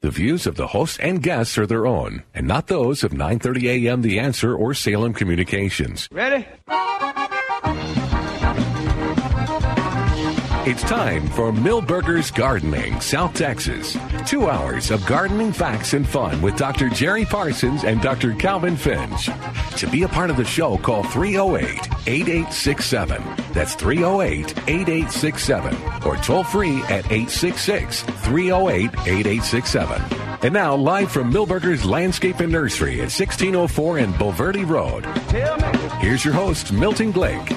The 0.00 0.12
views 0.12 0.46
of 0.46 0.54
the 0.54 0.68
host 0.68 1.00
and 1.02 1.20
guests 1.20 1.58
are 1.58 1.66
their 1.66 1.84
own, 1.84 2.22
and 2.32 2.46
not 2.46 2.68
those 2.68 3.02
of 3.02 3.12
930 3.12 3.88
AM 3.88 4.02
The 4.02 4.20
Answer 4.20 4.54
or 4.54 4.72
Salem 4.72 5.12
Communications. 5.12 6.06
Ready? 6.12 6.46
It's 10.68 10.82
time 10.82 11.26
for 11.28 11.50
Milberger's 11.50 12.30
Gardening, 12.30 13.00
South 13.00 13.32
Texas. 13.32 13.96
Two 14.26 14.50
hours 14.50 14.90
of 14.90 15.06
gardening 15.06 15.50
facts 15.50 15.94
and 15.94 16.06
fun 16.06 16.42
with 16.42 16.58
Dr. 16.58 16.90
Jerry 16.90 17.24
Parsons 17.24 17.84
and 17.84 18.02
Dr. 18.02 18.34
Calvin 18.34 18.76
Finch. 18.76 19.30
To 19.78 19.86
be 19.86 20.02
a 20.02 20.08
part 20.08 20.28
of 20.28 20.36
the 20.36 20.44
show, 20.44 20.76
call 20.76 21.04
308 21.04 21.64
8867. 22.06 23.24
That's 23.54 23.76
308 23.76 24.58
8867. 24.68 25.74
Or 26.04 26.16
toll 26.16 26.44
free 26.44 26.82
at 26.82 27.10
866 27.10 28.02
308 28.02 28.90
8867. 29.08 30.02
And 30.42 30.52
now, 30.52 30.76
live 30.76 31.10
from 31.10 31.32
Milberger's 31.32 31.86
Landscape 31.86 32.40
and 32.40 32.52
Nursery 32.52 33.00
at 33.00 33.10
1604 33.10 33.98
and 33.98 34.12
Bulverde 34.16 34.68
Road. 34.68 35.06
Here's 36.02 36.26
your 36.26 36.34
host, 36.34 36.72
Milton 36.72 37.10
Blake. 37.10 37.54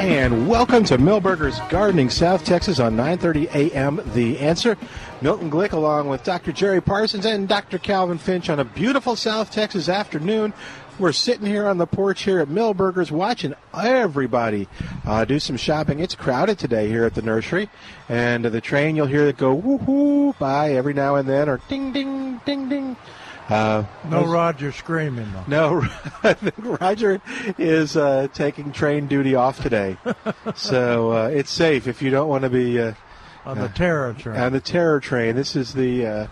And 0.00 0.48
welcome 0.48 0.82
to 0.84 0.96
Milberger's 0.96 1.60
Gardening, 1.68 2.08
South 2.08 2.42
Texas 2.42 2.80
on 2.80 2.96
9:30 2.96 3.54
a.m. 3.54 4.00
The 4.14 4.38
Answer. 4.38 4.78
Milton 5.20 5.50
Glick 5.50 5.72
along 5.72 6.08
with 6.08 6.24
Dr. 6.24 6.52
Jerry 6.52 6.80
Parsons 6.80 7.26
and 7.26 7.46
Dr. 7.46 7.76
Calvin 7.76 8.16
Finch 8.16 8.48
on 8.48 8.58
a 8.58 8.64
beautiful 8.64 9.14
South 9.14 9.50
Texas 9.50 9.90
afternoon. 9.90 10.54
We're 10.98 11.12
sitting 11.12 11.44
here 11.44 11.66
on 11.66 11.76
the 11.76 11.86
porch 11.86 12.22
here 12.22 12.40
at 12.40 12.48
Milberger's 12.48 13.12
watching 13.12 13.54
everybody 13.74 14.68
uh, 15.04 15.26
do 15.26 15.38
some 15.38 15.58
shopping. 15.58 16.00
It's 16.00 16.14
crowded 16.14 16.58
today 16.58 16.88
here 16.88 17.04
at 17.04 17.12
the 17.12 17.22
nursery. 17.22 17.68
And 18.08 18.46
the 18.46 18.60
train, 18.62 18.96
you'll 18.96 19.06
hear 19.06 19.26
it 19.26 19.36
go 19.36 19.52
woo-hoo 19.52 20.32
by 20.38 20.72
every 20.72 20.94
now 20.94 21.16
and 21.16 21.28
then 21.28 21.46
or 21.46 21.60
ding, 21.68 21.92
ding, 21.92 22.40
ding, 22.46 22.70
ding. 22.70 22.96
Uh, 23.50 23.84
No 24.08 24.24
Roger 24.26 24.70
screaming 24.72 25.28
though. 25.32 25.44
no, 25.48 25.80
I 26.22 26.34
think 26.34 26.54
Roger 26.80 27.20
is 27.58 27.96
uh, 27.96 28.28
taking 28.32 28.70
train 28.72 29.06
duty 29.08 29.34
off 29.34 29.60
today, 29.60 29.96
so 30.54 31.12
uh, 31.12 31.26
it's 31.28 31.50
safe 31.50 31.86
if 31.88 32.00
you 32.00 32.10
don't 32.10 32.28
want 32.28 32.44
to 32.44 32.50
be 32.50 32.80
uh, 32.80 32.92
On 33.44 33.58
the 33.58 33.68
terror 33.68 34.12
train. 34.14 34.36
on 34.40 34.52
the 34.52 34.60
terror 34.60 35.00
train. 35.00 35.34
This 35.34 35.56
is 35.56 35.74
the, 35.74 36.06
uh, 36.06 36.26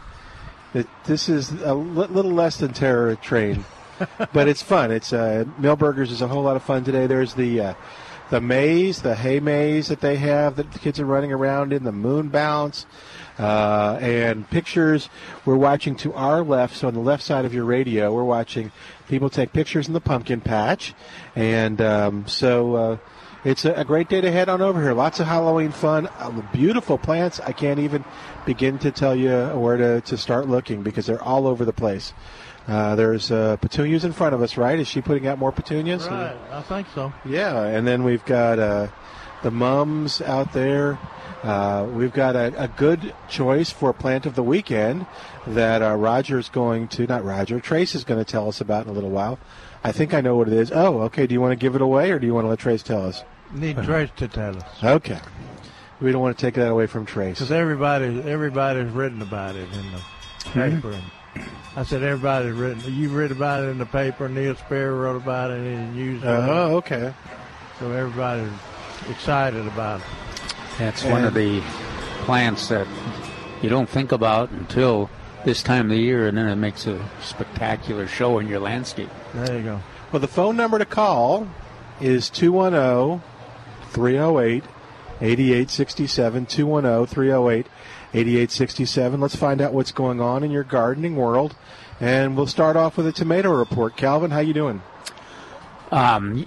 the 0.73 0.87
this 1.07 1.29
is 1.29 1.51
a 1.63 1.75
little 1.75 2.33
less 2.33 2.59
than 2.59 2.73
terror 2.73 3.17
train, 3.17 3.65
but 4.33 4.47
it's 4.49 4.63
fun. 4.63 4.93
It's 4.93 5.13
uh, 5.13 5.45
Milberger's 5.61 6.13
is 6.13 6.23
a 6.23 6.29
whole 6.29 6.43
lot 6.43 6.55
of 6.57 6.63
fun 6.63 6.85
today. 6.85 7.07
There's 7.09 7.35
the 7.35 7.61
uh, 7.61 7.75
the 8.31 8.41
maze, 8.41 9.03
the 9.03 9.15
hay 9.15 9.41
maze 9.41 9.89
that 9.89 10.01
they 10.01 10.17
have 10.17 10.57
that 10.57 10.71
the 10.73 10.79
kids 10.79 11.01
are 11.01 11.07
running 11.07 11.33
around 11.33 11.73
in, 11.73 11.83
the 11.85 11.93
moon 11.93 12.29
bounce. 12.29 12.87
Uh, 13.39 13.97
and 14.01 14.51
pictures 14.51 15.09
we're 15.45 15.55
watching 15.55 15.95
to 15.95 16.13
our 16.15 16.43
left 16.43 16.77
so 16.77 16.89
on 16.89 16.95
the 16.95 17.01
left 17.01 17.23
side 17.23 17.45
of 17.45 17.55
your 17.55 17.65
radio 17.65 18.13
we're 18.13 18.25
watching 18.25 18.73
people 19.09 19.31
take 19.31 19.53
pictures 19.53 19.87
in 19.87 19.95
the 19.95 20.01
pumpkin 20.01 20.41
patch 20.41 20.93
and 21.37 21.81
um, 21.81 22.27
so 22.27 22.75
uh, 22.75 22.97
it's 23.45 23.65
a, 23.65 23.73
a 23.75 23.85
great 23.85 24.09
day 24.09 24.21
to 24.21 24.31
head 24.31 24.49
on 24.49 24.61
over 24.61 24.83
here. 24.83 24.93
Lots 24.93 25.21
of 25.21 25.27
Halloween 25.27 25.71
fun. 25.71 26.09
Uh, 26.19 26.43
beautiful 26.53 26.99
plants. 26.99 27.39
I 27.41 27.53
can't 27.53 27.79
even 27.79 28.05
begin 28.45 28.79
to 28.81 28.91
tell 28.91 29.15
you 29.15 29.31
where 29.55 29.77
to, 29.77 30.01
to 30.03 30.17
start 30.17 30.49
looking 30.49 30.83
because 30.83 31.07
they're 31.07 31.23
all 31.23 31.47
over 31.47 31.65
the 31.65 31.73
place. 31.73 32.13
Uh, 32.67 32.95
there's 32.97 33.31
uh, 33.31 33.57
petunias 33.57 34.05
in 34.05 34.13
front 34.13 34.35
of 34.35 34.43
us, 34.43 34.59
right? 34.59 34.79
Is 34.79 34.87
she 34.87 35.01
putting 35.01 35.27
out 35.27 35.39
more 35.39 35.53
petunias? 35.53 36.07
right, 36.07 36.37
I 36.51 36.61
think 36.63 36.87
so. 36.95 37.13
Yeah, 37.25 37.63
and 37.63 37.87
then 37.87 38.05
we've 38.05 38.25
got 38.27 38.59
uh, 38.59 38.89
the 39.43 39.51
mums 39.51 40.21
out 40.21 40.53
there. 40.53 40.99
Uh, 41.43 41.87
we've 41.93 42.13
got 42.13 42.35
a, 42.35 42.53
a 42.65 42.67
good 42.69 43.15
choice 43.29 43.71
for 43.71 43.93
plant 43.93 44.27
of 44.27 44.35
the 44.35 44.43
weekend 44.43 45.07
that 45.47 45.83
uh, 45.83 46.23
is 46.29 46.49
going 46.49 46.89
to, 46.89 47.07
not 47.07 47.25
Roger, 47.25 47.61
Trace 47.61 47.95
is 47.95 48.03
going 48.05 48.19
to 48.19 48.25
tell 48.31 48.49
us 48.49 48.61
about 48.61 48.87
in 48.87 48.91
a 48.91 48.93
little 48.95 49.11
while. 49.11 49.39
I 49.85 49.93
think 49.93 50.13
I 50.13 50.21
know 50.21 50.35
what 50.37 50.49
it 50.49 50.55
is. 50.55 50.73
Oh, 50.73 51.03
okay. 51.03 51.27
Do 51.29 51.35
you 51.35 51.41
want 51.41 51.53
to 51.53 51.57
give 51.57 51.77
it 51.77 51.81
away 51.83 52.11
or 52.11 52.19
do 52.19 52.27
you 52.27 52.35
want 52.35 52.45
to 52.47 52.49
let 52.49 52.59
Trace 52.59 52.83
tell 52.83 53.07
us? 53.07 53.23
Need 53.53 53.77
Trace 53.85 54.11
to 54.17 54.27
tell 54.29 54.57
us 54.57 54.85
Okay. 54.85 55.21
We 56.01 56.13
don't 56.13 56.21
want 56.21 56.37
to 56.37 56.45
take 56.45 56.55
that 56.55 56.69
away 56.69 56.87
from 56.87 57.07
Trace. 57.07 57.39
because 57.39 57.51
everybody 57.53 58.21
everybody's 58.23 58.91
written 58.93 59.23
about 59.23 59.55
it 59.57 59.69
in 59.73 59.93
the 59.93 59.99
Hmm? 60.51 60.81
paper. 60.81 61.01
I 61.77 61.83
said 61.85 62.03
everybody's 62.03 62.53
written. 62.53 62.83
You've 62.95 63.15
read 63.15 63.31
about 63.31 63.63
it 63.63 63.69
in 63.69 63.79
the 63.79 63.87
paper. 63.87 64.29
Neil 64.29 64.55
Sperry 64.57 64.93
wrote 64.93 65.17
about 65.17 65.51
it 65.51 65.59
in 65.65 65.77
the 65.91 65.93
news. 65.95 66.23
Oh, 66.25 66.77
okay. 66.79 67.13
So 67.79 67.91
everybody's 67.93 68.51
excited 69.09 69.67
about 69.67 70.01
it. 70.01 70.07
That's 70.79 71.05
one 71.05 71.25
of 71.25 71.35
the 71.35 71.61
plants 72.25 72.69
that 72.69 72.87
you 73.63 73.69
don't 73.69 73.89
think 73.89 74.13
about 74.13 74.51
until 74.51 75.11
this 75.45 75.63
time 75.63 75.87
of 75.87 75.91
the 75.91 76.03
year, 76.03 76.29
and 76.29 76.37
then 76.37 76.49
it 76.49 76.57
makes 76.57 76.87
a 76.87 77.05
spectacular 77.23 78.07
show 78.07 78.39
in 78.39 78.49
your 78.49 78.61
landscape. 78.61 79.11
There 79.35 79.57
you 79.57 79.65
go. 79.65 79.81
Well, 80.13 80.21
the 80.21 80.29
phone 80.29 80.57
number 80.57 80.79
to 80.79 80.85
call 80.85 81.49
is 82.01 82.31
210 82.31 83.23
308 83.91 84.65
8867. 85.21 86.47
210 86.47 87.07
308 87.07 87.67
8867. 88.15 89.21
Let's 89.21 89.37
find 89.37 89.61
out 89.61 89.73
what's 89.73 89.93
going 89.93 90.21
on 90.21 90.45
in 90.45 90.51
your 90.51 90.65
gardening 90.65 91.17
world. 91.17 91.55
And 92.01 92.37
we'll 92.37 92.47
start 92.47 92.77
off 92.77 92.97
with 92.97 93.07
a 93.07 93.13
tomato 93.13 93.51
report. 93.51 93.97
Calvin, 93.97 94.31
how 94.31 94.39
you 94.39 94.55
doing? 94.55 94.83
Um, 95.91 96.47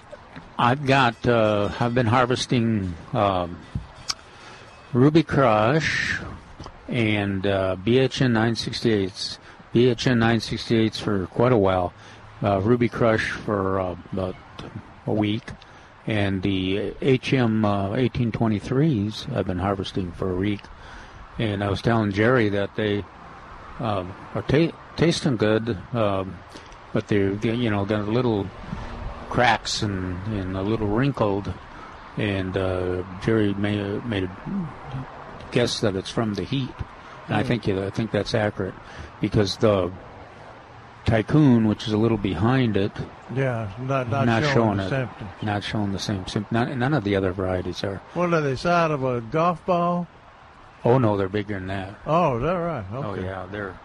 I've 0.62 0.86
got. 0.86 1.28
Uh, 1.28 1.72
I've 1.80 1.96
been 1.96 2.06
harvesting 2.06 2.94
um, 3.14 3.58
Ruby 4.94 5.24
Crush 5.24 6.20
and 6.88 7.48
uh, 7.48 7.78
BHN 7.84 8.34
968s. 8.34 9.40
BHN 9.74 10.20
968s 10.20 10.98
for 10.98 11.26
quite 11.26 11.52
a 11.52 11.58
while. 11.58 11.94
Uh, 12.44 12.62
Ruby 12.62 12.90
Crush 12.90 13.32
for 13.32 13.80
uh, 13.80 13.96
about 14.14 14.36
a 15.08 15.14
week, 15.14 15.50
and 16.06 16.44
the 16.44 16.94
HM 17.02 17.66
uh, 17.66 17.90
1823s 17.94 19.36
I've 19.36 19.48
been 19.48 19.58
harvesting 19.58 20.12
for 20.12 20.32
a 20.32 20.36
week. 20.36 20.62
And 21.40 21.64
I 21.64 21.72
was 21.72 21.82
telling 21.82 22.12
Jerry 22.12 22.50
that 22.50 22.76
they 22.76 23.04
um, 23.80 24.14
are 24.36 24.44
ta- 24.44 24.78
tasting 24.96 25.38
good, 25.38 25.76
um, 25.92 26.38
but 26.94 27.08
they're, 27.08 27.34
you 27.34 27.72
know 27.72 27.84
got 27.84 28.02
a 28.02 28.12
little 28.12 28.46
cracks 29.32 29.82
and, 29.82 30.16
and 30.28 30.56
a 30.56 30.62
little 30.62 30.88
wrinkled. 30.88 31.52
And 32.18 32.56
uh, 32.58 33.04
Jerry 33.24 33.54
made 33.54 34.06
made 34.06 34.26
a 34.26 35.08
guess 35.52 35.80
that 35.80 35.96
it's 35.96 36.10
from 36.12 36.34
the 36.36 36.44
heat, 36.44 36.70
and 37.28 37.36
I 37.38 37.44
think 37.44 37.68
I 37.70 37.90
think 37.90 38.12
that's 38.12 38.36
accurate 38.36 38.74
because 39.22 39.56
the 39.58 39.92
Tycoon, 41.06 41.68
which 41.68 41.88
is 41.88 41.94
a 41.94 41.98
little 41.98 42.18
behind 42.18 42.76
it, 42.78 42.92
Yeah, 43.34 43.72
not 43.80 44.10
not, 44.10 44.44
showing, 44.44 44.54
showing 44.54 44.78
the 44.78 44.86
it, 44.86 44.90
symptoms. 44.90 45.30
not 45.42 45.64
showing 45.64 45.92
the 45.94 46.00
same 46.00 46.28
symptoms. 46.28 46.52
None, 46.78 46.94
of 46.94 47.04
the 47.04 47.16
other 47.16 47.32
varieties 47.32 47.84
are. 47.84 48.02
What 48.14 48.34
are 48.34 48.42
they? 48.42 48.56
Side 48.58 48.92
of 48.92 49.04
a 49.04 49.22
golf 49.22 49.66
ball? 49.66 50.06
Oh 50.84 50.98
no, 50.98 51.16
they're 51.18 51.30
bigger 51.30 51.56
than 51.56 51.68
that. 51.68 51.96
Oh, 52.06 52.38
is 52.38 52.44
that 52.44 52.54
right? 52.54 52.86
Oh 52.94 53.04
Okay. 53.14 53.24
yeah, 53.24 53.48
they're 53.52 53.80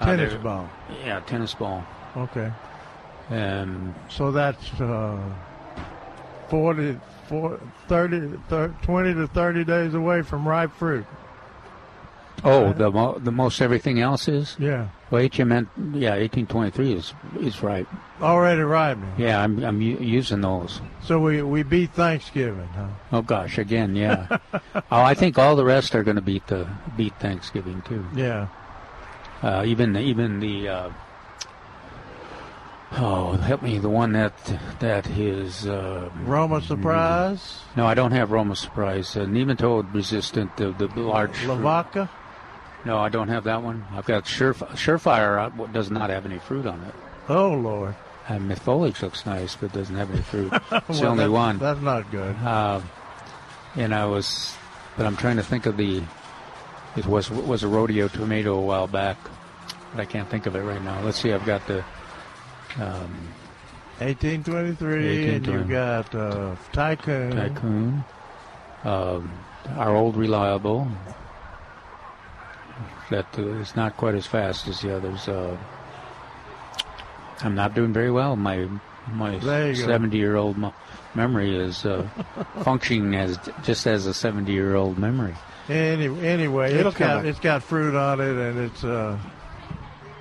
uh, 0.00 0.04
Tennis 0.04 0.32
they're- 0.32 0.42
ball. 0.42 0.68
Yeah, 1.04 1.20
tennis 1.20 1.54
ball. 1.54 1.84
Okay. 2.16 2.50
Um, 3.30 3.94
So 4.08 4.30
that's 4.32 4.72
uh, 4.80 5.18
40, 6.48 6.98
40 7.28 7.62
30, 7.88 8.38
30, 8.48 8.74
20 8.82 9.14
to 9.14 9.26
30 9.26 9.64
days 9.64 9.94
away 9.94 10.22
from 10.22 10.46
ripe 10.48 10.72
fruit. 10.72 11.04
oh, 12.44 12.72
the 12.72 12.90
mo- 12.90 13.18
the 13.18 13.32
most 13.32 13.60
everything 13.60 14.00
else 14.00 14.28
is. 14.28 14.56
Yeah. 14.58 14.88
Well, 15.10 15.22
HMN, 15.22 15.66
yeah, 15.94 16.14
1823 16.16 16.92
is 16.92 17.12
is 17.40 17.62
right. 17.62 17.86
Already 18.22 18.62
ripe. 18.62 18.98
Yeah, 19.18 19.42
I'm 19.42 19.62
I'm 19.64 19.80
u- 19.82 19.98
using 19.98 20.40
those. 20.42 20.80
So 21.02 21.18
we, 21.20 21.42
we 21.42 21.62
beat 21.64 21.90
Thanksgiving, 21.92 22.68
huh? 22.76 22.86
Oh 23.12 23.22
gosh, 23.22 23.58
again, 23.58 23.96
yeah. 23.96 24.38
oh, 24.74 25.02
I 25.02 25.14
think 25.14 25.38
all 25.38 25.56
the 25.56 25.64
rest 25.64 25.94
are 25.94 26.04
going 26.04 26.16
to 26.16 26.22
beat 26.22 26.46
the 26.46 26.66
beat 26.96 27.14
Thanksgiving 27.18 27.82
too. 27.82 28.06
Yeah. 28.14 28.48
Uh, 29.42 29.64
even 29.66 29.96
even 29.96 30.40
the 30.40 30.68
uh, 30.68 30.90
oh, 32.92 33.32
help 33.32 33.62
me, 33.62 33.78
the 33.78 33.88
one 33.88 34.12
that 34.12 34.32
that 34.80 35.06
is 35.10 35.66
uh, 35.66 36.10
Roma 36.24 36.60
Surprise, 36.62 37.60
no, 37.76 37.86
I 37.86 37.94
don't 37.94 38.12
have 38.12 38.30
Roma 38.30 38.56
Surprise. 38.56 39.16
Uh, 39.16 39.20
nematode 39.24 39.92
resistant, 39.94 40.56
the 40.56 40.70
the 40.72 40.86
large. 41.00 41.44
Lavaca. 41.44 42.08
No, 42.84 42.98
I 42.98 43.08
don't 43.08 43.28
have 43.28 43.44
that 43.44 43.62
one. 43.62 43.84
I've 43.92 44.06
got 44.06 44.24
Suref- 44.24 44.66
Surefire. 44.76 45.38
uh, 45.60 45.66
Does 45.72 45.90
not 45.90 46.10
have 46.10 46.24
any 46.24 46.38
fruit 46.38 46.64
on 46.66 46.82
it. 46.84 46.94
Oh 47.28 47.50
Lord. 47.52 47.94
And 48.28 48.50
the 48.50 48.56
foliage 48.56 49.02
looks 49.02 49.24
nice, 49.26 49.56
but 49.56 49.72
doesn't 49.72 49.96
have 49.96 50.10
any 50.12 50.20
fruit. 50.22 50.52
It's 50.72 50.98
the 50.98 51.02
Well, 51.02 51.12
only 51.12 51.24
that- 51.24 51.30
one. 51.30 51.58
That's 51.58 51.80
not 51.80 52.10
good. 52.10 52.36
Uh, 52.36 52.80
and 53.74 53.94
I 53.94 54.04
was, 54.06 54.54
but 54.96 55.06
I'm 55.06 55.16
trying 55.16 55.36
to 55.36 55.42
think 55.42 55.66
of 55.66 55.76
the. 55.76 56.02
It 56.96 57.06
was 57.06 57.30
was 57.30 57.62
a 57.62 57.68
rodeo 57.68 58.08
tomato 58.08 58.54
a 58.56 58.60
while 58.60 58.86
back, 58.86 59.18
but 59.92 60.00
I 60.00 60.04
can't 60.04 60.28
think 60.28 60.46
of 60.46 60.56
it 60.56 60.60
right 60.62 60.82
now. 60.82 61.00
Let's 61.02 61.20
see. 61.20 61.32
I've 61.32 61.44
got 61.46 61.66
the. 61.66 61.84
Um, 62.76 63.28
1823, 63.98 65.28
and 65.34 65.46
you've 65.46 65.68
got 65.68 66.14
uh, 66.14 66.54
Tycoon. 66.72 67.32
Tycoon, 67.32 68.04
um, 68.84 69.30
our 69.76 69.96
old 69.96 70.16
reliable. 70.16 70.86
That 73.10 73.26
uh, 73.38 73.42
is 73.58 73.74
not 73.74 73.96
quite 73.96 74.14
as 74.14 74.26
fast 74.26 74.68
as 74.68 74.80
the 74.82 74.94
others. 74.94 75.26
Uh, 75.28 75.56
I'm 77.40 77.54
not 77.54 77.74
doing 77.74 77.92
very 77.92 78.10
well. 78.10 78.36
My 78.36 78.68
my 79.10 79.38
There 79.38 79.72
you 79.72 79.80
go. 79.80 79.86
70 79.86 80.16
year 80.16 80.36
old 80.36 80.58
mo- 80.58 80.74
memory 81.14 81.56
is 81.56 81.84
uh, 81.86 82.06
functioning 82.62 83.14
as 83.14 83.38
just 83.64 83.86
as 83.86 84.06
a 84.06 84.12
70 84.14 84.52
year 84.52 84.74
old 84.76 84.98
memory. 84.98 85.34
Any, 85.68 86.06
anyway, 86.26 86.72
It'll 86.74 86.88
it's 86.88 86.98
got 86.98 87.16
back. 87.18 87.24
it's 87.26 87.40
got 87.40 87.62
fruit 87.62 87.94
on 87.94 88.20
it, 88.20 88.36
and 88.36 88.58
it's 88.60 88.84
uh, 88.84 89.18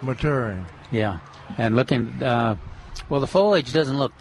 maturing. 0.01 0.65
Yeah, 0.91 1.19
and 1.57 1.75
looking, 1.75 2.21
uh, 2.21 2.55
well, 3.09 3.21
the 3.21 3.27
foliage 3.27 3.73
doesn't 3.73 3.97
look 3.97 4.13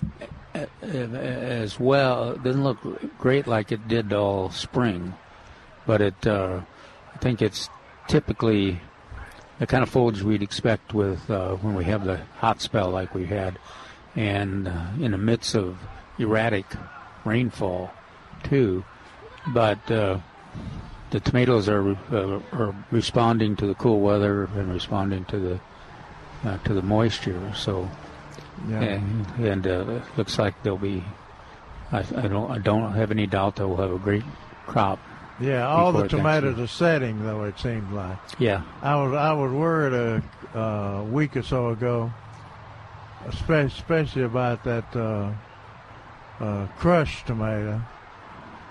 uh, 0.55 0.67
uh, 0.83 0.87
as 0.87 1.79
well. 1.79 2.31
It 2.33 2.43
doesn't 2.43 2.65
look 2.65 2.79
great 3.19 3.47
like 3.47 3.73
it 3.73 3.89
did 3.89 4.13
all 4.13 4.51
spring, 4.51 5.15
but 5.87 6.01
it. 6.01 6.27
Uh, 6.27 6.61
I 7.15 7.19
think 7.19 7.41
it's 7.41 7.71
typically 8.09 8.79
the 9.59 9.67
kind 9.67 9.83
of 9.83 9.89
foliage 9.89 10.23
we'd 10.23 10.43
expect 10.43 10.93
with 10.93 11.31
uh, 11.31 11.55
when 11.57 11.75
we 11.75 11.85
have 11.85 12.05
the 12.05 12.19
hot 12.39 12.61
spell 12.61 12.91
like 12.91 13.15
we 13.15 13.25
had, 13.27 13.59
and 14.15 14.69
uh, 14.69 14.87
in 15.01 15.13
the 15.13 15.19
midst 15.19 15.55
of 15.55 15.79
erratic 16.19 16.67
rainfall, 17.25 17.91
too. 18.45 18.85
But 19.49 19.91
uh, 19.91 20.19
the 21.11 21.21
tomatoes 21.21 21.69
are 21.69 21.91
uh, 22.13 22.41
are 22.53 22.75
responding 22.91 23.57
to 23.57 23.67
the 23.67 23.75
cool 23.75 24.01
weather 24.01 24.45
and 24.45 24.73
responding 24.73 25.25
to 25.27 25.39
the 25.39 25.61
uh, 26.47 26.59
to 26.59 26.73
the 26.75 26.83
moisture. 26.83 27.53
So, 27.55 27.91
Yeah. 28.69 28.83
and, 28.83 29.27
and 29.39 29.67
uh, 29.67 29.85
it 29.91 30.03
looks 30.17 30.39
like 30.39 30.63
they'll 30.63 30.79
be. 30.79 31.05
I, 31.93 31.99
I 32.17 32.29
don't. 32.29 32.51
I 32.51 32.59
don't 32.59 32.93
have 32.95 33.11
any 33.11 33.27
doubt 33.27 33.57
they'll 33.57 33.77
have 33.77 33.93
a 33.93 33.99
great 33.99 34.25
crop. 34.67 34.99
Yeah, 35.39 35.69
all 35.69 35.93
the 35.93 36.09
tomatoes 36.09 36.59
are 36.59 36.67
setting 36.67 37.23
though. 37.23 37.45
It 37.45 37.59
seems 37.59 37.93
like 37.93 38.17
Yeah, 38.39 38.63
I 38.83 38.97
was 38.97 39.15
I 39.15 39.33
was 39.35 39.53
worried 39.53 39.93
a 39.93 40.59
uh, 40.59 41.03
week 41.05 41.37
or 41.37 41.43
so 41.43 41.69
ago, 41.69 42.11
especially, 43.27 43.67
especially 43.67 44.23
about 44.23 44.65
that 44.65 44.97
uh, 44.97 45.31
uh, 46.41 46.67
crushed 46.79 47.27
tomato, 47.27 47.81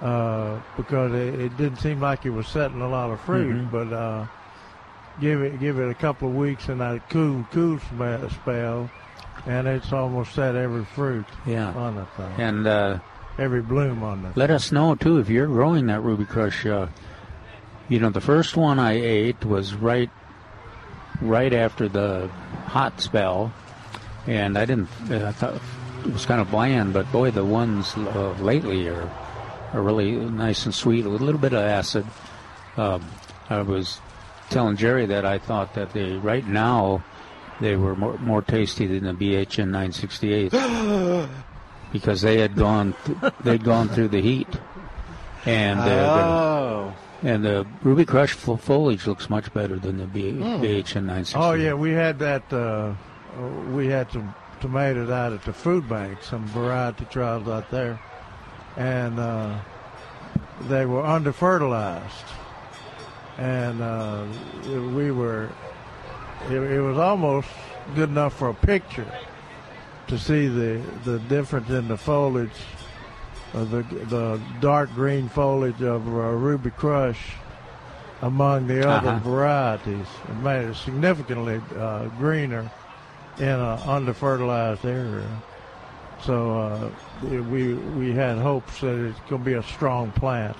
uh, 0.01 0.59
because 0.75 1.13
it, 1.13 1.39
it 1.39 1.55
didn't 1.57 1.77
seem 1.77 1.99
like 1.99 2.25
it 2.25 2.31
was 2.31 2.47
setting 2.47 2.81
a 2.81 2.89
lot 2.89 3.11
of 3.11 3.21
fruit. 3.21 3.55
Mhm. 3.55 3.71
But 3.71 3.93
uh, 3.93 4.25
give 5.19 5.41
it 5.41 5.59
give 5.59 5.79
it 5.79 5.89
a 5.89 5.93
couple 5.93 6.29
of 6.29 6.35
weeks 6.35 6.69
and 6.69 6.81
that 6.81 7.09
cool 7.09 7.45
cool 7.51 7.79
spell, 7.79 8.29
spell, 8.29 8.91
and 9.45 9.67
it's 9.67 9.91
almost 9.93 10.33
set 10.33 10.55
every 10.55 10.85
fruit 10.85 11.25
yeah. 11.45 11.73
on 11.73 11.95
the 11.95 12.05
thing, 12.05 12.31
And 12.37 12.67
uh, 12.67 12.99
every 13.37 13.61
bloom 13.61 14.03
on 14.03 14.23
the. 14.23 14.31
let 14.35 14.51
us 14.51 14.71
know 14.71 14.95
too 14.95 15.19
if 15.19 15.29
you're 15.29 15.47
growing 15.47 15.87
that 15.87 16.01
Ruby 16.01 16.25
Crush. 16.25 16.65
Uh, 16.65 16.87
you 17.87 17.99
know, 17.99 18.09
the 18.09 18.21
first 18.21 18.57
one 18.57 18.79
I 18.79 18.93
ate 18.93 19.45
was 19.45 19.75
right, 19.75 20.09
right 21.21 21.53
after 21.53 21.87
the 21.87 22.27
hot 22.65 22.99
spell, 22.99 23.53
and 24.25 24.57
I 24.57 24.65
didn't. 24.65 24.89
I 25.09 25.31
thought 25.31 25.61
it 26.03 26.11
was 26.11 26.25
kind 26.25 26.41
of 26.41 26.49
bland, 26.49 26.93
but 26.93 27.11
boy, 27.11 27.29
the 27.29 27.45
ones 27.45 27.95
uh, 27.95 28.35
lately 28.39 28.87
are 28.87 29.09
are 29.73 29.81
really 29.81 30.13
nice 30.13 30.65
and 30.65 30.73
sweet 30.73 31.05
with 31.05 31.21
a 31.21 31.23
little 31.23 31.39
bit 31.39 31.53
of 31.53 31.59
acid. 31.59 32.05
Um, 32.77 33.05
I 33.49 33.61
was 33.61 33.99
telling 34.49 34.77
Jerry 34.77 35.05
that 35.07 35.25
I 35.25 35.37
thought 35.37 35.73
that 35.75 35.93
they 35.93 36.13
right 36.13 36.45
now 36.45 37.03
they 37.61 37.75
were 37.75 37.95
more, 37.95 38.17
more 38.19 38.41
tasty 38.41 38.85
than 38.87 39.03
the 39.05 39.13
BHN 39.13 39.69
968 39.69 40.51
because 41.93 42.21
they 42.21 42.39
had 42.39 42.55
gone 42.55 42.93
th- 43.05 43.33
they'd 43.43 43.63
gone 43.63 43.87
through 43.89 44.09
the 44.09 44.21
heat 44.21 44.47
and 45.45 45.79
uh, 45.79 45.83
Oh. 45.85 46.93
the, 47.21 47.29
and 47.29 47.45
the 47.45 47.65
Ruby 47.83 48.05
Crush 48.05 48.33
fo- 48.33 48.57
foliage 48.57 49.07
looks 49.07 49.29
much 49.29 49.53
better 49.53 49.77
than 49.77 49.97
the 49.97 50.05
B- 50.05 50.33
BHN 50.33 51.03
968. 51.05 51.39
Oh 51.41 51.53
yeah, 51.53 51.73
we 51.73 51.91
had 51.91 52.19
that. 52.19 52.51
Uh, 52.51 52.93
we 53.71 53.87
had 53.87 54.11
some 54.11 54.33
tomatoes 54.61 55.09
out 55.09 55.33
at 55.33 55.43
the 55.43 55.53
food 55.53 55.87
bank, 55.87 56.21
some 56.23 56.45
variety 56.47 57.05
trials 57.05 57.47
out 57.47 57.69
there, 57.71 57.99
and 58.77 59.19
uh, 59.19 59.57
they 60.67 60.85
were 60.85 61.05
under 61.05 61.31
fertilized, 61.31 62.25
and 63.37 63.81
uh, 63.81 64.25
we 64.95 65.11
were. 65.11 65.49
It, 66.49 66.57
it 66.57 66.81
was 66.81 66.97
almost 66.97 67.47
good 67.95 68.09
enough 68.09 68.33
for 68.33 68.49
a 68.49 68.53
picture 68.53 69.07
to 70.07 70.17
see 70.17 70.47
the 70.47 70.81
the 71.03 71.19
difference 71.19 71.69
in 71.69 71.87
the 71.87 71.97
foliage, 71.97 72.49
of 73.53 73.71
the 73.71 73.83
the 74.05 74.39
dark 74.59 74.93
green 74.93 75.27
foliage 75.29 75.81
of 75.81 76.07
uh, 76.07 76.11
Ruby 76.11 76.69
Crush 76.71 77.33
among 78.21 78.67
the 78.67 78.87
other 78.87 79.09
Uh-huh. 79.09 79.29
varieties. 79.29 80.07
It 80.29 80.35
made 80.37 80.65
it 80.69 80.75
significantly 80.75 81.61
uh, 81.77 82.05
greener 82.19 82.69
in 83.37 83.47
an 83.49 83.79
under-fertilized 83.85 84.85
area. 84.85 85.27
So 86.21 86.57
uh, 86.57 86.89
we 87.27 87.73
we 87.73 88.13
had 88.13 88.37
hopes 88.37 88.79
that 88.81 88.95
it's 88.95 89.19
going 89.29 89.41
to 89.43 89.45
be 89.45 89.53
a 89.53 89.63
strong 89.63 90.11
plant, 90.11 90.55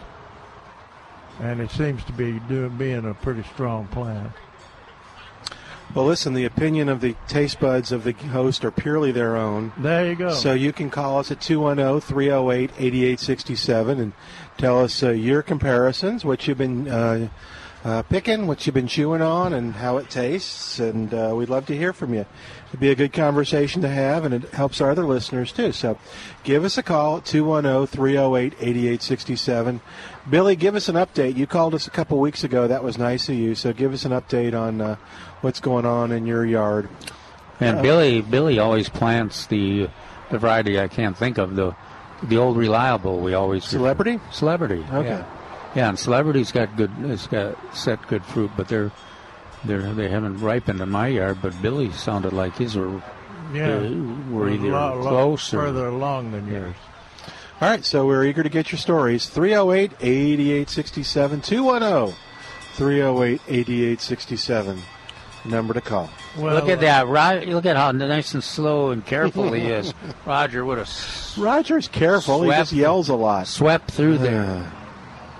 and 1.41 1.59
it 1.59 1.71
seems 1.71 2.03
to 2.05 2.13
be 2.13 2.39
doing 2.47 2.77
being 2.77 3.05
a 3.05 3.13
pretty 3.13 3.43
strong 3.43 3.87
plant. 3.87 4.31
Well, 5.93 6.05
listen, 6.05 6.33
the 6.33 6.45
opinion 6.45 6.89
of 6.89 6.99
the 6.99 7.15
taste 7.27 7.59
buds 7.59 7.91
of 7.91 8.03
the 8.03 8.11
host 8.11 8.65
are 8.65 8.71
purely 8.71 9.11
their 9.11 9.37
own. 9.37 9.71
There 9.77 10.09
you 10.09 10.15
go. 10.15 10.31
So 10.31 10.53
you 10.53 10.73
can 10.73 10.89
call 10.89 11.19
us 11.19 11.31
at 11.31 11.39
210 11.39 12.01
308 12.01 12.71
8867 12.77 13.99
and 13.99 14.13
tell 14.57 14.81
us 14.81 15.03
uh, 15.03 15.11
your 15.11 15.41
comparisons, 15.41 16.25
what 16.25 16.47
you've 16.47 16.57
been 16.57 16.89
uh, 16.89 17.29
uh, 17.85 18.01
picking, 18.01 18.47
what 18.47 18.65
you've 18.65 18.73
been 18.73 18.87
chewing 18.87 19.21
on, 19.21 19.53
and 19.53 19.75
how 19.75 19.97
it 19.97 20.09
tastes. 20.09 20.79
And 20.79 21.13
uh, 21.13 21.33
we'd 21.35 21.49
love 21.49 21.67
to 21.67 21.77
hear 21.77 21.93
from 21.93 22.13
you. 22.13 22.25
It'd 22.69 22.79
be 22.79 22.89
a 22.89 22.95
good 22.95 23.13
conversation 23.13 23.81
to 23.83 23.87
have, 23.87 24.25
and 24.25 24.33
it 24.33 24.49
helps 24.49 24.81
our 24.81 24.89
other 24.89 25.05
listeners 25.05 25.53
too. 25.53 25.71
So 25.71 25.97
give 26.43 26.65
us 26.65 26.77
a 26.77 26.83
call 26.83 27.17
at 27.17 27.25
210 27.25 27.87
308 27.87 28.53
8867. 28.59 29.81
Billy, 30.29 30.55
give 30.55 30.75
us 30.75 30.89
an 30.89 30.95
update. 30.95 31.35
You 31.37 31.45
called 31.45 31.75
us 31.75 31.85
a 31.87 31.91
couple 31.91 32.19
weeks 32.19 32.43
ago. 32.43 32.67
That 32.67 32.83
was 32.83 32.97
nice 32.97 33.29
of 33.29 33.35
you. 33.35 33.53
So 33.55 33.73
give 33.73 33.93
us 33.93 34.05
an 34.05 34.11
update 34.11 34.59
on 34.59 34.81
uh, 34.81 34.95
what's 35.41 35.59
going 35.59 35.85
on 35.85 36.11
in 36.11 36.25
your 36.25 36.45
yard. 36.45 36.89
And 37.59 37.77
Uh, 37.79 37.81
Billy 37.81 38.21
Billy 38.21 38.59
always 38.59 38.89
plants 38.89 39.45
the 39.47 39.87
the 40.31 40.37
variety 40.39 40.79
I 40.79 40.87
can't 40.87 41.15
think 41.15 41.37
of 41.37 41.55
the 41.55 41.75
the 42.23 42.37
old 42.37 42.57
reliable 42.57 43.19
we 43.19 43.33
always 43.33 43.63
Celebrity? 43.65 44.19
celebrity 44.31 44.83
Okay. 44.91 45.09
yeah, 45.09 45.25
yeah 45.75 45.89
and 45.89 45.99
celebrity's 45.99 46.51
got 46.51 46.75
good 46.75 46.89
it's 47.03 47.27
got 47.27 47.55
set 47.75 48.05
good 48.07 48.25
fruit 48.25 48.49
but 48.57 48.67
they're 48.67 48.91
they're 49.63 49.93
they 49.93 50.09
haven't 50.09 50.39
ripened 50.41 50.81
in 50.81 50.89
my 50.89 51.07
yard 51.07 51.37
but 51.41 51.53
Billy 51.61 51.91
sounded 51.91 52.33
like 52.33 52.57
his 52.57 52.75
were 52.75 53.01
yeah, 53.53 53.75
uh, 53.77 53.89
were 54.31 54.49
either 54.49 54.69
Lo- 54.69 54.95
lo- 54.99 55.09
close 55.09 55.53
or 55.53 55.61
further 55.67 55.87
along 55.87 56.31
than 56.31 56.47
yours. 56.47 56.75
All 57.61 57.69
right, 57.69 57.85
so 57.85 58.05
we're 58.05 58.25
eager 58.25 58.43
to 58.43 58.49
get 58.49 58.71
your 58.71 58.79
stories. 58.79 59.27
308 59.29 59.93
8867 60.01 61.41
210 61.41 62.17
308 62.73 63.41
8867. 63.47 64.81
Number 65.45 65.73
to 65.73 65.81
call. 65.81 66.09
Well, 66.37 66.55
look 66.55 66.67
at 66.67 66.79
uh, 66.79 66.81
that 66.81 67.07
Rod, 67.07 67.45
look 67.45 67.65
at 67.65 67.77
how 67.77 67.91
nice 67.91 68.33
and 68.33 68.43
slow 68.43 68.89
and 68.89 69.05
careful 69.05 69.53
he 69.53 69.61
is 69.61 69.93
Roger 70.25 70.65
would 70.65 70.79
have 70.79 70.89
Roger's 71.37 71.87
careful. 71.87 72.41
He 72.43 72.49
just 72.49 72.73
yells 72.73 73.09
a 73.09 73.15
lot. 73.15 73.47
swept 73.47 73.91
through 73.91 74.17
there 74.17 74.43
Yeah. 74.43 74.84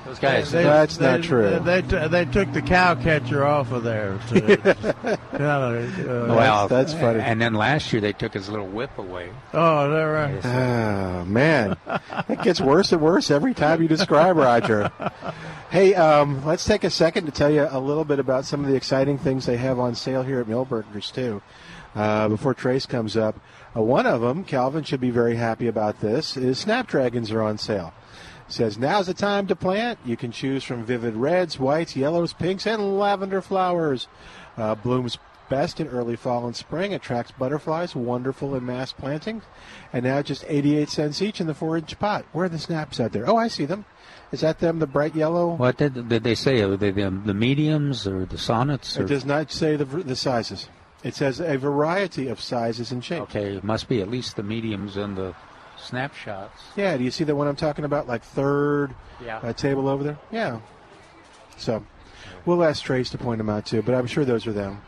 Those 0.06 0.20
guys 0.20 0.52
They- 0.52 0.64
That's 0.64 0.98
they- 0.98 1.06
not 1.12 1.24
true. 1.24 1.60
They, 1.60 1.82
they, 1.82 2.08
they 2.08 2.26
took 2.26 2.54
the 2.54 2.62
cow 2.62 2.96
catcher 2.96 3.46
off 3.46 3.72
of 3.72 3.84
there. 3.84 4.20
To, 4.30 4.58
kind 5.32 5.44
of, 5.44 6.00
uh, 6.00 6.36
well 6.36 6.68
that's 6.68 6.94
funny. 6.94 7.20
and 7.22 7.42
then 7.42 7.54
last 7.54 7.92
year 7.92 8.02
they 8.02 8.14
took 8.14 8.34
his 8.34 8.50
little 8.50 8.68
whip 8.68 8.98
away 8.98 9.30
oh, 9.54 9.90
that 9.90 10.04
right? 10.04 10.46
Oh, 10.46 11.26
man. 11.26 11.78
It 12.30 12.42
gets 12.44 12.62
worse 12.62 12.92
and 12.92 13.02
worse 13.02 13.32
every 13.32 13.54
time 13.54 13.82
you 13.82 13.88
describe 13.88 14.38
Roger. 14.38 14.92
Hey, 15.72 15.96
um, 15.96 16.46
let's 16.46 16.64
take 16.64 16.84
a 16.84 16.90
second 16.90 17.26
to 17.26 17.32
tell 17.32 17.50
you 17.50 17.68
a 17.70 17.80
little 17.80 18.06
bit 18.06 18.20
about 18.20 18.46
some 18.46 18.64
of 18.64 18.70
the 18.70 18.76
exciting 18.76 19.18
things 19.18 19.46
they 19.46 19.58
have 19.58 19.80
on 19.80 19.96
sale 19.96 20.24
here 20.24 20.40
at 20.40 20.48
Milberger's, 20.48 21.12
too. 21.12 21.42
Uh, 21.96 22.28
before 22.30 22.54
Trace 22.54 22.86
comes 22.86 23.18
up, 23.18 23.40
uh, 23.76 23.82
one 23.82 24.06
of 24.06 24.22
them, 24.22 24.44
Calvin 24.44 24.84
should 24.84 25.02
be 25.02 25.10
very 25.10 25.36
happy 25.36 25.68
about 25.68 26.00
this, 26.02 26.38
is 26.38 26.60
Snapdragons 26.60 27.32
are 27.32 27.42
on 27.42 27.58
sale. 27.58 27.94
Says 28.48 28.78
now's 28.78 29.08
the 29.08 29.14
time 29.14 29.48
to 29.48 29.56
plant. 29.56 30.00
You 30.06 30.18
can 30.18 30.32
choose 30.32 30.64
from 30.64 30.86
vivid 30.86 31.16
reds, 31.16 31.60
whites, 31.60 31.96
yellows, 31.96 32.34
pinks, 32.34 32.66
and 32.66 32.98
lavender 32.98 33.42
flowers. 33.42 34.08
Uh, 34.58 34.76
blooms 34.76 35.18
best 35.50 35.80
in 35.80 35.88
early 35.88 36.16
fall 36.16 36.46
and 36.46 36.56
spring. 36.56 36.94
Attracts 36.94 37.32
butterflies. 37.32 37.96
Wonderful 37.96 38.56
in 38.56 38.66
mass 38.66 38.94
planting. 38.94 39.42
And 39.94 40.06
now 40.06 40.22
just 40.22 40.46
88 40.48 40.90
cents 40.90 41.22
each 41.22 41.40
in 41.40 41.48
the 41.48 41.54
four-inch 41.54 41.98
pot. 42.00 42.26
Where 42.32 42.46
are 42.46 42.50
the 42.50 42.60
snaps 42.60 43.00
out 43.00 43.12
there? 43.12 43.30
Oh, 43.30 43.38
I 43.38 43.48
see 43.48 43.66
them. 43.66 43.86
Is 44.32 44.42
that 44.42 44.60
them, 44.60 44.80
the 44.80 44.88
bright 44.88 45.16
yellow? 45.16 45.56
What 45.56 45.78
did, 45.78 46.10
did 46.10 46.24
they 46.24 46.36
say? 46.36 46.62
Are 46.62 46.76
they 46.76 46.92
the, 46.92 47.10
the 47.10 47.34
mediums 47.34 48.08
or 48.08 48.26
the 48.26 48.38
sonnets? 48.38 48.98
Or? 48.98 49.04
It 49.04 49.08
does 49.08 49.26
not 49.26 49.52
say 49.52 49.76
the, 49.76 49.86
the 49.86 50.16
sizes. 50.16 50.68
It 51.04 51.14
says 51.14 51.40
a 51.40 51.58
variety 51.58 52.28
of 52.28 52.42
sizes 52.42 52.92
and 52.92 53.04
shapes. 53.04 53.24
Okay, 53.24 53.56
it 53.56 53.64
must 53.64 53.88
be 53.88 54.02
at 54.02 54.10
least 54.10 54.36
the 54.36 54.44
mediums 54.44 54.98
and 54.98 55.16
the 55.16 55.36
snapshots. 55.86 56.62
Yeah, 56.76 56.98
do 56.98 57.04
you 57.04 57.12
see 57.12 57.24
the 57.24 57.36
one 57.36 57.48
I'm 57.48 57.56
talking 57.56 57.86
about? 57.86 58.08
Like 58.08 58.24
third 58.24 58.94
Yeah. 59.24 59.38
uh, 59.38 59.54
table 59.54 59.88
over 59.88 60.04
there? 60.04 60.18
Yeah. 60.32 60.60
So 61.58 61.84
we'll 62.46 62.64
ask 62.64 62.84
Trace 62.84 63.10
to 63.12 63.18
point 63.18 63.38
them 63.38 63.50
out 63.50 63.66
too, 63.66 63.82
but 63.82 63.96
I'm 63.96 64.08
sure 64.08 64.26
those 64.26 64.46
are 64.48 64.54
them. 64.54 64.82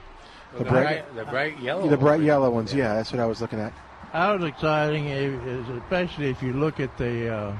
The 0.57 0.63
bright, 0.63 1.15
the 1.15 1.25
bright 1.25 1.59
yellow. 1.59 1.87
the 1.87 1.97
bright 1.97 2.21
yellow 2.21 2.49
ones. 2.49 2.73
Yeah, 2.73 2.95
that's 2.95 3.11
what 3.11 3.19
I 3.19 3.25
was 3.25 3.41
looking 3.41 3.59
at. 3.59 3.73
How 4.11 4.35
was 4.37 4.43
exciting, 4.45 5.07
is 5.07 5.69
especially 5.69 6.29
if 6.29 6.41
you 6.41 6.53
look 6.53 6.79
at 6.79 6.97
the 6.97 7.29
uh, 7.33 7.53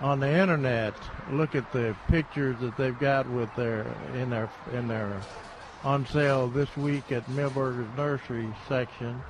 on 0.00 0.20
the 0.20 0.28
internet, 0.30 0.94
look 1.30 1.54
at 1.54 1.72
the 1.72 1.96
pictures 2.08 2.56
that 2.60 2.76
they've 2.76 2.98
got 2.98 3.28
with 3.30 3.48
their 3.56 3.86
in 4.14 4.30
their 4.30 4.48
in 4.74 4.86
their 4.88 5.20
on 5.84 6.06
sale 6.06 6.48
this 6.48 6.74
week 6.76 7.10
at 7.10 7.26
Milberger's 7.30 7.88
Nursery 7.96 8.48
section. 8.68 9.20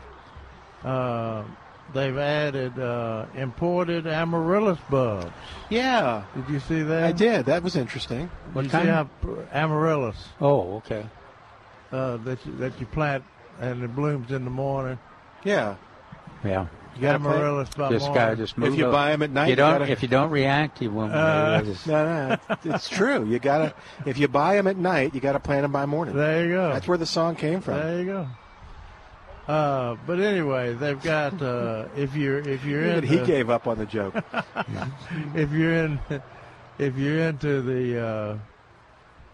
Uh, 0.85 1.43
they've 1.95 2.17
added 2.17 2.79
uh, 2.79 3.27
imported 3.35 4.07
amaryllis 4.07 4.79
bulbs. 4.91 5.31
Yeah, 5.71 6.25
Did 6.35 6.49
you 6.53 6.61
see 6.61 6.83
that? 6.83 7.05
I 7.05 7.13
did. 7.13 7.47
That 7.47 7.63
was 7.63 7.77
interesting. 7.77 8.31
What 8.53 8.65
you 8.65 8.71
kind? 8.71 8.85
See 8.85 8.91
how 8.91 9.09
amaryllis 9.53 10.17
Oh, 10.41 10.77
okay. 10.77 11.07
uh, 11.93 12.17
that 12.19 12.45
you, 12.47 12.53
that 12.57 12.79
you 12.81 12.87
plant 12.87 13.25
and 13.61 13.83
it 13.83 13.95
blooms 13.97 14.31
in 14.33 14.45
the 14.45 14.51
morning. 14.51 14.99
Yeah, 15.45 15.77
Yeah. 16.45 16.67
you 16.95 17.03
got 17.03 17.17
amaryllis 17.17 17.71
by 17.71 17.89
this 17.91 18.03
morning. 18.03 18.15
gotta 18.17 18.37
just 18.37 18.59
move. 18.59 18.73
If 18.73 18.79
you 18.79 18.87
up. 18.87 18.93
buy 18.93 19.11
them 19.11 19.23
at 19.23 19.31
night, 19.31 19.45
you 19.47 19.51
you 19.51 19.57
don't. 19.57 19.79
gotta- 19.81 19.93
If 19.93 20.03
you 20.03 20.09
don't 20.09 20.31
react, 20.31 20.83
you 20.83 20.91
won't. 20.91 21.13
Uh, 21.13 21.63
just- 21.63 21.87
No, 21.87 22.29
no, 22.49 22.57
it's 22.65 22.89
true. 22.89 23.25
You 23.27 23.39
gotta. 23.39 23.75
If 24.05 24.19
you 24.19 24.29
buy 24.29 24.57
them 24.57 24.67
at 24.67 24.77
night, 24.77 25.15
you 25.15 25.21
got 25.21 25.33
to 25.33 25.41
plant 25.41 25.63
them 25.63 25.73
by 25.73 25.87
morning. 25.87 26.17
There 26.17 26.45
you 26.47 26.53
go. 26.53 26.73
That's 26.73 26.87
where 26.89 26.99
the 26.99 27.07
song 27.07 27.37
came 27.37 27.61
from. 27.61 27.75
There 27.75 27.99
you 28.01 28.05
go. 28.07 28.27
Uh, 29.49 29.97
but 30.07 30.19
anyway, 30.19 30.75
they've 30.75 31.03
got 31.03 31.41
uh, 31.41 31.87
if 31.97 32.17
you're 32.17 32.41
if 32.41 32.65
you're 32.65 32.85
Even 32.85 33.05
into 33.05 33.07
he 33.07 33.25
gave 33.25 33.49
up 33.49 33.67
on 33.67 33.79
the 33.79 33.87
joke. 33.87 34.15
if 35.35 35.53
you're 35.53 35.75
in 35.85 36.01
if 36.79 36.97
you're 36.97 37.21
into 37.21 37.63
the 37.63 38.05
uh, 38.05 38.39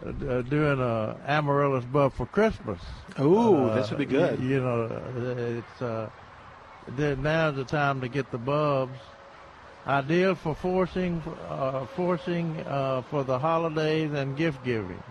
uh, 0.06 0.42
doing 0.42 0.80
a 0.80 1.16
amaryllis 1.26 1.84
bulb 1.86 2.12
for 2.12 2.26
Christmas. 2.26 2.80
Ooh, 3.20 3.56
uh, 3.56 3.74
this 3.74 3.90
would 3.90 3.98
be 3.98 4.04
good. 4.04 4.38
You, 4.40 4.48
you 4.48 4.60
know, 4.60 5.56
it's 5.56 5.82
uh, 5.82 6.10
now's 6.96 7.56
the 7.56 7.64
time 7.64 8.00
to 8.00 8.08
get 8.08 8.30
the 8.30 8.38
bulbs. 8.38 8.98
Ideal 9.86 10.34
for 10.34 10.54
forcing 10.54 11.22
uh, 11.48 11.86
forcing 11.86 12.60
uh, 12.66 13.02
for 13.10 13.24
the 13.24 13.38
holidays 13.38 14.12
and 14.12 14.36
gift 14.36 14.64
giving. 14.64 15.02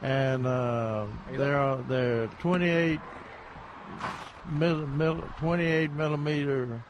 And 0.00 0.46
uh, 0.46 1.06
there 1.32 1.58
are 1.58 1.76
there 1.88 2.24
are 2.24 2.26
28 2.40 3.00
mil, 4.50 4.86
mil, 4.86 5.22
28 5.38 5.92
millimeter 5.92 6.82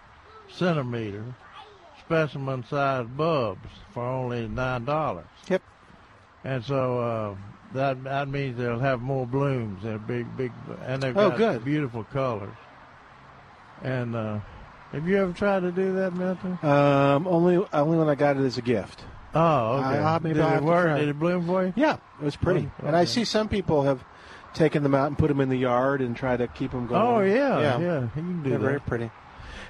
centimeter 0.50 1.24
specimen 2.04 2.64
sized 2.68 3.16
bulbs 3.16 3.68
for 3.92 4.04
only 4.04 4.48
nine 4.48 4.84
dollars. 4.84 5.26
Yep. 5.48 5.62
And 6.44 6.64
so 6.64 6.98
uh, 7.00 7.34
that 7.74 8.02
that 8.04 8.28
means 8.28 8.58
they'll 8.58 8.78
have 8.78 9.00
more 9.00 9.26
blooms. 9.26 9.82
They're 9.82 9.98
big, 9.98 10.36
big, 10.36 10.52
and 10.84 11.02
they've 11.02 11.16
Oh, 11.16 11.30
got 11.30 11.38
good. 11.38 11.64
beautiful 11.64 12.04
colors. 12.04 12.54
And 13.82 14.14
uh, 14.14 14.40
have 14.92 15.08
you 15.08 15.16
ever 15.18 15.32
tried 15.32 15.60
to 15.60 15.72
do 15.72 15.94
that, 15.94 16.14
Milton? 16.14 16.58
Um, 16.62 17.26
only 17.26 17.64
only 17.72 17.96
when 17.98 18.08
I 18.08 18.14
got 18.14 18.36
it 18.36 18.42
as 18.44 18.58
a 18.58 18.62
gift. 18.62 19.04
Oh, 19.34 19.76
okay. 19.78 19.98
I- 19.98 20.16
I- 20.16 20.18
maybe 20.18 20.34
Did 20.34 20.52
it 20.52 20.62
work? 20.62 20.98
Did 20.98 21.08
it 21.08 21.18
bloom 21.18 21.46
for 21.46 21.64
you? 21.66 21.72
Yeah, 21.76 21.94
it 22.20 22.24
was 22.24 22.36
pretty. 22.36 22.68
Oh, 22.82 22.86
And 22.86 22.96
I 22.96 23.04
see 23.04 23.24
some 23.24 23.48
people 23.48 23.82
have 23.84 24.04
taken 24.54 24.82
them 24.82 24.94
out 24.94 25.08
and 25.08 25.18
put 25.18 25.28
them 25.28 25.40
in 25.40 25.48
the 25.48 25.56
yard 25.56 26.00
and 26.00 26.16
try 26.16 26.36
to 26.36 26.46
keep 26.48 26.72
them 26.72 26.86
going. 26.86 27.02
Oh 27.02 27.20
yeah, 27.20 27.60
yeah. 27.60 27.78
yeah. 27.78 28.00
You 28.02 28.10
can 28.14 28.42
do 28.42 28.50
They're 28.50 28.58
that. 28.58 28.64
very 28.64 28.80
pretty. 28.80 29.10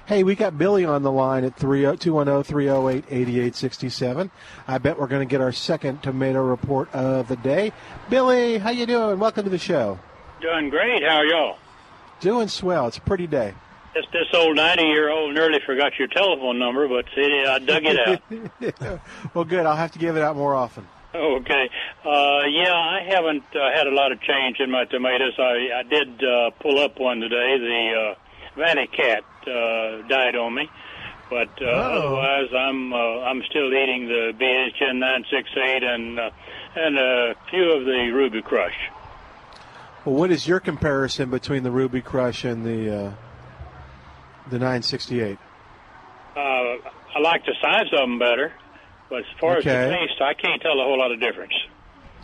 Hey, 0.05 0.25
we 0.25 0.35
got 0.35 0.57
Billy 0.57 0.83
on 0.83 1.01
the 1.01 1.11
line 1.11 1.45
at 1.45 1.53
oh, 1.63 1.67
210-308-8867. 1.67 4.29
I 4.67 4.77
bet 4.77 4.99
we're 4.99 5.07
going 5.07 5.25
to 5.25 5.31
get 5.31 5.39
our 5.39 5.53
second 5.53 6.03
tomato 6.03 6.43
report 6.43 6.93
of 6.93 7.29
the 7.29 7.37
day. 7.37 7.71
Billy, 8.09 8.57
how 8.57 8.71
you 8.71 8.85
doing? 8.85 9.17
Welcome 9.17 9.45
to 9.45 9.49
the 9.49 9.57
show. 9.57 9.97
Doing 10.41 10.69
great. 10.69 11.03
How 11.03 11.19
are 11.19 11.25
y'all? 11.25 11.57
Doing 12.19 12.49
swell. 12.49 12.87
It's 12.87 12.97
a 12.97 13.01
pretty 13.01 13.27
day. 13.27 13.53
This 13.93 14.03
this 14.11 14.27
old 14.33 14.57
ninety 14.57 14.83
year 14.85 15.09
old 15.09 15.33
nearly 15.35 15.59
forgot 15.65 15.97
your 15.99 16.07
telephone 16.07 16.59
number, 16.59 16.87
but 16.87 17.05
see, 17.15 17.45
I 17.47 17.59
dug 17.59 17.83
it 17.85 17.99
out. 17.99 18.21
well, 19.35 19.45
good. 19.45 19.67
I'll 19.67 19.75
have 19.75 19.91
to 19.91 19.99
give 19.99 20.17
it 20.17 20.23
out 20.23 20.35
more 20.35 20.55
often. 20.55 20.87
Okay. 21.15 21.69
Uh, 22.05 22.41
yeah, 22.49 22.73
I 22.73 23.01
haven't 23.07 23.43
uh, 23.55 23.71
had 23.75 23.87
a 23.87 23.91
lot 23.93 24.11
of 24.11 24.21
change 24.21 24.59
in 24.59 24.69
my 24.71 24.85
tomatoes. 24.85 25.33
I 25.37 25.69
I 25.79 25.83
did 25.83 26.23
uh, 26.23 26.49
pull 26.59 26.79
up 26.79 26.99
one 26.99 27.19
today. 27.19 27.57
The 27.59 28.15
uh, 28.15 28.59
Valley 28.59 28.87
Cat 28.87 29.23
uh, 29.47 30.07
died 30.07 30.35
on 30.35 30.53
me, 30.55 30.69
but 31.29 31.49
uh, 31.61 31.65
Oh. 31.65 32.15
otherwise 32.15 32.53
I'm 32.57 32.93
uh, 32.93 32.97
I'm 32.97 33.41
still 33.49 33.67
eating 33.73 34.07
the 34.07 34.33
BHN 34.39 34.95
nine 34.97 35.25
six 35.31 35.49
eight 35.57 35.83
and 35.83 36.19
uh, 36.19 36.29
and 36.75 36.97
a 36.97 37.35
few 37.49 37.71
of 37.73 37.85
the 37.85 38.11
Ruby 38.13 38.41
Crush. 38.41 38.75
Well, 40.05 40.15
what 40.15 40.31
is 40.31 40.47
your 40.47 40.59
comparison 40.59 41.29
between 41.29 41.63
the 41.63 41.71
Ruby 41.71 42.01
Crush 42.01 42.43
and 42.43 42.65
the 42.65 42.93
uh, 42.93 43.11
the 44.49 44.59
968? 44.59 45.37
Uh, 46.35 46.39
I 46.39 47.19
like 47.21 47.45
the 47.45 47.55
size 47.61 47.85
of 47.93 47.99
them 47.99 48.19
better, 48.19 48.51
but 49.09 49.19
as 49.19 49.25
far 49.39 49.57
as 49.57 49.63
the 49.63 49.69
taste, 49.69 50.21
I 50.21 50.33
can't 50.33 50.61
tell 50.61 50.79
a 50.79 50.83
whole 50.83 50.97
lot 50.97 51.11
of 51.11 51.19
difference. 51.19 51.53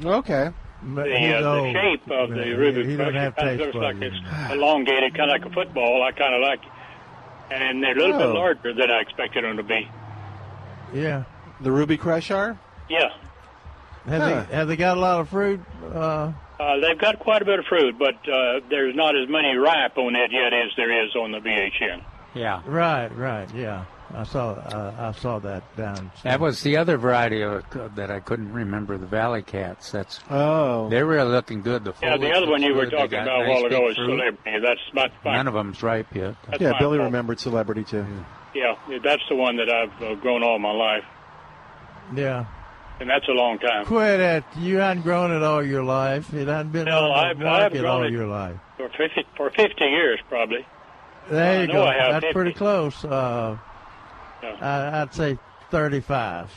Okay. 0.04 0.52
But 0.82 1.04
The, 1.06 1.34
uh, 1.36 1.42
the 1.62 1.74
shape 1.74 2.10
of 2.12 2.30
the 2.30 2.36
Yeah, 2.38 2.54
Ruby 2.56 2.86
he 2.86 2.96
Crush 2.96 3.14
kind 3.36 3.50
of 3.50 3.60
looks 3.60 3.76
like 3.76 4.02
it's 4.02 4.16
elongated, 4.52 5.14
kind 5.16 5.30
of 5.30 5.42
like 5.42 5.46
a 5.46 5.54
football. 5.54 6.04
I 6.04 6.12
kind 6.14 6.34
of 6.36 6.42
like 6.42 6.60
it. 6.64 6.72
And 7.52 7.84
they're 7.84 7.98
a 7.98 8.00
little 8.00 8.16
Oh. 8.16 8.20
bit 8.20 8.40
larger 8.40 8.74
than 8.74 8.90
I 8.92 9.02
expected 9.02 9.44
them 9.44 9.58
to 9.58 9.64
be. 9.64 9.90
Yeah. 10.94 11.24
The 11.62 11.72
Ruby 11.72 11.98
Crush 11.98 12.32
are? 12.32 12.58
Yeah. 12.90 13.10
Have 14.08 14.22
Huh. 14.22 14.44
they 14.50 14.56
have 14.56 14.68
they 14.70 14.76
got 14.78 14.98
a 14.98 15.00
lot 15.02 15.20
of 15.20 15.30
fruit? 15.30 15.60
Uh, 15.94 16.32
Uh, 16.60 16.78
they've 16.80 16.98
got 16.98 17.20
quite 17.20 17.42
a 17.42 17.46
bit 17.46 17.60
of 17.60 17.66
fruit, 17.66 17.98
but 18.00 18.16
uh, 18.30 18.60
there's 18.70 18.96
not 18.96 19.16
as 19.18 19.28
many 19.30 19.56
ripe 19.58 19.98
on 19.98 20.16
it 20.16 20.32
yet 20.32 20.54
as 20.54 20.72
there 20.78 21.06
is 21.06 21.16
on 21.16 21.32
the 21.32 21.40
BHN. 21.40 22.02
Yeah. 22.34 22.62
right, 22.66 23.10
right. 23.18 23.48
Yeah. 23.54 23.86
I 24.14 24.24
saw 24.24 24.54
uh, 24.54 24.94
I 25.14 25.20
saw 25.20 25.40
that 25.40 25.76
down. 25.78 26.12
That 26.24 26.40
was 26.40 26.62
the 26.64 26.78
other 26.78 26.98
variety 26.98 27.42
of 27.42 27.64
it 27.76 27.96
that 27.96 28.10
I 28.10 28.20
couldn't 28.20 28.52
remember. 28.54 28.98
The 28.98 29.06
Valley 29.06 29.42
Cats. 29.44 29.92
That's 29.92 30.20
Oh. 30.30 30.90
they 30.90 31.04
were 31.04 31.24
looking 31.24 31.62
good. 31.62 31.84
The 31.84 31.94
Yeah, 32.02 32.18
the 32.18 32.32
other 32.32 32.50
one 32.50 32.62
you 32.64 32.74
were 32.74 32.86
good. 32.86 32.98
Talking 32.98 33.20
about 33.20 33.42
a 33.42 33.48
nice 33.48 33.50
while 33.56 33.66
ago 33.66 33.80
big 33.82 33.90
is 33.92 33.96
fruit. 33.98 34.20
Celebrity. 34.20 34.60
That's 34.62 34.80
my, 34.94 35.12
my 35.24 35.36
None 35.38 35.48
of 35.48 35.54
them's 35.54 35.84
ripe 35.84 36.08
yet. 36.16 36.36
that's 36.48 36.62
Yeah, 36.62 36.74
Billy 36.80 36.98
fault. 36.98 37.06
remembered 37.08 37.40
Celebrity 37.40 37.84
too. 37.84 38.06
Yeah, 38.56 38.76
that's 39.04 39.22
the 39.30 39.36
one 39.36 39.58
that 39.58 39.70
I've 39.70 40.02
uh, 40.02 40.16
grown 40.16 40.42
all 40.44 40.58
my 40.58 40.72
life, 40.72 41.04
Yeah. 42.16 42.46
and 43.00 43.08
that's 43.10 43.28
a 43.28 43.32
long 43.34 43.60
time. 43.60 43.86
Quit 43.86 44.20
it. 44.20 44.44
You 44.58 44.78
hadn't 44.78 45.04
grown 45.04 45.32
it 45.32 45.44
all 45.44 45.64
your 45.64 45.84
life. 45.84 46.34
It 46.34 46.48
hadn't 46.48 46.72
been 46.72 46.86
No, 46.86 47.12
on 47.12 47.38
the 47.40 47.46
I've- 47.46 47.66
I've 47.66 47.72
grown 47.74 47.86
all 47.86 48.04
it. 48.04 48.12
your 48.12 48.26
life. 48.26 48.56
For 48.78 48.90
50, 48.90 49.24
for 49.38 49.52
50 49.52 49.86
years, 49.86 50.20
probably. 50.30 50.66
There 51.30 51.62
you 51.62 51.68
know 51.68 51.74
go. 51.74 51.86
That's 51.86 52.26
50. 52.26 52.34
pretty 52.34 52.54
close. 52.54 53.06
Uh, 53.06 53.58
Yeah. 54.42 54.56
I, 54.62 55.02
I'd 55.02 55.14
say 55.14 55.38
35. 55.72 56.50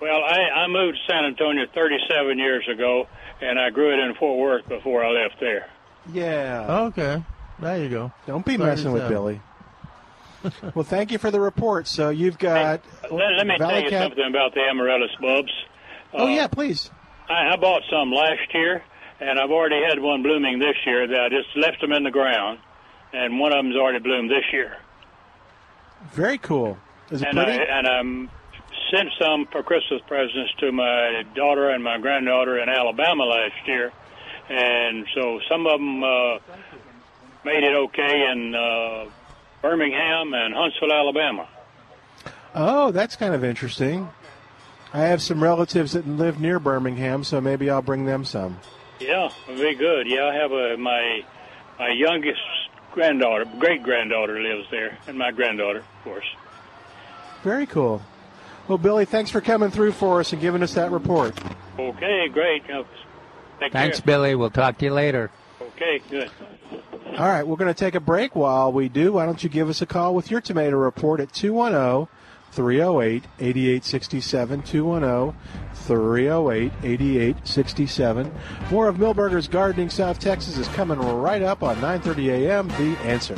Well, 0.00 0.22
I, 0.24 0.62
I 0.62 0.66
moved 0.68 0.96
to 0.98 1.12
San 1.12 1.24
Antonio 1.24 1.66
37 1.74 2.38
years 2.38 2.66
ago, 2.72 3.08
and 3.40 3.58
I 3.58 3.70
grew 3.70 3.92
it 3.92 3.98
in 3.98 4.14
Fort 4.14 4.38
Worth 4.38 4.68
before 4.68 5.04
I 5.04 5.10
left 5.10 5.40
there. 5.40 5.68
Yeah. 6.12 6.66
Okay. 6.86 7.24
There 7.58 7.78
you 7.82 7.88
go. 7.88 8.12
Don't 8.26 8.46
be 8.46 8.56
messing 8.56 8.92
with 8.92 9.08
Billy. 9.08 9.40
well, 10.74 10.84
thank 10.84 11.10
you 11.10 11.18
for 11.18 11.32
the 11.32 11.40
report. 11.40 11.88
So 11.88 12.10
you've 12.10 12.38
got 12.38 12.82
Let, 13.10 13.12
let 13.12 13.46
me 13.46 13.58
Valley 13.58 13.72
tell 13.74 13.82
you 13.82 13.90
Cat- 13.90 14.02
something 14.04 14.26
about 14.28 14.54
the 14.54 14.60
amaryllis 14.60 15.10
bulbs. 15.20 15.50
Oh 16.14 16.26
Uh, 16.26 16.30
yeah, 16.30 16.46
please. 16.46 16.90
I, 17.28 17.52
I 17.52 17.56
bought 17.56 17.82
some 17.90 18.12
last 18.12 18.54
year, 18.54 18.84
and 19.20 19.38
I've 19.40 19.50
already 19.50 19.82
had 19.82 19.98
one 20.00 20.22
blooming 20.22 20.60
this 20.60 20.76
year. 20.86 21.08
That 21.08 21.20
I 21.20 21.28
just 21.28 21.48
left 21.56 21.80
them 21.80 21.90
in 21.92 22.04
the 22.04 22.12
ground, 22.12 22.60
and 23.12 23.40
one 23.40 23.52
of 23.52 23.64
them's 23.64 23.74
already 23.76 23.98
bloomed 23.98 24.30
this 24.30 24.44
year. 24.52 24.76
Very 26.12 26.38
cool. 26.38 26.78
Is 27.10 27.22
it 27.22 27.28
And 27.28 27.38
I 27.38 27.50
and 27.50 27.86
I'm 27.86 28.30
sent 28.90 29.10
some 29.18 29.46
for 29.46 29.62
Christmas 29.62 30.00
presents 30.06 30.52
to 30.60 30.72
my 30.72 31.24
daughter 31.34 31.70
and 31.70 31.82
my 31.82 31.98
granddaughter 31.98 32.58
in 32.58 32.68
Alabama 32.68 33.24
last 33.24 33.66
year, 33.66 33.92
and 34.48 35.06
so 35.14 35.40
some 35.48 35.66
of 35.66 35.78
them 35.78 36.02
uh, 36.02 36.38
made 37.44 37.64
it 37.64 37.74
okay 37.74 38.28
in 38.30 38.54
uh, 38.54 39.06
Birmingham 39.62 40.34
and 40.34 40.54
Huntsville, 40.54 40.92
Alabama. 40.92 41.48
Oh, 42.54 42.90
that's 42.90 43.16
kind 43.16 43.34
of 43.34 43.44
interesting. 43.44 44.08
I 44.92 45.00
have 45.00 45.20
some 45.20 45.42
relatives 45.42 45.92
that 45.92 46.06
live 46.06 46.40
near 46.40 46.58
Birmingham, 46.58 47.24
so 47.24 47.40
maybe 47.40 47.68
I'll 47.68 47.82
bring 47.82 48.06
them 48.06 48.24
some. 48.24 48.58
Yeah, 49.00 49.30
it'd 49.48 49.78
good. 49.78 50.06
Yeah, 50.06 50.26
I 50.26 50.34
have 50.34 50.52
a 50.52 50.76
my 50.76 51.24
my 51.78 51.88
youngest 51.88 52.40
granddaughter, 52.92 53.44
great 53.58 53.82
granddaughter 53.82 54.40
lives 54.40 54.66
there, 54.70 54.98
and 55.06 55.16
my 55.16 55.30
granddaughter, 55.30 55.80
of 55.80 56.04
course. 56.04 56.26
Very 57.42 57.66
cool. 57.66 58.02
Well, 58.66 58.78
Billy, 58.78 59.04
thanks 59.04 59.30
for 59.30 59.40
coming 59.40 59.70
through 59.70 59.92
for 59.92 60.20
us 60.20 60.32
and 60.32 60.42
giving 60.42 60.62
us 60.62 60.74
that 60.74 60.90
report. 60.90 61.38
Okay, 61.78 62.28
great. 62.28 62.64
Take 63.60 63.72
Thanks, 63.72 64.00
care. 64.00 64.06
Billy. 64.06 64.34
We'll 64.34 64.50
talk 64.50 64.78
to 64.78 64.84
you 64.84 64.92
later. 64.92 65.30
Okay, 65.60 66.00
good. 66.10 66.30
All 67.16 67.26
right, 67.26 67.46
we're 67.46 67.56
going 67.56 67.72
to 67.72 67.78
take 67.78 67.94
a 67.94 68.00
break. 68.00 68.36
While 68.36 68.72
we 68.72 68.88
do, 68.88 69.14
why 69.14 69.26
don't 69.26 69.42
you 69.42 69.48
give 69.48 69.68
us 69.68 69.80
a 69.80 69.86
call 69.86 70.14
with 70.14 70.30
your 70.30 70.40
tomato 70.40 70.76
report 70.76 71.20
at 71.20 71.32
210 71.32 72.08
308 72.52 73.24
8867. 73.40 74.62
210 74.62 75.40
308 75.74 76.72
8867. 76.82 78.32
More 78.70 78.88
of 78.88 78.96
Milberger's 78.96 79.48
Gardening 79.48 79.90
South 79.90 80.18
Texas 80.18 80.58
is 80.58 80.68
coming 80.68 80.98
right 80.98 81.42
up 81.42 81.62
on 81.62 81.76
9:30 81.76 82.28
a.m. 82.28 82.68
The 82.68 82.96
Answer. 83.04 83.36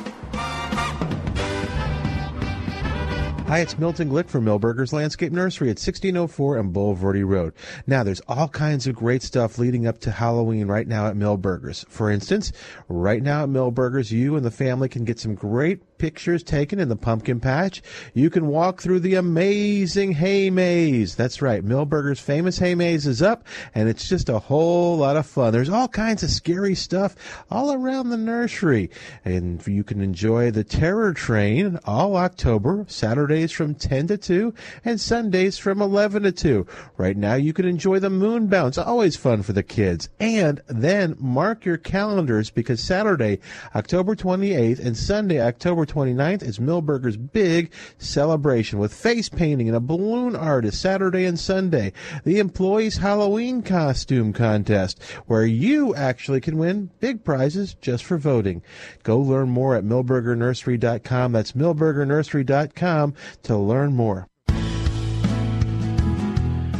Hi, 3.51 3.59
it's 3.59 3.77
Milton 3.77 4.09
Glick 4.09 4.29
from 4.29 4.45
Milberger's 4.45 4.93
Landscape 4.93 5.33
Nursery 5.33 5.71
at 5.71 5.71
1604 5.71 6.57
and 6.57 6.73
Bulverde 6.73 7.27
Road. 7.27 7.53
Now, 7.85 8.05
there's 8.05 8.21
all 8.29 8.47
kinds 8.47 8.87
of 8.87 8.95
great 8.95 9.25
stuff 9.25 9.59
leading 9.59 9.89
up 9.89 9.99
to 10.03 10.13
Halloween 10.13 10.69
right 10.69 10.87
now 10.87 11.09
at 11.09 11.17
Milberger's. 11.17 11.85
For 11.89 12.13
instance, 12.13 12.53
right 12.87 13.21
now 13.21 13.43
at 13.43 13.49
Milberger's, 13.49 14.13
you 14.13 14.37
and 14.37 14.47
the 14.47 14.53
family 14.53 14.89
can 14.89 15.05
get 15.05 15.19
some 15.19 15.35
great 15.35 15.83
pictures 16.01 16.43
taken 16.43 16.81
in 16.81 16.89
the 16.89 16.97
pumpkin 16.97 17.39
patch. 17.39 17.83
You 18.15 18.31
can 18.31 18.47
walk 18.47 18.81
through 18.81 19.01
the 19.01 19.17
amazing 19.17 20.13
hay 20.13 20.49
maze. 20.49 21.15
That's 21.15 21.43
right, 21.43 21.63
Milberger's 21.63 22.19
famous 22.19 22.59
hay 22.59 22.75
maze 22.75 23.07
is 23.07 23.21
up, 23.21 23.47
and 23.75 23.87
it's 23.87 24.09
just 24.09 24.31
a 24.31 24.39
whole 24.39 24.97
lot 24.97 25.17
of 25.17 25.27
fun. 25.27 25.53
There's 25.53 25.69
all 25.69 25.89
kinds 25.89 26.23
of 26.23 26.31
scary 26.31 26.75
stuff 26.75 27.45
all 27.51 27.75
around 27.75 28.09
the 28.09 28.17
nursery, 28.17 28.91
and 29.27 29.65
you 29.67 29.85
can 29.85 30.01
enjoy 30.01 30.51
the 30.51 30.65
Terror 30.65 31.13
Train 31.13 31.79
all 31.85 32.17
October, 32.17 32.87
Saturdays 32.89 33.53
from 33.53 33.75
10 33.75 34.07
to 34.07 34.17
2, 34.17 34.55
and 34.85 34.99
Sundays 34.99 35.59
from 35.59 35.83
11 35.83 36.23
to 36.23 36.33
2. 36.33 36.67
Right 36.97 37.17
now, 37.17 37.35
you 37.35 37.53
can 37.53 37.67
enjoy 37.67 37.99
the 37.99 38.09
Moon 38.09 38.47
Bounce, 38.47 38.79
always 38.79 39.17
fun 39.17 39.43
for 39.43 39.53
the 39.53 39.63
kids. 39.63 40.09
And 40.19 40.63
then 40.67 41.15
mark 41.19 41.67
your 41.67 41.77
calendars 41.77 42.49
because 42.49 42.81
Saturday, 42.81 43.41
October 43.75 44.17
28th, 44.17 44.79
and 44.83 44.97
Sunday, 44.97 45.43
October 45.43 45.90
29th 45.91 46.43
is 46.43 46.59
Milberger's 46.59 47.17
big 47.17 47.73
celebration 47.99 48.79
with 48.79 48.95
face 48.95 49.29
painting 49.29 49.69
and 49.69 49.77
a 49.77 49.81
balloon 49.81 50.37
artist 50.37 50.81
Saturday 50.81 51.25
and 51.25 51.39
Sunday. 51.39 51.93
The 52.25 52.39
Employees 52.39 52.99
Halloween 52.99 53.63
Costume 53.63 54.33
Contest, 54.33 55.03
where 55.27 55.45
you 55.45 55.95
actually 55.95 56.41
can 56.41 56.57
win 56.57 56.91
big 57.01 57.25
prizes 57.25 57.75
just 57.75 58.05
for 58.05 58.19
voting. 58.19 58.63
Go 59.03 59.19
learn 59.19 59.51
more 59.51 59.75
at 59.75 59.85
millburgernursery.com. 59.85 61.33
That's 61.33 61.53
millburgernursery.com 61.53 63.15
to 63.43 63.57
learn 63.57 63.95
more. 63.95 64.29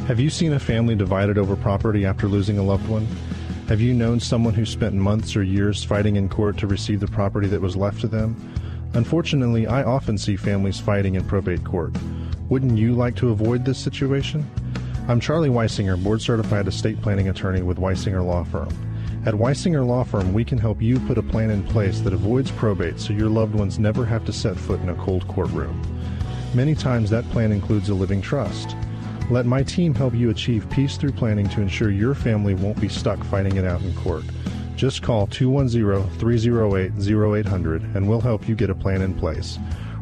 Have 0.07 0.19
you 0.19 0.31
seen 0.31 0.53
a 0.53 0.59
family 0.59 0.97
divided 0.97 1.39
over 1.39 1.55
property 1.55 2.05
after 2.05 2.27
losing 2.27 2.59
a 2.59 2.63
loved 2.63 2.89
one? 2.89 3.07
Have 3.69 3.81
you 3.81 3.95
known 3.95 4.19
someone 4.19 4.55
who 4.55 4.67
spent 4.67 4.97
months 4.97 5.37
or 5.37 5.45
years 5.45 5.85
fighting 5.85 6.17
in 6.17 6.29
court 6.29 6.59
to 6.59 6.67
receive 6.67 6.99
the 6.99 7.07
property 7.07 7.47
that 7.47 7.61
was 7.61 7.77
left 7.77 8.01
to 8.01 8.09
them? 8.09 8.50
Unfortunately, 8.95 9.69
I 9.69 9.85
often 9.85 10.19
see 10.19 10.35
families 10.35 10.81
fighting 10.81 11.15
in 11.15 11.25
probate 11.25 11.65
court. 11.65 11.95
Wouldn't 12.49 12.77
you 12.77 12.95
like 12.95 13.15
to 13.17 13.31
avoid 13.31 13.65
this 13.65 13.79
situation? 13.79 14.49
I'm 15.07 15.21
Charlie 15.21 15.49
Weisinger, 15.49 16.03
board 16.03 16.21
certified 16.21 16.67
estate 16.67 17.01
planning 17.01 17.29
attorney 17.29 17.63
with 17.63 17.79
Weisinger 17.79 18.25
Law 18.25 18.43
Firm. 18.43 18.69
At 19.27 19.35
Weisinger 19.35 19.87
Law 19.87 20.03
Firm, 20.03 20.33
we 20.33 20.45
can 20.45 20.59
help 20.59 20.83
you 20.83 20.99
put 21.01 21.19
a 21.19 21.23
plan 21.23 21.51
in 21.51 21.63
place 21.63 22.01
that 22.01 22.13
avoids 22.13 22.51
probate 22.51 22.99
so 22.99 23.13
your 23.13 23.29
loved 23.29 23.55
ones 23.55 23.79
never 23.79 24.05
have 24.05 24.25
to 24.25 24.33
set 24.33 24.57
foot 24.57 24.81
in 24.81 24.89
a 24.89 24.95
cold 24.97 25.27
courtroom. 25.29 25.81
Many 26.53 26.75
times 26.75 27.11
that 27.11 27.29
plan 27.31 27.53
includes 27.53 27.91
a 27.91 27.95
living 27.95 28.21
trust. 28.21 28.75
Let 29.31 29.47
my 29.47 29.63
team 29.63 29.95
help 29.95 30.15
you 30.15 30.31
achieve 30.31 30.69
peace 30.69 30.97
through 30.97 31.13
planning 31.13 31.49
to 31.51 31.61
ensure 31.61 31.93
your 31.93 32.17
family 32.17 32.55
won't 32.55 32.81
be 32.81 32.89
stuck 32.89 33.23
fighting 33.23 33.57
it 33.57 33.65
out 33.65 33.83
in 33.83 33.95
court. 33.95 34.25
Just 34.81 35.03
call 35.03 35.27
210-308-0800 35.27 37.95
and 37.95 38.09
we'll 38.09 38.23
help 38.23 38.49
you 38.49 38.55
get 38.55 38.71
a 38.71 38.75
plan 38.75 39.03
in 39.03 39.13
place. 39.13 39.59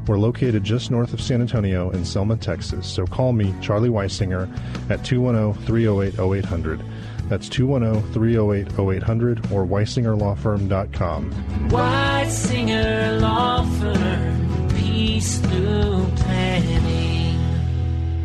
We're 0.06 0.20
located 0.20 0.62
just 0.62 0.92
north 0.92 1.12
of 1.12 1.20
San 1.20 1.40
Antonio 1.40 1.90
in 1.90 2.04
Selma, 2.04 2.36
Texas, 2.36 2.86
so 2.86 3.04
call 3.04 3.32
me, 3.32 3.52
Charlie 3.60 3.88
Weisinger, 3.88 4.48
at 4.88 5.00
210-308-0800. 5.00 7.28
That's 7.28 7.48
210-308-0800 7.48 9.50
or 9.50 9.66
weisingerlawfirm.com. 9.66 11.32
Weisinger 11.70 13.20
Law 13.20 13.64
Firm, 13.80 14.68
peace 14.76 15.38
through 15.38 16.06
planning. 16.14 16.97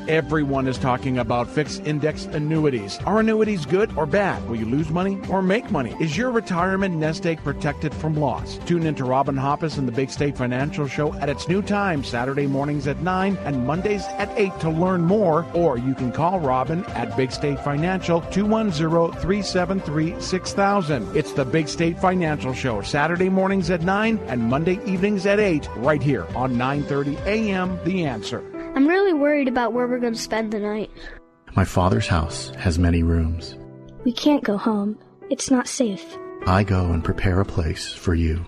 Everyone 0.07 0.67
is 0.67 0.79
talking 0.79 1.19
about 1.19 1.47
fixed 1.47 1.85
index 1.85 2.25
annuities. 2.25 2.97
Are 3.05 3.19
annuities 3.19 3.67
good 3.67 3.95
or 3.95 4.07
bad? 4.07 4.49
Will 4.49 4.55
you 4.55 4.65
lose 4.65 4.89
money 4.89 5.19
or 5.29 5.43
make 5.43 5.69
money? 5.69 5.95
Is 5.99 6.17
your 6.17 6.31
retirement 6.31 6.95
nest 6.95 7.27
egg 7.27 7.43
protected 7.43 7.93
from 7.93 8.15
loss? 8.15 8.57
Tune 8.65 8.87
in 8.87 8.95
to 8.95 9.05
Robin 9.05 9.35
Hoppus 9.35 9.77
and 9.77 9.87
the 9.87 9.91
Big 9.91 10.09
State 10.09 10.35
Financial 10.35 10.87
Show 10.87 11.13
at 11.13 11.29
its 11.29 11.47
new 11.47 11.61
time, 11.61 12.03
Saturday 12.03 12.47
mornings 12.47 12.87
at 12.87 13.03
9 13.03 13.37
and 13.45 13.67
Mondays 13.67 14.03
at 14.17 14.31
8 14.35 14.59
to 14.61 14.71
learn 14.71 15.03
more. 15.03 15.45
Or 15.53 15.77
you 15.77 15.93
can 15.93 16.11
call 16.11 16.39
Robin 16.39 16.83
at 16.85 17.15
Big 17.15 17.31
State 17.31 17.59
Financial 17.59 18.23
210-373-6000. 18.23 21.15
It's 21.15 21.33
the 21.33 21.45
Big 21.45 21.67
State 21.67 21.99
Financial 21.99 22.55
Show, 22.55 22.81
Saturday 22.81 23.29
mornings 23.29 23.69
at 23.69 23.83
9 23.83 24.17
and 24.27 24.41
Monday 24.41 24.79
evenings 24.85 25.27
at 25.27 25.39
8, 25.39 25.69
right 25.77 26.01
here 26.01 26.25
on 26.35 26.57
930 26.57 27.19
AM 27.19 27.79
The 27.85 28.05
Answer. 28.05 28.43
I'm 28.73 28.87
really 28.87 29.13
worried 29.13 29.47
about 29.47 29.73
where 29.73 29.87
we're 29.87 29.99
going 29.99 30.13
to 30.13 30.19
spend 30.19 30.51
the 30.51 30.59
night. 30.59 30.89
My 31.55 31.65
father's 31.65 32.07
house 32.07 32.49
has 32.55 32.79
many 32.79 33.03
rooms. 33.03 33.57
We 34.05 34.13
can't 34.13 34.43
go 34.43 34.57
home. 34.57 34.97
It's 35.29 35.51
not 35.51 35.67
safe. 35.67 36.17
I 36.47 36.63
go 36.63 36.91
and 36.91 37.03
prepare 37.03 37.41
a 37.41 37.45
place 37.45 37.91
for 37.91 38.15
you. 38.15 38.45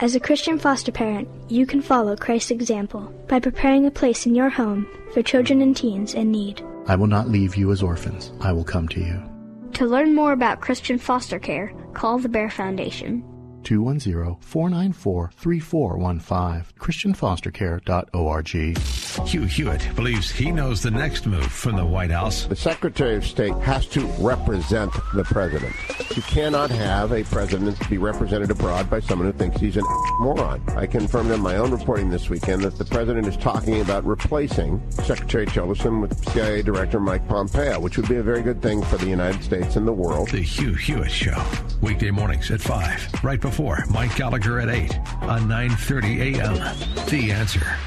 As 0.00 0.14
a 0.14 0.20
Christian 0.20 0.58
foster 0.58 0.92
parent, 0.92 1.28
you 1.48 1.66
can 1.66 1.80
follow 1.82 2.16
Christ's 2.16 2.50
example 2.50 3.12
by 3.28 3.38
preparing 3.38 3.86
a 3.86 3.90
place 3.90 4.26
in 4.26 4.34
your 4.34 4.48
home 4.48 4.86
for 5.12 5.22
children 5.22 5.62
and 5.62 5.76
teens 5.76 6.14
in 6.14 6.30
need. 6.30 6.62
I 6.86 6.96
will 6.96 7.06
not 7.06 7.28
leave 7.28 7.56
you 7.56 7.70
as 7.72 7.82
orphans. 7.82 8.32
I 8.40 8.52
will 8.52 8.64
come 8.64 8.88
to 8.88 9.00
you. 9.00 9.22
To 9.74 9.86
learn 9.86 10.14
more 10.14 10.32
about 10.32 10.60
Christian 10.60 10.98
foster 10.98 11.38
care, 11.38 11.72
call 11.92 12.18
the 12.18 12.28
Bair 12.28 12.50
Foundation. 12.50 13.22
210-494-3415. 13.66 16.64
ChristianFosterCare.org. 16.78 18.46
Hugh 19.26 19.44
Hewitt 19.44 19.88
believes 19.96 20.30
he 20.30 20.52
knows 20.52 20.82
the 20.82 20.90
next 20.90 21.26
move 21.26 21.46
from 21.46 21.76
the 21.76 21.84
White 21.84 22.12
House. 22.12 22.46
The 22.46 22.54
Secretary 22.54 23.16
of 23.16 23.26
State 23.26 23.56
has 23.56 23.86
to 23.88 24.06
represent 24.18 24.92
the 25.14 25.24
president. 25.24 25.74
You 26.14 26.22
cannot 26.22 26.70
have 26.70 27.10
a 27.12 27.24
president 27.24 27.76
be 27.90 27.98
represented 27.98 28.52
abroad 28.52 28.88
by 28.88 29.00
someone 29.00 29.28
who 29.30 29.36
thinks 29.36 29.60
he's 29.60 29.76
a 29.76 29.82
moron. 30.20 30.62
I 30.76 30.86
confirmed 30.86 31.32
in 31.32 31.40
my 31.40 31.56
own 31.56 31.72
reporting 31.72 32.08
this 32.08 32.30
weekend 32.30 32.62
that 32.62 32.78
the 32.78 32.84
president 32.84 33.26
is 33.26 33.36
talking 33.36 33.80
about 33.80 34.06
replacing 34.06 34.80
Secretary 34.90 35.46
Tillerson 35.46 36.00
with 36.00 36.16
CIA 36.30 36.62
Director 36.62 37.00
Mike 37.00 37.26
Pompeo, 37.26 37.80
which 37.80 37.96
would 37.96 38.08
be 38.08 38.16
a 38.16 38.22
very 38.22 38.42
good 38.42 38.62
thing 38.62 38.80
for 38.82 38.98
the 38.98 39.06
United 39.06 39.42
States 39.42 39.74
and 39.76 39.88
the 39.88 39.92
world. 39.92 40.28
The 40.30 40.42
Hugh 40.42 40.74
Hewitt 40.74 41.10
Show, 41.10 41.42
weekday 41.80 42.10
mornings 42.10 42.50
at 42.50 42.60
5, 42.60 43.24
right 43.24 43.40
before 43.40 43.55
Mike 43.88 44.14
Gallagher 44.16 44.60
at 44.60 44.68
8 44.68 44.98
on 45.22 45.48
9:30 45.48 46.36
a.m. 46.36 47.06
The 47.08 47.32
Answer. 47.32 47.78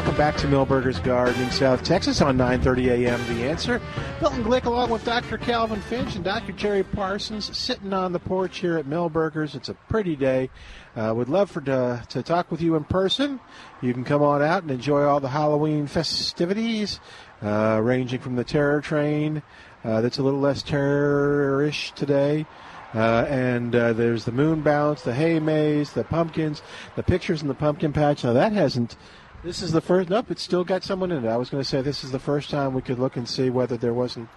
Welcome 0.00 0.16
back 0.16 0.38
to 0.38 0.46
Milberger's 0.46 0.98
Gardening, 0.98 1.50
South 1.50 1.84
Texas 1.84 2.22
on 2.22 2.38
9:30 2.38 3.04
a.m. 3.04 3.20
The 3.26 3.46
Answer. 3.46 3.82
Milton 4.22 4.42
Glick 4.42 4.64
along 4.64 4.88
with 4.88 5.04
Dr. 5.04 5.36
Calvin 5.36 5.82
Finch 5.82 6.14
and 6.14 6.24
Dr. 6.24 6.52
Jerry 6.52 6.82
Parsons 6.82 7.54
sitting 7.54 7.92
on 7.92 8.12
the 8.12 8.18
porch 8.18 8.60
here 8.60 8.78
at 8.78 8.86
Milberger's. 8.86 9.54
It's 9.54 9.68
a 9.68 9.74
pretty 9.74 10.16
day. 10.16 10.48
Uh, 10.96 11.12
would 11.14 11.28
love 11.28 11.50
for 11.50 11.60
to, 11.60 12.02
to 12.08 12.22
talk 12.22 12.50
with 12.50 12.62
you 12.62 12.76
in 12.76 12.84
person. 12.84 13.40
You 13.82 13.92
can 13.92 14.04
come 14.04 14.22
on 14.22 14.40
out 14.40 14.62
and 14.62 14.70
enjoy 14.70 15.02
all 15.02 15.20
the 15.20 15.28
Halloween 15.28 15.86
festivities, 15.86 16.98
uh, 17.42 17.78
ranging 17.82 18.20
from 18.20 18.36
the 18.36 18.44
Terror 18.44 18.80
Train, 18.80 19.42
uh, 19.84 20.00
that's 20.00 20.16
a 20.16 20.22
little 20.22 20.40
less 20.40 20.62
terrorish 20.62 21.92
today. 21.92 22.46
Uh, 22.94 23.26
and 23.28 23.76
uh, 23.76 23.92
there's 23.92 24.24
the 24.24 24.32
moon 24.32 24.62
bounce, 24.62 25.02
the 25.02 25.14
hay 25.14 25.38
maze, 25.38 25.92
the 25.92 26.04
pumpkins, 26.04 26.62
the 26.96 27.02
pictures 27.02 27.42
in 27.42 27.48
the 27.48 27.54
pumpkin 27.54 27.92
patch. 27.92 28.24
Now 28.24 28.32
that 28.32 28.52
hasn't. 28.52 28.96
This 29.42 29.62
is 29.62 29.72
the 29.72 29.80
first. 29.80 30.10
Nope, 30.10 30.30
it's 30.30 30.42
still 30.42 30.64
got 30.64 30.84
someone 30.84 31.10
in 31.12 31.24
it. 31.24 31.28
I 31.28 31.36
was 31.36 31.48
going 31.48 31.62
to 31.62 31.68
say 31.68 31.80
this 31.80 32.04
is 32.04 32.10
the 32.10 32.18
first 32.18 32.50
time 32.50 32.74
we 32.74 32.82
could 32.82 32.98
look 32.98 33.16
and 33.16 33.28
see 33.28 33.48
whether 33.50 33.76
there 33.76 33.94
wasn't. 33.94 34.28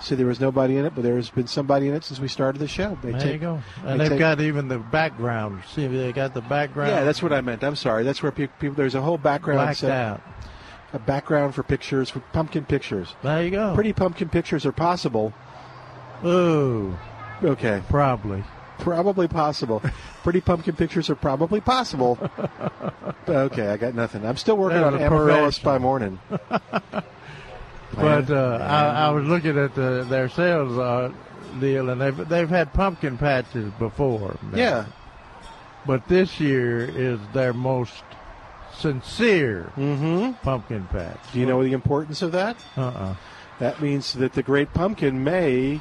See, 0.00 0.16
there 0.16 0.26
was 0.26 0.40
nobody 0.40 0.76
in 0.76 0.84
it, 0.84 0.94
but 0.94 1.02
there's 1.02 1.30
been 1.30 1.46
somebody 1.46 1.88
in 1.88 1.94
it 1.94 2.04
since 2.04 2.20
we 2.20 2.28
started 2.28 2.58
the 2.58 2.68
show. 2.68 2.98
They 3.02 3.12
there 3.12 3.20
take, 3.20 3.32
you 3.34 3.38
go. 3.38 3.62
And 3.86 4.00
they 4.00 4.08
have 4.08 4.18
got 4.18 4.40
even 4.40 4.68
the 4.68 4.78
background. 4.78 5.62
See, 5.72 5.86
they 5.86 6.12
got 6.12 6.34
the 6.34 6.42
background. 6.42 6.90
Yeah, 6.90 7.04
that's 7.04 7.22
what 7.22 7.32
I 7.32 7.40
meant. 7.40 7.62
I'm 7.64 7.76
sorry. 7.76 8.02
That's 8.02 8.22
where 8.22 8.32
pe- 8.32 8.48
people. 8.48 8.74
There's 8.74 8.96
a 8.96 9.00
whole 9.00 9.18
background 9.18 9.58
Blacked 9.58 9.78
set- 9.78 9.90
out. 9.90 10.20
A 10.92 10.98
background 10.98 11.54
for 11.54 11.62
pictures, 11.62 12.10
for 12.10 12.20
pumpkin 12.20 12.64
pictures. 12.64 13.14
There 13.22 13.42
you 13.42 13.50
go. 13.50 13.74
Pretty 13.74 13.92
pumpkin 13.92 14.28
pictures 14.28 14.66
are 14.66 14.72
possible. 14.72 15.32
Ooh. 16.24 16.96
Okay. 17.42 17.82
Probably. 17.88 18.44
Probably 18.78 19.28
possible. 19.28 19.82
Pretty 20.22 20.40
pumpkin 20.40 20.76
pictures 20.76 21.08
are 21.10 21.14
probably 21.14 21.60
possible. 21.60 22.18
okay, 23.28 23.68
I 23.68 23.76
got 23.76 23.94
nothing. 23.94 24.26
I'm 24.26 24.36
still 24.36 24.56
working 24.56 24.82
on 24.82 24.94
a 24.94 24.98
Amaryllis 24.98 25.58
by 25.58 25.78
morning. 25.78 26.18
But 27.96 28.30
uh, 28.30 28.58
I, 28.60 29.06
I 29.06 29.10
was 29.10 29.24
looking 29.24 29.58
at 29.58 29.74
the, 29.74 30.04
their 30.08 30.28
sales 30.28 30.76
uh, 30.78 31.12
deal, 31.60 31.90
and 31.90 32.00
they've 32.00 32.28
they've 32.28 32.48
had 32.48 32.72
pumpkin 32.72 33.18
patches 33.18 33.72
before. 33.78 34.36
Yeah. 34.54 34.86
But 35.86 36.08
this 36.08 36.40
year 36.40 36.80
is 36.80 37.20
their 37.32 37.52
most 37.52 38.02
sincere 38.74 39.70
pumpkin 40.42 40.86
patch. 40.86 41.20
Do 41.32 41.40
you 41.40 41.46
know 41.46 41.62
the 41.62 41.72
importance 41.72 42.22
of 42.22 42.32
that? 42.32 42.56
Uh-uh. 42.76 43.14
That 43.60 43.80
means 43.80 44.14
that 44.14 44.32
the 44.32 44.42
great 44.42 44.72
pumpkin 44.72 45.22
may 45.22 45.80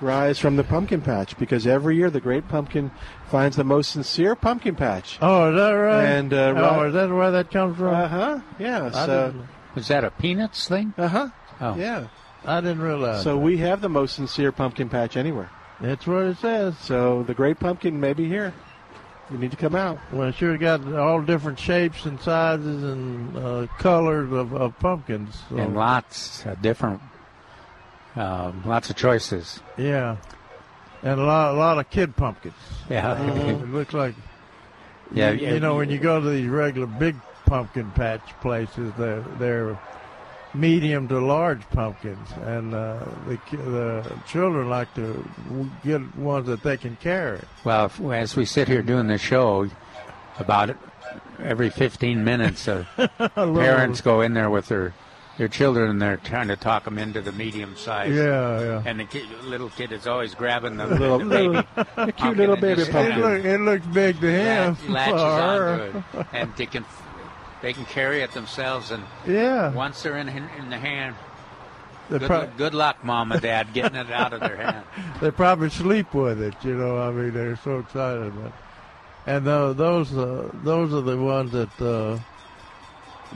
rise 0.00 0.38
from 0.38 0.56
the 0.56 0.64
pumpkin 0.64 1.00
patch 1.00 1.36
because 1.38 1.66
every 1.66 1.96
year 1.96 2.10
the 2.10 2.20
great 2.20 2.48
pumpkin 2.48 2.90
finds 3.30 3.56
the 3.56 3.64
most 3.64 3.90
sincere 3.92 4.34
pumpkin 4.36 4.74
patch. 4.76 5.18
Oh, 5.20 5.50
is 5.50 5.56
that 5.56 5.70
right? 5.72 6.04
And 6.04 6.32
uh, 6.32 6.54
oh, 6.56 6.82
ri- 6.82 6.88
is 6.88 6.94
that 6.94 7.10
where 7.10 7.30
that 7.32 7.50
comes 7.50 7.76
from? 7.76 7.88
Uh 7.94 8.08
huh. 8.08 8.40
Yeah. 8.58 8.86
I 8.94 9.06
So, 9.06 9.26
didn't- 9.32 9.48
Is 9.76 9.88
that 9.88 10.04
a 10.04 10.10
peanuts 10.10 10.68
thing? 10.68 10.94
uh 10.98 11.08
huh. 11.08 11.28
Oh. 11.60 11.74
Yeah. 11.76 12.08
I 12.44 12.60
didn't 12.60 12.80
realize. 12.82 13.24
So 13.24 13.32
that. 13.34 13.38
we 13.38 13.58
have 13.58 13.80
the 13.80 13.88
most 13.88 14.14
sincere 14.14 14.52
pumpkin 14.52 14.88
patch 14.88 15.16
anywhere. 15.16 15.50
That's 15.80 16.06
what 16.06 16.22
it 16.24 16.38
says. 16.38 16.78
So 16.78 17.22
the 17.24 17.34
great 17.34 17.58
pumpkin 17.60 17.98
may 18.00 18.12
be 18.12 18.26
here. 18.28 18.54
You 19.30 19.36
need 19.36 19.50
to 19.50 19.56
come 19.58 19.74
out. 19.74 19.98
Well, 20.10 20.28
it 20.28 20.36
sure 20.36 20.56
got 20.56 20.90
all 20.94 21.20
different 21.20 21.58
shapes 21.58 22.06
and 22.06 22.18
sizes 22.20 22.82
and 22.82 23.36
uh, 23.36 23.66
colors 23.78 24.32
of, 24.32 24.54
of 24.54 24.78
pumpkins. 24.78 25.38
So, 25.50 25.58
And 25.58 25.74
lots 25.76 26.46
of 26.46 26.62
different, 26.62 27.02
um, 28.18 28.62
lots 28.64 28.90
of 28.90 28.96
choices. 28.96 29.60
Yeah, 29.76 30.16
and 31.02 31.20
a 31.20 31.24
lot, 31.24 31.54
a 31.54 31.56
lot 31.56 31.78
of 31.78 31.88
kid 31.90 32.16
pumpkins. 32.16 32.54
Yeah. 32.90 33.20
it 33.22 33.68
looks 33.70 33.94
like. 33.94 34.14
Yeah, 35.12 35.30
you, 35.30 35.46
yeah. 35.46 35.54
you 35.54 35.60
know 35.60 35.76
when 35.76 35.88
you 35.88 35.98
go 35.98 36.20
to 36.20 36.28
these 36.28 36.48
regular 36.48 36.86
big 36.86 37.16
pumpkin 37.46 37.90
patch 37.92 38.28
places, 38.40 38.92
they're 38.98 39.24
they're 39.38 39.78
medium 40.54 41.08
to 41.08 41.18
large 41.18 41.62
pumpkins, 41.70 42.28
and 42.42 42.74
uh, 42.74 43.04
the 43.26 43.38
the 43.56 44.12
children 44.26 44.68
like 44.68 44.92
to 44.94 45.24
get 45.84 46.16
ones 46.16 46.46
that 46.46 46.62
they 46.62 46.76
can 46.76 46.96
carry. 46.96 47.40
Well, 47.64 47.86
if, 47.86 48.00
as 48.00 48.36
we 48.36 48.44
sit 48.44 48.68
here 48.68 48.82
doing 48.82 49.06
the 49.06 49.18
show, 49.18 49.68
about 50.38 50.76
every 51.38 51.70
15 51.70 52.24
minutes, 52.24 52.68
uh, 52.68 52.84
parents 53.34 54.00
go 54.00 54.20
in 54.20 54.34
there 54.34 54.50
with 54.50 54.68
their 54.68 54.94
their 55.38 55.48
children 55.48 55.88
and 55.90 56.02
they're 56.02 56.16
trying 56.18 56.48
to 56.48 56.56
talk 56.56 56.84
them 56.84 56.98
into 56.98 57.20
the 57.22 57.32
medium 57.32 57.76
size. 57.76 58.14
Yeah, 58.14 58.60
yeah. 58.60 58.82
And 58.84 59.00
the 59.00 59.04
kid, 59.04 59.24
little 59.44 59.70
kid 59.70 59.92
is 59.92 60.06
always 60.06 60.34
grabbing 60.34 60.76
the, 60.76 60.86
Little- 60.86 61.18
the 61.20 61.24
baby, 61.24 61.62
the 61.96 62.12
cute 62.12 62.36
little 62.36 62.56
baby 62.56 62.76
just 62.84 62.90
It, 62.90 63.16
look, 63.18 63.44
it 63.44 63.58
looks 63.60 63.86
big 63.86 64.20
to 64.20 64.30
him. 64.30 64.76
latch- 64.88 64.88
latches 64.88 65.22
onto 65.22 65.98
it, 66.18 66.26
and 66.32 66.54
they 66.56 66.66
can 66.66 66.84
they 67.62 67.72
can 67.72 67.84
carry 67.86 68.20
it 68.22 68.32
themselves. 68.32 68.90
And 68.90 69.02
Yeah. 69.26 69.72
once 69.72 70.02
they're 70.02 70.16
in 70.16 70.28
in 70.28 70.70
the 70.70 70.78
hand, 70.78 71.14
good, 72.08 72.22
pro- 72.22 72.38
luck, 72.40 72.56
good 72.56 72.74
luck, 72.74 73.04
mom 73.04 73.32
and 73.32 73.40
dad, 73.40 73.72
getting 73.72 73.96
it 73.96 74.10
out 74.10 74.32
of 74.32 74.40
their 74.40 74.56
hand. 74.56 74.84
they 75.20 75.30
probably 75.30 75.70
sleep 75.70 76.14
with 76.14 76.40
it. 76.42 76.54
You 76.62 76.74
know, 76.74 76.98
I 76.98 77.10
mean, 77.12 77.32
they're 77.32 77.56
so 77.56 77.78
excited 77.78 78.26
about. 78.26 78.46
It. 78.46 78.52
And 79.26 79.44
tho- 79.46 79.72
those 79.72 80.16
uh, 80.16 80.50
those 80.64 80.92
are 80.94 81.00
the 81.02 81.16
ones 81.18 81.52
that 81.52 81.80
uh, 81.80 82.18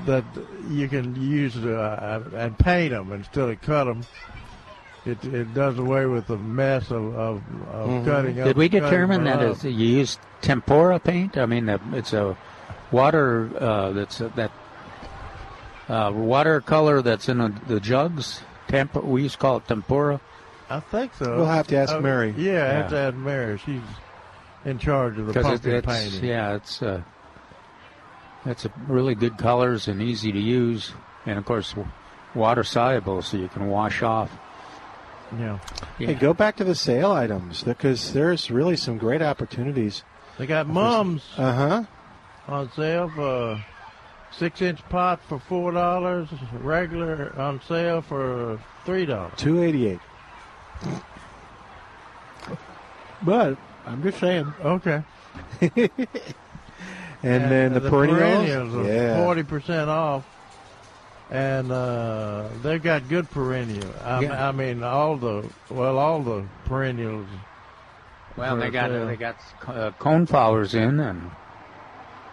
that 0.06 0.24
you 0.70 0.88
can 0.88 1.14
use 1.20 1.56
uh, 1.56 2.22
and 2.34 2.58
paint 2.58 2.92
them 2.92 3.12
instead 3.12 3.48
of 3.48 3.60
cut 3.60 3.84
them. 3.84 4.04
It, 5.04 5.22
it 5.24 5.52
does 5.52 5.78
away 5.78 6.06
with 6.06 6.28
the 6.28 6.36
mess 6.36 6.90
of, 6.90 7.14
of, 7.16 7.36
of 7.72 7.88
Mm-hmm. 7.88 8.04
cutting 8.04 8.40
up. 8.40 8.46
Did 8.46 8.56
we 8.56 8.68
determine 8.68 9.24
them 9.24 9.38
that 9.40 9.56
up. 9.58 9.64
you 9.64 9.70
use 9.70 10.18
tempera 10.42 11.00
paint? 11.00 11.36
I 11.36 11.46
mean, 11.46 11.68
uh, 11.68 11.78
it's 11.92 12.12
a 12.12 12.36
water 12.92 13.50
uh, 13.58 13.90
that's 13.92 14.20
uh, 14.20 14.30
that 14.36 14.52
uh, 15.88 16.12
watercolor 16.14 17.02
that's 17.02 17.28
in 17.28 17.40
a, 17.40 17.48
the 17.66 17.80
jugs. 17.80 18.42
Temp- 18.68 19.02
we 19.02 19.22
used 19.24 19.34
to 19.34 19.38
call 19.40 19.56
it 19.58 19.66
tempera. 19.68 20.20
I 20.70 20.80
think 20.80 21.12
so. 21.14 21.36
We'll 21.36 21.46
have 21.46 21.66
to 21.66 21.76
ask 21.76 21.92
Uh, 21.92 22.00
Mary. 22.00 22.32
Yeah, 22.38 22.64
I 22.64 22.72
have 22.74 22.90
to 22.90 22.96
ask 22.96 23.16
Mary. 23.16 23.58
She's 23.58 23.80
in 24.64 24.78
charge 24.78 25.18
of 25.18 25.26
the 25.26 25.32
Because 25.32 25.60
pumpkin 25.60 25.74
it's 25.74 25.86
painting. 25.86 26.24
yeah, 26.24 26.54
it's 26.54 26.80
uh, 26.80 27.02
it's 28.46 28.64
a 28.64 28.72
really 28.88 29.14
good 29.14 29.38
colors 29.38 29.88
and 29.88 30.00
easy 30.02 30.32
to 30.32 30.38
use, 30.40 30.92
and 31.26 31.38
of 31.38 31.44
course 31.44 31.74
water 32.34 32.64
soluble, 32.64 33.22
so 33.22 33.36
you 33.36 33.48
can 33.48 33.68
wash 33.68 34.02
off. 34.02 34.30
yeah. 35.38 35.58
Hey, 35.98 36.14
go 36.14 36.34
back 36.34 36.56
to 36.56 36.64
the 36.64 36.74
sale 36.74 37.12
items 37.12 37.62
because 37.62 38.12
there's 38.12 38.50
really 38.50 38.76
some 38.76 38.98
great 38.98 39.22
opportunities. 39.22 40.02
They 40.38 40.46
got 40.46 40.66
mums 40.66 41.22
Uh 41.36 41.52
huh. 41.52 41.84
on 42.48 42.72
sale 42.72 43.08
for 43.14 43.62
six 44.30 44.60
inch 44.62 44.80
pot 44.88 45.20
for 45.28 45.38
four 45.38 45.72
dollars, 45.72 46.28
regular 46.60 47.32
on 47.38 47.60
sale 47.68 48.00
for 48.02 48.58
three 48.84 49.04
dollars. 49.06 49.32
Two 49.36 49.62
eighty 49.62 49.88
eight. 49.88 50.00
But 53.22 53.56
I'm 53.86 54.02
just 54.02 54.18
saying. 54.18 54.52
Okay. 54.64 55.02
And, 57.22 57.50
then 57.50 57.72
the, 57.74 57.80
perennials. 57.80 58.74
are 58.74 58.84
yeah. 58.84 59.24
forty 59.24 59.44
percent 59.44 59.88
off, 59.88 60.26
and 61.30 61.70
uh, 61.70 62.48
they've 62.62 62.82
got 62.82 63.08
good 63.08 63.30
perennial. 63.30 63.88
I, 64.02 64.20
Yeah. 64.22 64.48
I 64.48 64.52
mean, 64.52 64.82
all 64.82 65.16
the 65.16 65.48
well, 65.70 65.98
all 65.98 66.22
the 66.22 66.44
perennials. 66.64 67.28
Well, 68.36 68.56
they 68.56 68.70
got 68.70 68.90
sale. 68.90 69.06
they 69.06 69.16
got 69.16 69.36
uh, 69.66 69.92
coneflowers 70.00 70.74
in, 70.74 70.98
and 70.98 71.30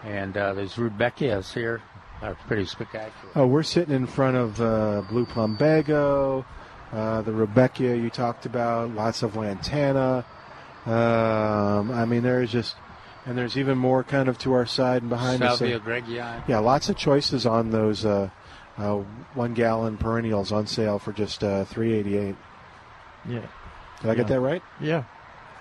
and 0.04 0.36
uh, 0.36 0.54
there's 0.54 0.75
rudbeckias 0.75 1.54
here. 1.54 1.82
Are 2.21 2.36
pretty 2.47 2.65
spectacular. 2.65 3.32
Oh, 3.34 3.47
we're 3.47 3.63
sitting 3.63 3.95
in 3.95 4.06
front 4.06 4.36
of 4.36 4.60
uh, 4.60 5.04
Blue 5.08 5.25
Plumbago, 5.25 6.43
uh, 6.91 7.21
the 7.21 7.32
rudbeckia 7.32 7.95
you 7.95 8.10
talked 8.10 8.45
about, 8.45 8.93
lots 8.93 9.23
of 9.23 9.38
lantana. 9.38 10.25
Um, 10.86 11.91
I 11.91 12.04
mean, 12.04 12.21
there's 12.23 12.52
just, 12.52 12.75
and 13.25 13.38
there's 13.38 13.58
even 13.58 13.77
more 13.77 14.03
kind 14.03 14.27
of 14.29 14.38
to 14.39 14.53
our 14.53 14.65
side 14.65 15.01
and 15.01 15.10
behind 15.10 15.41
us. 15.43 15.60
Salvia 15.60 15.77
So- 15.79 15.84
greggii. 15.86 16.43
Yeah, 16.47 16.60
lots 16.60 16.89
of 16.89 16.95
choices 16.97 17.45
on 17.45 17.71
those 17.71 18.05
uh, 18.05 18.29
uh, 18.77 18.95
one 19.34 19.53
gallon 19.53 19.97
perennials 19.97 20.51
on 20.51 20.67
sale 20.67 20.99
for 20.99 21.12
just 21.12 21.43
uh, 21.43 21.65
three 21.65 21.93
eighty 21.93 22.17
eight. 22.17 22.36
Yeah. 23.27 23.41
Did 24.01 24.12
I 24.12 24.15
get 24.15 24.27
that 24.27 24.39
right? 24.39 24.63
Yeah. 24.79 25.03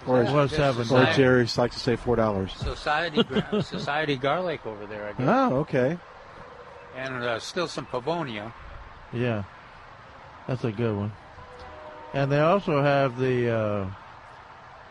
Or, 0.06 0.22
It 0.22 0.30
was 0.32 0.52
or 0.52 0.56
seven. 0.56 0.84
Society- 0.84 1.16
Jerry 1.16 1.46
likes 1.56 1.74
to 1.74 1.80
say 1.80 1.96
four 1.96 2.14
dollars. 2.16 2.52
Society 2.52 3.22
gra- 3.24 3.62
Society 3.62 4.16
garlic 4.16 4.64
over 4.64 4.86
there, 4.86 5.08
I 5.08 5.12
guess, 5.12 5.28
Oh, 5.28 5.56
okay. 5.58 5.98
and 6.96 7.14
uh, 7.24 7.38
still 7.40 7.66
some 7.66 7.84
pavonia. 7.86 8.52
Yeah, 9.12 9.42
that's 10.46 10.62
a 10.62 10.70
good 10.70 10.96
one. 10.96 11.12
And 12.14 12.30
they 12.30 12.38
also 12.40 12.80
have 12.82 13.18
the 13.18 13.50
uh, 13.50 13.86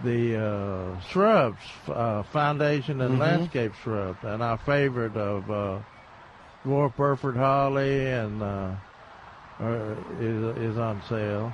the 0.04 0.38
uh, 0.38 1.00
shrubs, 1.10 1.58
uh, 1.88 2.24
foundation 2.24 3.02
and 3.02 3.16
Mhm. 3.16 3.20
landscape 3.20 3.74
shrubs, 3.84 4.20
and 4.24 4.44
our 4.44 4.58
favorite 4.60 5.16
of 5.18 5.50
uh, 5.50 5.80
dwarf 6.66 6.96
Burford 6.96 7.36
holly 7.38 8.08
and 8.08 8.42
uh, 8.44 8.70
uh, 9.60 9.96
is 10.20 10.58
is 10.58 10.78
on 10.78 11.02
sale, 11.10 11.52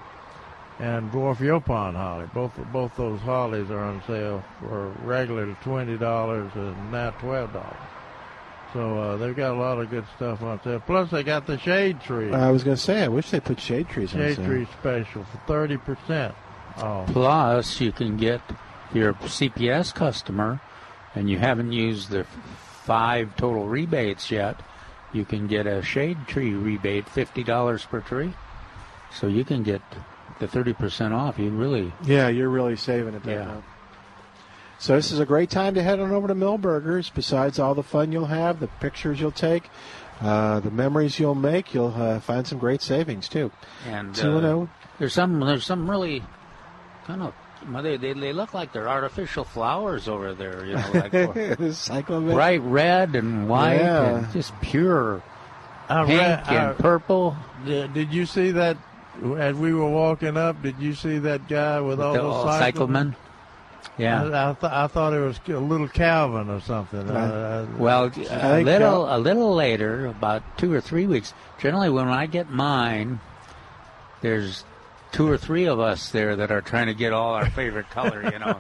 and 0.80 1.10
dwarf 1.12 1.38
Yaupon 1.38 1.96
holly. 1.96 2.26
Both 2.34 2.52
both 2.74 2.96
those 2.98 3.22
hollies 3.22 3.70
are 3.72 3.80
on 3.84 4.02
sale 4.08 4.44
for 4.60 4.90
regular 5.04 5.56
twenty 5.64 5.98
dollars 5.98 6.52
and 6.56 6.92
now 6.92 7.12
twelve 7.12 7.54
dollars. 7.54 7.78
So 8.74 8.98
uh, 9.00 9.18
they've 9.18 9.36
got 9.36 9.52
a 9.52 9.60
lot 9.60 9.78
of 9.80 9.92
good 9.92 10.06
stuff 10.16 10.42
on 10.42 10.60
sale. 10.64 10.82
Plus, 10.84 11.12
they 11.12 11.22
got 11.22 11.46
the 11.46 11.60
shade 11.60 12.02
tree. 12.02 12.34
I 12.34 12.50
was 12.50 12.64
going 12.64 12.76
to 12.76 12.82
say, 12.82 13.04
I 13.04 13.08
wish 13.08 13.30
they 13.30 13.40
put 13.40 13.60
shade 13.60 13.88
trees 13.88 14.16
on 14.16 14.20
sale. 14.20 14.36
shade 14.36 14.46
tree 14.46 14.68
special 14.80 15.24
for 15.26 15.38
thirty 15.48 15.78
percent. 15.78 16.34
Oh, 16.78 17.06
Plus, 17.08 17.80
you 17.82 17.92
can 17.92 18.18
get 18.18 18.42
your 18.94 19.14
CPS 19.14 19.94
customer 19.94 20.60
and 21.16 21.30
you 21.30 21.38
haven't 21.38 21.72
used 21.72 22.10
the 22.10 22.26
five 22.84 23.36
total 23.36 23.68
rebates 23.68 24.32
yet. 24.32 24.60
You 25.14 25.26
can 25.26 25.48
get 25.48 25.68
a 25.68 25.82
shade 25.84 26.18
tree 26.28 26.54
rebate, 26.54 27.08
fifty 27.08 27.44
dollars 27.44 27.86
per 27.86 28.02
tree. 28.02 28.34
So 29.12 29.28
you 29.28 29.46
can 29.46 29.62
get 29.62 29.82
the 30.40 30.48
thirty 30.48 30.74
percent 30.74 31.14
off. 31.14 31.38
You 31.38 31.50
really 31.52 31.94
Yeah, 32.04 32.30
you're 32.30 32.50
really 32.50 32.76
saving 32.76 33.14
it. 33.14 33.22
Yeah. 33.26 33.62
So 34.80 34.96
this 34.96 35.12
is 35.12 35.20
a 35.20 35.26
great 35.26 35.50
time 35.50 35.76
to 35.76 35.84
head 35.84 36.00
on 36.00 36.12
over 36.12 36.28
to 36.28 36.36
Milberger's. 36.36 37.10
Besides 37.10 37.60
all 37.60 37.76
the 37.76 37.84
fun 37.84 38.12
you'll 38.12 38.26
have, 38.26 38.60
the 38.60 38.68
pictures 38.68 39.22
you'll 39.22 39.32
take, 39.32 39.70
uh, 40.20 40.60
the 40.60 40.72
memories 40.72 41.20
you'll 41.20 41.36
make, 41.36 41.74
you'll 41.74 41.94
uh, 41.96 42.20
find 42.20 42.46
some 42.46 42.58
great 42.58 42.82
savings 42.82 43.30
too. 43.30 43.52
and 43.88 44.20
uh, 44.20 44.66
there's 45.00 45.14
some 45.14 45.40
there's 45.40 45.66
some 45.66 45.90
really 45.90 46.24
kind 47.06 47.22
of 47.22 47.34
well, 47.72 47.82
they, 47.82 47.96
they 47.98 48.14
they 48.14 48.34
look 48.34 48.54
like 48.54 48.74
they're 48.74 48.90
artificial 48.90 49.44
flowers 49.46 50.08
over 50.10 50.34
there. 50.34 50.66
You 50.66 50.76
know, 50.76 50.92
like 50.94 51.12
The 51.12 52.30
bright 52.34 52.62
red 52.62 53.16
and 53.16 53.48
white 53.48 53.78
Yeah. 53.78 54.18
and 54.18 54.32
just 54.34 54.54
pure 54.62 55.22
I 55.90 56.06
pink 56.06 56.20
read- 56.20 56.44
I- 56.46 56.54
and 56.56 56.70
uh, 56.72 56.74
purple. 56.74 57.38
Did, 57.66 57.94
did 57.94 58.14
you 58.14 58.26
see 58.26 58.52
that 58.52 58.78
as 59.38 59.56
we 59.56 59.74
were 59.74 59.90
walking 59.90 60.36
up? 60.36 60.62
Did 60.62 60.78
you 60.80 60.94
see 60.94 61.20
that 61.20 61.48
guy 61.48 61.80
with 61.80 62.02
all 62.02 62.14
the 62.14 62.20
those 62.20 62.34
all 62.34 62.44
cyclamen? 62.48 63.12
cyclamen. 63.12 63.16
Yeah. 63.98 64.24
I, 64.24 64.50
I, 64.50 64.54
th- 64.54 64.74
I 64.74 64.88
thought 64.88 65.14
it 65.14 65.20
was 65.20 65.40
a 65.48 65.60
little 65.60 65.88
Calvin 65.88 66.50
or 66.50 66.60
something. 66.62 67.08
Uh, 67.10 67.14
uh, 67.14 67.78
Well, 67.78 68.04
I 68.04 68.06
a 68.08 68.12
think 68.12 68.66
little 68.66 69.06
Cal- 69.06 69.18
a 69.18 69.20
little 69.20 69.54
later, 69.54 70.08
about 70.08 70.42
two 70.58 70.74
or 70.74 70.82
three 70.82 71.06
weeks. 71.06 71.34
Generally, 71.60 71.90
when 71.92 72.08
I 72.08 72.26
get 72.26 72.50
mine, 72.50 73.20
there's 74.22 74.64
two 75.14 75.30
or 75.30 75.38
three 75.38 75.66
of 75.66 75.80
us 75.80 76.10
there 76.10 76.36
that 76.36 76.52
are 76.52 76.62
trying 76.62 76.88
to 76.88 76.94
get 76.94 77.14
all 77.14 77.34
our 77.34 77.50
favorite 77.50 77.90
color, 77.90 78.22
you 78.30 78.40
know, 78.40 78.60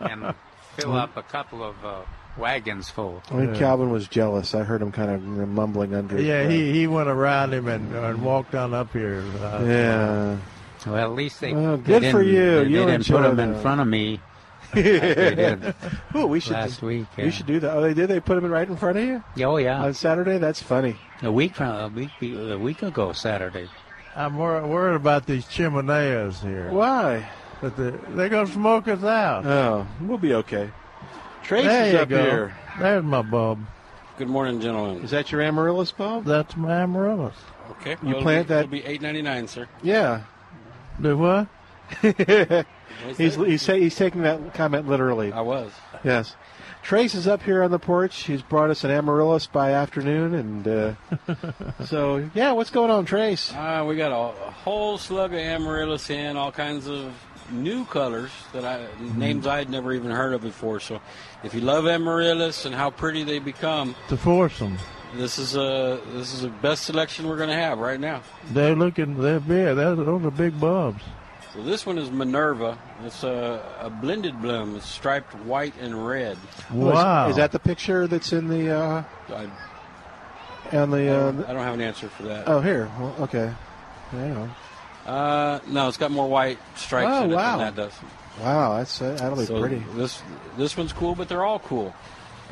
and 0.00 0.34
fill 0.76 0.92
up 0.92 1.16
a 1.16 1.22
couple 1.22 1.62
of 1.64 1.82
uh, 1.84 2.00
wagons 2.36 2.90
full. 2.90 3.22
I 3.30 3.36
think 3.46 3.56
Calvin 3.56 3.90
was 3.90 4.06
jealous. 4.08 4.54
I 4.54 4.62
heard 4.64 4.82
him 4.82 4.92
kind 4.92 5.10
of 5.10 5.22
mumbling 5.48 5.94
under. 5.94 6.16
his 6.16 6.26
yeah, 6.26 6.42
breath. 6.42 6.50
he, 6.50 6.72
he 6.72 6.86
went 6.86 7.08
around 7.08 7.54
him 7.54 7.68
and, 7.68 7.94
and 7.94 8.22
walked 8.22 8.54
on 8.54 8.74
up 8.74 8.92
here. 8.92 9.24
Uh, 9.40 9.64
Yeah. 9.64 10.36
Well, 10.84 10.96
at 10.96 11.12
least 11.12 11.40
they. 11.40 11.52
Well, 11.54 11.76
they 11.76 12.00
good 12.00 12.10
for 12.10 12.22
didn't- 12.22 12.34
you. 12.34 12.64
They, 12.64 12.70
You 12.70 12.86
didn't 12.86 13.06
put 13.06 13.22
them 13.22 13.38
in 13.38 13.60
front 13.62 13.80
of 13.80 13.86
me. 13.86 14.20
like 14.74 14.84
they 14.84 15.34
did 15.34 15.74
Ooh, 16.16 16.26
we 16.26 16.40
should 16.40 16.54
last 16.54 16.80
week. 16.82 17.06
We 17.18 17.30
should 17.30 17.44
do 17.46 17.60
that. 17.60 17.76
Oh, 17.76 17.82
they 17.82 17.92
did. 17.94 18.08
They 18.08 18.20
put 18.20 18.38
him 18.38 18.46
right 18.50 18.66
in 18.66 18.74
front 18.76 18.96
of 18.96 19.04
you 19.04 19.22
Oh 19.46 19.58
yeah, 19.58 19.82
on 19.82 19.92
Saturday. 19.94 20.38
That's 20.38 20.62
funny. 20.62 20.96
a 21.22 21.30
week 21.30 21.54
from 21.56 21.68
a 21.68 21.88
week 21.88 22.10
a 22.22 22.56
week 22.56 22.82
ago 22.82 23.12
Saturday. 23.12 23.68
I'm 24.14 24.36
wor- 24.36 24.66
worried 24.66 24.96
about 24.96 25.26
these 25.26 25.46
chimeneas 25.46 26.40
here. 26.40 26.70
Why? 26.70 27.28
But 27.60 27.76
the, 27.76 27.92
they're 28.10 28.28
going 28.28 28.46
to 28.46 28.52
smoke 28.52 28.88
us 28.88 29.02
out. 29.04 29.46
Oh, 29.46 29.86
we'll 30.00 30.18
be 30.18 30.34
okay. 30.34 30.70
Trace 31.42 31.64
there 31.64 31.86
is 31.86 31.92
you 31.92 31.98
up 32.00 32.08
go. 32.08 32.22
here. 32.22 32.56
There's 32.78 33.04
my 33.04 33.22
bulb. 33.22 33.60
Good 34.18 34.28
morning, 34.28 34.60
gentlemen. 34.60 35.02
Is 35.02 35.10
that 35.12 35.32
your 35.32 35.40
amaryllis 35.40 35.92
bulb? 35.92 36.24
That's 36.24 36.56
my 36.56 36.82
amaryllis. 36.82 37.34
Okay. 37.72 37.92
You 37.92 37.96
well, 38.02 38.10
it'll 38.10 38.22
plant 38.22 38.48
be, 38.48 38.54
that- 38.54 38.58
It'll 38.60 38.70
be 38.70 38.84
eight 38.84 39.00
ninety 39.02 39.22
nine, 39.22 39.48
sir. 39.48 39.68
Yeah. 39.82 40.22
Do 41.00 41.16
what? 41.16 41.48
he's 43.16 43.34
he's 43.36 43.62
say, 43.62 43.80
he's 43.80 43.96
taking 43.96 44.22
that 44.22 44.54
comment 44.54 44.88
literally. 44.88 45.32
I 45.32 45.40
was. 45.40 45.72
Yes. 46.04 46.36
Trace 46.82 47.14
is 47.14 47.28
up 47.28 47.42
here 47.42 47.62
on 47.62 47.70
the 47.70 47.78
porch. 47.78 48.24
He's 48.24 48.42
brought 48.42 48.70
us 48.70 48.82
an 48.82 48.90
amaryllis 48.90 49.46
by 49.46 49.72
afternoon, 49.72 50.34
and 50.34 50.68
uh, 50.68 50.94
so 51.84 52.28
yeah. 52.34 52.52
What's 52.52 52.70
going 52.70 52.90
on, 52.90 53.04
Trace? 53.04 53.52
Uh, 53.52 53.84
we 53.88 53.96
got 53.96 54.10
a, 54.10 54.46
a 54.48 54.50
whole 54.50 54.98
slug 54.98 55.32
of 55.32 55.38
amaryllis 55.38 56.10
in, 56.10 56.36
all 56.36 56.50
kinds 56.50 56.88
of 56.88 57.12
new 57.52 57.84
colors 57.84 58.30
that 58.52 58.64
I 58.64 58.86
names 59.16 59.46
I'd 59.46 59.70
never 59.70 59.92
even 59.92 60.10
heard 60.10 60.32
of 60.34 60.42
before. 60.42 60.80
So, 60.80 61.00
if 61.44 61.54
you 61.54 61.60
love 61.60 61.86
amaryllis 61.86 62.64
and 62.64 62.74
how 62.74 62.90
pretty 62.90 63.22
they 63.22 63.38
become, 63.38 63.94
To 64.08 64.16
force 64.16 64.58
them. 64.58 64.76
this 65.14 65.38
is 65.38 65.54
a 65.54 66.00
this 66.14 66.34
is 66.34 66.42
the 66.42 66.48
best 66.48 66.84
selection 66.84 67.28
we're 67.28 67.36
going 67.36 67.48
to 67.50 67.54
have 67.54 67.78
right 67.78 68.00
now. 68.00 68.22
They're 68.50 68.74
looking, 68.74 69.20
they're 69.20 69.40
big. 69.40 69.76
They're, 69.76 69.94
those 69.94 70.24
are 70.24 70.30
big 70.32 70.58
bulbs. 70.58 71.02
So 71.54 71.62
this 71.62 71.84
one 71.84 71.98
is 71.98 72.10
Minerva. 72.10 72.78
It's 73.04 73.24
a, 73.24 73.62
a 73.80 73.90
blended 73.90 74.40
bloom. 74.40 74.76
It's 74.76 74.86
striped 74.88 75.34
white 75.44 75.74
and 75.80 76.06
red. 76.06 76.38
Oh, 76.72 76.88
is- 76.88 76.94
Wow. 76.94 77.28
Is, 77.28 77.36
that 77.36 77.52
the 77.52 77.58
picture 77.58 78.06
that's 78.06 78.32
in 78.32 78.48
the 78.48 78.70
uh, 78.74 79.02
I, 79.28 80.76
on 80.76 80.90
the? 80.90 81.08
I 81.08 81.08
Uh, 81.08 81.30
don't, 81.32 81.44
I 81.44 81.52
don't 81.52 81.62
have 81.62 81.74
an 81.74 81.80
answer 81.82 82.08
for 82.08 82.22
that. 82.24 82.48
oh, 82.48 82.60
here. 82.60 82.90
Well, 82.98 83.14
okay. 83.20 83.52
Hang 84.12 84.36
on. 84.36 84.54
Uh, 85.06 85.60
no, 85.66 85.88
it's 85.88 85.96
got 85.98 86.10
more 86.10 86.28
white 86.28 86.58
stripes 86.76 87.10
Oh, 87.12 87.24
in 87.24 87.32
it 87.32 87.34
wow. 87.34 87.58
than 87.58 87.66
that 87.66 87.76
does. 87.76 87.92
Wow, 88.40 88.78
that's 88.78 89.02
uh, 89.02 89.12
that'll 89.18 89.36
be 89.36 89.44
So 89.44 89.60
pretty. 89.60 89.82
This 89.94 90.22
this 90.56 90.76
one's 90.76 90.92
cool, 90.94 91.14
but 91.14 91.28
they're 91.28 91.44
all 91.44 91.58
cool. 91.58 91.94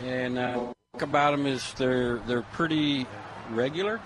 And 0.05 0.37
uh, 0.37 0.59
what 0.93 1.03
about 1.03 1.31
them 1.31 1.47
is 1.47 1.73
they're 1.75 2.17
they're 2.27 2.43
pretty 2.43 3.07
regular. 3.51 3.99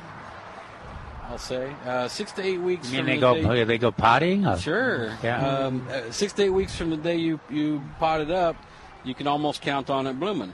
I'll 1.30 1.38
say 1.38 1.74
uh, 1.86 2.06
six 2.08 2.32
to 2.32 2.42
eight 2.42 2.58
weeks. 2.58 2.90
You 2.90 2.98
mean 2.98 3.00
from 3.02 3.06
they 3.06 3.14
the 3.16 3.20
go 3.48 3.54
day- 3.54 3.64
they 3.64 3.78
go 3.78 3.90
potting? 3.90 4.46
Or- 4.46 4.58
Sure. 4.58 5.16
Yeah. 5.22 5.46
Um, 5.46 5.86
uh, 5.90 6.10
six 6.10 6.32
to 6.34 6.44
eight 6.44 6.50
weeks 6.50 6.74
from 6.76 6.90
the 6.90 6.96
day 6.96 7.16
you 7.16 7.40
you 7.50 7.82
pot 7.98 8.20
it 8.20 8.30
up, 8.30 8.56
you 9.04 9.14
can 9.14 9.26
almost 9.26 9.62
count 9.62 9.90
on 9.90 10.06
it 10.06 10.18
blooming. 10.20 10.52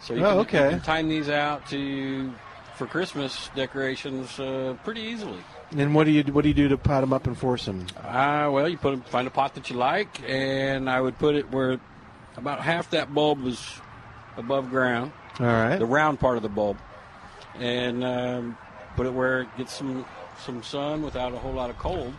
So 0.00 0.14
you, 0.14 0.24
Oh, 0.24 0.44
can, 0.44 0.60
okay. 0.60 0.64
you 0.64 0.70
can 0.70 0.80
time 0.80 1.08
these 1.08 1.28
out 1.28 1.66
to 1.68 2.32
for 2.76 2.86
Christmas 2.86 3.50
decorations 3.54 4.38
uh, 4.40 4.74
pretty 4.84 5.00
easily. 5.02 5.38
And 5.76 5.94
what 5.94 6.04
do 6.04 6.10
you 6.10 6.22
what 6.24 6.42
do 6.42 6.48
you 6.48 6.54
do 6.54 6.68
to 6.68 6.76
pot 6.78 7.00
them 7.02 7.12
up 7.12 7.26
and 7.26 7.36
force 7.36 7.64
them? 7.66 7.86
Uh, 7.96 8.48
well, 8.52 8.68
you 8.68 8.76
put 8.78 8.92
'em- 8.94 9.02
find 9.02 9.26
a 9.26 9.30
pot 9.30 9.54
that 9.54 9.70
you 9.70 9.76
like, 9.76 10.20
and 10.28 10.88
I 10.90 11.00
would 11.00 11.18
put 11.18 11.34
it 11.36 11.50
where 11.52 11.78
about 12.36 12.60
half 12.60 12.90
that 12.90 13.14
bulb 13.14 13.40
was 13.42 13.80
above 14.36 14.70
ground, 14.70 15.12
All 15.40 15.46
right. 15.46 15.76
the 15.78 15.86
round 15.86 16.18
part 16.20 16.36
of 16.36 16.42
the 16.42 16.48
bulb, 16.48 16.78
and 17.58 18.02
um, 18.04 18.58
put 18.96 19.06
it 19.06 19.12
where 19.12 19.42
it 19.42 19.48
gets 19.56 19.72
some 19.72 20.04
some 20.44 20.62
sun 20.62 21.02
without 21.02 21.32
a 21.32 21.38
whole 21.38 21.52
lot 21.52 21.70
of 21.70 21.78
cold. 21.78 22.12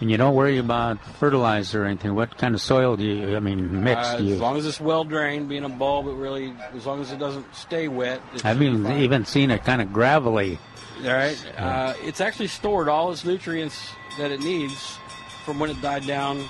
And 0.00 0.10
you 0.10 0.16
don't 0.16 0.34
worry 0.34 0.58
about 0.58 1.02
fertilizer 1.18 1.82
or 1.82 1.86
anything. 1.86 2.14
What 2.14 2.38
kind 2.38 2.54
of 2.54 2.60
soil 2.60 2.96
do 2.96 3.04
you? 3.04 3.36
I 3.36 3.40
mean, 3.40 3.82
mix 3.82 4.06
Uh, 4.06 4.16
do 4.18 4.24
you? 4.24 4.34
as 4.34 4.40
long 4.40 4.56
as 4.56 4.64
it's 4.66 4.80
well 4.80 5.04
drained, 5.04 5.48
being 5.48 5.64
a 5.64 5.68
bulb, 5.68 6.06
it 6.06 6.12
really 6.12 6.54
as 6.74 6.86
long 6.86 7.00
as 7.00 7.10
it 7.12 7.18
doesn't 7.18 7.52
stay 7.54 7.88
wet. 7.88 8.20
I've 8.44 8.62
even 8.62 8.84
fine. 8.84 9.00
even 9.00 9.24
seen 9.24 9.50
it 9.50 9.64
kind 9.64 9.82
of 9.82 9.92
gravelly. 9.92 10.58
All 11.04 11.10
right. 11.12 11.36
Uh, 11.56 11.94
it's 12.02 12.20
actually 12.20 12.48
stored 12.48 12.88
all 12.88 13.10
its 13.12 13.24
nutrients 13.24 13.90
that 14.18 14.30
it 14.30 14.40
needs 14.40 14.98
from 15.44 15.58
when 15.58 15.70
it 15.70 15.80
died 15.82 16.06
down 16.06 16.44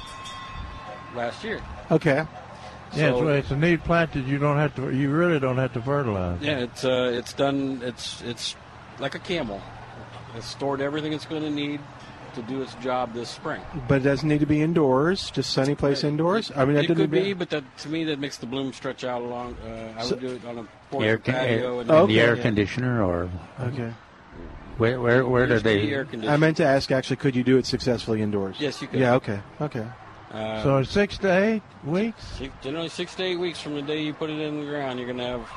last 1.15 1.43
year. 1.45 1.61
Okay. 1.91 2.25
Yeah, 2.95 3.11
So- 3.13 3.29
it's, 3.29 3.45
it's 3.45 3.51
a 3.51 3.57
neat 3.57 3.85
plant 3.85 4.13
that 4.13 4.27
you 4.27 4.39
don't 4.39 4.57
have 4.57 4.75
to. 4.77 4.91
You 4.95 5.11
really 5.11 5.39
don't 5.41 5.59
have 5.59 5.73
to 5.75 5.83
fertilize. 5.83 6.41
Yeah, 6.41 6.59
it's 6.61 6.85
uh, 6.85 7.11
it's 7.15 7.33
done. 7.35 7.81
It's 7.83 8.23
it's 8.23 8.57
like 9.01 9.15
a 9.15 9.19
camel. 9.19 9.61
It's 10.35 10.47
stored 10.47 10.81
everything 10.81 11.13
it's 11.13 11.27
going 11.27 11.43
to 11.43 11.51
need 11.51 11.81
to 12.35 12.43
do 12.43 12.61
its 12.63 12.75
job 12.77 13.15
this 13.15 13.29
spring. 13.31 13.61
But 13.89 14.03
it 14.03 14.05
doesn't 14.05 14.29
need 14.29 14.41
to 14.41 14.47
be 14.47 14.61
indoors. 14.63 15.31
Just 15.31 15.51
sunny 15.53 15.75
place 15.75 16.05
indoors. 16.05 16.53
I 16.55 16.65
mean, 16.67 16.75
that 16.75 16.85
it 16.85 16.95
could 16.95 17.11
be, 17.11 17.33
but 17.33 17.49
that, 17.51 17.65
to 17.79 17.89
me, 17.89 18.05
that 18.05 18.19
makes 18.19 18.37
the 18.37 18.47
bloom 18.47 18.73
stretch 18.73 19.03
out 19.05 19.23
along. 19.23 19.57
Uh, 19.65 19.95
I 19.99 20.03
So- 20.03 20.11
would 20.15 20.21
do 20.21 20.29
it 20.35 20.45
on 20.45 20.59
a 20.59 20.65
porch 20.91 21.05
Air, 21.05 21.19
patio. 21.19 21.75
air, 21.77 21.81
and 21.81 21.91
Oh, 21.91 22.07
the 22.07 22.21
air 22.21 22.37
yeah. 22.37 22.43
conditioner 22.43 23.03
or 23.03 23.31
Okay. 23.61 23.93
where 24.77 25.01
where 25.01 25.27
where 25.27 25.47
do 25.47 25.55
Used 25.55 25.65
to 25.65 25.71
they? 25.71 25.91
air 25.93 26.07
I 26.29 26.37
meant 26.37 26.59
to 26.59 26.65
ask 26.67 26.91
actually, 26.93 27.17
could 27.17 27.35
you 27.35 27.43
do 27.43 27.57
it 27.57 27.67
successfully 27.67 28.21
indoors? 28.23 28.57
Yes, 28.61 28.81
you 28.83 28.89
could. 28.89 29.01
Yeah. 29.01 29.15
Okay. 29.15 29.41
Okay. 29.61 29.87
Uh, 30.33 30.63
So 30.63 30.83
six 30.83 31.17
to 31.19 31.33
eight 31.33 31.63
weeks. 31.85 32.23
six- 32.37 32.53
generally 32.63 32.91
six 32.91 33.15
to 33.17 33.23
eight 33.25 33.37
weeks 33.39 33.61
from 33.61 33.75
the 33.75 33.83
day 33.83 34.03
you 34.03 34.13
put 34.13 34.29
it 34.29 34.39
in 34.39 34.61
the 34.61 34.67
ground, 34.67 34.99
you're 34.99 35.07
going 35.07 35.19
to 35.19 35.25
have 35.25 35.49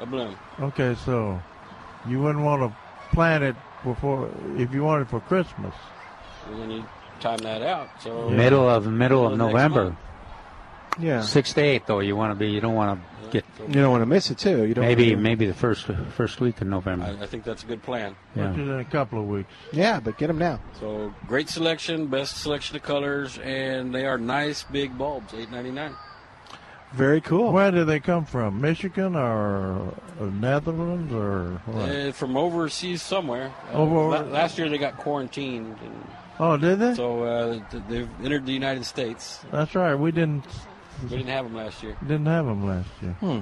a 0.00 0.06
bloom. 0.06 0.36
Okay, 0.60 0.96
so 1.04 1.40
you 2.06 2.20
wouldn't 2.20 2.44
want 2.44 2.62
to 2.62 2.76
plant 3.14 3.44
it 3.44 3.56
before 3.84 4.30
if 4.56 4.72
you 4.74 4.82
want 4.84 5.02
it 5.02 5.08
for 5.08 5.20
Christmas. 5.20 5.74
And 6.50 6.60
then 6.62 6.70
you 6.70 6.84
time 7.20 7.38
that 7.38 7.62
out. 7.62 7.88
So 8.00 8.28
Middle 8.30 8.68
of 8.68 8.86
middle 8.86 8.86
of 8.86 8.92
Middle 8.92 9.26
of 9.26 9.32
next 9.38 9.52
November. 9.52 9.96
Yeah. 10.98 11.22
Six 11.22 11.52
to 11.54 11.60
eight 11.62 11.86
though. 11.86 12.00
You 12.00 12.16
want 12.16 12.32
to 12.32 12.34
be. 12.34 12.50
You 12.50 12.60
don't 12.60 12.74
want 12.74 13.00
to 13.00 13.30
get 13.30 13.44
You 13.68 13.74
don't 13.74 13.90
want 13.92 14.02
to 14.02 14.06
miss 14.06 14.30
it 14.30 14.38
too. 14.38 14.64
You 14.64 14.74
don't. 14.74 14.84
maybe 14.84 15.10
wanna- 15.10 15.22
maybe 15.22 15.46
the 15.46 15.54
first 15.54 15.84
first 16.16 16.40
week 16.40 16.60
of 16.60 16.66
November. 16.66 17.16
I, 17.20 17.22
I 17.22 17.26
think 17.26 17.44
that's 17.44 17.62
a 17.62 17.66
good 17.66 17.82
plan. 17.82 18.16
Yeah. 18.34 18.50
Which 18.50 18.58
is 18.60 18.68
in 18.68 18.78
a 18.80 18.84
couple 18.84 19.20
of 19.20 19.26
weeks. 19.28 19.52
Yeah, 19.72 20.00
but 20.00 20.18
get 20.18 20.26
them 20.26 20.38
now. 20.38 20.58
So 20.80 21.14
great 21.28 21.48
selection, 21.48 22.06
best 22.06 22.38
selection 22.38 22.76
of 22.76 22.82
colors, 22.82 23.38
and 23.38 23.94
they 23.94 24.06
are 24.06 24.18
nice 24.18 24.64
big 24.64 24.96
bulbs. 24.98 25.34
Eight 25.34 25.50
ninety 25.52 25.70
nine. 25.70 25.94
Very 26.92 27.20
cool. 27.20 27.52
Where 27.52 27.70
do 27.70 27.84
they 27.84 28.00
come 28.00 28.24
from? 28.24 28.60
Michigan 28.60 29.14
or 29.14 29.92
uh, 30.20 30.24
Netherlands 30.24 31.12
or 31.12 31.60
what? 31.66 31.88
Uh, 31.90 32.12
from 32.12 32.36
overseas 32.36 33.02
somewhere. 33.02 33.52
Uh, 33.72 33.76
Over- 33.78 33.94
la- 34.24 34.30
last 34.30 34.56
year 34.58 34.68
they 34.68 34.78
got 34.78 34.96
quarantined, 34.96 35.76
and 35.84 36.08
Oh, 36.40 36.56
did 36.56 36.78
they? 36.78 36.94
so 36.94 37.24
uh, 37.24 37.60
they've 37.88 38.08
entered 38.24 38.46
the 38.46 38.52
United 38.52 38.84
States. 38.86 39.40
That's 39.50 39.74
right. 39.74 39.94
We 39.94 40.12
didn't 40.12 40.46
We 41.02 41.08
didn't 41.10 41.26
have 41.28 41.44
them 41.44 41.54
last 41.54 41.82
year. 41.82 41.96
didn't 42.02 42.26
have 42.26 42.46
them 42.46 42.66
last 42.66 42.88
year. 43.02 43.12
Hmm. 43.20 43.40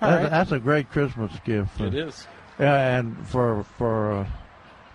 That's, 0.00 0.22
right. 0.22 0.30
that's 0.30 0.52
a 0.52 0.58
great 0.58 0.90
Christmas 0.90 1.30
gift. 1.44 1.76
For, 1.76 1.86
It 1.86 1.94
is. 1.94 2.26
Yeah, 2.58 2.98
and 2.98 3.26
for 3.28 3.62
for 3.78 4.12
uh, 4.12 4.26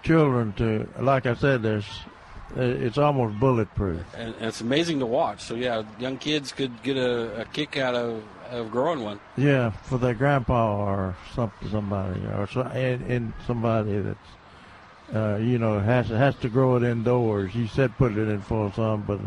children 0.04 0.52
to, 0.54 0.88
like 1.00 1.26
I 1.28 1.36
said, 1.36 1.62
there's 1.64 1.86
uh, 1.86 2.10
it's 2.56 2.98
almost 2.98 3.40
bulletproof. 3.40 4.04
And, 4.16 4.34
and 4.36 4.46
it's 4.46 4.62
amazing 4.62 5.00
to 5.00 5.06
watch. 5.06 5.42
So 5.42 5.56
yeah, 5.56 5.84
young 6.00 6.18
kids 6.18 6.52
could 6.52 6.84
get 6.84 6.98
a, 6.98 7.42
a 7.42 7.46
kick 7.46 7.78
out 7.78 7.96
of, 7.96 8.24
of 8.50 8.72
growing 8.72 9.02
one. 9.04 9.20
Yeah, 9.38 9.72
for 9.72 9.98
their 9.98 10.14
grandpa 10.14 10.78
or 10.78 11.16
some, 11.34 11.52
somebody, 11.72 12.22
or 12.28 12.48
so, 12.48 12.62
and, 12.62 13.02
and 13.10 13.34
somebody 13.48 14.00
that's, 14.00 15.14
uh, 15.14 15.38
you 15.38 15.58
know, 15.58 15.80
has 15.80 16.08
has 16.10 16.36
to 16.38 16.50
grow 16.50 16.78
it 16.78 16.84
indoors. 16.84 17.54
You 17.54 17.68
said 17.68 17.96
put 17.98 18.14
it 18.14 18.28
in 18.28 18.42
full 18.42 18.72
sun, 18.72 19.04
but 19.06 19.20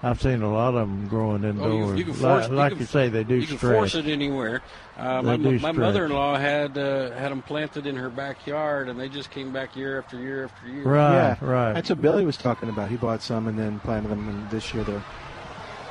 I've 0.00 0.22
seen 0.22 0.42
a 0.42 0.52
lot 0.52 0.74
of 0.74 0.88
them 0.88 1.08
growing 1.08 1.44
Oh, 1.44 1.48
indoors. 1.48 1.90
you, 1.92 1.96
you 1.98 2.04
can 2.04 2.14
force, 2.14 2.48
like, 2.50 2.70
you, 2.70 2.74
you, 2.74 2.78
can, 2.78 2.86
say, 2.86 3.08
they 3.08 3.24
do 3.24 3.34
You 3.34 3.46
can 3.48 3.58
force 3.58 3.96
it 3.96 4.06
anywhere. 4.06 4.62
Uh, 4.96 5.22
They 5.22 5.28
my 5.28 5.36
do 5.36 5.58
my 5.58 5.72
mother-in-law 5.72 6.36
had 6.36 6.78
uh, 6.78 7.10
had 7.12 7.32
them 7.32 7.42
planted 7.42 7.84
in 7.86 7.96
her 7.96 8.08
backyard, 8.08 8.88
and 8.88 8.98
they 8.98 9.08
just 9.08 9.30
came 9.30 9.52
back 9.52 9.74
year 9.74 9.98
after 9.98 10.16
year 10.20 10.44
after 10.44 10.68
year. 10.68 10.84
Right, 10.84 11.12
yeah, 11.12 11.36
right. 11.40 11.72
That's 11.72 11.88
what 11.88 12.00
Billy 12.00 12.24
was 12.24 12.36
talking 12.36 12.68
about. 12.68 12.90
He 12.90 12.96
bought 12.96 13.22
some 13.22 13.48
and 13.48 13.58
then 13.58 13.80
planted 13.80 14.08
them, 14.10 14.28
and 14.28 14.48
this 14.50 14.72
year 14.72 14.84
they're. 14.84 15.02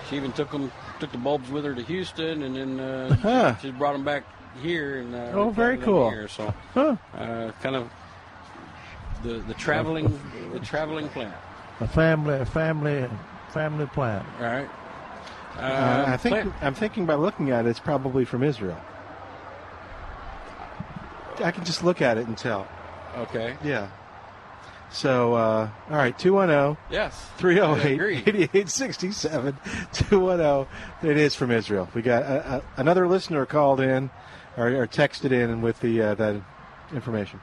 She 0.10 0.16
even 0.16 0.32
took 0.32 0.52
them, 0.52 0.72
took 1.02 1.12
the 1.12 1.18
bulbs 1.18 1.50
with 1.52 1.66
her 1.66 1.76
to 1.76 1.82
Houston, 1.84 2.44
and 2.44 2.56
then 2.56 2.80
uh, 2.80 3.16
Huh. 3.22 3.56
she 3.62 3.72
brought 3.72 3.92
them 3.92 4.06
back 4.06 4.24
here. 4.62 5.00
And 5.00 5.14
uh, 5.14 5.32
Oh, 5.34 5.50
very 5.50 5.78
cool. 5.78 6.10
Here, 6.10 6.30
so 6.30 6.54
Huh. 6.74 6.96
uh, 7.14 7.52
kind 7.62 7.76
of 7.76 7.90
the 9.24 9.40
the 9.48 9.54
traveling 9.56 10.18
the 10.54 10.60
traveling 10.62 11.10
plant. 11.10 11.34
A 11.82 11.88
family, 11.88 12.36
a 12.36 12.46
family, 12.46 13.06
family 13.54 13.86
plant. 13.88 14.26
All 14.40 14.46
right. 14.46 14.70
Uh, 15.58 16.06
I 16.08 16.18
think 16.18 16.34
plant- 16.36 16.54
I'm 16.62 16.74
thinking 16.76 17.06
by 17.06 17.16
looking 17.16 17.50
at 17.52 17.66
it, 17.66 17.70
it's 17.70 17.80
probably 17.80 18.26
from 18.26 18.44
Israel. 18.44 18.78
I 21.44 21.52
can 21.52 21.64
just 21.66 21.84
look 21.84 22.02
at 22.02 22.18
it 22.18 22.28
and 22.28 22.38
tell. 22.38 22.68
Okay. 23.18 23.56
Yeah. 23.64 23.90
So, 24.90 25.34
uh, 25.34 25.70
all 25.90 25.96
right, 25.96 26.16
oh, 26.16 26.22
210 26.22 26.78
Yes. 26.90 27.30
308 27.38 27.86
I 27.86 27.94
agree. 27.94 28.18
8867 28.18 29.58
210. 29.94 30.46
oh. 30.46 30.68
It 31.04 31.18
is 31.18 31.36
from 31.36 31.52
Israel. 31.52 31.90
We 31.94 32.02
got 32.02 32.24
uh, 32.24 32.26
uh, 32.28 32.62
another 32.78 33.08
listener 33.08 33.46
called 33.46 33.82
in 33.82 34.10
or, 34.56 34.68
or 34.70 34.88
texted 34.88 35.32
in 35.32 35.62
with 35.62 35.80
the 35.82 36.02
uh, 36.02 36.16
that 36.16 36.42
information. 36.94 37.42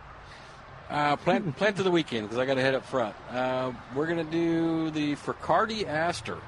Uh, 0.91 1.17
plant 1.17 1.57
plant 1.57 1.79
of 1.79 1.85
the 1.85 1.91
weekend 1.91 2.27
because 2.27 2.39
I 2.39 2.45
got 2.45 2.55
to 2.55 2.61
head 2.61 2.75
up 2.75 2.85
front. 2.85 3.15
Uh, 3.31 3.73
we're 3.95 4.07
gonna 4.07 4.23
do 4.23 4.91
the 4.91 5.15
Frikartii 5.17 5.87
aster. 5.87 6.39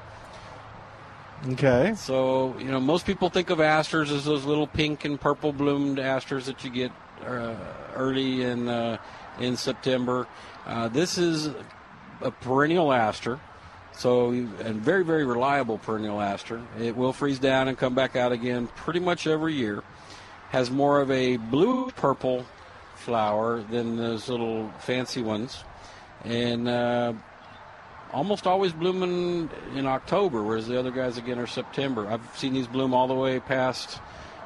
Okay. 1.49 1.94
So 1.96 2.55
you 2.59 2.66
know, 2.70 2.81
most 2.81 3.07
people 3.07 3.31
think 3.31 3.51
of 3.51 3.61
asters 3.61 4.11
as 4.11 4.25
those 4.25 4.44
little 4.44 4.66
pink 4.66 5.05
and 5.05 5.20
purple 5.20 5.53
bloomed 5.53 5.99
asters 5.99 6.46
that 6.46 6.64
you 6.64 6.70
get 6.70 6.92
uh, 7.27 7.55
early 7.94 8.42
in 8.42 8.68
uh, 8.68 8.99
in 9.40 9.57
September. 9.57 10.27
Uh, 10.66 10.88
this 10.88 11.16
is 11.16 11.51
a 12.20 12.31
perennial 12.31 12.92
aster, 12.92 13.40
so 13.92 14.31
and 14.31 14.77
very 14.77 15.05
very 15.05 15.25
reliable 15.25 15.79
perennial 15.79 16.20
aster. 16.20 16.61
It 16.79 16.94
will 16.94 17.12
freeze 17.14 17.38
down 17.38 17.68
and 17.68 17.79
come 17.79 17.94
back 17.94 18.16
out 18.16 18.33
again 18.33 18.68
pretty 18.77 19.01
much 19.01 19.27
every 19.27 19.55
year. 19.55 19.83
Has 20.51 20.70
more 20.70 21.01
of 21.01 21.11
a 21.11 21.38
blue 21.38 21.90
purple 21.90 22.44
flower 23.07 23.62
than 23.62 23.97
those 23.97 24.29
little 24.29 24.69
fancy 24.81 25.23
ones, 25.23 25.62
and 26.25 26.69
uh, 26.69 27.12
almost 28.12 28.47
always 28.47 28.73
blooming 28.73 29.49
in 29.75 29.87
October, 29.87 30.42
whereas 30.42 30.66
the 30.66 30.79
other 30.79 30.90
guys 30.90 31.16
again 31.19 31.38
are 31.38 31.47
September. 31.47 32.09
I've 32.09 32.21
seen 32.37 32.53
these 32.53 32.66
bloom 32.66 32.92
all 32.92 33.07
the 33.07 33.14
way 33.14 33.38
past 33.40 34.01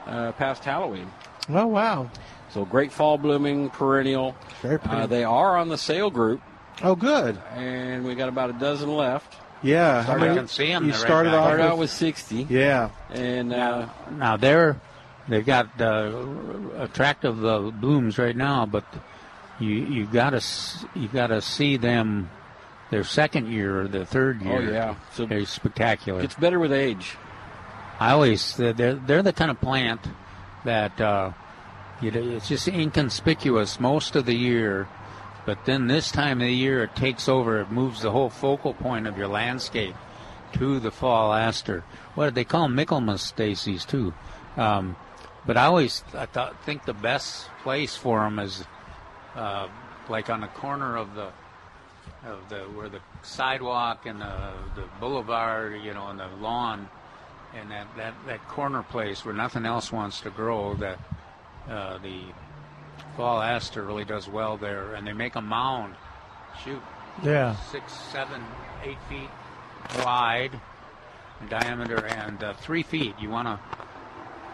uh, 0.07 0.33
past 0.33 0.63
Halloween. 0.65 1.11
Oh 1.49 1.67
wow! 1.67 2.11
So 2.51 2.65
great 2.65 2.93
fall 2.93 3.17
blooming 3.19 3.71
perennial. 3.71 4.37
Very 4.63 4.79
pretty. 4.79 4.97
Uh, 5.03 5.07
they 5.07 5.25
are 5.25 5.57
on 5.57 5.69
the 5.69 5.79
sale 5.79 6.11
group, 6.11 6.41
Oh, 6.83 6.95
good. 6.95 7.41
and 7.55 8.05
we 8.05 8.15
got 8.15 8.29
about 8.29 8.51
a 8.51 8.55
dozen 8.55 8.95
left. 8.95 9.37
Yeah. 9.63 10.05
Started 10.05 10.21
how 10.21 10.27
many- 10.29 10.41
out- 10.41 10.51
see 10.51 10.71
'em, 10.73 10.85
You 10.87 10.93
they're 10.93 11.01
right 11.01 11.07
started 11.09 11.35
off 11.35 11.53
with, 11.53 11.61
out 11.61 11.79
with 11.79 11.91
sixty, 11.91 12.47
yeah. 12.49 12.91
and 13.11 13.53
uh, 13.53 13.89
Now 14.11 14.37
they're 14.37 14.81
they've 15.31 15.47
got 15.47 15.81
uh, 15.81 16.13
attractive 16.77 17.43
uh, 17.45 17.71
blooms 17.71 18.19
right 18.19 18.37
now, 18.37 18.67
but 18.67 18.85
you 19.59 19.69
you 19.71 20.07
gotta 20.07 20.37
s- 20.39 20.85
you 20.95 21.09
gotta 21.09 21.41
see 21.41 21.77
them 21.79 22.29
their 22.91 23.05
second 23.05 23.49
year 23.51 23.81
or 23.81 23.89
their 23.89 24.05
third 24.05 24.43
year. 24.43 24.57
Oh, 24.57 24.61
year. 24.61 24.73
yeah. 24.73 24.95
So- 25.15 25.25
they're 25.27 25.47
spectacular. 25.47 26.21
it's 26.21 26.35
better 26.35 26.59
with 26.59 26.73
age. 26.73 27.17
I 27.99 28.13
always 28.13 28.57
they're 28.57 28.73
they're 28.95 29.23
the 29.23 29.33
kind 29.33 29.51
of 29.51 29.61
plant 29.61 30.01
that 30.65 31.01
uh, 31.01 31.33
you 32.03 32.11
know, 32.11 32.37
it's 32.37 32.49
just 32.49 32.67
inconspicuous 32.69 33.79
most 33.79 34.17
of 34.17 34.25
the 34.27 34.35
year, 34.35 34.89
but 35.47 35.65
then 35.67 35.87
this 35.87 36.11
time 36.11 36.41
of 36.41 36.47
the 36.47 36.53
year 36.55 36.83
it 36.85 36.97
takes 36.97 37.29
over. 37.29 37.61
It 37.61 37.71
moves 37.71 38.03
the 38.03 38.11
whole 38.11 38.31
focal 38.31 38.73
point 38.75 39.07
of 39.07 39.17
your 39.19 39.29
landscape 39.29 39.95
to 40.55 40.81
the 40.81 40.91
fall 40.91 41.33
aster. 41.33 41.85
What 42.15 42.25
do 42.27 42.31
they 42.33 42.45
call 42.45 42.63
them? 42.63 42.75
Michaelmas 42.75 43.33
daisies 43.33 43.85
too. 43.85 44.13
Um, 44.57 44.97
but 45.47 45.57
I 45.57 45.65
always 45.67 46.03
I 46.15 46.27
thought 46.27 46.63
think 46.65 46.85
the 46.85 46.95
best 46.95 47.49
place 47.63 47.97
for 47.97 48.21
them 48.21 48.39
is 48.39 48.65
uh, 49.35 49.69
like 50.09 50.29
on 50.31 50.41
the 50.41 50.49
corner 50.49 50.97
of 50.97 51.15
the 51.15 51.29
of 52.27 52.49
the 52.49 52.59
where 52.77 52.89
the 52.89 53.01
sidewalk 53.23 54.07
and 54.07 54.21
the 54.21 54.53
the 54.75 54.85
boulevard, 55.01 55.81
you 55.83 55.95
know, 55.95 56.09
and 56.09 56.19
the 56.21 56.29
lawn, 56.41 56.89
and 57.55 57.71
that 57.71 57.87
that 57.97 58.15
that 58.27 58.47
corner 58.49 58.83
place 58.83 59.25
where 59.25 59.35
nothing 59.35 59.65
else 59.67 59.91
wants 59.93 60.21
to 60.23 60.31
grow. 60.31 60.75
That 60.75 60.99
uh, 61.69 61.99
the 61.99 62.21
fall 63.17 63.41
aster 63.41 63.83
really 63.83 64.05
does 64.05 64.29
well 64.29 64.57
there, 64.57 64.95
and 64.95 65.07
they 65.07 65.13
make 65.13 65.35
a 65.37 65.41
mound. 65.41 65.95
Shoot, 66.65 66.83
Yeah. 67.23 67.57
six, 67.71 67.93
seven, 68.13 68.43
eight 68.85 68.99
feet 69.09 69.31
wide 70.05 70.61
in 71.41 71.49
diameter 71.49 72.05
and 72.07 72.43
uh, 72.43 72.53
three 72.55 72.83
feet. 72.83 73.15
You 73.19 73.31
want 73.31 73.49
to 73.49 73.59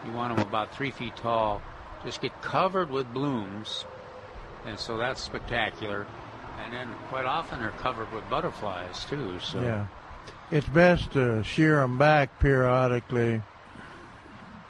you 0.06 0.12
want 0.12 0.36
them 0.36 0.46
about 0.46 0.74
three 0.74 0.90
feet 0.90 1.16
tall. 1.16 1.60
Just 2.04 2.20
get 2.20 2.40
covered 2.40 2.90
with 2.90 3.12
blooms, 3.12 3.84
and 4.64 4.78
so 4.78 4.96
that's 4.96 5.20
spectacular. 5.20 6.06
And 6.64 6.72
then 6.72 6.88
quite 7.08 7.24
often 7.26 7.60
they're 7.60 7.70
covered 7.70 8.12
with 8.12 8.28
butterflies 8.30 9.04
too. 9.04 9.38
So 9.40 9.60
Yeah. 9.60 9.86
It's 10.50 10.68
best 10.68 11.12
to 11.12 11.42
shear 11.42 11.80
them 11.80 11.98
back 11.98 12.38
periodically, 12.38 13.42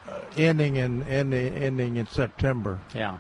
uh, 0.09 0.20
ending 0.37 0.77
in 0.77 1.03
ending, 1.03 1.55
ending 1.55 1.96
in 1.96 2.07
September. 2.07 2.79
yeah. 2.94 3.18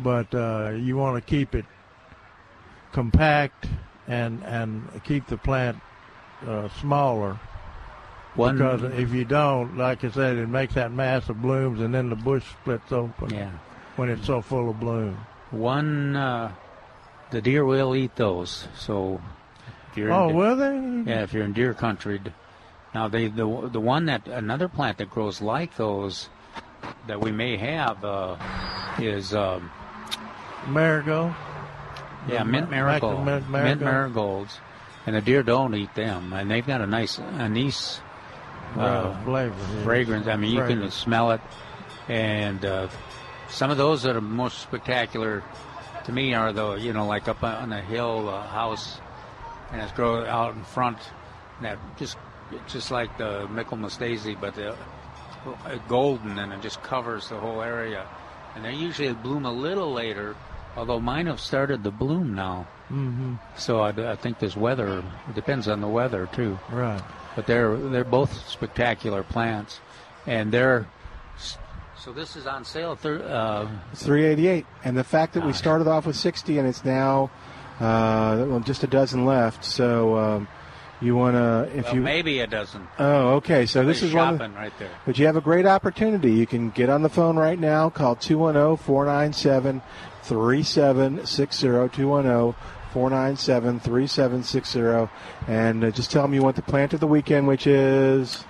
But 0.00 0.34
uh, 0.34 0.72
you 0.74 0.96
want 0.96 1.22
to 1.22 1.30
keep 1.30 1.54
it 1.54 1.66
compact 2.92 3.66
and 4.08 4.42
and 4.44 4.88
keep 5.04 5.26
the 5.26 5.36
plant 5.36 5.78
uh, 6.46 6.68
smaller. 6.80 7.38
One- 8.34 8.56
because 8.56 8.82
if 8.82 9.12
you 9.12 9.24
don't, 9.24 9.76
like 9.76 10.02
I 10.04 10.10
said, 10.10 10.36
it 10.38 10.48
makes 10.48 10.74
that 10.74 10.90
mass 10.92 11.28
of 11.28 11.42
blooms, 11.42 11.80
and 11.80 11.94
then 11.94 12.08
the 12.10 12.16
bush 12.16 12.44
splits 12.62 12.90
open. 12.92 13.30
Yeah. 13.30 13.50
When 13.96 14.08
it's 14.08 14.26
so 14.26 14.40
full 14.40 14.70
of 14.70 14.80
bloom. 14.80 15.18
One, 15.50 16.16
uh, 16.16 16.52
the 17.30 17.42
deer 17.42 17.64
will 17.64 17.94
eat 17.94 18.16
those. 18.16 18.66
So 18.78 19.20
if 19.90 19.98
you're 19.98 20.10
Oh, 20.12 20.30
in, 20.30 20.36
will 20.36 20.56
they? 20.56 21.10
yeah, 21.10 21.22
if 21.22 21.34
you're 21.34 21.44
in 21.44 21.52
deer 21.52 21.74
country. 21.74 22.20
Now 22.94 23.08
they 23.08 23.28
the 23.28 23.68
the 23.70 23.80
one 23.80 24.06
that 24.06 24.28
another 24.28 24.68
plant 24.68 24.98
that 24.98 25.10
grows 25.10 25.40
like 25.42 25.76
those 25.76 26.28
that 27.06 27.20
we 27.20 27.32
may 27.32 27.56
have 27.58 28.02
uh, 28.04 28.36
is 28.98 29.34
um, 29.34 29.70
Marigold. 30.68 31.32
yeah 32.28 32.42
mint 32.44 32.70
marigold, 32.70 33.24
mint 33.24 33.48
mint 33.48 33.80
marigold. 33.80 33.80
marigolds, 33.82 34.58
and 35.06 35.16
the 35.16 35.20
deer 35.20 35.42
don't 35.42 35.74
eat 35.74 35.94
them, 35.94 36.32
and 36.32 36.50
they've 36.50 36.66
got 36.66 36.80
a 36.80 36.86
nice 36.86 37.18
anise 37.18 38.00
uh, 38.76 38.80
Uh, 38.80 39.24
flavor, 39.24 39.54
fragrance. 39.84 40.26
I 40.26 40.36
mean, 40.36 40.52
you 40.52 40.62
can 40.62 40.90
smell 40.90 41.32
it, 41.32 41.40
and 42.08 42.64
uh, 42.64 42.88
some 43.48 43.70
of 43.70 43.76
those 43.76 44.02
that 44.02 44.16
are 44.16 44.20
most 44.20 44.60
spectacular 44.60 45.42
to 46.04 46.12
me 46.12 46.34
are 46.34 46.52
the 46.52 46.74
you 46.74 46.92
know 46.92 47.06
like 47.06 47.28
up 47.28 47.42
on 47.44 47.72
a 47.72 47.80
hill 47.82 48.28
a 48.28 48.42
house, 48.42 49.00
and 49.72 49.80
it's 49.82 49.92
grow 49.92 50.24
out 50.24 50.54
in 50.54 50.64
front, 50.64 50.98
that 51.60 51.78
just 51.98 52.16
just 52.66 52.90
like 52.90 53.16
the 53.18 53.46
Michaelmas 53.48 53.96
daisy, 53.96 54.34
but 54.34 54.54
the 54.54 54.72
uh, 54.72 54.76
golden, 55.88 56.38
and 56.38 56.52
it 56.52 56.60
just 56.60 56.82
covers 56.82 57.28
the 57.28 57.36
whole 57.38 57.62
area, 57.62 58.06
and 58.54 58.64
they 58.64 58.74
usually 58.74 59.12
bloom 59.14 59.44
a 59.46 59.52
little 59.52 59.92
later. 59.92 60.34
Although 60.76 61.00
mine 61.00 61.26
have 61.26 61.40
started 61.40 61.84
to 61.84 61.90
bloom 61.90 62.34
now, 62.34 62.66
Mm-hmm. 62.90 63.34
so 63.56 63.80
I, 63.80 63.90
I 64.12 64.16
think 64.16 64.38
this 64.38 64.54
weather 64.56 65.02
it 65.28 65.34
depends 65.34 65.68
on 65.68 65.80
the 65.80 65.88
weather 65.88 66.28
too. 66.32 66.58
Right. 66.70 67.00
But 67.34 67.46
they're 67.46 67.76
they're 67.76 68.04
both 68.04 68.48
spectacular 68.48 69.22
plants, 69.22 69.80
and 70.26 70.52
they're 70.52 70.86
so 72.02 72.12
this 72.12 72.34
is 72.34 72.46
on 72.46 72.64
sale. 72.64 72.96
Thir- 72.96 73.22
uh, 73.22 73.68
It's 73.92 74.02
388, 74.02 74.66
and 74.84 74.96
the 74.96 75.04
fact 75.04 75.34
that 75.34 75.46
we 75.46 75.52
started 75.52 75.86
off 75.86 76.04
with 76.04 76.16
60 76.16 76.58
and 76.58 76.66
it's 76.66 76.84
now 76.84 77.30
uh, 77.78 78.44
well, 78.48 78.60
just 78.60 78.82
a 78.82 78.88
dozen 78.88 79.24
left. 79.24 79.64
So 79.64 80.16
um, 80.16 80.48
You 81.00 81.16
want 81.16 81.34
to, 81.36 81.68
if 81.78 81.86
Well, 81.86 81.94
you 81.96 82.00
maybe 82.00 82.40
a 82.40 82.46
dozen. 82.46 82.86
Oh, 82.98 83.34
okay. 83.36 83.66
So 83.66 83.84
this 83.84 84.00
He's 84.00 84.10
is 84.10 84.14
one. 84.14 84.34
of- 84.34 84.40
shopping 84.40 84.54
right 84.54 84.72
there. 84.78 84.90
But 85.06 85.18
you 85.18 85.26
have 85.26 85.36
a 85.36 85.40
great 85.40 85.66
opportunity. 85.66 86.32
You 86.32 86.46
can 86.46 86.70
get 86.70 86.88
on 86.88 87.02
the 87.02 87.08
phone 87.08 87.36
right 87.36 87.58
now. 87.58 87.88
Call 87.90 88.12
oh, 88.12 88.14
210 88.14 88.84
497 88.84 89.82
3760. 90.22 91.66
210 91.96 92.54
497 92.92 93.80
3760. 93.80 95.10
And 95.48 95.84
uh, 95.84 95.90
just 95.90 96.10
tell 96.10 96.22
them 96.22 96.34
you 96.34 96.42
want 96.42 96.56
the 96.56 96.62
plant 96.62 96.92
of 96.94 97.00
the 97.00 97.06
weekend, 97.06 97.48
which 97.48 97.66
is. 97.66 98.44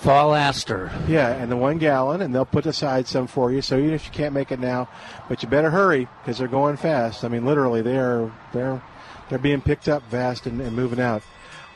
Fall 0.00 0.34
aster. 0.34 0.90
Yeah, 1.08 1.28
and 1.28 1.50
the 1.50 1.56
one 1.56 1.78
gallon, 1.78 2.20
and 2.20 2.34
they'll 2.34 2.44
put 2.44 2.66
aside 2.66 3.08
some 3.08 3.26
for 3.26 3.50
you. 3.50 3.62
So 3.62 3.78
even 3.78 3.94
if 3.94 4.04
you 4.04 4.12
can't 4.12 4.34
make 4.34 4.52
it 4.52 4.60
now, 4.60 4.88
but 5.26 5.42
you 5.42 5.48
better 5.48 5.70
hurry 5.70 6.06
because 6.20 6.36
they're 6.38 6.48
going 6.48 6.76
fast. 6.76 7.24
I 7.24 7.28
mean, 7.28 7.46
literally, 7.46 7.80
they 7.80 7.96
are 7.96 8.30
they're 8.52 8.82
they're 9.30 9.38
being 9.38 9.62
picked 9.62 9.88
up 9.88 10.02
fast 10.10 10.46
and, 10.46 10.60
and 10.60 10.76
moving 10.76 11.00
out. 11.00 11.22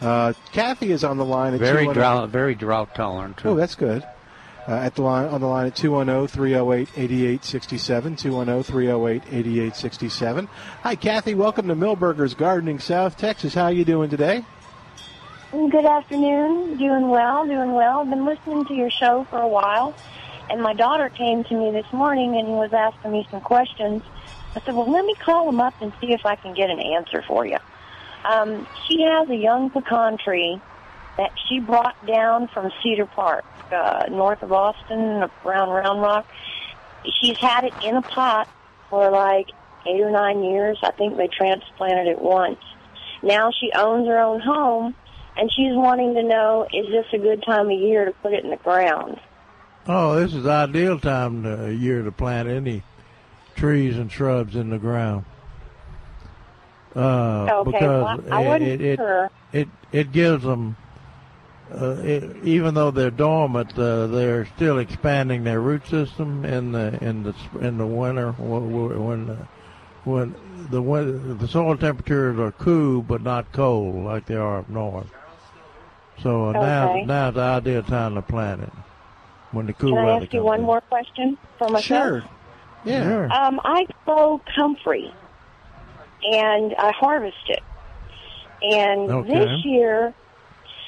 Uh, 0.01 0.35
Kathy 0.53 0.93
is 0.93 1.03
on 1.03 1.17
the 1.17 1.25
line. 1.25 1.55
At 1.55 1.61
Very 1.61 1.87
drought, 1.87 2.29
very 2.29 2.55
drought 2.55 2.95
tolerant. 2.95 3.39
Too. 3.39 3.51
Oh, 3.51 3.55
that's 3.55 3.75
good. 3.75 4.07
Uh, 4.71 4.75
at 4.75 4.95
the 4.95 5.03
line 5.03 5.27
on 5.27 5.41
the 5.41 5.47
line 5.49 5.67
at 5.67 5.75
210-308-8867 5.75 7.43
210-308-8867 9.27 10.47
hi 10.85 10.95
kathy 10.95 11.35
welcome 11.35 11.67
to 11.67 11.75
Milberger's 11.75 12.35
gardening 12.35 12.79
south 12.79 13.17
texas 13.17 13.53
how 13.55 13.65
are 13.65 13.73
you 13.73 13.85
doing 13.85 14.09
today 14.09 14.45
Good 15.51 15.85
afternoon. 15.85 16.77
Doing 16.77 17.09
well, 17.09 17.45
doing 17.45 17.73
well. 17.73 18.05
Been 18.05 18.25
listening 18.25 18.67
to 18.67 18.75
your 18.75 18.89
show 18.89 19.27
for 19.29 19.41
a 19.41 19.49
while, 19.49 19.97
and 20.49 20.63
my 20.63 20.75
daughter 20.75 21.09
came 21.09 21.43
to 21.43 21.55
me 21.55 21.73
this 21.73 21.93
morning 21.93 22.37
and 22.37 22.47
was 22.51 22.73
asking 22.73 23.11
me 23.11 23.27
some 23.33 23.41
questions. 23.41 24.05
I 24.55 24.61
said, 24.61 24.77
"Well, 24.77 24.89
let 24.89 25.05
me 25.05 25.17
call 25.17 25.47
them 25.47 25.61
up 25.61 25.75
and 25.81 25.93
see 26.01 26.13
if 26.13 26.25
I 26.25 26.37
can 26.37 26.55
get 26.55 26.71
an 26.71 26.79
answer 26.79 27.25
for 27.27 27.45
you." 27.45 27.59
Um, 28.25 28.65
she 28.87 29.03
has 29.03 29.29
a 29.29 29.35
young 29.35 29.71
pecan 29.71 30.19
tree 30.19 30.61
that 31.17 31.33
she 31.49 31.59
brought 31.59 31.97
down 32.07 32.47
from 32.47 32.71
Cedar 32.81 33.07
Park, 33.07 33.45
uh, 33.73 34.07
north 34.11 34.43
of 34.43 34.53
Austin, 34.53 35.29
around 35.45 35.71
Round 35.71 36.01
Rock. 36.01 36.27
She's 37.21 37.39
had 37.39 37.65
it 37.65 37.73
in 37.83 37.97
a 37.97 38.03
pot 38.03 38.49
for 38.89 39.11
like 39.11 39.49
eight 39.87 40.01
or 40.01 40.11
nine 40.11 40.43
years. 40.43 40.79
I 40.83 40.91
think 40.91 41.17
they 41.17 41.29
transplanted 41.29 42.07
it 42.09 42.21
once. 42.21 42.59
Now 43.23 43.51
she 43.51 43.71
owns 43.75 44.07
her 44.07 44.19
own 44.19 44.41
home, 44.41 44.95
and 45.37 45.51
she's 45.53 45.75
wanting 45.75 46.15
to 46.15 46.23
know, 46.23 46.67
is 46.73 46.87
this 46.89 47.07
a 47.13 47.19
good 47.19 47.43
time 47.43 47.67
of 47.71 47.79
year 47.79 48.05
to 48.05 48.13
put 48.13 48.33
it 48.33 48.45
in 48.45 48.51
the 48.51 48.57
ground? 48.57 49.19
Oh, 49.87 50.19
this 50.21 50.35
is 50.35 50.43
the 50.45 50.51
ideal 50.51 50.99
time 51.01 51.45
of 51.45 51.73
year 51.73 52.03
to 52.03 52.13
plant 52.13 52.49
any 52.49 52.83
trees 53.57 53.97
and 53.97 54.11
shrubs 54.13 54.57
in 54.57 54.71
the 54.71 54.79
ground. 54.79 55.25
Uh, 56.95 57.47
Okay, 57.51 57.71
because 57.73 58.19
well, 58.25 58.35
I 58.35 58.47
wasn't 58.47 58.71
it, 58.71 58.81
it, 58.81 58.97
sure. 58.97 59.31
it 59.53 59.69
it 59.93 60.13
gives 60.13 60.43
them, 60.45 60.77
it, 61.73 62.37
even 62.45 62.75
though 62.75 62.91
they're 62.91 63.11
dormant, 63.11 63.79
uh, 63.79 64.07
they're 64.09 64.47
still 64.57 64.79
expanding 64.79 65.45
their 65.45 65.61
root 65.61 65.87
system 65.87 66.45
in 66.45 66.73
the 66.73 66.99
in 67.03 67.23
the 67.23 67.35
in 67.61 67.79
the 67.79 67.87
winter 67.87 68.33
wh- 68.33 68.37
wh- 68.69 69.07
when 69.07 69.31
uh, 69.31 69.47
when 70.05 70.35
the 70.71 70.83
win- 70.83 71.39
the 71.39 71.49
soil 71.49 71.77
temperatures 71.77 72.39
are 72.39 72.53
cool 72.53 73.03
but 73.03 73.23
not 73.23 73.51
cold 73.53 74.05
like 74.05 74.27
they 74.27 74.37
are 74.37 74.59
up 74.59 74.69
north. 74.69 75.07
So 76.23 76.49
uh, 76.51 76.53
now 76.53 76.89
Okay. 76.91 77.05
now's 77.05 77.35
the 77.35 77.41
ideal 77.41 77.83
time 77.83 78.15
to 78.17 78.23
plant 78.23 78.63
it 78.63 78.73
when 79.53 79.67
the 79.67 79.73
cool 79.73 79.91
Can 79.91 79.99
I 79.99 80.05
weather 80.15 80.25
ask 80.25 80.33
you 80.35 80.43
one 80.43 80.61
in. 80.61 80.67
more 80.67 80.81
question 80.83 81.39
for 81.59 81.69
myself? 81.69 81.85
Sure. 81.85 82.23
Yeah. 82.85 83.03
Sure. 83.05 83.33
Um, 83.33 83.61
I 83.65 83.87
grow 84.05 84.41
comfrey, 84.55 85.13
and 86.33 86.75
I 86.79 86.93
harvest 86.93 87.37
it. 87.49 87.63
And 88.63 89.11
Okay. 89.11 89.33
this 89.39 89.65
year, 89.65 90.15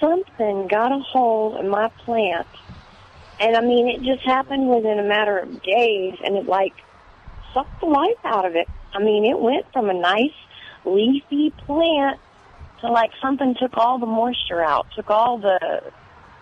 something 0.03 0.66
got 0.66 0.92
a 0.92 0.98
hold 0.98 1.57
of 1.57 1.64
my 1.64 1.88
plant, 2.05 2.46
and 3.40 3.57
I 3.57 3.61
mean, 3.61 3.88
it 3.88 4.03
just 4.03 4.24
happened 4.24 4.68
within 4.68 4.98
a 4.98 5.05
matter 5.05 5.38
of 5.38 5.62
days, 5.62 6.14
and 6.24 6.36
it 6.36 6.46
like 6.46 6.74
sucked 7.55 7.80
the 7.80 7.86
life 7.86 8.18
out 8.24 8.44
of 8.44 8.57
it. 8.57 8.68
I 8.92 9.03
mean, 9.03 9.24
it 9.24 9.38
went 9.38 9.64
from 9.72 9.88
a 9.88 9.94
nice 9.94 10.34
leafy 10.84 11.50
plant 11.50 12.18
to 12.80 12.90
like 12.90 13.12
something 13.22 13.55
took 13.59 13.76
all 13.76 13.98
the 13.98 14.07
moisture 14.07 14.62
out, 14.62 14.86
took 14.94 15.11
all 15.11 15.38
the 15.38 15.82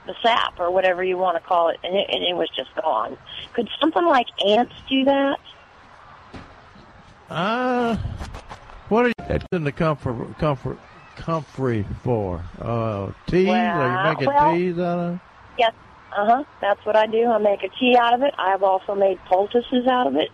the 0.06 0.14
sap 0.22 0.58
or 0.58 0.70
whatever 0.70 1.04
you 1.04 1.18
want 1.18 1.36
to 1.36 1.46
call 1.46 1.68
it, 1.68 1.78
and 1.84 1.94
it, 1.94 2.06
and 2.10 2.24
it 2.24 2.34
was 2.34 2.48
just 2.56 2.74
gone. 2.82 3.16
Could 3.52 3.68
something 3.78 4.04
like 4.06 4.26
ants 4.46 4.74
do 4.88 5.04
that? 5.04 5.38
Uh, 7.28 7.96
what 8.88 9.06
are 9.06 9.08
you 9.08 9.38
in 9.52 9.64
the 9.64 9.72
comfort 9.72 10.36
comfort 10.38 10.78
comfrey 11.20 11.84
for? 12.02 12.42
Uh, 12.60 13.10
teas? 13.26 13.48
are 13.48 13.88
you 13.88 13.94
Well, 13.94 14.04
making 14.14 14.26
well- 14.26 14.54
teas 14.54 14.78
out 14.78 14.98
of? 14.98 15.14
it? 15.14 15.20
Yes. 15.58 15.72
Uh 16.16 16.26
huh. 16.26 16.44
That's 16.60 16.84
what 16.84 16.96
I 16.96 17.06
do. 17.06 17.26
I 17.30 17.38
make 17.38 17.62
a 17.62 17.68
tea 17.68 17.96
out 17.96 18.14
of 18.14 18.22
it. 18.22 18.34
I've 18.38 18.62
also 18.62 18.94
made 18.94 19.18
poultices 19.26 19.86
out 19.86 20.06
of 20.06 20.16
it. 20.16 20.30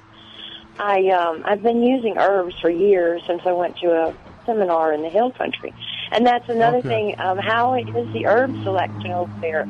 I 0.78 1.08
um 1.08 1.42
I've 1.44 1.62
been 1.62 1.82
using 1.82 2.16
herbs 2.18 2.54
for 2.60 2.70
years 2.70 3.22
since 3.26 3.42
I 3.46 3.52
went 3.52 3.76
to 3.78 3.88
a 3.92 4.14
seminar 4.46 4.92
in 4.92 5.02
the 5.02 5.08
hill 5.10 5.32
country. 5.32 5.74
And 6.12 6.26
that's 6.26 6.48
another 6.48 6.78
Okay. 6.78 6.88
thing, 6.88 7.14
um 7.20 7.38
how 7.38 7.74
is 7.74 7.86
the 8.12 8.26
herb 8.26 8.52
selection 8.62 9.10
over 9.10 9.32
there 9.40 9.60
at 9.62 9.68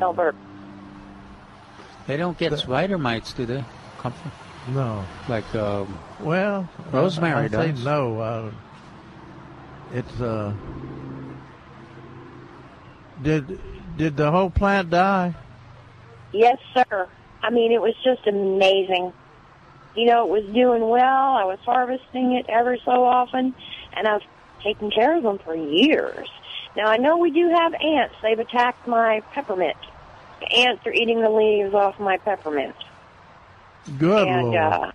Milberger's? 0.00 0.34
They 2.06 2.16
don't 2.16 2.36
get 2.38 2.58
spider 2.58 2.98
mites, 2.98 3.32
do 3.32 3.46
they? 3.46 3.64
Comfort? 3.98 4.32
No. 4.68 5.04
Like 5.28 5.54
um, 5.54 5.98
Well, 6.20 6.68
rosemary 6.92 7.34
I, 7.34 7.44
I 7.44 7.48
say 7.48 7.70
does. 7.72 7.84
no. 7.84 8.20
Uh, 8.20 8.50
it's 9.92 10.20
uh. 10.20 10.52
Did 13.22 13.60
did 13.96 14.16
the 14.16 14.30
whole 14.30 14.50
plant 14.50 14.90
die? 14.90 15.34
Yes, 16.32 16.58
sir. 16.74 17.08
I 17.42 17.50
mean, 17.50 17.72
it 17.72 17.80
was 17.80 17.94
just 18.04 18.26
amazing. 18.26 19.12
You 19.96 20.06
know, 20.06 20.24
it 20.24 20.42
was 20.42 20.54
doing 20.54 20.88
well. 20.88 21.02
I 21.36 21.44
was 21.44 21.58
harvesting 21.64 22.32
it 22.34 22.46
ever 22.48 22.76
so 22.84 23.04
often, 23.04 23.54
and 23.96 24.06
I've 24.06 24.22
taken 24.62 24.90
care 24.90 25.16
of 25.16 25.22
them 25.22 25.38
for 25.38 25.54
years. 25.54 26.28
Now, 26.76 26.86
I 26.86 26.98
know 26.98 27.16
we 27.16 27.30
do 27.30 27.48
have 27.48 27.74
ants. 27.74 28.14
They've 28.22 28.38
attacked 28.38 28.86
my 28.86 29.22
peppermint. 29.32 29.76
The 30.40 30.52
ants 30.52 30.86
are 30.86 30.92
eating 30.92 31.20
the 31.20 31.30
leaves 31.30 31.74
off 31.74 31.98
my 31.98 32.18
peppermint. 32.18 32.76
Good 33.98 34.28
and, 34.28 34.50
lord! 34.50 34.56
uh, 34.56 34.92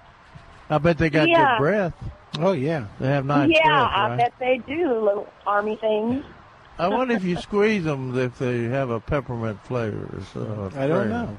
I 0.70 0.78
bet 0.78 0.98
they 0.98 1.10
got 1.10 1.28
yeah. 1.28 1.58
good 1.58 1.62
breath. 1.62 1.94
Oh 2.40 2.54
yeah, 2.54 2.88
they 3.00 3.08
have 3.08 3.26
nice 3.26 3.50
yeah, 3.52 3.62
breath, 3.64 3.92
I 3.94 4.16
bet 4.18 4.34
they 4.40 4.58
do, 4.60 5.00
little 5.00 5.32
army 5.46 5.76
things. 5.76 6.26
I 6.80 6.88
wonder 6.88 7.14
if 7.14 7.24
you 7.24 7.38
squeeze 7.38 7.84
them 7.84 8.18
if 8.18 8.40
they 8.40 8.64
have 8.64 8.90
a 8.90 9.00
peppermint 9.00 9.64
flavor. 9.66 10.10
So 10.34 10.72
I 10.76 10.88
don't 10.88 11.10
know. 11.10 11.38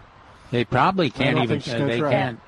They 0.51 0.64
probably 0.64 1.11
can't 1.11 1.38
even. 1.38 1.59
uh, 1.59 1.86
they 1.86 1.99
try. 1.99 2.11
can't 2.12 2.40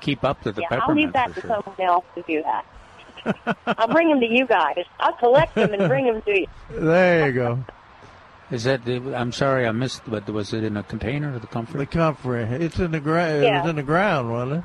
keep 0.00 0.22
up 0.22 0.42
to 0.42 0.52
the 0.52 0.60
yeah, 0.60 0.68
I'll 0.70 0.80
peppermint 0.80 1.06
leave 1.06 1.12
that 1.14 1.28
for 1.30 1.40
to 1.40 1.46
sure. 1.46 1.62
someone 1.64 1.80
else 1.80 2.04
to 2.14 2.22
do 2.22 2.42
that. 2.44 3.56
I'll 3.78 3.88
bring 3.88 4.08
them 4.08 4.20
to 4.20 4.26
you 4.26 4.46
guys. 4.46 4.84
I'll 5.00 5.14
collect 5.14 5.54
them 5.56 5.74
and 5.74 5.88
bring 5.88 6.06
them 6.06 6.22
to 6.22 6.40
you. 6.40 6.46
There 6.70 7.26
you 7.26 7.32
go. 7.32 7.64
Is 8.52 8.64
that? 8.64 8.84
The, 8.84 9.14
I'm 9.16 9.32
sorry, 9.32 9.66
I 9.66 9.72
missed. 9.72 10.02
But 10.06 10.28
was 10.30 10.52
it 10.52 10.64
in 10.64 10.76
a 10.76 10.82
container? 10.82 11.34
Or 11.34 11.38
the 11.38 11.46
comfort. 11.46 11.78
The 11.78 11.86
comfrey. 11.86 12.42
It's 12.44 12.78
in 12.78 12.92
the 12.92 13.00
ground. 13.00 13.42
It 13.42 13.44
Yeah. 13.44 13.62
was 13.62 13.70
in 13.70 13.76
the 13.76 13.82
ground, 13.82 14.30
wasn't 14.30 14.64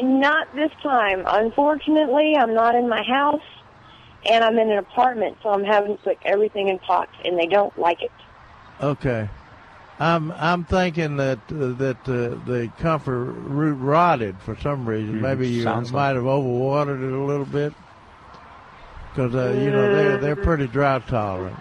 Not 0.00 0.54
this 0.54 0.70
time. 0.82 1.22
Unfortunately, 1.26 2.34
I'm 2.38 2.54
not 2.54 2.74
in 2.74 2.88
my 2.88 3.02
house, 3.02 3.42
and 4.28 4.44
I'm 4.44 4.58
in 4.58 4.70
an 4.70 4.78
apartment, 4.78 5.38
so 5.42 5.50
I'm 5.50 5.64
having 5.64 5.96
to 5.96 6.02
put 6.02 6.18
everything 6.22 6.68
in 6.68 6.78
pots, 6.78 7.12
and 7.24 7.38
they 7.38 7.46
don't 7.46 7.76
like 7.78 8.02
it. 8.02 8.12
Okay. 8.80 9.28
I'm 9.98 10.30
I'm 10.32 10.64
thinking 10.64 11.16
that 11.16 11.38
uh, 11.50 11.72
that 11.78 11.96
uh, 12.06 12.36
the 12.44 12.70
comfort 12.78 13.32
root 13.32 13.76
rotted 13.76 14.36
for 14.40 14.54
some 14.60 14.86
reason. 14.86 15.16
Hmm, 15.16 15.22
Maybe 15.22 15.48
you 15.48 15.62
sounds 15.62 15.90
might 15.90 16.16
have 16.16 16.24
overwatered 16.24 17.02
it 17.02 17.12
a 17.14 17.24
little 17.24 17.46
bit 17.46 17.72
because 19.08 19.34
uh, 19.34 19.58
you 19.58 19.70
know 19.70 19.94
they're 19.94 20.18
they're 20.18 20.36
pretty 20.36 20.66
drought 20.66 21.08
tolerant. 21.08 21.56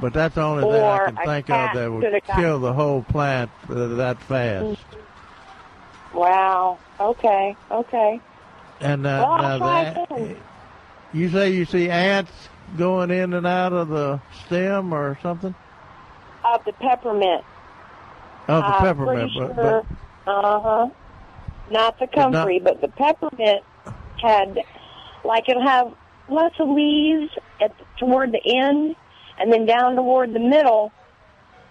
But 0.00 0.12
that's 0.12 0.34
the 0.34 0.42
only 0.42 0.64
thing 0.64 0.82
I 0.82 1.06
can 1.06 1.16
think 1.24 1.50
of 1.50 1.74
that 1.74 1.92
would 1.92 2.22
kill 2.34 2.58
the 2.58 2.72
whole 2.72 3.04
plant 3.04 3.50
uh, 3.70 3.86
that 3.94 4.18
fast. 4.18 4.80
Wow. 6.14 6.78
Okay. 7.00 7.56
Okay. 7.70 8.20
And 8.80 9.06
uh, 9.06 9.24
Well, 9.26 9.58
now 9.58 10.36
you 11.12 11.28
say 11.30 11.50
you 11.50 11.64
see 11.64 11.88
ants 11.90 12.32
going 12.76 13.10
in 13.10 13.34
and 13.34 13.46
out 13.46 13.72
of 13.72 13.88
the 13.88 14.20
stem 14.46 14.92
or 14.92 15.18
something 15.22 15.54
Of 16.44 16.64
the 16.64 16.72
peppermint. 16.72 17.44
of 18.48 18.62
the 18.62 18.68
I'm 18.68 18.80
peppermint, 18.82 19.30
but, 19.38 19.54
sure. 19.54 19.82
but 20.24 20.30
Uh 20.30 20.60
huh. 20.60 20.88
Not 21.70 21.98
the 21.98 22.06
But 22.06 22.16
not- 22.16 22.32
comfrey, 22.32 22.58
but 22.58 22.80
the 22.80 22.88
peppermint 22.88 23.62
had, 24.20 24.58
like, 25.24 25.48
it'll 25.48 25.62
have 25.66 25.92
lots 26.28 26.54
of 26.58 26.68
leaves 26.68 27.30
at 27.60 27.72
toward 27.98 28.32
the 28.32 28.40
end, 28.44 28.96
and 29.38 29.52
then 29.52 29.66
down 29.66 29.96
toward 29.96 30.32
the 30.34 30.40
middle. 30.40 30.92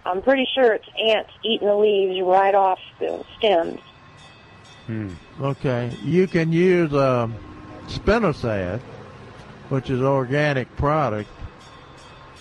I'm 0.06 0.20
pretty 0.22 0.46
sure 0.54 0.74
it's 0.74 0.88
ants 1.08 1.30
eating 1.44 1.66
the 1.68 1.74
leaves 1.76 2.20
right 2.26 2.54
off 2.54 2.78
the 3.00 3.24
stems. 3.38 3.80
Okay, 5.40 5.90
you 6.04 6.26
can 6.26 6.52
use 6.52 6.92
um, 6.94 7.34
spinosad, 7.86 8.80
which 9.70 9.88
is 9.90 10.00
organic 10.02 10.74
product, 10.76 11.30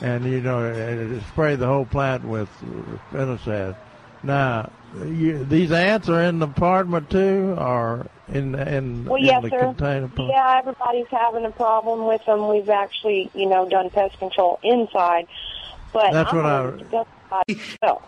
and 0.01 0.25
you 0.25 0.41
know, 0.41 0.65
and 0.65 1.21
spray 1.23 1.55
the 1.55 1.65
whole 1.67 1.85
plant 1.85 2.25
with 2.25 2.49
spinosad. 3.11 3.75
Now, 4.23 4.71
you, 5.05 5.43
these 5.45 5.71
ants 5.71 6.07
are 6.09 6.21
in 6.21 6.39
the 6.39 6.47
apartment 6.47 7.09
too, 7.09 7.55
or 7.57 8.07
in 8.29 8.55
in, 8.55 9.05
Well, 9.05 9.15
in 9.15 9.25
yes, 9.25 9.41
the 9.43 9.49
sir. 9.49 9.59
container 9.59 10.07
plant? 10.09 10.31
Yeah, 10.33 10.59
everybody's 10.59 11.07
having 11.09 11.45
a 11.45 11.51
problem 11.51 12.05
with 12.07 12.25
them. 12.25 12.47
We've 12.49 12.69
actually, 12.69 13.31
you 13.33 13.47
know, 13.47 13.67
done 13.69 13.89
pest 13.89 14.17
control 14.19 14.59
inside, 14.63 15.27
but 15.93 16.11
That's 16.11 16.31
I'm 16.31 16.37
what 16.37 16.45
I- 16.45 16.61
going 16.63 16.77
to 16.79 16.85
go 16.85 17.07
by 17.29 17.43
myself. 17.81 18.03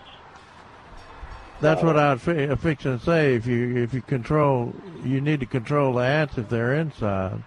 That's 1.66 1.84
what 1.84 1.97
I 1.97 2.13
was 2.13 2.22
fi- 2.22 2.47
uh, 2.47 2.55
fixing 2.55 2.99
to 2.99 3.03
say. 3.03 3.36
If 3.36 3.47
you 3.47 3.78
if 3.78 3.93
you 3.93 4.01
control, 4.01 4.74
you 5.03 5.20
need 5.22 5.39
to 5.41 5.45
control 5.45 5.93
the 5.93 6.01
ants 6.01 6.38
if 6.38 6.47
they're 6.49 6.76
inside. 6.76 7.41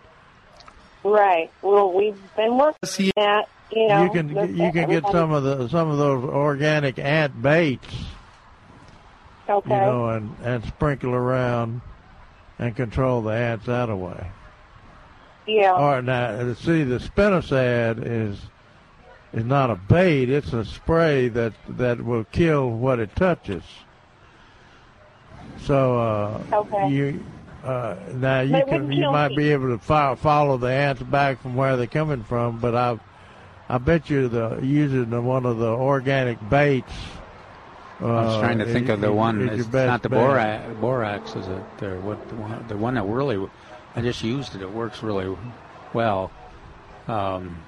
Right. 1.05 1.51
Well, 1.63 1.93
we've 1.93 2.21
been 2.37 2.59
working 2.59 3.13
at, 3.17 3.49
you 3.71 3.89
know, 3.89 4.03
you 4.05 4.11
can 4.11 4.29
you 4.57 4.73
can 4.73 4.91
get 4.91 5.05
some 5.11 5.33
of 5.33 5.43
the 5.45 5.69
some 5.69 5.91
of 5.91 5.99
those 5.99 6.25
organic 6.25 6.99
ant 6.99 7.41
baits, 7.41 7.95
Okay. 9.49 9.71
you 9.71 9.81
know, 9.81 10.09
and 10.11 10.35
and 10.43 10.65
sprinkle 10.65 11.15
around 11.15 11.81
and 12.59 12.75
control 12.75 13.23
the 13.23 13.31
ants 13.31 13.67
that 13.67 13.89
way. 13.97 14.27
yeah. 15.47 15.73
All 15.73 15.91
right. 15.93 16.05
now, 16.05 16.25
uh, 16.27 16.55
see, 16.55 16.83
the 16.83 16.99
spinosad 16.99 18.05
is 18.05 18.39
is 19.33 19.45
not 19.45 19.71
a 19.71 19.77
bait; 19.77 20.29
it's 20.29 20.53
a 20.53 20.65
spray 20.65 21.29
that 21.29 21.53
that 21.69 22.03
will 22.05 22.25
kill 22.25 22.69
what 22.71 22.99
it 22.99 23.15
touches. 23.15 23.63
So 25.69 25.99
uh, 25.99 26.43
Okay. 26.51 26.89
you 26.89 27.23
uh, 27.63 27.95
now 28.15 28.41
you 28.41 28.53
But 28.53 28.69
can 28.69 28.91
you 28.91 29.11
might 29.11 29.29
me. 29.33 29.37
be 29.37 29.53
able 29.53 29.69
to 29.69 29.79
fo- 29.79 30.17
follow 30.17 30.57
the 30.57 30.69
ants 30.73 31.03
back 31.03 31.43
from 31.43 31.57
where 31.57 31.77
they're 31.77 31.87
coming 31.87 32.25
from, 32.25 32.59
but 32.59 32.75
I 32.75 32.99
I 33.69 33.77
bet 33.77 34.09
you 34.09 34.29
the 34.29 34.61
using 34.63 35.11
the, 35.11 35.21
one 35.21 35.45
of 35.45 35.59
the 35.59 35.69
organic 35.69 36.39
baits. 36.49 36.91
I 38.01 38.05
was 38.05 38.37
uh, 38.37 38.41
trying 38.41 38.59
to 38.61 38.65
think 38.65 38.85
is- 38.85 38.91
of 38.93 39.03
the 39.03 39.13
one. 39.13 39.47
is 39.47 39.67
It's 39.67 39.75
not 39.75 40.01
the 40.03 40.09
borax. 40.09 40.73
Borax 40.81 41.37
is 41.37 41.47
it? 41.49 41.63
The 41.77 41.97
what? 41.97 42.27
The 42.31 42.37
one, 42.37 42.65
the 42.69 42.77
one 42.79 42.95
that 42.95 43.03
really. 43.05 43.47
I 43.95 44.01
just 44.01 44.25
used 44.25 44.55
it. 44.55 44.63
It 44.63 44.73
works 44.73 45.03
really 45.03 45.37
well. 45.93 46.31
Um, 47.09 47.59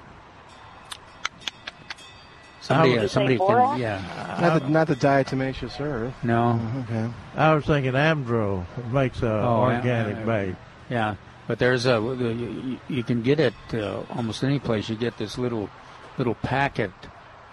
somebody, 2.73 2.97
uh, 2.99 3.07
somebody 3.07 3.37
can. 3.37 3.47
borax? 3.47 3.79
Yeah. 3.79 4.37
Not 4.41 4.61
the, 4.61 4.69
not 4.69 4.87
the 4.87 4.95
diatomaceous 4.95 5.79
earth. 5.79 6.13
No. 6.23 6.59
Okay. 6.89 7.09
I 7.35 7.53
was 7.53 7.65
thinking 7.65 7.93
Amdro 7.93 8.65
makes 8.91 9.21
a 9.21 9.31
Oh, 9.31 9.61
organic 9.61 10.17
yeah, 10.17 10.23
bait. 10.25 10.55
Yeah, 10.89 11.15
but 11.47 11.59
there's 11.59 11.85
a 11.85 11.93
you, 11.99 12.79
you 12.89 13.03
can 13.03 13.21
get 13.21 13.39
it 13.39 13.53
uh, 13.73 14.01
almost 14.15 14.43
any 14.43 14.59
place. 14.59 14.89
You 14.89 14.95
get 14.95 15.17
this 15.17 15.37
little 15.37 15.69
little 16.17 16.35
packet, 16.35 16.91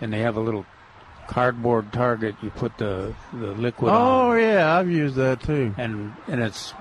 and 0.00 0.12
they 0.12 0.20
have 0.20 0.36
a 0.36 0.40
little 0.40 0.66
cardboard 1.28 1.92
target. 1.92 2.34
You 2.42 2.50
put 2.50 2.76
the 2.78 3.14
the 3.32 3.52
liquid 3.52 3.92
on 3.92 4.00
Oh 4.00 4.30
on, 4.32 4.40
yeah, 4.40 4.76
I've 4.76 4.90
used 4.90 5.16
that 5.16 5.42
too. 5.42 5.74
and 5.78 6.12
and 6.26 6.42
it's 6.42 6.72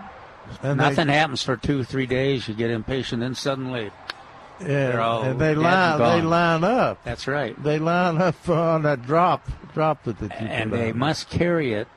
And 0.64 0.78
nothing 0.78 1.08
they- 1.08 1.14
happens 1.14 1.44
for 1.44 1.58
two 1.58 1.84
three 1.84 2.06
days. 2.08 2.48
You 2.48 2.54
get 2.56 2.72
impatient, 2.72 3.20
then 3.22 3.36
suddenly 3.36 3.84
they're 3.86 3.92
all 3.92 4.17
Yeah, 4.66 5.22
and 5.24 5.40
they 5.40 5.54
line 5.56 6.00
they 6.00 6.22
line 6.22 6.64
up. 6.64 7.04
That's 7.04 7.28
right. 7.28 7.62
They 7.64 7.80
line 7.80 8.18
up 8.22 8.48
on 8.50 8.84
that 8.84 9.04
drop 9.04 9.48
drop 9.74 10.04
that 10.06 10.18
they 10.20 10.30
keep 10.30 10.42
and 10.42 10.72
they 10.74 10.92
on. 10.92 10.98
must 10.98 11.30
carry 11.30 11.74
it. 11.74 11.88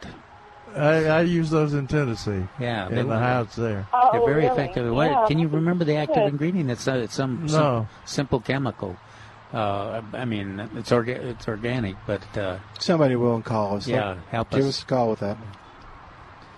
I, 0.76 1.06
I 1.06 1.20
use 1.22 1.50
those 1.50 1.74
in 1.74 1.88
Tennessee. 1.88 2.44
Yeah, 2.60 2.88
in 2.88 3.08
the 3.08 3.18
house 3.18 3.56
there. 3.56 3.88
Oh, 3.92 4.10
They're 4.12 4.20
very 4.20 4.34
really? 4.44 4.46
effective. 4.52 4.94
What, 4.94 5.26
can 5.26 5.38
you 5.40 5.48
remember 5.48 5.84
the 5.84 5.96
active 5.96 6.16
good. 6.16 6.28
ingredient? 6.28 6.70
It's, 6.70 6.86
uh, 6.86 6.92
it's 6.92 7.14
some, 7.14 7.46
No. 7.46 7.48
some 7.48 7.88
simple 8.04 8.38
chemical. 8.38 8.96
Uh, 9.52 10.00
I 10.12 10.24
mean, 10.26 10.60
it's 10.76 10.90
orga- 10.90 11.08
it's 11.24 11.48
organic, 11.48 11.96
but 12.06 12.22
uh, 12.38 12.58
Somebody 12.78 13.16
will 13.16 13.42
call 13.42 13.78
us. 13.78 13.88
Yeah, 13.88 14.10
Let- 14.10 14.18
help 14.30 14.50
Give 14.50 14.60
us. 14.60 14.66
us 14.78 14.82
a 14.84 14.86
call 14.86 15.10
with 15.10 15.18
that. 15.20 15.36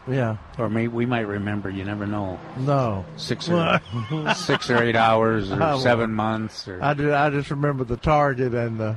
Yeah. 0.08 0.36
Or 0.58 0.68
may, 0.68 0.88
we 0.88 1.06
might 1.06 1.26
remember. 1.28 1.70
You 1.70 1.84
never 1.84 2.06
know. 2.06 2.38
No. 2.58 3.04
Six 3.16 3.48
or 3.48 3.80
six 4.34 4.68
or 4.70 4.82
eight 4.82 4.96
hours 4.96 5.50
or 5.52 5.62
I 5.62 5.78
seven 5.78 6.12
months 6.12 6.66
or 6.66 6.82
I, 6.82 6.94
do, 6.94 7.14
I 7.14 7.30
just 7.30 7.50
remember 7.50 7.84
the 7.84 7.96
target 7.96 8.52
and 8.54 8.80
the. 8.80 8.96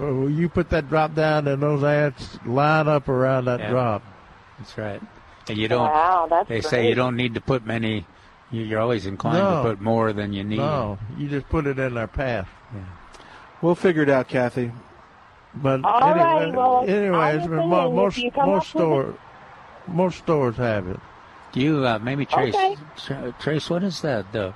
uh, 0.00 0.26
you 0.26 0.48
put 0.48 0.70
that 0.70 0.88
drop 0.88 1.14
down 1.14 1.48
and 1.48 1.60
those 1.62 1.82
ants 1.82 2.38
line 2.46 2.86
up 2.88 3.08
around 3.08 3.46
that 3.46 3.58
Yeah. 3.60 3.70
drop. 3.70 4.02
That's 4.58 4.78
right. 4.78 5.02
And 5.48 5.58
you 5.58 5.66
don't. 5.68 5.88
Wow, 5.90 6.26
that's 6.30 6.48
they 6.48 6.60
say 6.60 6.88
you 6.88 6.94
don't 6.94 7.16
need 7.16 7.34
to 7.34 7.40
put 7.40 7.66
many. 7.66 8.06
you- 8.52 8.62
You're 8.62 8.80
always 8.80 9.06
inclined 9.06 9.38
No. 9.38 9.62
to 9.62 9.68
put 9.70 9.80
more 9.80 10.12
than 10.12 10.32
you 10.32 10.44
need. 10.44 10.58
No, 10.58 10.96
you 11.18 11.28
just 11.28 11.48
put 11.48 11.66
it 11.66 11.78
in 11.78 11.94
their 11.94 12.06
path. 12.06 12.48
We'll 13.62 13.74
figure 13.74 14.02
it 14.02 14.10
out, 14.10 14.28
Kathy. 14.28 14.70
But 15.54 15.84
All 15.84 16.02
anyway, 16.04 16.20
right, 16.46 16.54
well, 16.54 16.84
anyways, 16.86 17.14
I'm 17.14 17.38
just 17.38 17.50
mo- 17.50 17.60
saying, 17.60 17.88
if 17.88 17.94
most 17.94 18.18
you 18.18 18.30
most 18.36 18.36
up 18.36 18.48
with 18.54 18.64
store 18.64 19.14
most 19.86 20.18
stores 20.18 20.56
have 20.56 20.88
it. 20.88 21.00
Do 21.52 21.60
you 21.60 21.86
uh, 21.86 21.98
maybe 22.00 22.26
trace 22.26 22.54
Okay. 22.54 22.76
Tra- 22.96 23.34
trace 23.38 23.70
what 23.70 23.82
is 23.84 24.00
that 24.02 24.32
the 24.32 24.54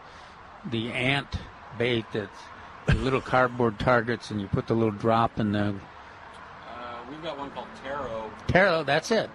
the 0.70 0.90
ant 0.92 1.38
bait 1.78 2.04
that's 2.12 2.28
the 2.86 2.94
little 2.94 3.20
cardboard 3.20 3.78
targets 3.78 4.30
and 4.30 4.40
you 4.40 4.48
put 4.48 4.66
the 4.66 4.74
little 4.74 4.90
drop 4.90 5.38
in 5.38 5.52
the 5.52 5.60
Uh, 5.60 5.74
we've 7.10 7.22
got 7.22 7.38
one 7.38 7.50
called 7.52 7.68
Terro. 7.84 8.30
Terro. 8.48 8.82
That's 8.82 9.10
it. 9.10 9.30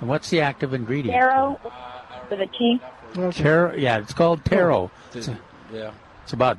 And 0.00 0.08
what's 0.08 0.30
the 0.30 0.40
active 0.40 0.74
ingredient? 0.74 1.14
Terro 1.16 1.60
with 2.30 2.40
a 2.40 2.46
T. 2.46 2.80
Terro. 3.32 3.74
Yeah, 3.74 3.98
it's 3.98 4.12
called 4.12 4.44
Terro. 4.44 4.90
It's, 5.14 5.28
Yeah. 5.72 5.92
it's 6.24 6.32
about 6.32 6.58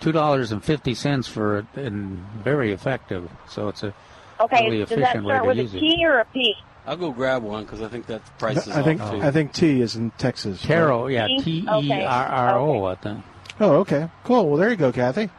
two 0.00 0.12
dollars 0.12 0.50
and 0.52 0.62
fifty 0.64 0.94
cents 0.94 1.28
for 1.28 1.58
it, 1.58 1.66
and 1.76 2.18
very 2.42 2.72
effective. 2.72 3.30
So 3.48 3.68
it's 3.68 3.82
a 3.82 3.94
Okay, 4.40 4.64
really 4.66 4.78
does 4.80 4.88
that 4.90 4.98
efficient 4.98 5.24
way 5.24 5.32
start 5.34 5.42
to 5.44 5.48
with 5.48 5.58
a 5.58 5.62
use 5.62 5.74
it. 5.74 5.80
T 5.80 6.04
or 6.04 6.18
a 6.18 6.24
P? 6.26 6.54
I'll 6.86 6.96
go 6.96 7.10
grab 7.10 7.42
one 7.42 7.64
because 7.64 7.82
I 7.82 7.88
think 7.88 8.06
that 8.06 8.22
price 8.38 8.66
is 8.66 8.76
I 8.76 8.82
think 8.82 9.00
off 9.00 9.12
too. 9.12 9.22
I 9.22 9.30
think 9.30 9.52
T 9.52 9.80
is 9.80 9.96
in 9.96 10.10
Texas. 10.12 10.64
right? 10.68 11.08
Yeah, 11.08 11.26
T? 11.26 11.62
T 11.62 11.66
Okay. 11.68 12.02
E 12.02 12.04
R 12.04 12.26
R 12.26 12.58
O. 12.58 12.84
I 12.84 12.94
think. 12.94 13.24
Oh, 13.58 13.76
okay. 13.76 14.08
Cool. 14.24 14.48
Well, 14.48 14.56
there 14.58 14.70
you 14.70 14.76
go, 14.76 14.92
Kathy. 14.92 15.30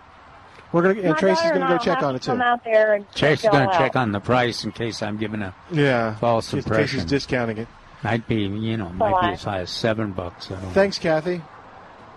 We're 0.74 0.82
gonna 0.82 1.00
and 1.00 1.10
My 1.12 1.18
Tracy's 1.20 1.50
gonna 1.52 1.68
go 1.68 1.78
check 1.78 2.04
on 2.04 2.16
it 2.16 2.22
too. 2.24 2.32
Come 2.32 2.42
out 2.42 2.64
there 2.66 2.96
and 2.96 3.10
Chase 3.14 3.44
is 3.44 3.50
gonna 3.50 3.70
all 3.70 3.78
check 3.78 3.96
on 3.96 4.12
the 4.12 4.20
price 4.20 4.66
in 4.66 4.72
case 4.74 5.02
I'm 5.02 5.18
giving 5.18 5.42
a 5.42 5.54
Yeah. 5.72 6.16
false 6.16 6.52
In 6.52 6.60
case 6.60 6.66
impression. 6.66 7.00
he's 7.00 7.06
discounting 7.10 7.58
it. 7.58 7.68
Might 8.04 8.28
be, 8.28 8.42
you 8.44 8.76
know, 8.78 8.90
might 8.90 9.22
be 9.22 9.28
as 9.34 9.44
high 9.44 9.60
as 9.60 9.70
seven 9.70 10.12
bucks. 10.12 10.52
I 10.52 10.56
don't 10.56 10.64
know. 10.66 10.70
Thanks, 10.72 11.00
Kathy. 11.00 11.42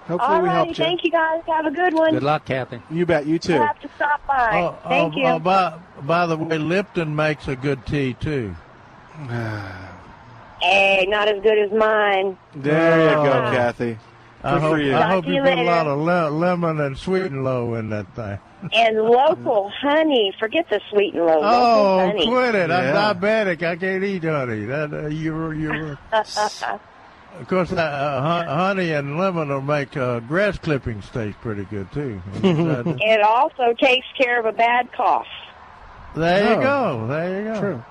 Hopefully 0.08 0.34
All 0.36 0.42
we 0.42 0.48
righty, 0.48 0.56
helped 0.56 0.78
you. 0.78 0.84
thank 0.84 1.04
you 1.04 1.10
guys. 1.12 1.42
Have 1.46 1.66
a 1.66 1.70
good 1.70 1.94
one. 1.94 2.12
Good 2.14 2.22
luck, 2.24 2.44
Kathy. 2.44 2.82
You 2.90 3.06
bet. 3.06 3.26
You 3.26 3.38
too. 3.38 3.52
We'll 3.54 3.66
have 3.66 3.80
to 3.80 3.88
stop 3.94 4.26
by. 4.26 4.50
Oh, 4.60 4.76
oh 4.84 4.88
thank 4.88 5.14
oh, 5.14 5.16
you. 5.16 5.26
oh, 5.26 5.38
by, 5.38 5.78
by 6.02 6.26
the 6.26 6.36
way, 6.36 6.58
Lipton 6.58 7.14
makes 7.14 7.46
a 7.46 7.54
good 7.54 7.86
tea 7.86 8.14
too. 8.14 8.56
Hey, 10.62 11.06
not 11.08 11.26
as 11.26 11.42
good 11.42 11.58
as 11.58 11.70
mine. 11.72 12.36
There 12.54 13.04
you 13.08 13.14
go, 13.16 13.32
Oh. 13.46 13.50
Kathy. 13.50 13.96
I 14.44 14.52
Good 14.54 14.60
hope, 14.60 14.70
for 14.72 14.78
you. 14.82 14.94
I 14.94 14.98
Talk 15.00 15.10
hope 15.10 15.24
to 15.24 15.30
you 15.30 15.36
you 15.36 15.42
put 15.42 15.52
a 15.52 15.56
later. 15.56 15.64
lot 15.64 15.86
of 15.86 15.98
le- 16.00 16.30
lemon 16.30 16.80
and 16.80 16.98
sweet 16.98 17.22
and 17.24 17.44
low 17.44 17.74
in 17.76 17.88
that 17.90 18.14
thing. 18.14 18.38
And 18.74 18.96
local 18.98 19.70
honey. 19.80 20.34
Forget 20.38 20.68
the 20.68 20.80
sweet 20.90 21.14
and 21.14 21.24
low. 21.24 21.40
Oh, 21.42 21.98
honey. 22.08 22.26
quit 22.26 22.54
it! 22.54 22.68
Yeah. 22.68 23.08
I'm 23.10 23.16
diabetic. 23.20 23.62
I 23.62 23.76
can't 23.76 24.04
eat 24.04 24.22
honey. 24.24 24.66
That 24.66 24.92
uh, 24.92 25.06
you're 25.06 25.54
you're. 25.54 25.98
Of 27.38 27.46
course, 27.48 27.72
uh, 27.72 27.76
uh, 27.76 28.20
hon- 28.20 28.46
honey 28.48 28.92
and 28.92 29.16
lemon 29.18 29.48
will 29.48 29.62
make 29.62 29.96
uh, 29.96 30.20
grass 30.20 30.58
clippings 30.58 31.08
taste 31.10 31.40
pretty 31.40 31.64
good 31.64 31.90
too. 31.92 32.20
Uh, 32.44 32.82
it 32.98 33.22
also 33.22 33.72
takes 33.78 34.06
care 34.20 34.38
of 34.40 34.44
a 34.46 34.52
bad 34.52 34.92
cough. 34.92 35.26
there 36.16 36.44
you 36.50 36.56
Oh. 36.56 36.60
go. 36.60 37.06
There 37.06 37.38
you 37.42 37.54
go. 37.54 37.60
True. 37.60 37.84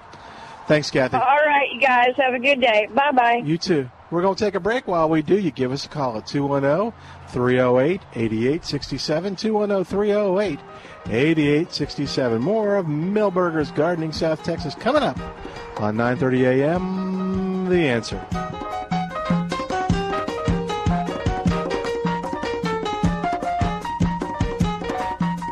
Thanks, 0.69 0.91
Kathy. 0.91 1.17
All 1.17 1.23
right, 1.23 1.67
you 1.73 1.81
guys. 1.81 2.13
Have 2.17 2.35
a 2.35 2.39
good 2.39 2.61
day. 2.61 2.87
Bye 2.93 3.11
bye. 3.11 3.41
You 3.43 3.57
too. 3.57 3.89
We're 4.11 4.21
going 4.21 4.35
to 4.35 4.45
take 4.45 4.53
a 4.53 4.59
break. 4.59 4.87
While 4.87 5.09
we 5.09 5.23
do, 5.23 5.39
you 5.39 5.49
give 5.49 5.71
us 5.71 5.85
a 5.85 5.89
call 5.89 6.15
at 6.15 6.27
210 6.27 6.93
308 7.29 8.01
8867. 8.13 9.35
210 9.35 9.83
308 9.83 10.59
8867. 11.07 12.39
More 12.39 12.75
of 12.75 12.85
Milberger's 12.85 13.71
Gardening 13.71 14.11
South 14.11 14.43
Texas 14.43 14.75
coming 14.75 15.01
up 15.01 15.17
on 15.77 15.95
9:30 15.95 16.61
a.m. 16.61 17.67
The 17.67 17.87
answer. 17.87 18.23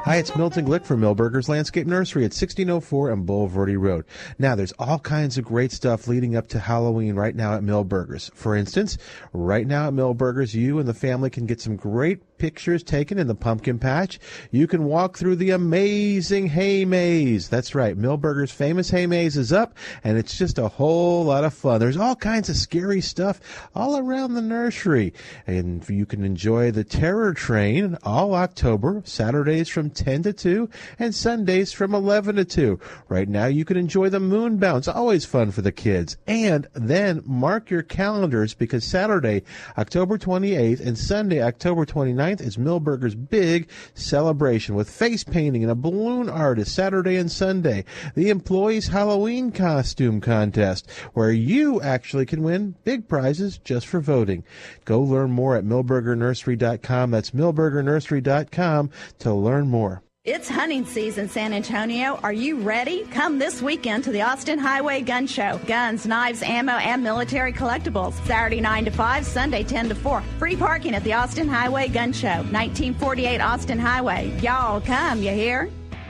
Hi, 0.08 0.16
it's 0.16 0.34
Milton 0.38 0.66
Glick 0.66 0.86
from 0.86 1.02
Milberger's 1.02 1.50
Landscape 1.50 1.86
Nursery 1.86 2.22
at 2.22 2.32
1604 2.32 3.12
on 3.12 3.26
Bulverde 3.26 3.78
Road. 3.78 4.06
Now, 4.40 4.56
there's 4.56 4.72
all 4.80 5.00
kinds 5.00 5.38
of 5.38 5.44
great 5.44 5.74
stuff 5.74 6.08
leading 6.08 6.34
up 6.34 6.48
to 6.48 6.60
Halloween 6.60 7.16
right 7.16 7.36
now 7.36 7.56
at 7.56 7.62
Milberger's. 7.62 8.32
For 8.34 8.56
instance, 8.56 8.98
right 9.34 9.68
now 9.68 9.90
at 9.90 9.94
Milberger's, 9.94 10.56
you 10.56 10.80
and 10.80 10.88
the 10.88 10.94
family 10.94 11.30
can 11.30 11.46
get 11.46 11.60
some 11.60 11.76
great 11.76 12.22
pictures 12.38 12.84
taken 12.84 13.18
in 13.18 13.28
the 13.28 13.36
pumpkin 13.36 13.80
patch. 13.80 14.20
You 14.52 14.68
can 14.68 14.84
walk 14.84 15.18
through 15.18 15.38
the 15.38 15.52
amazing 15.52 16.48
hay 16.48 16.86
maze. 16.86 17.50
That's 17.50 17.76
right. 17.76 17.98
Milberger's 17.98 18.52
famous 18.52 18.90
hay 18.90 19.08
maze 19.08 19.38
is 19.38 19.52
up 19.52 19.76
and 20.04 20.18
it's 20.18 20.38
just 20.38 20.58
a 20.58 20.68
whole 20.68 21.26
lot 21.26 21.44
of 21.44 21.54
fun. 21.54 21.80
There's 21.80 21.98
all 21.98 22.16
kinds 22.16 22.50
of 22.50 22.56
scary 22.56 23.02
stuff 23.02 23.40
all 23.76 23.98
around 23.98 24.34
the 24.34 24.42
nursery 24.42 25.14
and 25.46 25.88
you 25.90 26.06
can 26.06 26.24
enjoy 26.24 26.72
the 26.72 26.84
terror 26.84 27.34
train 27.34 27.98
all 28.04 28.34
October, 28.36 29.02
Saturdays 29.06 29.70
from 29.70 29.90
10 29.90 30.24
to 30.24 30.34
2 30.34 30.70
and 31.00 31.14
Sundays 31.14 31.72
from 31.72 31.94
11 31.94 32.36
to 32.36 32.46
2. 32.46 32.80
Right 33.10 33.28
now 33.28 33.46
you 33.46 33.66
can 33.66 33.78
enjoy 33.78 34.10
the 34.10 34.20
moon 34.20 34.58
bounce. 34.58 34.88
Always 34.88 35.26
fun 35.26 35.52
for 35.52 35.62
the 35.62 35.72
kids. 35.72 36.18
And 36.28 36.68
then 36.74 37.22
mark 37.26 37.70
your 37.70 37.84
calendars 37.84 38.54
because 38.54 38.84
Saturday, 38.84 39.44
October 39.78 40.18
28th 40.18 40.86
and 40.86 40.98
Sunday, 40.98 41.42
October 41.42 41.86
29th 41.86 42.27
is 42.36 42.58
Milberger's 42.58 43.16
big 43.16 43.70
celebration 43.94 44.76
with 44.76 44.90
face 44.90 45.24
painting 45.24 45.64
and 45.64 45.72
a 45.72 45.76
balloon 45.76 46.30
artist 46.30 46.76
Saturday 46.76 47.16
and 47.16 47.32
Sunday. 47.32 47.86
The 48.16 48.30
employees 48.30 48.88
Halloween 48.88 49.52
costume 49.52 50.22
contest 50.22 50.90
where 51.14 51.32
you 51.32 51.82
actually 51.82 52.26
can 52.26 52.44
win 52.44 52.76
big 52.84 53.08
prizes 53.08 53.58
just 53.58 53.88
for 53.88 54.00
voting. 54.00 54.44
Go 54.86 55.02
learn 55.02 55.32
more 55.32 55.56
at 55.56 55.64
milbergernursery.com. 55.64 57.12
That's 57.12 57.32
milbergernursery.com 57.32 58.90
to 59.20 59.34
learn 59.34 59.68
more. 59.68 60.04
It's 60.30 60.50
hunting 60.50 60.86
season, 60.86 61.30
San 61.30 61.54
Antonio. 61.54 62.20
Are 62.22 62.34
you 62.34 62.58
ready? 62.58 63.06
Come 63.12 63.40
this 63.40 63.62
weekend 63.62 64.04
to 64.04 64.12
the 64.12 64.24
Austin 64.24 64.60
Highway 64.60 65.00
Gun 65.00 65.26
Show. 65.26 65.58
Guns, 65.66 66.06
knives, 66.06 66.44
ammo, 66.44 66.74
and 66.74 67.02
military 67.02 67.54
collectibles. 67.54 68.12
Saturday 68.26 68.60
9 68.60 68.84
to 68.84 68.92
5, 68.92 69.26
Sunday 69.26 69.64
10 69.64 69.88
to 69.88 69.96
4. 69.96 70.22
Free 70.38 70.58
parking 70.58 70.96
at 70.96 71.06
the 71.06 71.14
Austin 71.14 71.48
Highway 71.48 71.88
Gun 71.88 72.12
Show. 72.12 72.28
1948 72.28 73.40
Austin 73.40 73.80
Highway. 73.80 74.38
Y'all 74.42 74.82
come, 74.82 75.24
you 75.24 75.32
hear? 75.32 75.70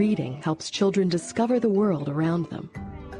Reading 0.00 0.40
helps 0.40 0.70
children 0.70 1.10
discover 1.10 1.60
the 1.60 1.68
world 1.68 2.08
around 2.08 2.48
them. 2.48 2.70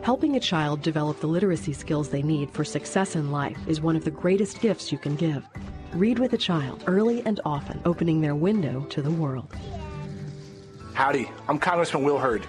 Helping 0.00 0.36
a 0.36 0.40
child 0.40 0.80
develop 0.80 1.20
the 1.20 1.26
literacy 1.26 1.74
skills 1.74 2.08
they 2.08 2.22
need 2.22 2.50
for 2.50 2.64
success 2.64 3.16
in 3.16 3.30
life 3.30 3.58
is 3.66 3.82
one 3.82 3.96
of 3.96 4.04
the 4.06 4.10
greatest 4.10 4.62
gifts 4.62 4.90
you 4.90 4.96
can 4.96 5.14
give. 5.14 5.46
Read 5.92 6.18
with 6.18 6.32
a 6.32 6.38
child 6.38 6.82
early 6.86 7.22
and 7.26 7.38
often, 7.44 7.82
opening 7.84 8.22
their 8.22 8.34
window 8.34 8.80
to 8.88 9.02
the 9.02 9.10
world. 9.10 9.54
Howdy, 10.94 11.30
I'm 11.48 11.58
Congressman 11.58 12.02
Will 12.02 12.16
Hurd. 12.16 12.46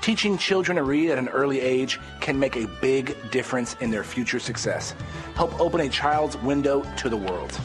Teaching 0.00 0.38
children 0.38 0.76
to 0.76 0.82
read 0.82 1.10
at 1.10 1.18
an 1.18 1.28
early 1.28 1.60
age 1.60 2.00
can 2.22 2.38
make 2.38 2.56
a 2.56 2.66
big 2.80 3.14
difference 3.30 3.76
in 3.82 3.90
their 3.90 4.02
future 4.02 4.40
success. 4.40 4.94
Help 5.34 5.60
open 5.60 5.82
a 5.82 5.90
child's 5.90 6.38
window 6.38 6.82
to 6.96 7.10
the 7.10 7.18
world. 7.18 7.60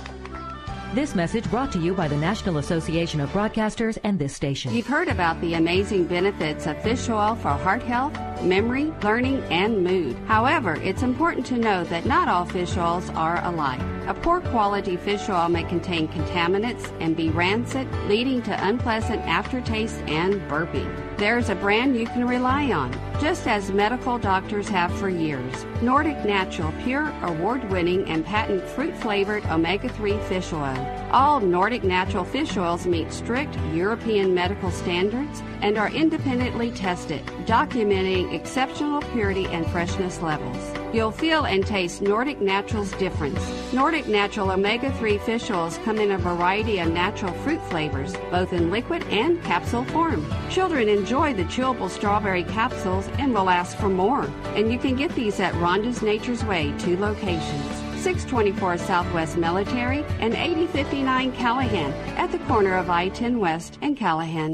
This 0.92 1.14
message 1.14 1.48
brought 1.52 1.72
to 1.74 1.80
you 1.80 1.94
by 1.94 2.08
the 2.08 2.18
National 2.18 2.58
Association 2.58 3.22
of 3.22 3.30
Broadcasters 3.30 4.00
and 4.04 4.18
this 4.18 4.36
station. 4.36 4.74
You've 4.74 4.88
heard 4.88 5.08
about 5.08 5.40
the 5.40 5.54
amazing 5.54 6.06
benefits 6.06 6.66
of 6.66 6.82
fish 6.82 7.08
oil 7.10 7.36
for 7.36 7.50
heart 7.50 7.84
health, 7.84 8.14
memory, 8.42 8.92
learning, 9.04 9.44
and 9.52 9.84
mood. 9.84 10.18
However, 10.26 10.82
it's 10.82 11.04
important 11.04 11.46
to 11.46 11.58
know 11.58 11.84
that 11.84 12.08
not 12.08 12.28
all 12.28 12.44
fish 12.44 12.76
oils 12.76 13.08
are 13.12 13.40
alike. 13.46 13.80
A 14.08 14.16
poor 14.16 14.42
quality 14.42 14.98
fish 14.98 15.30
oil 15.30 15.48
may 15.48 15.64
contain 15.64 16.08
contaminants 16.08 16.92
and 17.00 17.16
be 17.16 17.30
rancid, 17.30 17.88
leading 18.08 18.42
to 18.42 18.68
unpleasant 18.68 19.22
aftertaste 19.28 20.00
and 20.08 20.42
burping. 20.50 21.09
There's 21.20 21.50
a 21.50 21.56
brand 21.56 21.98
you 21.98 22.06
can 22.06 22.26
rely 22.26 22.72
on, 22.72 22.94
just 23.20 23.46
as 23.46 23.74
medical 23.74 24.18
doctors 24.18 24.70
have 24.70 24.90
for 24.98 25.10
years. 25.10 25.66
Nordic 25.82 26.24
Natural 26.24 26.74
Pure, 26.82 27.14
award 27.24 27.70
winning, 27.70 28.10
and 28.10 28.26
patent 28.26 28.64
fruit 28.64 28.96
flavored 28.96 29.46
omega 29.48 29.90
3 29.90 30.18
fish 30.30 30.54
oil. 30.54 31.10
All 31.12 31.42
Nordic 31.42 31.84
Natural 31.84 32.24
fish 32.24 32.56
oils 32.56 32.88
meet 32.88 33.12
strict 33.12 33.54
European 33.74 34.34
medical 34.34 34.72
standards 34.72 35.44
and 35.62 35.78
are 35.78 35.90
independently 35.90 36.72
tested, 36.72 37.26
documenting 37.46 38.34
exceptional 38.34 39.02
purity 39.12 39.46
and 39.48 39.70
freshness 39.72 40.22
levels. 40.22 40.79
You'll 40.92 41.12
feel 41.12 41.46
and 41.46 41.64
taste 41.64 42.02
Nordic 42.02 42.42
Natural's 42.42 42.92
difference. 42.94 43.40
Nordic 43.72 44.08
Natural 44.08 44.50
omega 44.50 44.92
3 44.94 45.20
fish 45.20 45.52
oils 45.52 45.78
come 45.86 46.00
in 46.00 46.12
a 46.12 46.18
variety 46.18 46.80
of 46.80 46.92
natural 46.92 47.32
fruit 47.44 47.62
flavors, 47.70 48.16
both 48.32 48.54
in 48.54 48.72
liquid 48.72 49.04
and 49.10 49.42
capsule 49.44 49.86
form. 49.86 50.26
Children 50.50 50.90
enjoy 50.90 51.36
the 51.36 51.44
chewable 51.44 51.92
strawberry 51.92 52.44
capsules 52.44 53.08
and 53.20 53.32
will 53.36 53.52
ask 53.52 53.78
for 53.78 53.90
more. 53.90 54.24
And 54.56 54.72
you 54.72 54.80
can 54.80 54.96
get 54.96 55.14
these 55.14 55.40
at 55.40 55.54
Rhonda's 55.56 56.02
Nature's 56.02 56.44
Way, 56.44 56.74
two 56.80 56.98
locations. 56.98 57.89
624 58.00 58.78
Southwest 58.78 59.36
Military 59.36 60.06
and 60.20 60.34
8059 60.34 61.34
Callahan 61.34 61.92
at 62.18 62.32
the 62.32 62.40
corner 62.40 62.76
of 62.76 62.90
I 62.90 63.10
10 63.10 63.40
West 63.40 63.78
and 63.82 63.98
Callahan. 63.98 64.54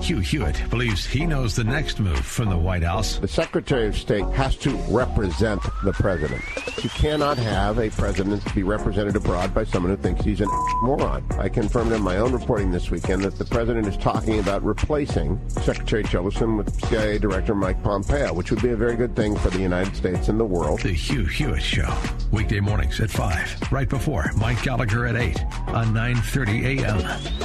Hugh 0.00 0.18
Hewitt 0.18 0.68
believes 0.70 1.04
he 1.04 1.26
knows 1.26 1.54
the 1.54 1.64
next 1.64 2.00
move 2.00 2.18
from 2.18 2.48
the 2.48 2.56
White 2.56 2.82
House. 2.82 3.18
The 3.18 3.28
Secretary 3.28 3.86
of 3.86 3.96
State 3.96 4.26
has 4.30 4.56
to 4.58 4.70
represent 4.88 5.62
the 5.84 5.92
president. 5.92 6.42
You 6.82 6.90
cannot 6.90 7.38
have 7.38 7.78
a 7.78 7.90
president 7.90 8.42
be 8.54 8.62
represented 8.62 9.14
abroad 9.14 9.54
by 9.54 9.64
someone 9.64 9.94
who 9.94 10.02
thinks 10.02 10.24
he's 10.24 10.40
a 10.40 10.46
moron. 10.82 11.24
I 11.38 11.48
confirmed 11.48 11.92
in 11.92 12.02
my 12.02 12.16
own 12.16 12.32
reporting 12.32 12.70
this 12.70 12.90
weekend 12.90 13.22
that 13.22 13.38
the 13.38 13.44
president 13.44 13.86
is 13.86 13.96
talking 13.96 14.38
about 14.38 14.64
replacing 14.64 15.38
Secretary 15.48 16.02
Tillerson 16.02 16.56
with 16.56 16.74
CIA 16.86 17.18
Director 17.18 17.54
Mike 17.54 17.82
Pompeo, 17.82 18.32
which 18.32 18.50
would 18.50 18.62
be 18.62 18.70
a 18.70 18.76
very 18.76 18.96
good 18.96 19.14
thing 19.14 19.36
for 19.36 19.50
the 19.50 19.60
United 19.60 19.94
States 19.94 20.28
and 20.28 20.40
the 20.40 20.44
world. 20.44 20.80
The 20.80 20.92
Hugh 20.92 21.24
Hewitt 21.24 21.62
Show, 21.62 21.92
weekday 22.36 22.60
mornings 22.60 23.00
at 23.00 23.08
5, 23.08 23.72
right 23.72 23.88
before 23.88 24.30
Mike 24.36 24.62
Gallagher 24.62 25.06
at 25.06 25.16
8 25.16 25.42
on 25.68 25.94
9:30 25.94 26.82
a.m. 26.82 26.98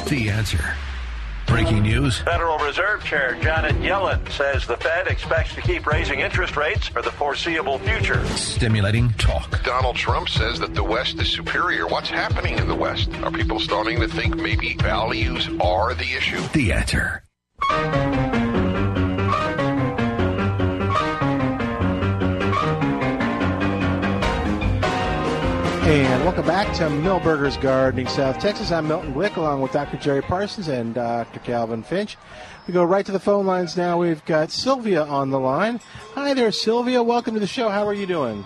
The 0.09 0.29
Answer. 0.29 0.75
Breaking 1.47 1.83
news. 1.83 2.19
Federal 2.19 2.57
Reserve 2.59 3.01
Chair 3.03 3.37
Janet 3.41 3.75
Yellen 3.77 4.29
says 4.31 4.67
the 4.67 4.75
Fed 4.77 5.07
expects 5.07 5.55
to 5.55 5.61
keep 5.61 5.85
raising 5.85 6.19
interest 6.19 6.57
rates 6.57 6.89
for 6.89 7.01
the 7.01 7.11
foreseeable 7.11 7.79
future. 7.79 8.25
Stimulating 8.35 9.11
talk. 9.13 9.63
Donald 9.63 9.95
Trump 9.95 10.27
says 10.27 10.59
that 10.59 10.75
the 10.75 10.83
West 10.83 11.19
is 11.21 11.31
superior. 11.31 11.87
What's 11.87 12.09
happening 12.09 12.57
in 12.57 12.67
the 12.67 12.75
West? 12.75 13.09
Are 13.23 13.31
people 13.31 13.59
starting 13.61 13.99
to 14.01 14.09
think 14.09 14.35
maybe 14.35 14.75
values 14.75 15.49
are 15.61 15.93
the 15.93 16.13
issue? 16.17 16.41
The 16.53 16.73
Answer. 16.73 17.23
And 25.91 26.23
welcome 26.23 26.47
back 26.47 26.73
to 26.75 26.83
Milberger's 26.83 27.57
Gardening, 27.57 28.07
South 28.07 28.39
Texas. 28.39 28.71
I'm 28.71 28.87
Milton 28.87 29.13
Glick 29.13 29.35
along 29.35 29.59
with 29.59 29.73
Dr. 29.73 29.97
Jerry 29.97 30.21
Parsons 30.21 30.69
and 30.69 30.93
Dr. 30.93 31.41
Calvin 31.41 31.83
Finch. 31.83 32.15
We 32.65 32.73
go 32.73 32.85
right 32.85 33.05
to 33.05 33.11
the 33.11 33.19
phone 33.19 33.45
lines 33.45 33.75
now. 33.75 33.97
We've 33.99 34.23
got 34.23 34.51
Sylvia 34.51 35.03
on 35.03 35.31
the 35.31 35.39
line. 35.39 35.81
Hi 36.13 36.33
there, 36.33 36.53
Sylvia. 36.53 37.03
Welcome 37.03 37.33
to 37.33 37.41
the 37.41 37.47
show. 37.47 37.67
How 37.67 37.85
are 37.85 37.93
you 37.93 38.05
doing? 38.05 38.45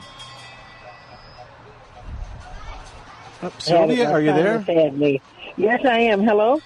Oh, 3.43 3.53
Sylvia, 3.59 4.09
are 4.09 4.21
you 4.21 4.33
there? 4.33 5.19
Yes, 5.55 5.85
I 5.85 5.99
am. 5.99 6.23
Hello? 6.23 6.59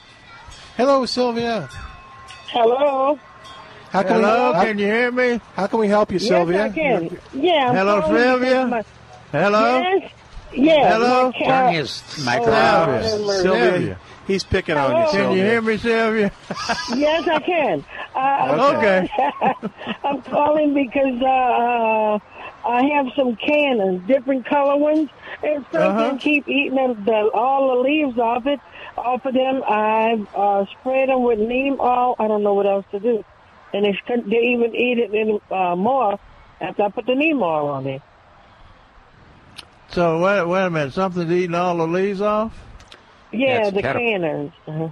Hello, 0.78 1.06
Sylvia. 1.06 1.68
Hello? 2.48 3.20
How 3.90 4.02
can 4.02 4.22
Hello, 4.22 4.52
we, 4.52 4.56
how, 4.56 4.64
can 4.64 4.80
you 4.80 4.86
hear 4.86 5.12
me? 5.12 5.42
How 5.56 5.68
can 5.68 5.80
we 5.80 5.90
help 5.90 6.10
you, 6.10 6.20
Sylvia? 6.20 6.68
I 6.68 6.70
can. 6.70 7.20
Yeah. 7.34 7.68
I'm 7.68 7.76
Hello, 7.76 8.02
Sylvia? 8.08 8.66
my- 8.66 8.86
Hello? 9.34 9.82
Yes. 9.82 10.12
Yes. 10.54 10.94
Hello? 10.94 11.26
my 11.28 11.32
cat- 11.32 11.48
Turn 11.48 11.74
his 11.74 12.04
Oh, 12.20 12.24
microphone. 12.26 13.04
Sylvia. 13.04 13.42
Sylvia, 13.42 14.00
he's 14.28 14.44
picking 14.44 14.78
on 14.78 14.96
you, 15.02 15.08
Sylvia. 15.12 15.28
Can 15.28 15.38
you 15.38 15.44
hear 15.44 15.62
me, 15.62 15.78
Sylvia? 15.78 16.32
yes, 16.96 17.28
I 17.28 17.40
can. 17.40 17.86
Uh, 18.16 18.74
Okay. 18.76 19.10
I'm 20.04 20.22
calling 20.24 20.74
because 20.74 21.22
uh, 21.22 21.26
uh, 21.26 22.20
I 22.68 22.84
have 22.96 23.08
some 23.16 23.36
cannas, 23.36 24.02
different 24.08 24.46
color 24.48 24.78
ones, 24.78 25.10
and 25.44 25.64
something 25.72 25.80
Uh-huh. 25.82 26.18
keep 26.20 26.48
eating 26.48 26.76
them, 26.76 27.06
the, 27.06 27.30
all 27.34 27.76
the 27.76 27.82
leaves 27.90 28.18
off 28.18 28.46
it. 28.46 28.60
Off 28.98 29.24
of 29.26 29.34
them, 29.34 29.62
I 29.68 30.26
uh, 30.36 30.66
sprayed 30.80 31.10
them 31.10 31.24
with 31.24 31.40
neem 31.40 31.80
oil. 31.80 32.16
I 32.20 32.28
don't 32.28 32.44
know 32.44 32.54
what 32.54 32.66
else 32.66 32.86
to 32.92 33.00
do, 33.00 33.24
and 33.74 33.86
they, 33.86 33.94
they 34.30 34.38
even 34.54 34.76
eat 34.76 34.98
it 34.98 35.14
in, 35.14 35.40
uh, 35.52 35.76
more 35.76 36.20
after 36.60 36.84
I 36.84 36.90
put 36.90 37.06
the 37.06 37.16
neem 37.16 37.42
oil 37.42 37.68
on 37.70 37.88
it. 37.88 38.02
So, 39.92 40.20
wait, 40.20 40.46
wait 40.48 40.66
a 40.66 40.70
minute. 40.70 40.94
Something's 40.94 41.32
eating 41.32 41.56
all 41.56 41.78
the 41.78 41.88
leaves 41.88 42.22
off? 42.22 42.54
Yeah, 43.32 43.68
it's 43.68 43.76
the 43.76 43.82
caterp- 43.82 43.98
cannas. 43.98 44.52
Uh-huh. 44.68 44.90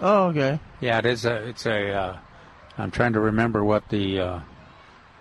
Oh, 0.00 0.26
okay. 0.28 0.60
Yeah, 0.80 0.98
it 0.98 1.06
is 1.06 1.24
a. 1.24 1.48
It's 1.48 1.66
a. 1.66 1.92
Uh, 1.92 2.18
I'm 2.78 2.90
trying 2.90 3.12
to 3.12 3.20
remember 3.20 3.62
what 3.64 3.88
the 3.90 4.20
uh, 4.20 4.40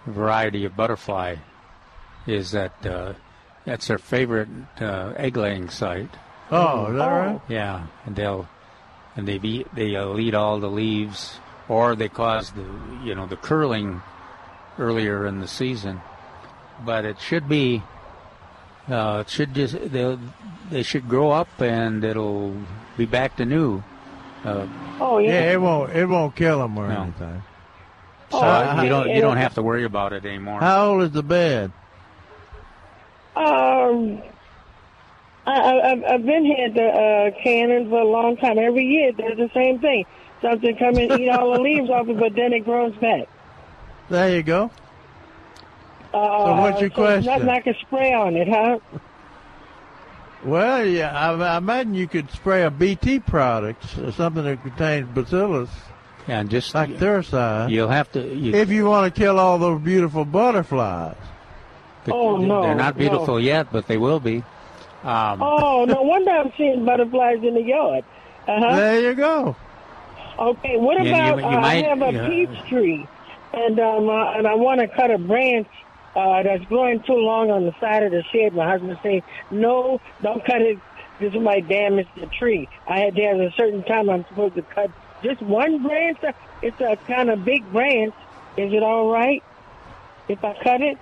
variety 0.05 0.65
of 0.65 0.75
butterfly 0.75 1.35
is. 2.25 2.51
That 2.51 2.85
uh, 2.85 3.13
that's 3.65 3.87
their 3.87 3.97
favorite 3.97 4.47
uh, 4.79 5.13
egg 5.17 5.35
laying 5.35 5.69
site. 5.69 6.09
Oh, 6.51 6.87
is 6.87 6.97
that 6.97 7.07
right? 7.07 7.41
Yeah, 7.49 7.87
and 8.05 8.15
they'll 8.15 8.47
and 9.17 9.27
they 9.27 9.37
be 9.37 9.65
they'll 9.73 10.17
eat 10.19 10.33
all 10.33 10.59
the 10.59 10.69
leaves, 10.69 11.39
or 11.67 11.95
they 11.95 12.07
cause 12.07 12.51
the 12.51 12.65
you 13.03 13.15
know 13.15 13.25
the 13.25 13.35
curling 13.37 14.01
earlier 14.77 15.27
in 15.27 15.41
the 15.41 15.47
season. 15.47 16.01
But 16.85 17.03
it 17.03 17.19
should 17.19 17.49
be. 17.49 17.83
Uh, 18.89 19.19
it 19.21 19.29
should 19.29 19.53
just 19.53 19.73
they 19.91 20.17
they 20.71 20.83
should 20.83 21.07
grow 21.07 21.31
up 21.31 21.47
and 21.61 22.03
it'll 22.03 22.55
be 22.97 23.05
back 23.05 23.35
to 23.37 23.45
new. 23.45 23.83
Uh, 24.43 24.65
Oh 24.99 25.17
yeah. 25.19 25.31
Yeah, 25.31 25.51
it 25.53 25.61
won't 25.61 25.91
it 25.95 26.05
won't 26.05 26.35
kill 26.35 26.59
them 26.59 26.77
or 26.77 26.87
No. 26.87 27.01
anything. 27.03 27.43
so 28.31 28.39
Oh, 28.41 28.81
you 28.81 28.89
don't 28.89 29.09
you 29.09 29.21
don't 29.21 29.37
have 29.37 29.53
to 29.55 29.61
worry 29.61 29.83
about 29.83 30.13
it 30.13 30.25
anymore. 30.25 30.59
How 30.59 30.87
old 30.91 31.03
is 31.03 31.11
the 31.11 31.23
bed? 31.23 31.71
Um, 33.35 34.21
I, 35.45 35.53
I, 35.53 35.91
I've- 35.91 36.05
I've 36.05 36.25
been 36.25 36.45
here 36.45 36.65
at 36.65 36.73
the 36.73 36.87
uh, 36.87 37.43
cannon 37.43 37.89
for 37.89 37.99
a 38.01 38.05
long 38.07 38.37
time. 38.37 38.57
Every 38.59 38.85
year, 38.85 39.11
there's 39.13 39.37
the 39.37 39.49
same 39.53 39.79
thing. 39.79 40.05
Something 40.41 40.75
come 40.77 40.95
and 40.97 41.19
eat 41.19 41.29
all 41.29 41.53
the 41.53 41.59
leaves 41.61 41.89
off 41.89 42.07
it, 42.07 42.19
but 42.19 42.33
then 42.35 42.53
it 42.53 42.61
grows 42.65 42.95
back. 42.95 43.27
There 44.09 44.35
you 44.35 44.43
go. 44.43 44.71
Uh, 46.13 46.45
So 46.45 46.61
what's 46.61 46.81
your 46.81 46.89
so 46.89 46.95
question? 46.95 47.25
Nothing 47.31 47.49
I 47.49 47.59
can 47.61 47.75
spray 47.81 48.13
on 48.13 48.35
it, 48.35 48.47
huh? 48.47 48.79
Well, 50.43 50.85
yeah, 50.85 51.11
I, 51.13 51.33
I 51.33 51.57
imagine 51.57 51.93
you 51.95 52.07
could 52.07 52.31
spray 52.31 52.63
a 52.63 52.71
BT 52.71 53.19
product, 53.19 53.83
uh, 53.97 54.11
something 54.11 54.43
that 54.43 54.61
contains 54.61 55.09
bacillus, 55.09 55.69
Yeah, 56.27 56.39
and 56.39 56.49
just 56.49 56.73
like 56.73 56.91
Thuricide, 56.91 57.69
you'll 57.71 57.89
have 57.89 58.09
to. 58.13 58.21
You, 58.21 58.53
if 58.55 58.69
you 58.69 58.85
want 58.85 59.13
to 59.13 59.19
kill 59.19 59.37
all 59.37 59.57
those 59.57 59.81
beautiful 59.81 60.23
butterflies. 60.25 61.15
Oh, 62.09 62.37
no, 62.37 62.61
they're 62.61 62.73
not 62.75 62.95
no. 62.95 62.99
beautiful 62.99 63.39
yet, 63.39 63.67
but 63.71 63.87
they 63.87 63.97
will 63.97 64.19
be. 64.21 64.37
Um, 65.03 65.41
Oh, 65.43 65.85
no 65.85 66.01
wonder 66.01 66.31
I'm 66.31 66.51
seeing 66.57 66.85
butterflies 66.85 67.43
in 67.43 67.53
the 67.53 67.61
yard. 67.61 68.03
Uh-huh. 68.47 68.75
There 68.77 69.01
you 69.01 69.13
go. 69.15 69.55
Okay, 70.39 70.77
what 70.77 71.03
Yeah, 71.03 71.33
about 71.33 71.35
you- 71.37 71.41
you 71.43 71.57
uh, 71.57 71.61
might- 71.61 71.85
I 71.85 71.89
have 71.89 72.01
a 72.01 72.13
yeah. 72.13 72.27
peach 72.29 72.69
tree, 72.69 73.07
and 73.53 73.77
um, 73.79 74.07
uh, 74.09 74.31
and 74.37 74.47
I 74.47 74.55
want 74.55 74.79
to 74.79 74.87
cut 74.87 75.11
a 75.11 75.17
branch 75.17 75.67
uh, 76.15 76.43
that's 76.43 76.63
growing 76.65 77.01
too 77.03 77.13
long 77.13 77.51
on 77.51 77.65
the 77.65 77.73
side 77.79 78.03
of 78.03 78.11
the 78.11 78.23
shed. 78.31 78.53
My 78.53 78.69
husband 78.69 78.97
saying, 79.03 79.23
"No, 79.51 80.01
don't 80.21 80.43
cut 80.45 80.61
it. 80.61 80.79
This 81.19 81.33
might 81.33 81.67
damage 81.67 82.07
the 82.15 82.27
tree." 82.27 82.67
I 82.87 82.99
had 82.99 83.15
to 83.15 83.21
there's 83.21 83.53
a 83.53 83.55
certain 83.55 83.83
time 83.83 84.09
I'm 84.09 84.25
supposed 84.29 84.55
to 84.55 84.61
cut 84.61 84.91
just 85.23 85.41
one 85.41 85.83
branch. 85.83 86.19
It's 86.61 86.79
a 86.81 86.97
kind 87.07 87.29
of 87.29 87.45
big 87.45 87.69
branch. 87.71 88.13
Is 88.57 88.73
it 88.73 88.83
all 88.83 89.11
right 89.11 89.43
if 90.27 90.43
I 90.43 90.53
cut 90.63 90.81
it? 90.81 90.97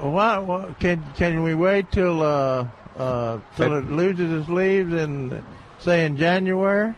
Why, 0.00 0.38
why 0.38 0.74
can 0.78 1.04
can 1.16 1.42
we 1.42 1.54
wait 1.54 1.90
till 1.90 2.22
uh, 2.22 2.66
uh, 2.96 3.38
till 3.56 3.74
it 3.74 3.90
loses 3.90 4.40
its 4.40 4.48
leaves 4.48 4.92
and 4.92 5.42
say 5.78 6.04
in 6.04 6.16
January? 6.16 6.94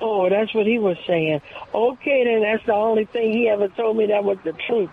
Oh, 0.00 0.28
that's 0.28 0.52
what 0.52 0.66
he 0.66 0.78
was 0.78 0.96
saying. 1.06 1.40
Okay, 1.72 2.24
then 2.24 2.42
that's 2.42 2.66
the 2.66 2.74
only 2.74 3.04
thing 3.04 3.32
he 3.32 3.48
ever 3.48 3.68
told 3.68 3.96
me 3.96 4.06
that 4.06 4.24
was 4.24 4.38
the 4.44 4.52
truth. 4.52 4.90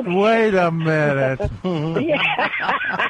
Okay. 0.00 0.14
Wait 0.14 0.54
a 0.54 0.70
minute. 0.70 1.50
yeah. 1.64 3.08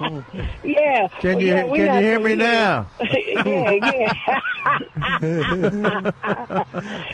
yeah. 0.64 1.08
Can 1.20 1.34
Well, 1.36 1.42
you 1.42 1.54
yeah, 1.54 1.62
can 1.62 1.74
you 1.76 1.90
hear 2.00 2.20
me 2.20 2.36
gonna 2.36 2.44
now? 2.44 2.86
yeah, 3.00 3.70
yeah. 3.72 4.12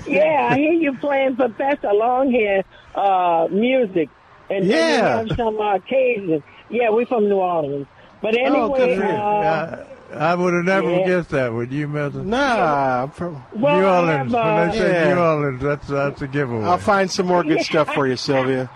yeah, 0.07 0.49
I 0.51 0.57
hear 0.59 0.73
you 0.73 0.97
playing 0.99 1.37
for 1.37 1.49
Professor 1.49 1.89
Longhair 1.89 2.65
uh, 2.95 3.49
music. 3.51 4.09
And 4.51 4.65
Yeah. 4.67 5.23
we 5.23 5.29
have 5.29 5.37
some 5.37 5.61
uh, 5.61 5.77
occasion. 5.77 6.43
Yeah, 6.71 6.91
we're 6.91 7.07
from 7.07 7.29
New 7.29 7.37
Orleans. 7.37 7.87
But 8.21 8.35
anyway, 8.37 8.59
oh, 8.59 8.75
good 8.77 8.99
for 8.99 9.05
you. 9.07 9.13
uh, 9.13 9.85
I, 10.13 10.17
I 10.17 10.35
would 10.35 10.55
have 10.55 10.65
never 10.65 10.91
yeah. 10.91 11.07
guessed 11.07 11.31
that. 11.31 11.53
Would 11.53 11.73
you, 11.73 11.89
Milton? 11.89 12.31
Nah, 12.31 13.03
I'm 13.05 13.11
from 13.11 13.43
Well, 13.55 13.79
New 13.81 13.87
I 13.87 13.97
Orleans. 14.01 14.33
have, 14.33 14.33
when 14.33 14.43
uh, 14.69 14.73
they 14.73 14.79
say 14.79 14.93
Yeah. 15.09 15.15
New 15.15 15.21
Orleans, 15.21 15.63
that's 15.63 15.89
that's 15.89 16.23
a 16.23 16.27
giveaway. 16.29 16.65
I'll 16.65 16.79
find 16.79 17.11
some 17.11 17.27
more 17.27 17.43
good 17.43 17.63
stuff 17.63 17.93
for 17.95 18.07
you, 18.07 18.17
Sylvia. 18.17 18.71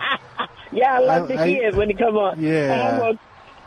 Yeah, 0.71 0.93
I 0.93 0.99
love 0.99 1.23
I- 1.31 1.35
to 1.35 1.41
I- 1.41 1.47
hear 1.47 1.67
it 1.69 1.75
when 1.75 1.89
it 1.89 1.97
come 1.97 2.17
on. 2.17 2.39
Yeah. 2.41 2.93
Uh, 2.97 2.99
well, 3.01 3.13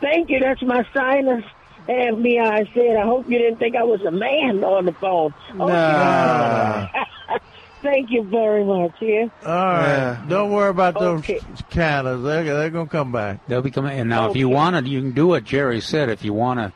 thank 0.01 0.29
you. 0.29 0.39
That's 0.39 0.61
my 0.61 0.85
sinus. 0.93 1.43
I 1.89 2.69
said, 2.73 2.95
I 2.95 3.03
hope 3.05 3.29
you 3.29 3.37
didn't 3.37 3.57
think 3.59 3.75
I 3.75 3.83
was 3.83 4.01
a 4.03 4.11
man 4.11 4.63
on 4.63 4.85
the 4.85 4.93
phone. 4.93 5.33
Okay. 5.51 5.57
Nah. 5.73 6.87
thank 7.81 8.09
you 8.09 8.23
very 8.23 8.63
much. 8.63 8.93
Yeah. 9.01 9.27
All 9.45 9.51
right. 9.53 9.87
Yeah. 9.87 10.25
Don't 10.29 10.51
worry 10.51 10.69
about 10.69 10.97
those 10.97 11.19
Okay. 11.19 11.39
cannas. 11.69 12.23
They're, 12.23 12.43
they're 12.45 12.69
going 12.69 12.87
to 12.87 12.91
come 12.91 13.11
back. 13.11 13.45
They'll 13.47 13.61
be 13.61 13.71
coming. 13.71 13.99
And 13.99 14.09
now, 14.09 14.29
if 14.29 14.37
you 14.37 14.47
Okay. 14.47 14.55
want 14.55 14.77
to, 14.85 14.89
you 14.89 15.01
can 15.01 15.11
do 15.11 15.27
what 15.27 15.43
Jerry 15.43 15.81
said. 15.81 16.07
If 16.09 16.23
you 16.23 16.33
want 16.33 16.59
to 16.59 16.71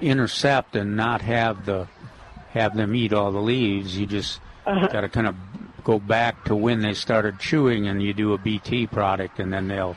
intercept 0.00 0.76
and 0.76 0.96
not 0.96 1.22
have 1.22 1.64
the 1.66 1.88
have 2.52 2.76
them 2.76 2.94
eat 2.94 3.12
all 3.12 3.32
the 3.32 3.40
leaves, 3.40 3.96
you 3.98 4.06
just 4.06 4.38
Uh-huh. 4.66 4.86
got 4.92 5.00
to 5.00 5.08
kind 5.08 5.26
of 5.26 5.34
go 5.84 5.98
back 5.98 6.44
to 6.44 6.54
when 6.54 6.80
they 6.80 6.94
started 6.94 7.38
chewing, 7.38 7.86
and 7.88 8.02
you 8.02 8.12
do 8.12 8.32
a 8.32 8.38
BT 8.38 8.86
product, 8.86 9.38
and 9.38 9.52
then 9.52 9.68
they'll 9.68 9.96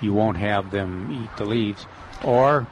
you 0.00 0.12
won't 0.12 0.36
have 0.36 0.70
them 0.70 1.22
eat 1.22 1.36
the 1.36 1.44
leaves. 1.44 1.86
Or 2.24 2.66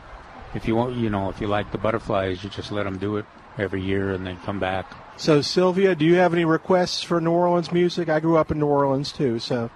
if 0.55 0.67
you 0.67 0.77
want, 0.77 0.97
you 0.97 1.11
know, 1.11 1.31
if 1.31 1.41
you 1.41 1.47
like 1.47 1.71
the 1.73 1.79
butterflies, 1.79 2.43
you 2.43 2.51
just 2.51 2.73
let 2.73 2.85
them 2.85 2.99
do 2.99 3.17
it 3.17 3.27
every 3.59 3.83
year, 3.83 4.13
and 4.13 4.27
they 4.27 4.37
come 4.45 4.59
back. 4.59 4.87
So, 5.17 5.43
Sylvia, 5.43 5.95
do 5.95 6.05
you 6.07 6.15
have 6.15 6.33
any 6.33 6.47
requests 6.47 7.03
for 7.03 7.21
New 7.21 7.31
Orleans 7.33 7.71
music? 7.73 8.09
I 8.09 8.21
grew 8.21 8.39
up 8.39 8.51
in 8.51 8.59
New 8.59 8.67
Orleans 8.67 9.13
too, 9.13 9.39
so 9.39 9.71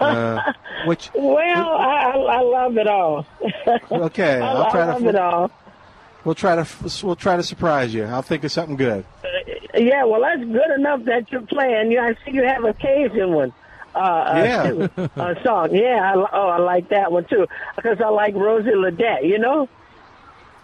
uh, 0.00 0.40
which 0.86 1.10
Well, 1.14 1.68
I, 1.68 2.12
I, 2.12 2.16
I 2.16 2.40
love 2.40 2.78
it 2.78 2.86
all. 2.86 3.26
okay, 3.90 4.40
I, 4.40 4.52
I'll 4.52 4.62
I 4.62 4.84
love 4.84 5.02
to 5.02 5.08
it 5.08 5.16
all. 5.16 5.50
we'll 6.24 6.36
try 6.36 6.54
to 6.54 6.66
we'll 7.04 7.16
try 7.16 7.36
to 7.36 7.42
surprise 7.42 7.92
you. 7.92 8.04
I'll 8.04 8.22
think 8.22 8.44
of 8.44 8.52
something 8.52 8.76
good. 8.76 9.04
Yeah, 9.76 10.04
well, 10.04 10.20
that's 10.20 10.44
good 10.44 10.70
enough 10.78 11.04
that 11.04 11.30
you're 11.32 11.42
playing. 11.42 11.92
Yeah, 11.92 12.04
I 12.04 12.14
see 12.24 12.32
you 12.32 12.44
have 12.44 12.64
a 12.64 12.72
Cajun 12.74 13.32
one. 13.32 13.52
Uh, 13.94 14.32
Yeah. 14.44 14.86
uh, 14.96 15.08
uh, 15.20 15.42
song. 15.44 15.74
Yeah, 15.74 16.12
I, 16.14 16.14
oh, 16.32 16.48
I 16.48 16.58
like 16.58 16.88
that 16.88 17.12
one 17.12 17.24
too 17.26 17.46
because 17.76 18.00
I 18.00 18.08
like 18.08 18.34
Rosie 18.34 18.70
Ledet. 18.70 19.24
You 19.24 19.38
know. 19.38 19.68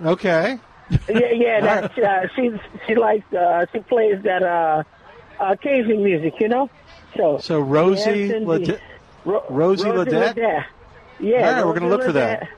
Okay. 0.05 0.59
Yeah, 1.09 1.31
yeah. 1.33 1.61
That 1.61 1.99
uh, 1.99 2.29
she 2.35 2.51
she 2.87 2.95
likes 2.97 3.33
uh, 3.33 3.67
she 3.73 3.79
plays 3.81 4.23
that 4.23 4.43
uh, 4.43 4.83
uh, 5.39 5.55
Cajun 5.57 6.03
music. 6.03 6.41
You 6.41 6.49
know. 6.49 6.71
So. 7.17 7.39
So 7.39 7.61
Rosie 7.61 8.27
Yes. 8.29 8.43
Ledet- 8.43 8.81
Ro- 9.25 9.45
Rosie 9.49 9.85
Ledet? 9.89 10.37
Yeah. 10.37 10.65
All 11.49 11.53
right, 11.55 11.67
we're 11.67 11.75
gonna 11.75 11.89
look 11.89 12.03
for 12.03 12.13
that. 12.13 12.41
Ledet. 12.43 12.49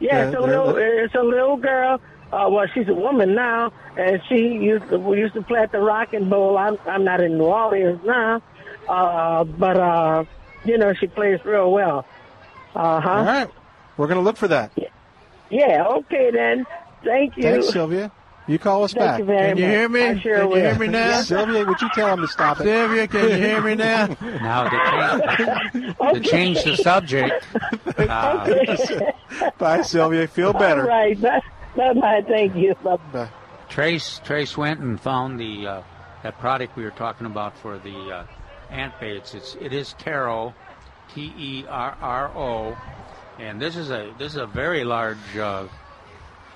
Yeah, 0.00 0.26
it's 0.26 0.36
a 0.36 0.40
little 0.40 0.76
it's 0.76 1.14
a 1.14 1.22
little 1.22 1.56
girl. 1.56 2.00
Uh, 2.34 2.48
well, 2.50 2.66
she's 2.74 2.88
a 2.88 2.94
woman 2.94 3.34
now, 3.34 3.72
and 3.96 4.20
she 4.28 4.34
used 4.70 4.88
to 4.88 4.98
we 4.98 5.18
used 5.18 5.34
to 5.34 5.42
play 5.42 5.60
at 5.60 5.70
the 5.72 5.78
Rock 5.80 6.12
'n' 6.14 6.28
Bowl. 6.28 6.58
I'm 6.58 6.76
I'm 6.86 7.04
not 7.04 7.20
in 7.20 7.38
New 7.38 7.44
Orleans 7.44 8.00
now, 8.04 8.42
uh, 8.88 9.44
but 9.44 9.76
uh, 9.76 10.24
you 10.64 10.76
know 10.78 10.92
she 10.94 11.06
plays 11.06 11.38
real 11.44 11.70
well. 11.70 12.04
Uh 12.74 13.00
huh. 13.00 13.10
All 13.10 13.24
right. 13.24 13.48
We're 13.96 14.08
going 14.08 14.18
to 14.18 14.24
look 14.24 14.36
for 14.36 14.48
that. 14.48 14.72
Yeah. 15.48 15.84
Okay 15.98 16.30
then. 16.32 16.66
Thank 17.04 17.36
you. 17.36 17.44
Thanks, 17.44 17.68
Sylvia. 17.68 18.10
You 18.46 18.58
call 18.58 18.84
us 18.84 18.92
Thank 18.92 19.04
back. 19.06 19.18
you 19.20 19.24
very 19.24 19.48
Can 19.50 19.56
you 19.58 19.64
much. 19.64 19.72
hear 19.72 19.88
me? 19.88 20.02
I 20.02 20.18
sure 20.18 20.38
Can 20.40 20.50
you 20.50 20.56
hear 20.56 20.78
me 20.78 20.86
now? 20.88 21.20
Sylvia, 21.22 21.64
would 21.64 21.80
you 21.80 21.88
tell 21.94 22.12
him 22.12 22.20
to 22.20 22.28
stop 22.28 22.60
it? 22.60 22.64
Sylvia, 22.64 23.06
can 23.08 23.28
you 23.30 23.36
hear 23.36 23.60
me 23.62 23.74
now? 23.74 24.06
Now 24.20 24.68
to 24.68 25.72
change, 25.72 25.96
to 25.98 26.20
change 26.30 26.64
the 26.64 26.76
subject. 26.76 27.46
Uh, 27.96 29.50
Bye, 29.58 29.80
Sylvia. 29.82 30.26
Feel 30.28 30.52
better. 30.52 30.82
All 30.82 30.88
right. 30.88 31.18
Bye. 31.20 31.40
Bye. 31.76 32.22
Thank 32.26 32.54
you. 32.56 32.74
Bye. 32.82 32.96
Bye. 33.12 33.28
Trace 33.68 34.20
Trace 34.24 34.56
went 34.56 34.80
and 34.80 35.00
found 35.00 35.40
the 35.40 35.66
uh, 35.66 35.82
that 36.22 36.38
product 36.38 36.76
we 36.76 36.84
were 36.84 36.90
talking 36.90 37.26
about 37.26 37.56
for 37.58 37.78
the 37.78 37.96
uh, 37.96 38.26
ant 38.70 38.98
baits. 39.00 39.34
It's 39.34 39.56
it 39.60 39.72
is 39.72 39.94
Terro, 39.94 40.54
T 41.14 41.32
E 41.36 41.64
R 41.68 41.96
R 42.00 42.28
O, 42.36 42.76
and 43.38 43.60
this 43.60 43.76
is 43.76 43.90
a 43.90 44.12
this 44.18 44.32
is 44.32 44.38
a 44.38 44.46
very 44.46 44.84
large 44.84 45.36
uh, 45.36 45.66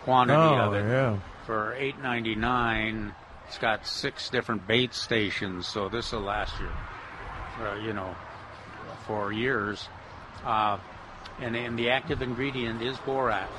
quantity 0.05 0.39
Oh, 0.39 0.59
of 0.69 0.75
it 0.75 0.89
yeah. 0.89 1.19
for 1.47 1.75
eight 1.75 1.99
ninety 2.01 2.35
nine. 2.35 3.15
It's 3.49 3.59
got 3.59 3.87
six 3.87 4.29
different 4.29 4.67
bait 4.67 4.93
stations, 4.93 5.67
so 5.67 5.89
this 5.89 6.13
will 6.13 6.21
last 6.21 6.53
you, 6.61 6.69
for, 7.57 7.79
you 7.81 7.95
know, 7.95 8.15
for 9.07 9.33
years. 9.33 9.89
Uh, 10.45 10.77
and, 11.41 11.57
and 11.57 11.79
the 11.79 11.89
active 11.89 12.21
ingredient 12.21 12.83
is 12.83 12.99
borax. 12.99 13.51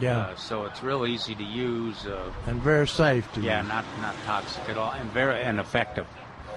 Yeah. 0.00 0.18
Uh, 0.18 0.36
so 0.36 0.64
it's 0.64 0.82
real 0.82 1.06
easy 1.06 1.34
to 1.34 1.44
use. 1.44 2.04
Uh, 2.06 2.30
And 2.46 2.60
very 2.60 2.88
safe 2.88 3.30
to 3.34 3.40
yeah, 3.40 3.60
use. 3.60 3.68
not 3.68 3.84
not 4.00 4.14
toxic 4.26 4.68
at 4.68 4.76
all, 4.76 4.90
and 4.92 5.10
very 5.12 5.40
and 5.42 5.60
effective. 5.60 6.06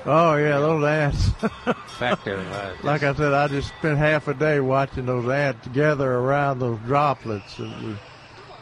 Oh, 0.06 0.36
yeah, 0.38 0.60
those 0.60 0.84
ants. 0.86 1.30
Effective. 1.68 2.40
Uh, 2.54 2.72
like 2.84 3.04
I 3.04 3.14
said, 3.14 3.34
I 3.34 3.48
just 3.50 3.68
spent 3.80 3.98
half 3.98 4.28
a 4.30 4.34
day 4.34 4.60
watching 4.62 5.06
those 5.06 5.28
ants 5.28 5.68
gather 5.68 6.10
around 6.10 6.60
those 6.60 6.80
droplets. 6.86 7.60
It 7.60 7.64
was 7.64 7.98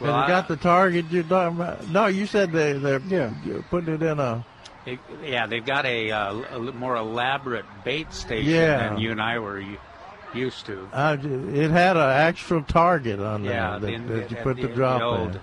you 0.00 0.04
got 0.28 0.48
the 0.48 0.56
target 0.56 1.06
you're 1.10 1.22
talking 1.22 1.56
about? 1.60 1.88
No, 1.88 2.06
you 2.06 2.26
said 2.26 2.50
they 2.52 2.72
they're 2.72 3.00
yeah. 3.00 3.30
putting 3.70 3.94
it 3.94 4.02
in 4.02 4.18
a. 4.18 4.44
They, 4.84 4.98
yeah, 5.22 5.46
they've 5.46 5.64
got 5.64 5.84
a, 5.86 6.10
uh, 6.10 6.34
a 6.56 6.58
more 6.72 6.96
elaborate 6.96 7.64
bait 7.84 8.12
station 8.12 8.50
Yeah. 8.52 8.88
than 8.88 8.98
you 8.98 9.10
and 9.12 9.20
I 9.20 9.38
were 9.38 9.60
u- 9.60 9.78
used 10.36 10.66
to. 10.66 10.88
Uh, 10.92 11.16
it 11.22 11.70
had 11.70 11.96
an 11.96 12.02
actual 12.10 12.62
target 12.62 13.18
on 13.20 13.44
Yeah, 13.44 13.78
there 13.78 13.98
that, 13.98 14.06
the- 14.08 14.14
that 14.14 14.30
you 14.30 14.36
put 14.38 14.56
the, 14.56 14.66
the 14.68 14.74
drop 14.74 15.02
old- 15.02 15.34
in. 15.36 15.40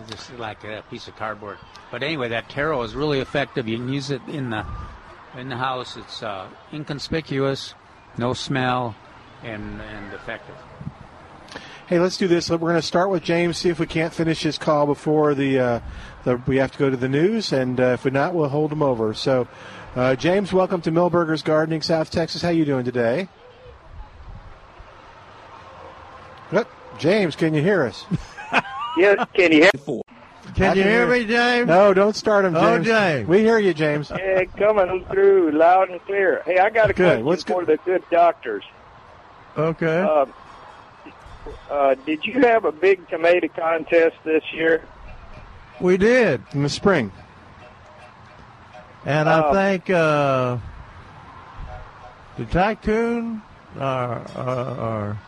It's 0.00 0.10
just 0.10 0.38
like 0.38 0.62
a 0.64 0.84
piece 0.90 1.08
of 1.08 1.16
cardboard. 1.16 1.56
But 1.90 2.02
anyway, 2.02 2.28
that 2.28 2.48
Terro 2.50 2.82
is 2.82 2.94
really 2.94 3.20
effective. 3.20 3.66
You 3.66 3.78
can 3.78 3.88
use 3.90 4.10
it 4.10 4.20
in 4.28 4.50
the 4.50 4.66
in 5.38 5.48
the 5.48 5.56
house. 5.56 5.96
It's 5.96 6.22
uh, 6.22 6.48
inconspicuous, 6.72 7.74
no 8.18 8.34
smell, 8.34 8.94
and 9.42 9.80
and 9.80 10.12
effective. 10.12 10.54
Hey, 11.86 11.98
let's 12.00 12.16
do 12.16 12.26
this. 12.28 12.50
We're 12.50 12.58
going 12.58 12.74
to 12.74 12.82
start 12.82 13.08
with 13.10 13.22
James. 13.22 13.56
See 13.58 13.68
if 13.70 13.78
we 13.78 13.86
can't 13.86 14.12
finish 14.12 14.42
his 14.42 14.58
call 14.58 14.86
before 14.86 15.34
the, 15.36 15.58
uh, 15.60 15.80
the 16.24 16.42
we 16.46 16.56
have 16.56 16.72
to 16.72 16.78
go 16.78 16.90
to 16.90 16.96
the 16.96 17.08
news, 17.08 17.52
and 17.52 17.78
uh, 17.80 17.84
if 17.94 18.04
we're 18.04 18.10
not, 18.10 18.34
we'll 18.34 18.48
hold 18.48 18.72
him 18.72 18.82
over. 18.82 19.14
So, 19.14 19.46
uh, 19.94 20.16
James, 20.16 20.52
welcome 20.52 20.80
to 20.82 20.90
Milberger's 20.90 21.42
Gardening, 21.42 21.82
South 21.82 22.10
Texas. 22.10 22.42
How 22.42 22.48
you 22.48 22.64
doing 22.64 22.84
today? 22.84 23.20
Yep. 23.20 23.28
James, 26.98 27.36
can 27.36 27.54
you 27.54 27.62
hear 27.62 27.84
us? 27.84 28.04
Yeah, 28.98 29.26
can 29.34 29.52
you 29.52 29.60
hear 29.64 29.70
Can 30.54 30.70
I 30.70 30.72
you 30.72 30.82
hear 30.82 31.06
hear- 31.06 31.06
me, 31.06 31.26
James? 31.26 31.68
No, 31.68 31.92
don't 31.92 32.16
start 32.16 32.46
him, 32.46 32.56
Oh, 32.56 32.76
James. 32.76 32.86
James. 32.86 33.28
We 33.28 33.40
hear 33.40 33.58
you, 33.58 33.74
James. 33.74 34.08
Yeah, 34.10 34.44
coming 34.56 35.04
through 35.10 35.50
loud 35.50 35.90
and 35.90 36.00
clear. 36.06 36.40
Hey, 36.46 36.56
I 36.58 36.70
got 36.70 36.88
a 36.88 36.94
Good. 36.94 37.22
question 37.22 37.24
What's 37.26 37.42
for 37.44 37.66
the 37.66 37.76
good 37.84 38.02
doctors. 38.10 38.64
Okay. 39.58 40.00
Uh, 40.00 40.24
uh, 41.70 41.94
did 42.06 42.24
you 42.24 42.40
have 42.40 42.64
a 42.64 42.72
big 42.72 43.06
tomato 43.10 43.48
contest 43.48 44.16
this 44.24 44.42
year? 44.54 44.82
We 45.78 45.98
did 45.98 46.40
in 46.54 46.62
the 46.62 46.70
spring, 46.70 47.12
and 49.04 49.28
I 49.28 49.40
Um, 49.40 49.54
think 49.54 49.90
uh, 49.90 50.56
the 52.38 52.46
tycoon 52.46 53.42
or, 53.78 54.22
or, 54.38 54.48
or 54.80 55.18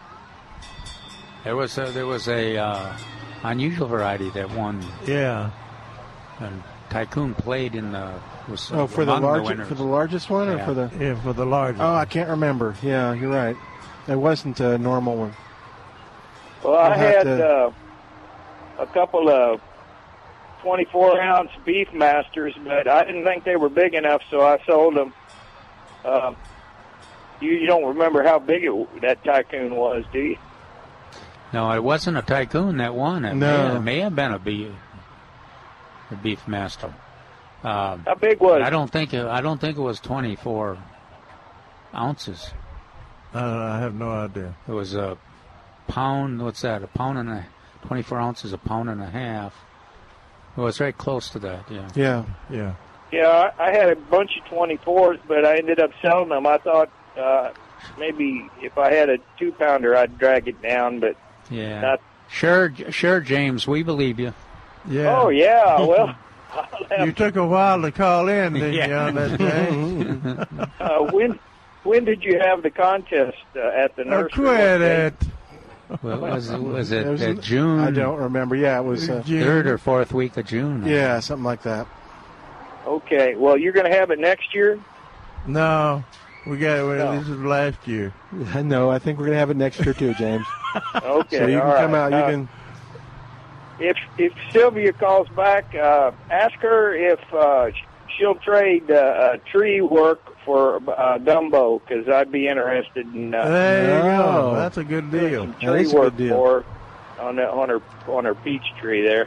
There 1.44 1.56
was 1.56 1.76
a, 1.78 1.86
there 1.92 2.06
was 2.06 2.28
a 2.28 2.56
uh, 2.56 2.96
unusual 3.44 3.86
variety 3.88 4.30
that 4.30 4.50
won. 4.50 4.84
yeah. 5.06 5.50
And 6.40 6.62
Tycoon 6.90 7.34
played 7.34 7.74
in 7.74 7.92
the 7.92 8.12
was 8.48 8.70
Oh, 8.72 8.86
for 8.86 9.04
the 9.04 9.18
largest 9.18 9.68
for 9.68 9.74
the 9.74 9.82
largest 9.84 10.30
one, 10.30 10.48
or 10.48 10.56
Yeah. 10.56 10.64
for 10.64 10.74
the 10.74 10.90
yeah 10.98 11.14
for 11.20 11.32
the 11.32 11.44
largest. 11.44 11.82
Oh, 11.82 11.94
I 11.94 12.04
can't 12.04 12.30
remember. 12.30 12.74
Yeah, 12.82 13.12
you're 13.12 13.30
right. 13.30 13.56
It 14.06 14.16
wasn't 14.16 14.58
a 14.60 14.78
normal 14.78 15.16
one. 15.16 15.34
Well, 16.62 16.74
I 16.76 16.88
We'll 16.88 16.98
have 16.98 17.14
had 17.16 17.22
to- 17.24 17.48
uh, 17.48 17.72
a 18.78 18.86
couple 18.86 19.28
of 19.28 19.60
24 20.62 21.20
ounce 21.20 21.50
beef 21.64 21.92
masters, 21.92 22.54
but 22.64 22.88
I 22.88 23.04
didn't 23.04 23.24
think 23.24 23.44
they 23.44 23.56
were 23.56 23.68
big 23.68 23.94
enough, 23.94 24.22
so 24.30 24.40
I 24.40 24.58
sold 24.64 24.96
them. 24.96 25.12
Uh, 26.04 26.32
you, 27.40 27.50
you 27.50 27.66
don't 27.66 27.84
remember 27.84 28.22
how 28.22 28.38
big 28.38 28.64
it, 28.64 29.00
that 29.02 29.22
tycoon 29.24 29.74
was, 29.76 30.04
do 30.12 30.20
you? 30.20 30.36
No, 31.52 31.70
it 31.72 31.82
wasn't 31.82 32.16
a 32.18 32.22
Tycoon 32.22 32.76
that 32.78 32.94
won. 32.94 33.24
It, 33.24 33.34
No. 33.34 33.68
may, 33.68 33.76
it 33.76 33.80
may 33.80 34.00
have 34.00 34.14
been 34.14 34.32
a 34.32 34.38
beef, 34.38 34.72
a 36.10 36.14
beef 36.16 36.46
master. 36.46 36.92
Um, 37.64 38.04
How 38.06 38.14
big 38.20 38.38
was 38.40 38.62
I 38.64 38.70
don't 38.70 38.90
think 38.90 39.12
it, 39.14 39.24
I 39.26 39.40
don't 39.40 39.60
think 39.60 39.76
it 39.78 39.80
was 39.80 39.98
24 40.00 40.78
ounces. 41.94 42.50
Uh, 43.34 43.38
I 43.38 43.78
have 43.80 43.94
no 43.94 44.10
idea. 44.10 44.54
It 44.68 44.72
was 44.72 44.94
a 44.94 45.18
pound. 45.88 46.42
What's 46.42 46.62
that? 46.62 46.82
A 46.82 46.86
pound 46.86 47.18
and 47.18 47.28
a 47.30 47.46
24 47.86 48.18
ounces, 48.20 48.52
a 48.52 48.58
pound 48.58 48.88
and 48.90 49.02
a 49.02 49.10
half. 49.10 49.54
It 50.56 50.60
was 50.60 50.78
very 50.78 50.92
close 50.92 51.30
to 51.30 51.38
that. 51.40 51.70
Yeah. 51.70 51.88
Yeah. 51.94 52.24
Yeah. 52.50 52.74
Yeah, 53.10 53.50
I 53.58 53.68
I 53.68 53.72
had 53.72 53.88
a 53.90 53.96
bunch 53.96 54.32
of 54.38 54.44
24s, 54.52 55.18
but 55.26 55.44
I 55.46 55.56
ended 55.56 55.80
up 55.80 55.90
selling 56.02 56.28
them. 56.28 56.46
I 56.46 56.58
thought 56.58 56.90
uh, 57.18 57.52
maybe 57.98 58.48
if 58.60 58.76
I 58.76 58.92
had 58.92 59.08
a 59.08 59.18
two 59.38 59.50
pounder, 59.52 59.96
I'd 59.96 60.18
drag 60.18 60.46
it 60.46 60.60
down, 60.60 61.00
but 61.00 61.16
Yeah. 61.50 61.80
Not- 61.80 62.00
Sure, 62.30 62.70
sure, 62.90 63.20
James. 63.20 63.66
We 63.66 63.82
believe 63.82 64.20
you. 64.20 64.34
Yeah. 64.86 65.18
oh 65.18 65.30
yeah, 65.30 65.80
well, 65.80 66.14
You 67.04 67.10
took 67.12 67.36
a 67.36 67.46
while 67.46 67.80
to 67.80 67.90
call 67.90 68.28
in, 68.28 68.52
didn't 68.52 68.74
you, 68.90 68.94
on 68.94 69.14
that, 69.14 69.38
James? 69.38 70.26
uh, 70.80 70.98
when 71.10 71.38
when 71.84 72.04
did 72.04 72.22
you 72.22 72.38
have 72.38 72.62
the 72.62 72.68
contest 72.70 73.38
uh, 73.56 73.60
at 73.60 73.96
the 73.96 74.02
Oh, 74.02 74.10
nursery? 74.10 74.44
quit 74.44 74.80
it. 74.82 75.14
Well, 76.02 76.20
was 76.20 76.50
it 76.50 76.60
was 76.60 76.92
it, 76.92 77.06
It 77.06 77.10
was 77.10 77.22
uh, 77.22 77.26
in- 77.28 77.40
June? 77.40 77.80
I 77.80 77.90
don't 77.92 78.18
remember. 78.18 78.54
Yeah, 78.56 78.78
it 78.78 78.84
was. 78.84 79.08
Uh, 79.08 79.22
Third 79.26 79.66
or 79.66 79.78
fourth 79.78 80.12
week 80.12 80.36
of 80.36 80.44
June. 80.44 80.84
yeah, 80.86 81.20
something 81.20 81.44
like 81.44 81.62
that. 81.62 81.86
Okay, 82.86 83.36
well, 83.36 83.56
you're 83.56 83.72
going 83.72 83.90
to 83.90 83.96
have 83.96 84.10
it 84.10 84.18
next 84.18 84.54
year. 84.54 84.78
No, 85.46 86.04
we 86.46 86.58
got 86.58 86.86
well, 86.86 87.12
No. 87.12 87.18
this 87.18 87.28
is 87.28 87.38
last 87.38 87.86
year. 87.86 88.12
No, 88.62 88.90
I 88.90 88.98
think 88.98 89.18
we're 89.18 89.26
gonna 89.26 89.38
have 89.38 89.50
it 89.50 89.56
next 89.56 89.84
year 89.84 89.94
too, 89.94 90.14
James. 90.14 90.46
Okay, 91.02 91.38
so 91.38 91.46
you 91.46 91.58
can 91.58 91.66
all 91.70 91.76
come 91.76 91.92
right. 91.92 91.98
out. 92.00 92.10
You 92.12 92.18
Uh, 92.18 92.30
can. 92.30 92.48
If 93.80 93.96
if 94.18 94.32
Sylvia 94.52 94.92
calls 94.92 95.28
back, 95.30 95.74
uh, 95.74 96.10
ask 96.30 96.54
her 96.60 96.92
if 96.94 97.20
uh, 97.32 97.70
she'll 98.16 98.34
trade 98.34 98.90
uh, 98.90 98.94
uh, 98.94 99.36
tree 99.50 99.80
work 99.80 100.20
for 100.44 100.80
uh, 100.90 101.18
gumbo 101.18 101.78
because 101.78 102.08
I'd 102.08 102.30
be 102.32 102.48
interested 102.48 103.06
in 103.14 103.34
uh, 103.34 103.48
There 103.48 103.96
you 103.96 104.02
go. 104.18 104.54
That's 104.56 104.76
a 104.76 104.84
good 104.84 105.10
deal. 105.10 105.44
some 105.44 105.52
That 105.52 105.60
tree 105.60 105.80
a 105.80 105.84
good 105.84 105.94
work 105.94 106.16
deal. 106.16 106.34
for 106.36 106.64
on 107.20 107.36
that 107.36 107.48
on 107.50 107.68
her 107.70 107.80
on 108.08 108.24
her 108.24 108.34
peach 108.34 108.64
tree 108.80 109.02
there. 109.02 109.26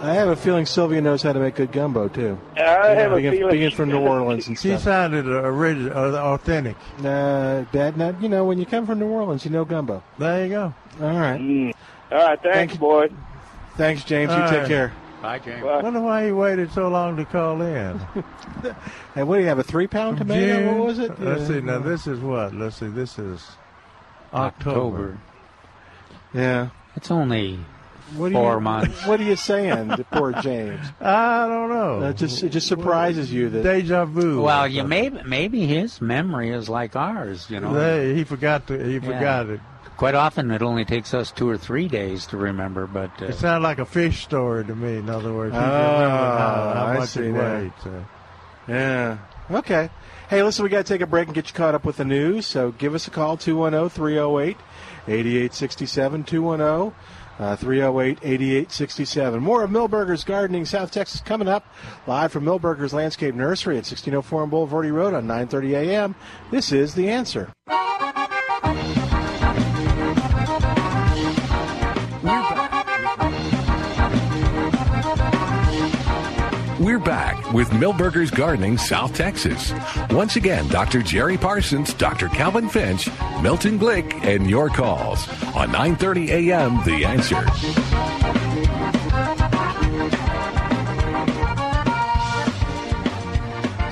I 0.00 0.14
have 0.14 0.28
a 0.28 0.36
feeling 0.36 0.64
Sylvia 0.64 1.00
knows 1.00 1.22
how 1.22 1.32
to 1.32 1.40
make 1.40 1.56
good 1.56 1.72
gumbo 1.72 2.08
too. 2.08 2.38
I 2.56 2.60
have 2.90 3.12
a 3.12 3.16
feeling 3.20 3.50
being 3.50 3.70
from 3.72 3.88
New 3.88 3.98
Orleans 3.98 4.46
and 4.46 4.56
She 4.58 4.68
stuff. 4.70 4.82
sounded 4.82 5.26
original, 5.26 6.14
uh, 6.14 6.18
authentic. 6.34 6.76
Nah, 7.00 7.62
Dad. 7.72 7.96
Not 7.96 8.22
you 8.22 8.28
know 8.28 8.44
when 8.44 8.58
you 8.58 8.66
come 8.66 8.86
from 8.86 9.00
New 9.00 9.08
Orleans, 9.08 9.44
you 9.44 9.50
know 9.50 9.64
gumbo. 9.64 10.02
There 10.18 10.44
you 10.44 10.50
go. 10.50 10.74
All 11.00 11.06
right. 11.08 11.40
Mm. 11.40 11.74
All 12.12 12.18
right, 12.18 12.40
thanks, 12.42 12.76
boy. 12.76 13.08
Thanks, 13.76 14.04
James. 14.04 14.32
You 14.32 14.38
All 14.40 14.48
take 14.48 14.66
care. 14.66 14.92
Bye, 15.20 15.40
James. 15.40 15.64
I 15.66 15.82
wonder 15.82 16.00
why 16.00 16.26
he 16.26 16.32
waited 16.32 16.70
so 16.72 16.88
long 16.88 17.16
to 17.16 17.24
call 17.24 17.60
in. 17.62 18.00
Hey, 19.14 19.22
what 19.24 19.36
do 19.36 19.42
you 19.42 19.48
have? 19.48 19.58
A 19.58 19.64
three-pound 19.64 20.18
tomato? 20.18 20.40
June? 20.62 20.78
What 20.78 20.86
was 20.86 20.98
it? 21.00 21.20
Let's 21.20 21.42
Yeah. 21.42 21.46
see. 21.48 21.60
Now 21.60 21.78
this 21.80 22.06
is 22.06 22.20
what? 22.20 22.54
Let's 22.54 22.76
see. 22.76 22.86
This 22.88 23.18
is 23.18 23.44
October. 24.32 25.18
Yeah. 26.32 26.68
It's 26.96 27.10
only 27.10 27.58
What 28.16 28.30
are 28.30 28.34
four 28.34 28.54
you, 28.54 28.60
months. 28.60 29.06
What 29.06 29.20
are 29.20 29.24
you 29.24 29.36
saying, 29.36 29.88
to 29.90 30.04
poor 30.04 30.32
James? 30.40 30.80
I 31.00 31.46
don't 31.46 31.68
know. 31.68 32.00
That 32.00 32.16
just 32.16 32.42
it 32.42 32.48
just 32.50 32.66
surprises 32.66 33.32
you 33.32 33.48
that 33.50 33.62
Deja 33.62 34.04
vu. 34.06 34.40
Well, 34.42 34.66
you 34.66 34.84
maybe 34.84 35.20
maybe 35.26 35.66
his 35.66 36.00
memory 36.00 36.50
is 36.50 36.68
like 36.68 36.96
ours. 36.96 37.46
You 37.50 37.60
know, 37.60 37.74
They- 37.74 38.14
he 38.14 38.24
forgot 38.24 38.66
to. 38.68 38.82
He 38.82 38.98
forgot 38.98 39.48
it. 39.50 39.60
quite 39.96 40.14
often 40.14 40.50
it 40.50 40.62
only 40.62 40.84
takes 40.84 41.12
us 41.12 41.30
two 41.32 41.48
or 41.48 41.58
three 41.58 41.88
days 41.88 42.26
to 42.28 42.36
remember. 42.36 42.86
But 42.86 43.10
uh, 43.20 43.26
It 43.26 43.34
sounded 43.34 43.62
like 43.62 43.78
a 43.78 43.84
fish 43.86 44.22
story 44.22 44.64
to 44.64 44.74
me. 44.74 44.96
In 44.96 45.10
other 45.10 45.34
words, 45.34 45.54
Oh, 45.54 45.58
how, 45.58 46.72
how 46.74 46.84
I 46.86 46.98
much 46.98 47.08
see 47.10 47.24
it 47.26 47.32
now. 47.32 47.40
weighed. 47.58 47.72
So. 47.84 48.04
Yeah. 48.68 49.18
Okay. 49.50 49.90
Hey, 50.30 50.42
listen, 50.42 50.62
we 50.62 50.68
got 50.68 50.84
to 50.84 50.92
take 50.92 51.00
a 51.00 51.06
break 51.06 51.26
and 51.26 51.34
get 51.34 51.48
you 51.48 51.54
caught 51.54 51.74
up 51.74 51.84
with 51.86 51.96
the 51.96 52.04
news. 52.04 52.46
So 52.46 52.70
give 52.72 52.94
us 52.94 53.06
a 53.08 53.10
call, 53.10 53.36
210 53.38 53.88
308 53.88 54.56
8867. 55.08 56.24
210 56.24 56.94
Uh, 57.38 57.54
308 57.54 58.18
8867. 58.22 59.40
More 59.40 59.62
of 59.62 59.70
Milberger's 59.70 60.24
Gardening, 60.24 60.64
South 60.64 60.90
Texas, 60.90 61.20
coming 61.20 61.46
up 61.46 61.64
live 62.06 62.32
from 62.32 62.44
Millburgers 62.44 62.92
Landscape 62.92 63.34
Nursery 63.34 63.74
at 63.74 63.86
1604 63.86 64.42
on 64.42 64.50
Bulverde 64.50 64.92
Road 64.92 65.14
on 65.14 65.26
930 65.26 65.74
a.m. 65.74 66.14
This 66.50 66.72
is 66.72 66.94
The 66.94 67.08
Answer. 67.08 67.52
We're 76.80 77.00
back 77.00 77.52
with 77.52 77.68
Milberger's 77.70 78.30
Gardening, 78.30 78.78
South 78.78 79.12
Texas. 79.12 79.72
Once 80.10 80.36
again, 80.36 80.68
Dr. 80.68 81.02
Jerry 81.02 81.36
Parsons, 81.36 81.92
Dr. 81.92 82.28
Calvin 82.28 82.68
Finch, 82.68 83.08
Milton 83.42 83.80
Glick, 83.80 84.22
and 84.22 84.48
your 84.48 84.68
calls 84.68 85.28
on 85.56 85.70
9:30 85.70 86.28
a.m. 86.28 86.76
The 86.84 87.04
Answer. 87.04 87.44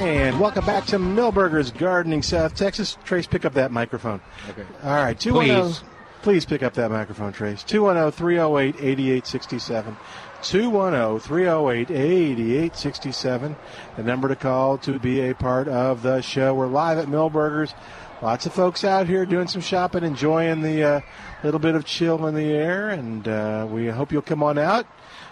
And 0.01 0.39
welcome 0.39 0.65
back 0.65 0.85
to 0.87 0.99
Milberger's 1.01 1.73
Gardening, 1.73 2.23
South 2.23 2.55
Texas. 2.55 2.97
Trace, 3.05 3.27
pick 3.27 3.45
up 3.45 3.55
that 3.55 3.73
microphone. 3.73 4.21
Okay. 4.51 4.63
All 4.85 4.95
right, 4.95 5.17
oh, 5.17 5.31
210. 5.31 5.63
Please. 5.63 5.83
Please 6.23 6.45
pick 6.45 6.63
up 6.63 6.75
that 6.75 6.91
microphone, 6.91 7.33
Trace. 7.33 7.63
210 7.65 8.13
308 8.13 8.77
8867. 8.77 9.97
210 10.43 11.21
308 11.21 11.91
8867. 11.91 13.57
The 13.97 14.03
number 14.03 14.29
to 14.29 14.37
call 14.37 14.79
to 14.79 14.99
be 14.99 15.29
a 15.29 15.35
part 15.35 15.69
of 15.69 16.03
the 16.03 16.21
show. 16.21 16.55
We're 16.55 16.67
live 16.67 16.99
at 16.99 17.07
Milberger's. 17.07 17.75
Lots 18.23 18.47
of 18.47 18.55
folks 18.55 18.83
out 18.83 19.07
here 19.07 19.27
doing 19.27 19.47
some 19.47 19.61
shopping, 19.61 20.03
enjoying 20.03 20.63
the 20.63 20.83
uh, 20.83 21.01
little 21.45 21.61
bit 21.61 21.75
of 21.75 21.85
chill 21.85 22.27
in 22.27 22.35
the 22.35 22.51
air, 22.51 22.89
and 22.89 23.29
uh, 23.29 23.67
we 23.71 23.89
hope 23.89 24.11
you'll 24.11 24.23
come 24.23 24.43
on 24.43 24.57
out. 24.57 24.87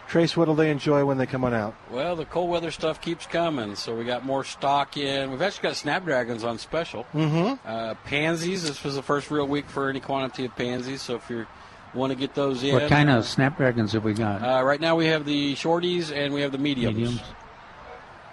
Trace, 0.06 0.36
what'll 0.36 0.54
they 0.54 0.70
enjoy 0.70 1.04
when 1.04 1.16
they 1.16 1.24
come 1.24 1.44
on 1.44 1.54
out? 1.54 1.74
Well, 1.90 2.14
the 2.14 2.26
cold 2.26 2.50
weather 2.50 2.70
stuff 2.70 3.00
keeps 3.00 3.24
coming, 3.26 3.74
so 3.74 3.96
we 3.96 4.04
got 4.04 4.24
more 4.24 4.44
stock 4.44 4.98
in. 4.98 5.30
We've 5.30 5.40
actually 5.40 5.68
got 5.68 5.76
snapdragons 5.76 6.44
on 6.44 6.58
special. 6.58 7.06
Mm-hmm. 7.14 7.66
Uh, 7.66 7.94
pansies. 8.04 8.68
This 8.68 8.84
was 8.84 8.96
the 8.96 9.02
first 9.02 9.30
real 9.30 9.46
week 9.46 9.66
for 9.66 9.88
any 9.88 10.00
quantity 10.00 10.44
of 10.44 10.54
pansies. 10.54 11.00
So 11.00 11.16
if 11.16 11.30
you 11.30 11.46
want 11.94 12.12
to 12.12 12.18
get 12.18 12.34
those 12.34 12.62
in, 12.62 12.74
What 12.74 12.88
kind 12.88 13.10
of 13.10 13.26
snapdragons 13.26 13.92
have 13.92 14.04
we 14.04 14.14
got? 14.14 14.42
Uh, 14.42 14.64
right 14.64 14.80
now 14.80 14.96
we 14.96 15.06
have 15.06 15.24
the 15.24 15.54
shorties 15.54 16.14
and 16.14 16.34
we 16.34 16.42
have 16.42 16.52
the 16.52 16.58
mediums. 16.58 16.96
Mediums. 16.96 17.22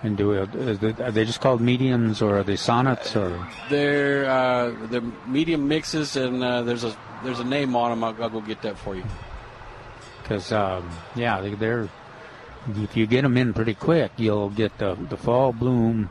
And 0.03 0.17
do 0.17 0.29
we, 0.29 0.37
are 0.37 1.11
they 1.11 1.25
just 1.25 1.41
called 1.41 1.61
mediums 1.61 2.21
or 2.23 2.39
are 2.39 2.43
they 2.43 2.55
sonnets 2.55 3.15
or? 3.15 3.47
They're 3.69 4.27
uh, 4.27 4.87
they're 4.87 5.01
medium 5.27 5.67
mixes, 5.67 6.15
and 6.15 6.43
uh, 6.43 6.63
there's 6.63 6.83
a 6.83 6.95
there's 7.23 7.39
a 7.39 7.43
name 7.43 7.75
on 7.75 7.91
them. 7.91 8.03
I'll, 8.03 8.23
I'll 8.23 8.29
go 8.31 8.41
get 8.41 8.63
that 8.63 8.79
for 8.79 8.95
you. 8.95 9.03
Because 10.23 10.51
um, 10.51 10.89
yeah, 11.15 11.39
they, 11.41 11.53
they're 11.53 11.87
if 12.77 12.95
you 12.95 13.05
get 13.07 13.21
them 13.23 13.37
in 13.37 13.53
pretty 13.53 13.73
quick, 13.73 14.11
you'll 14.17 14.49
get 14.49 14.77
the, 14.77 14.95
the 15.09 15.17
fall 15.17 15.51
bloom, 15.53 16.09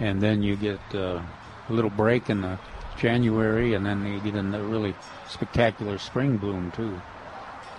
and 0.00 0.20
then 0.20 0.42
you 0.42 0.56
get 0.56 0.80
uh, 0.94 1.20
a 1.68 1.72
little 1.72 1.90
break 1.90 2.30
in 2.30 2.42
the 2.42 2.58
January, 3.02 3.74
and 3.74 3.84
then 3.84 4.04
they 4.04 4.20
get 4.20 4.36
in 4.36 4.52
the 4.52 4.62
really 4.62 4.94
spectacular 5.28 5.98
spring 5.98 6.36
bloom 6.36 6.70
too. 6.70 7.00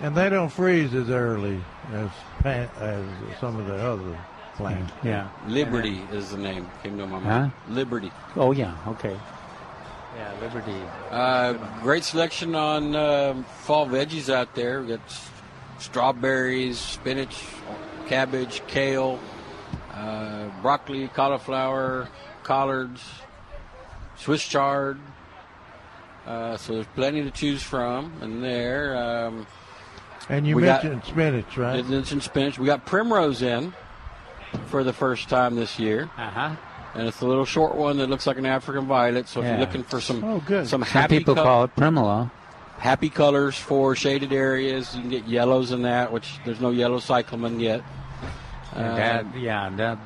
And 0.00 0.14
they 0.14 0.28
don't 0.28 0.50
freeze 0.50 0.92
as 0.92 1.08
early 1.08 1.60
as 1.94 2.10
pan, 2.40 2.68
as 2.78 3.04
some 3.40 3.58
of 3.58 3.66
the 3.66 3.76
other 3.76 4.18
plants. 4.56 4.92
Yeah. 5.02 5.28
Liberty 5.48 6.02
is 6.12 6.30
the 6.30 6.36
name. 6.36 6.68
Came 6.82 6.98
to 6.98 7.06
my 7.06 7.20
Huh? 7.20 7.28
mind. 7.40 7.52
Liberty. 7.70 8.12
Oh 8.36 8.52
yeah, 8.52 8.74
okay. 8.86 9.16
Yeah, 10.16 10.30
Liberty. 10.42 10.76
Uh, 11.10 11.54
great 11.82 12.04
selection 12.04 12.54
on 12.54 12.94
um 12.94 13.44
fall 13.64 13.86
veggies 13.86 14.28
out 14.32 14.54
there. 14.54 14.82
We 14.82 14.88
got 14.88 15.00
strawberries, 15.78 16.78
spinach, 16.78 17.42
cabbage, 18.08 18.60
kale, 18.66 19.18
uh, 19.94 20.48
broccoli, 20.60 21.08
cauliflower, 21.08 22.08
collards, 22.42 23.02
Swiss 24.16 24.44
chard. 24.46 24.98
Uh, 26.26 26.56
so 26.56 26.74
there's 26.74 26.86
plenty 26.94 27.22
to 27.22 27.30
choose 27.30 27.62
from 27.62 28.12
in 28.22 28.40
there. 28.40 28.96
Um, 28.96 29.46
And 30.28 30.46
you 30.46 30.56
we 30.56 30.62
got- 30.62 30.82
mentioned 30.84 31.04
spinach, 31.04 31.56
right? 31.58 31.76
Did 31.76 31.90
mention 31.90 32.20
spinach. 32.20 32.58
We 32.58 32.66
got 32.66 32.86
primrose 32.86 33.42
in 33.42 33.74
for 34.68 34.82
the 34.84 34.92
first 34.92 35.28
time 35.28 35.54
this 35.56 35.78
year. 35.78 36.08
Uh 36.16 36.30
huh. 36.30 36.50
And 36.94 37.08
it's 37.08 37.20
a 37.20 37.26
little 37.26 37.44
short 37.44 37.74
one 37.74 37.98
that 37.98 38.08
looks 38.08 38.26
like 38.26 38.38
an 38.38 38.46
African 38.46 38.86
violet. 38.86 39.28
So 39.28 39.40
if 39.42 39.46
you're 39.48 39.58
looking 39.58 39.82
for 39.82 40.00
some 40.00 40.22
Oh, 40.24 40.40
good. 40.46 40.66
some 40.68 40.82
Some 40.82 40.88
happy 40.88 41.18
people 41.18 41.34
col- 41.34 41.44
call 41.44 41.64
it 41.64 41.76
primula. 41.76 42.30
happy 42.78 43.10
colors 43.10 43.56
for 43.58 43.94
shaded 43.96 44.32
areas, 44.32 44.94
you 44.94 45.00
can 45.02 45.10
get 45.10 45.26
yellows 45.26 45.72
in 45.72 45.82
that, 45.82 46.12
which 46.12 46.38
there's 46.44 46.60
no 46.60 46.70
yellow 46.70 47.00
cyclamen 47.00 47.58
yet. 47.60 47.82
And 48.74 48.86
Uh, 48.86 48.94
that, 48.96 49.26
yeah, 49.36 49.70
that 49.76 49.98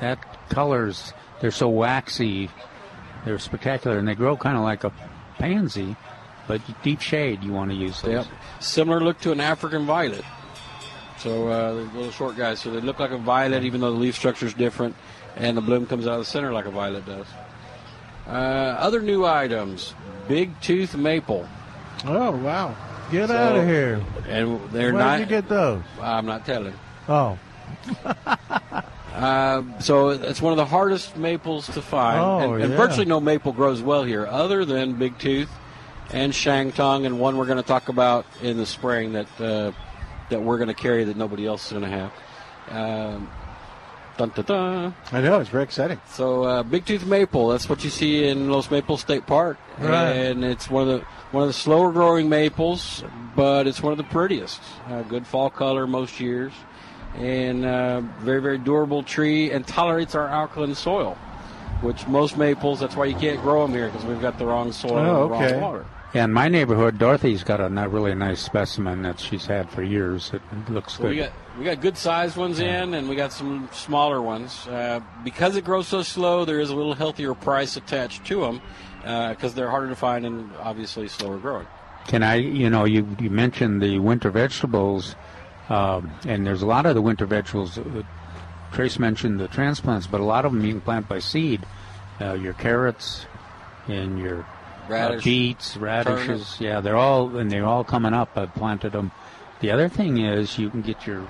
that 0.00 0.48
colors 0.48 1.12
they're 1.40 1.50
so 1.50 1.68
waxy, 1.68 2.50
they're 3.24 3.38
spectacular, 3.38 3.98
and 3.98 4.06
they 4.08 4.14
grow 4.14 4.36
kind 4.36 4.56
of 4.56 4.62
like 4.62 4.84
a 4.84 4.92
pansy, 5.38 5.96
but 6.46 6.60
deep 6.82 7.00
shade 7.00 7.42
you 7.42 7.52
want 7.52 7.70
to 7.70 7.76
use 7.76 8.00
those. 8.02 8.12
Yep. 8.12 8.26
Similar 8.60 9.00
look 9.00 9.20
to 9.20 9.32
an 9.32 9.40
African 9.40 9.86
violet. 9.86 10.24
So 11.18 11.48
uh, 11.48 11.72
little 11.94 12.10
short 12.12 12.36
guys, 12.36 12.60
so 12.60 12.70
they 12.70 12.80
look 12.80 12.98
like 13.00 13.10
a 13.10 13.18
violet, 13.18 13.64
even 13.64 13.80
though 13.80 13.90
the 13.92 13.98
leaf 13.98 14.14
structure 14.14 14.46
is 14.46 14.54
different, 14.54 14.94
and 15.36 15.56
the 15.56 15.60
bloom 15.60 15.86
comes 15.86 16.06
out 16.06 16.14
of 16.14 16.18
the 16.20 16.24
center 16.24 16.52
like 16.52 16.66
a 16.66 16.70
violet 16.70 17.04
does. 17.06 17.26
Uh, 18.26 18.30
other 18.30 19.00
new 19.00 19.24
items: 19.26 19.94
big 20.28 20.60
tooth 20.60 20.94
maple. 20.96 21.48
Oh 22.04 22.30
wow! 22.36 22.76
Get 23.10 23.28
So- 23.30 23.36
out 23.36 23.56
of 23.56 23.64
here! 23.66 24.00
And 24.28 24.60
they're 24.70 24.92
Where'd 24.92 24.94
not. 24.94 25.18
you 25.20 25.26
get 25.26 25.48
those? 25.48 25.82
I'm 26.00 26.26
not 26.26 26.46
telling. 26.46 26.74
Oh, 27.08 27.36
Uh, 29.18 29.62
so 29.80 30.10
it's 30.10 30.40
one 30.40 30.52
of 30.52 30.56
the 30.56 30.64
hardest 30.66 31.16
maples 31.16 31.66
to 31.66 31.82
find, 31.82 32.20
Oh, 32.20 32.52
and, 32.54 32.62
and 32.62 32.72
yeah. 32.72 32.76
virtually 32.78 33.04
no 33.04 33.20
maple 33.20 33.52
grows 33.52 33.82
well 33.82 34.04
here, 34.04 34.26
other 34.26 34.64
than 34.64 34.94
Big 34.94 35.18
Tooth 35.18 35.50
and 36.12 36.32
Shangtong, 36.32 37.04
and 37.04 37.18
one 37.18 37.36
we're 37.36 37.46
going 37.46 37.56
to 37.58 37.66
talk 37.66 37.88
about 37.88 38.24
in 38.42 38.56
the 38.56 38.66
spring 38.66 39.12
that 39.14 39.26
uh, 39.40 39.72
that 40.30 40.40
we're 40.42 40.56
going 40.58 40.68
to 40.68 40.74
carry 40.74 41.04
that 41.04 41.16
nobody 41.16 41.46
else 41.46 41.66
is 41.66 41.72
going 41.72 41.84
to 41.84 41.88
have. 41.90 42.12
Um, 42.70 43.30
dun, 44.18 44.30
dun, 44.36 44.44
dun. 44.44 44.94
I 45.10 45.20
know 45.20 45.40
it's 45.40 45.50
very 45.50 45.64
exciting. 45.64 46.00
So 46.10 46.44
uh, 46.44 46.62
Big 46.62 46.84
Tooth 46.86 47.04
maple, 47.06 47.48
that's 47.48 47.68
what 47.68 47.82
you 47.82 47.90
see 47.90 48.28
in 48.28 48.50
Lost 48.50 48.70
Maples 48.70 49.00
State 49.00 49.26
Park, 49.26 49.58
Right. 49.78 50.10
and 50.12 50.44
it's 50.44 50.70
one 50.70 50.88
of 50.88 51.00
the 51.00 51.06
one 51.32 51.42
of 51.42 51.48
the 51.48 51.54
slower 51.54 51.90
growing 51.92 52.28
maples, 52.28 53.02
but 53.36 53.66
it's 53.66 53.82
one 53.82 53.92
of 53.92 53.98
the 53.98 54.04
prettiest. 54.04 54.60
Uh, 54.88 55.02
good 55.02 55.26
fall 55.26 55.50
color 55.50 55.86
most 55.86 56.20
years, 56.20 56.52
and 57.16 57.64
uh, 57.64 58.00
very 58.20 58.40
very 58.40 58.58
durable 58.58 59.02
tree, 59.02 59.50
and 59.50 59.66
tolerates 59.66 60.14
our 60.14 60.28
alkaline 60.28 60.74
soil, 60.74 61.14
which 61.80 62.06
most 62.06 62.36
maples. 62.36 62.80
That's 62.80 62.96
why 62.96 63.06
you 63.06 63.16
can't 63.16 63.40
grow 63.42 63.62
them 63.66 63.74
here 63.74 63.88
because 63.88 64.04
we've 64.04 64.20
got 64.20 64.38
the 64.38 64.46
wrong 64.46 64.72
soil 64.72 64.98
Oh, 64.98 65.22
and 65.24 65.32
the 65.32 65.36
okay. 65.36 65.52
wrong 65.54 65.62
water. 65.62 65.86
Yeah, 66.14 66.24
in 66.24 66.32
my 66.32 66.48
neighborhood, 66.48 66.96
Dorothy's 66.98 67.44
got 67.44 67.60
a 67.60 67.68
ni- 67.68 67.86
really 67.86 68.14
nice 68.14 68.40
specimen 68.40 69.02
that 69.02 69.20
she's 69.20 69.44
had 69.44 69.68
for 69.68 69.82
years. 69.82 70.30
It 70.32 70.40
looks 70.70 70.94
So 70.94 71.02
good. 71.02 71.10
we 71.10 71.16
got 71.16 71.32
we 71.58 71.64
got 71.66 71.80
good 71.82 71.98
sized 71.98 72.36
ones 72.36 72.60
in, 72.60 72.94
and 72.94 73.08
we 73.10 73.16
got 73.16 73.32
some 73.32 73.68
smaller 73.72 74.22
ones. 74.22 74.66
Uh, 74.66 75.00
because 75.22 75.56
it 75.56 75.64
grows 75.64 75.86
so 75.88 76.02
slow, 76.02 76.44
there 76.46 76.60
is 76.60 76.70
a 76.70 76.74
little 76.74 76.94
healthier 76.94 77.34
price 77.34 77.76
attached 77.76 78.24
to 78.26 78.40
them 78.40 78.60
because 79.30 79.52
they're 79.54 79.68
harder 79.70 79.88
to 79.88 79.96
find 79.96 80.24
and 80.24 80.50
obviously 80.60 81.08
slower 81.08 81.36
growing. 81.38 81.66
Can 82.06 82.22
I, 82.22 82.36
you 82.36 82.70
know, 82.70 82.84
you, 82.86 83.06
you 83.20 83.28
mentioned 83.28 83.82
the 83.82 83.98
winter 83.98 84.30
vegetables, 84.30 85.14
um, 85.68 86.10
and 86.26 86.46
there's 86.46 86.62
a 86.62 86.66
lot 86.66 86.86
of 86.86 86.94
the 86.94 87.02
winter 87.02 87.26
vegetables. 87.26 87.78
Uh, 87.78 88.02
Trace 88.72 88.98
mentioned 88.98 89.40
the 89.40 89.48
transplants, 89.48 90.06
but 90.06 90.20
a 90.20 90.24
lot 90.24 90.44
of 90.44 90.52
them 90.52 90.64
you 90.64 90.72
can 90.72 90.80
plant 90.82 91.08
by 91.08 91.18
seed. 91.20 91.64
Uh, 92.20 92.34
your 92.34 92.52
carrots 92.52 93.26
and 93.86 94.18
your 94.18 94.46
uh, 94.90 95.18
beets, 95.22 95.76
radishes, 95.76 96.56
yeah, 96.60 96.80
they're 96.80 96.96
all 96.96 97.36
and 97.36 97.50
they're 97.50 97.64
all 97.66 97.84
coming 97.84 98.12
up. 98.12 98.36
I've 98.36 98.54
planted 98.54 98.92
them. 98.92 99.10
The 99.60 99.70
other 99.70 99.88
thing 99.88 100.18
is 100.18 100.58
you 100.58 100.70
can 100.70 100.82
get 100.82 101.06
your 101.06 101.26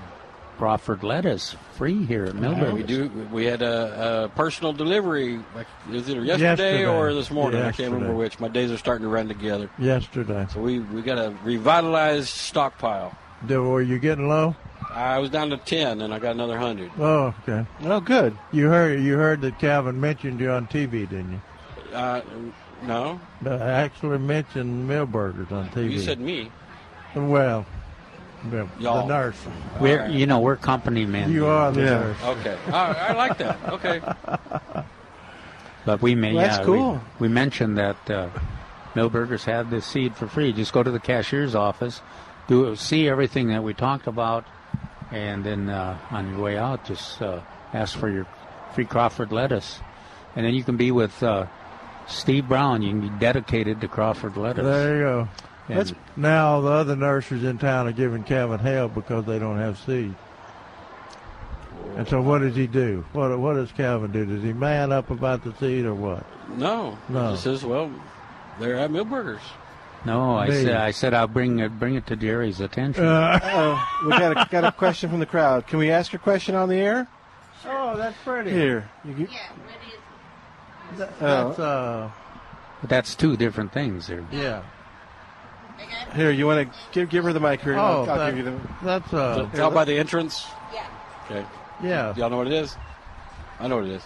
Crawford 0.58 1.04
lettuce 1.04 1.54
free 1.74 2.04
here 2.04 2.24
at 2.24 2.34
Milberger's. 2.34 2.72
we 2.72 2.82
do. 2.82 3.08
We 3.32 3.44
had 3.44 3.62
a, 3.62 4.24
a 4.24 4.28
personal 4.30 4.72
delivery. 4.72 5.38
Like, 5.54 5.68
it 5.88 5.92
was 5.92 6.10
either 6.10 6.24
yesterday, 6.24 6.80
Yesterday. 6.80 6.86
or 6.86 7.14
this 7.14 7.30
morning. 7.30 7.62
I 7.62 7.70
can't 7.70 7.92
remember 7.92 8.14
which. 8.14 8.40
My 8.40 8.48
days 8.48 8.72
are 8.72 8.76
starting 8.76 9.04
to 9.04 9.08
run 9.08 9.28
together. 9.28 9.70
yesterday. 9.78 10.46
So 10.52 10.60
we 10.60 10.80
we 10.80 11.02
got 11.02 11.18
a 11.18 11.32
revitalized 11.44 12.28
stockpile. 12.28 13.16
Did, 13.46 13.58
were 13.58 13.82
you 13.82 13.98
getting 13.98 14.28
low? 14.28 14.56
I 14.90 15.18
was 15.18 15.30
down 15.30 15.50
to 15.50 15.56
ten, 15.58 16.00
and 16.00 16.12
I 16.12 16.18
got 16.18 16.32
another 16.32 16.58
hundred. 16.58 16.90
Oh, 16.98 17.34
okay. 17.42 17.66
Oh, 17.84 18.00
good. 18.00 18.36
You 18.52 18.68
heard 18.68 19.00
you 19.00 19.16
heard 19.16 19.40
that 19.42 19.58
Calvin 19.58 20.00
mentioned 20.00 20.40
you 20.40 20.50
on 20.50 20.66
TV, 20.66 21.08
didn't 21.08 21.32
you? 21.32 21.40
Uh, 21.96 22.20
no, 22.84 23.20
No, 23.42 23.52
I 23.56 23.70
actually 23.70 24.18
mentioned 24.18 24.88
Milberger's 24.88 25.50
on 25.52 25.68
TV. 25.70 25.92
you 25.92 26.00
said 26.00 26.20
me. 26.20 26.50
Well, 27.14 27.66
the, 28.50 28.68
Y'all. 28.78 29.06
the 29.06 29.14
nurse. 29.14 29.36
We're, 29.80 30.06
you 30.08 30.26
know, 30.26 30.38
we're 30.40 30.56
company 30.56 31.04
men. 31.06 31.30
You 31.32 31.42
here. 31.44 31.50
are 31.50 31.72
the 31.72 31.80
Yeah. 31.80 31.88
nurse. 32.00 32.16
Okay, 32.24 32.56
I, 32.68 32.92
I 32.92 33.12
like 33.14 33.38
that. 33.38 33.58
Okay. 33.68 34.00
But 35.84 36.02
we 36.02 36.14
may, 36.14 36.34
Well, 36.34 36.44
that's 36.44 36.58
yeah, 36.58 36.64
cool. 36.64 36.92
We, 37.18 37.28
we 37.28 37.32
mentioned 37.32 37.78
that 37.78 38.10
uh, 38.10 38.28
Milberger's 38.94 39.44
had 39.44 39.70
this 39.70 39.86
seed 39.86 40.14
for 40.16 40.26
free. 40.26 40.52
Just 40.52 40.72
go 40.74 40.82
to 40.82 40.90
the 40.90 41.00
cashier's 41.00 41.54
office, 41.54 42.02
do 42.48 42.74
see 42.76 43.08
everything 43.08 43.48
that 43.48 43.62
we 43.62 43.74
talked 43.74 44.06
about, 44.06 44.44
and 45.12 45.44
then 45.44 45.68
uh, 45.68 45.96
on 46.10 46.30
your 46.30 46.40
way 46.40 46.56
out, 46.58 46.84
just 46.84 47.22
uh, 47.22 47.40
ask 47.72 47.96
for 47.96 48.08
your 48.10 48.26
free 48.74 48.84
Crawford 48.86 49.30
lettuce, 49.32 49.78
and 50.34 50.44
then 50.44 50.54
you 50.54 50.64
can 50.64 50.76
be 50.76 50.90
with 50.90 51.22
uh, 51.22 51.46
Steve 52.08 52.48
Brown. 52.48 52.82
You 52.82 52.90
can 52.90 53.00
be 53.00 53.10
dedicated 53.18 53.80
to 53.82 53.88
Crawford 53.88 54.36
lettuce. 54.36 54.64
There 54.64 54.96
you 54.96 55.02
go. 55.02 55.28
And- 55.68 55.78
That's 55.78 55.92
now 56.16 56.60
the 56.62 56.70
other 56.70 56.96
nurses 56.96 57.44
in 57.44 57.58
town 57.58 57.86
are 57.86 57.92
giving 57.92 58.24
Calvin 58.24 58.58
hell 58.58 58.88
because 58.88 59.26
they 59.26 59.38
don't 59.38 59.58
have 59.58 59.78
seed. 59.78 60.14
And 61.96 62.08
so, 62.08 62.20
what 62.22 62.38
does 62.38 62.54
he 62.56 62.66
do? 62.66 63.04
What 63.12 63.36
What 63.38 63.54
does 63.54 63.72
Calvin 63.72 64.12
do? 64.12 64.24
Does 64.24 64.42
he 64.42 64.52
man 64.52 64.92
up 64.92 65.10
about 65.10 65.42
the 65.44 65.52
seed 65.56 65.84
or 65.84 65.94
what? 65.94 66.24
No, 66.56 66.96
No. 67.08 67.28
It 67.28 67.32
just 67.32 67.42
says, 67.44 67.64
well, 67.64 67.90
they're 68.58 68.76
at 68.76 68.90
Milberger's. 68.90 69.42
No, 70.04 70.36
I 70.36 70.48
Me. 70.48 70.62
said 70.64 70.76
I 70.76 70.90
said 70.92 71.14
I'll 71.14 71.26
bring 71.26 71.58
it 71.60 71.78
bring 71.78 71.94
it 71.94 72.06
to 72.08 72.16
Jerry's 72.16 72.60
attention. 72.60 73.04
Uh, 73.04 73.78
we 74.04 74.10
got 74.10 74.32
a, 74.36 74.48
got 74.50 74.64
a 74.64 74.72
question 74.72 75.10
from 75.10 75.20
the 75.20 75.26
crowd. 75.26 75.66
Can 75.66 75.78
we 75.78 75.90
ask 75.90 76.12
a 76.14 76.18
question 76.18 76.54
on 76.54 76.68
the 76.68 76.76
air? 76.76 77.06
oh, 77.66 77.96
that's 77.96 78.16
pretty. 78.24 78.50
Here. 78.50 78.88
You, 79.04 79.14
you- 79.16 79.28
That- 80.96 81.12
Oh. 81.20 81.48
That's 81.48 81.58
uh, 81.58 82.10
that's 82.84 83.14
two 83.16 83.36
different 83.36 83.72
things 83.72 84.06
there. 84.06 84.24
yeah. 84.32 84.62
Here, 86.14 86.30
you 86.30 86.46
want 86.46 86.72
to 86.72 86.78
give 86.92 87.10
give 87.10 87.24
her 87.24 87.32
the 87.32 87.40
mic 87.40 87.60
here? 87.60 87.74
Oh, 87.74 87.78
I'll, 87.78 88.10
I'll 88.10 88.16
that- 88.18 88.34
give 88.34 88.38
you 88.38 88.44
the. 88.44 88.58
that's 88.82 89.12
uh, 89.12 89.48
Is 89.52 89.58
it 89.58 89.62
out 89.62 89.74
by 89.74 89.84
the 89.84 89.96
entrance? 89.98 90.46
Yeah. 90.72 90.86
Okay. 91.26 91.44
Yeah. 91.82 92.14
Y'all 92.16 92.30
know 92.30 92.36
what 92.38 92.46
it 92.46 92.52
is? 92.52 92.76
I 93.60 93.68
know 93.68 93.76
what 93.76 93.84
it 93.86 93.92
is. 93.92 94.02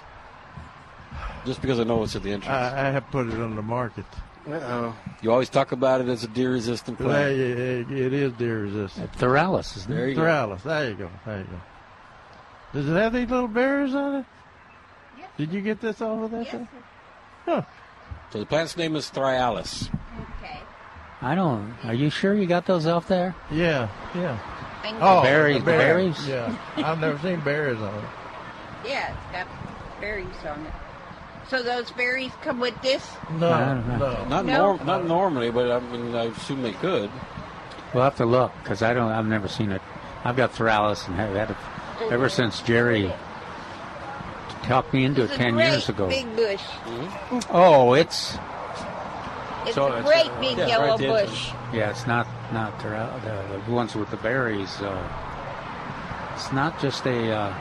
Just 1.46 1.60
because 1.62 1.78
I 1.80 1.84
know 1.84 2.02
it's 2.02 2.14
at 2.16 2.22
the 2.22 2.32
entrance. 2.32 2.54
I, 2.54 2.88
I 2.88 2.90
have 2.90 3.10
put 3.10 3.26
it 3.28 3.34
on 3.40 3.56
the 3.56 3.62
market. 3.62 4.04
Uh-oh. 4.48 4.94
You 5.22 5.30
always 5.30 5.48
talk 5.48 5.72
about 5.72 6.00
it 6.00 6.08
as 6.08 6.24
a 6.24 6.28
deer-resistant 6.28 6.98
plant. 6.98 7.36
yeah, 7.36 7.44
yeah, 7.44 8.06
it 8.06 8.12
is 8.12 8.32
deer 8.32 8.62
resistant. 8.62 9.12
Thryallis, 9.12 9.76
isn't 9.76 9.94
There 9.94 10.06
it? 10.06 10.10
you 10.10 10.14
go. 10.16 10.22
Thryallis. 10.22 10.62
There 10.62 10.88
you 10.90 10.94
go. 10.96 11.10
There 11.24 11.38
you 11.38 11.44
go. 11.44 11.60
Does 12.74 12.88
it 12.88 12.94
have 12.94 13.12
these 13.12 13.28
little 13.30 13.48
berries 13.48 13.94
on 13.94 14.14
it? 14.16 14.26
Yes. 15.18 15.28
Did 15.36 15.52
you 15.52 15.60
get 15.60 15.80
this 15.80 16.00
off 16.00 16.24
of 16.24 16.30
that 16.32 16.48
thing? 16.50 16.68
Huh. 17.44 17.62
So 18.32 18.40
the 18.40 18.46
plant's 18.46 18.76
name 18.76 18.96
is 18.96 19.10
Thryallis. 19.10 19.88
Okay. 20.42 20.58
I 21.20 21.34
don't. 21.34 21.74
Are 21.84 21.94
you 21.94 22.10
sure 22.10 22.34
you 22.34 22.46
got 22.46 22.66
those 22.66 22.86
off 22.86 23.06
there? 23.06 23.34
Yeah, 23.50 23.88
yeah. 24.14 24.38
Thank 24.82 24.96
Oh, 25.00 25.16
the 25.16 25.22
berries, 25.28 25.58
the 25.58 25.64
berries? 25.64 26.26
Yeah, 26.28 26.56
I've 26.78 26.98
never 26.98 27.16
seen 27.18 27.38
berries 27.40 27.78
on 27.78 27.94
it. 27.94 28.04
Yeah, 28.88 29.14
it's 29.14 29.32
got 29.32 29.46
berries 30.00 30.26
on 30.48 30.66
it. 30.66 30.72
So 31.52 31.62
those 31.62 31.90
berries 31.90 32.32
come 32.40 32.60
with 32.60 32.80
this? 32.80 33.06
No, 33.38 33.52
I 33.52 33.74
don't 33.74 33.98
no. 33.98 34.24
Not 34.24 34.46
No. 34.46 34.56
norm, 34.58 34.86
not 34.86 35.04
normally, 35.04 35.50
but 35.50 35.70
I 35.70 35.80
mean, 35.80 36.14
I 36.14 36.24
assume 36.24 36.62
they 36.62 36.72
could. 36.72 37.10
We'll 37.92 38.04
have 38.04 38.16
to 38.16 38.24
look 38.24 38.52
because 38.62 38.80
I 38.80 38.94
don't. 38.94 39.12
I've 39.12 39.26
never 39.26 39.48
seen 39.48 39.70
it. 39.70 39.82
I've 40.24 40.34
got 40.34 40.54
Thryallis 40.54 41.06
and 41.08 41.16
have 41.16 41.34
had 41.36 41.50
it 41.50 41.56
ever 42.10 42.30
since 42.30 42.62
Jerry 42.62 43.12
talked 44.62 44.94
me 44.94 45.04
into 45.04 45.20
it 45.20 45.24
It's 45.24 45.34
a 45.34 45.36
ten 45.36 45.52
great 45.52 45.68
years 45.72 45.90
ago. 45.90 46.08
big 46.08 46.34
bush. 46.34 46.62
Oh, 47.50 47.92
it's 47.92 48.38
It's 49.66 49.74
So 49.74 49.92
a 49.92 49.96
it's, 49.98 50.08
great 50.08 50.30
big 50.40 50.56
yeah, 50.56 50.68
yellow 50.68 50.88
right 50.92 50.98
there. 50.98 51.26
bush. 51.26 51.50
yeah, 51.74 51.90
it's 51.90 52.06
not 52.06 52.26
not 52.54 52.78
Thoral, 52.78 53.12
the, 53.24 53.60
the 53.66 53.70
ones 53.72 53.94
with 53.94 54.10
the 54.10 54.16
berries. 54.16 54.80
Uh, 54.80 54.96
it's 56.34 56.50
not 56.50 56.80
just 56.80 57.04
a 57.06 57.30
uh, 57.30 57.52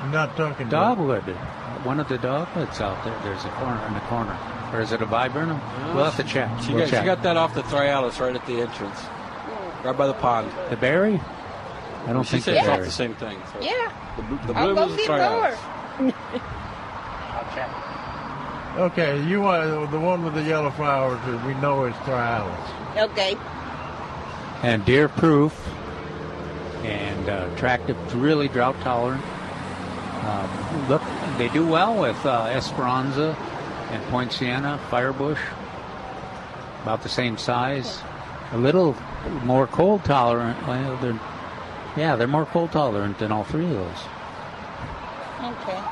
I'm 0.00 0.10
not 0.10 0.36
talking 0.36 0.68
dogwood. 0.68 1.22
One 1.84 2.00
of 2.00 2.08
the 2.08 2.18
dogwoods 2.18 2.80
out 2.80 3.02
there. 3.04 3.18
There's 3.22 3.44
a 3.44 3.48
corner 3.50 3.84
in 3.86 3.94
the 3.94 4.00
corner, 4.00 4.36
or 4.72 4.80
is 4.80 4.92
it 4.92 5.00
a 5.02 5.06
viburnum? 5.06 5.60
We'll 5.94 6.04
have 6.04 6.16
to 6.16 6.24
check. 6.24 6.50
She 6.62 6.72
We'll 6.74 6.88
got, 6.90 7.00
she 7.00 7.04
got 7.06 7.22
that 7.22 7.36
off 7.36 7.54
the 7.54 7.62
Thryallis 7.62 8.18
right 8.20 8.34
at 8.34 8.44
the 8.46 8.60
entrance, 8.60 8.98
right 9.84 9.96
by 9.96 10.06
the 10.06 10.14
pond. 10.14 10.50
the 10.70 10.76
berry. 10.76 11.20
I 12.06 12.12
don't 12.12 12.24
she 12.24 12.32
think 12.40 12.44
said 12.44 12.54
the 12.54 12.58
it's 12.60 12.68
off 12.68 12.80
the 12.80 12.90
same 12.90 13.14
thing. 13.14 13.38
So. 13.52 13.60
Yeah. 13.60 13.92
The, 14.16 14.22
bl- 14.22 14.46
the 14.46 14.54
I'll 14.58 14.74
bloom 14.74 14.76
go 14.76 14.84
is 14.86 14.92
the 14.92 14.98
see 15.02 15.06
Thryallis. 15.08 16.00
more. 16.00 16.12
Okay, 18.76 19.20
you 19.24 19.40
want 19.40 19.90
the 19.90 19.98
one 19.98 20.24
with 20.24 20.34
the 20.34 20.42
yellow 20.42 20.70
flowers 20.70 21.18
that 21.26 21.44
we 21.44 21.54
know 21.54 21.84
is 21.86 21.94
Thryallis. 22.06 22.96
Okay. 22.96 23.36
and 24.62 24.84
deer 24.84 25.08
proof 25.08 25.68
and 26.84 27.28
uh, 27.28 27.48
attractive, 27.52 27.96
really 28.22 28.46
drought 28.48 28.76
tolerant. 28.80 29.22
Um, 30.20 30.88
look, 30.88 31.02
they 31.38 31.48
do 31.48 31.66
well 31.66 31.98
with 31.98 32.24
uh, 32.26 32.44
Esperanza 32.50 33.36
and 33.90 34.02
Poinciana, 34.04 34.78
Firebush, 34.90 35.40
about 36.82 37.02
the 37.02 37.08
same 37.08 37.38
size. 37.38 38.00
A 38.52 38.58
little 38.58 38.96
more 39.44 39.66
cold 39.66 40.04
tolerant. 40.04 40.66
Well, 40.66 40.96
they're, 40.98 41.20
yeah, 41.96 42.16
they're 42.16 42.26
more 42.26 42.46
cold 42.46 42.72
tolerant 42.72 43.18
than 43.18 43.32
all 43.32 43.44
three 43.44 43.64
of 43.64 43.70
those. 43.70 43.98
Okay. 45.40 45.82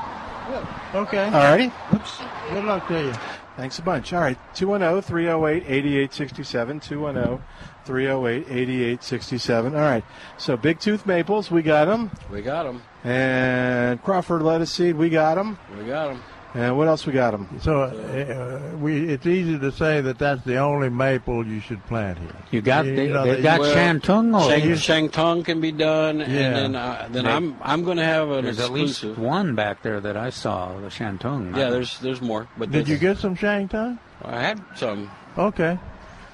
Okay. 0.93 1.25
All 1.25 1.31
righty. 1.31 1.71
Oops. 1.93 2.21
Good 2.49 2.65
luck 2.65 2.87
to 2.87 3.03
you. 3.05 3.13
Thanks 3.59 3.77
a 3.77 3.81
bunch. 3.81 4.13
All 4.13 4.21
right. 4.21 4.37
210 4.55 5.01
308 5.01 5.63
8867. 5.67 6.79
210 6.79 7.45
308 7.83 8.45
8867. 8.49 9.75
All 9.75 9.81
right. 9.81 10.05
So 10.37 10.55
Big 10.55 10.79
Tooth 10.79 11.05
Maples, 11.05 11.51
we 11.51 11.61
got 11.61 11.83
them. 11.83 12.09
We 12.31 12.41
got 12.41 12.63
them. 12.63 12.81
And 13.03 14.01
Crawford 14.01 14.43
Lettuce 14.43 14.71
Seed, 14.71 14.95
we 14.95 15.09
got 15.09 15.35
them. 15.35 15.59
We 15.77 15.83
got 15.83 16.07
them. 16.07 16.23
And 16.55 16.75
what 16.77 16.87
else 16.87 17.05
we 17.05 17.13
got 17.13 17.31
them? 17.31 17.47
So 17.61 17.81
uh, 17.83 18.75
we, 18.77 19.07
it's 19.09 19.27
easy 19.27 19.59
to 19.59 19.71
say 19.71 20.01
that 20.01 20.17
that's 20.17 20.43
the 20.45 20.57
only 20.57 20.89
maple 20.89 21.45
you 21.45 21.59
should 21.59 21.85
plant 21.85 22.17
here. 22.17 22.35
You 22.49 22.61
got 22.61 22.85
You 22.87 22.95
they, 22.95 23.07
know, 23.07 23.23
they 23.23 23.35
they- 23.35 23.41
got 23.43 23.59
well, 23.59 23.75
Shantung. 23.75 24.35
over 24.35 24.75
Shang. 24.75 25.09
Shangtung 25.09 25.45
can 25.45 25.61
be 25.61 25.71
done, 25.71 26.19
Yeah. 26.21 26.25
and 26.25 26.55
then 26.55 26.75
uh, 26.75 27.07
then 27.11 27.25
They- 27.25 27.31
I'm 27.31 27.55
I'm 27.61 27.83
going 27.83 27.97
to 27.97 28.03
have 28.03 28.29
an 28.31 28.45
There's 28.45 28.59
at 28.59 28.65
exclusive. 28.71 29.09
least 29.11 29.19
one 29.19 29.53
back 29.53 29.83
there 29.83 29.99
that 30.01 30.17
I 30.17 30.31
saw, 30.31 30.75
the 30.79 30.87
Shantung. 30.87 31.55
Yeah, 31.55 31.69
there's 31.69 31.99
there's 31.99 32.21
more. 32.21 32.47
But 32.57 32.71
Did 32.71 32.87
you 32.87 32.97
get 32.97 33.19
some 33.19 33.35
Shangtang? 33.35 33.99
I 34.25 34.41
had 34.41 34.59
some. 34.75 35.11
Okay. 35.37 35.77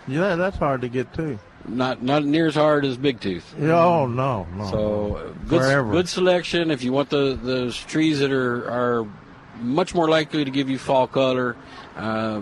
Yeah, 0.08 0.36
that's 0.36 0.58
hard 0.58 0.80
to 0.82 0.88
get 0.88 1.14
too. 1.14 1.40
Not 1.68 2.02
not 2.04 2.24
near 2.24 2.48
as 2.48 2.56
hard 2.56 2.86
as 2.86 2.96
Big 2.96 3.20
Tooth. 3.20 3.54
Oh 3.60 4.06
no, 4.08 4.48
no. 4.56 4.70
So 4.70 5.16
uh, 5.18 5.24
good 5.50 5.62
Forever. 5.62 5.92
good 5.92 6.08
selection. 6.08 6.72
If 6.72 6.84
you 6.84 6.94
want 6.94 7.10
the 7.10 7.38
those 7.42 7.76
trees 7.76 8.20
that 8.20 8.32
are 8.32 8.70
are 8.70 9.08
much 9.60 9.94
more 9.96 10.10
likely 10.10 10.46
to 10.46 10.52
give 10.52 10.70
you 10.70 10.78
fall 10.78 11.08
color, 11.08 11.56
uh, 11.96 12.42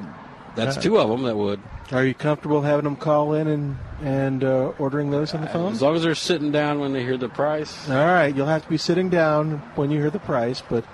that's 0.55 0.77
two 0.77 0.97
of 0.97 1.09
them 1.09 1.23
that 1.23 1.35
would. 1.35 1.61
Are 1.91 2.05
you 2.05 2.13
comfortable 2.13 2.61
having 2.61 2.85
them 2.85 2.95
call 2.95 3.33
in 3.33 3.47
and, 3.47 3.77
and 4.01 4.43
uh, 4.43 4.71
ordering 4.79 5.11
those 5.11 5.33
on 5.33 5.41
the 5.41 5.47
phone? 5.47 5.73
As 5.73 5.81
long 5.81 5.95
as 5.95 6.03
they're 6.03 6.15
sitting 6.15 6.51
down 6.51 6.79
when 6.79 6.93
they 6.93 7.03
hear 7.03 7.17
the 7.17 7.29
price. 7.29 7.89
All 7.89 7.95
right, 7.95 8.33
you'll 8.35 8.47
have 8.47 8.63
to 8.63 8.69
be 8.69 8.77
sitting 8.77 9.09
down 9.09 9.57
when 9.75 9.91
you 9.91 9.99
hear 9.99 10.09
the 10.09 10.19
price, 10.19 10.61
but 10.67 10.85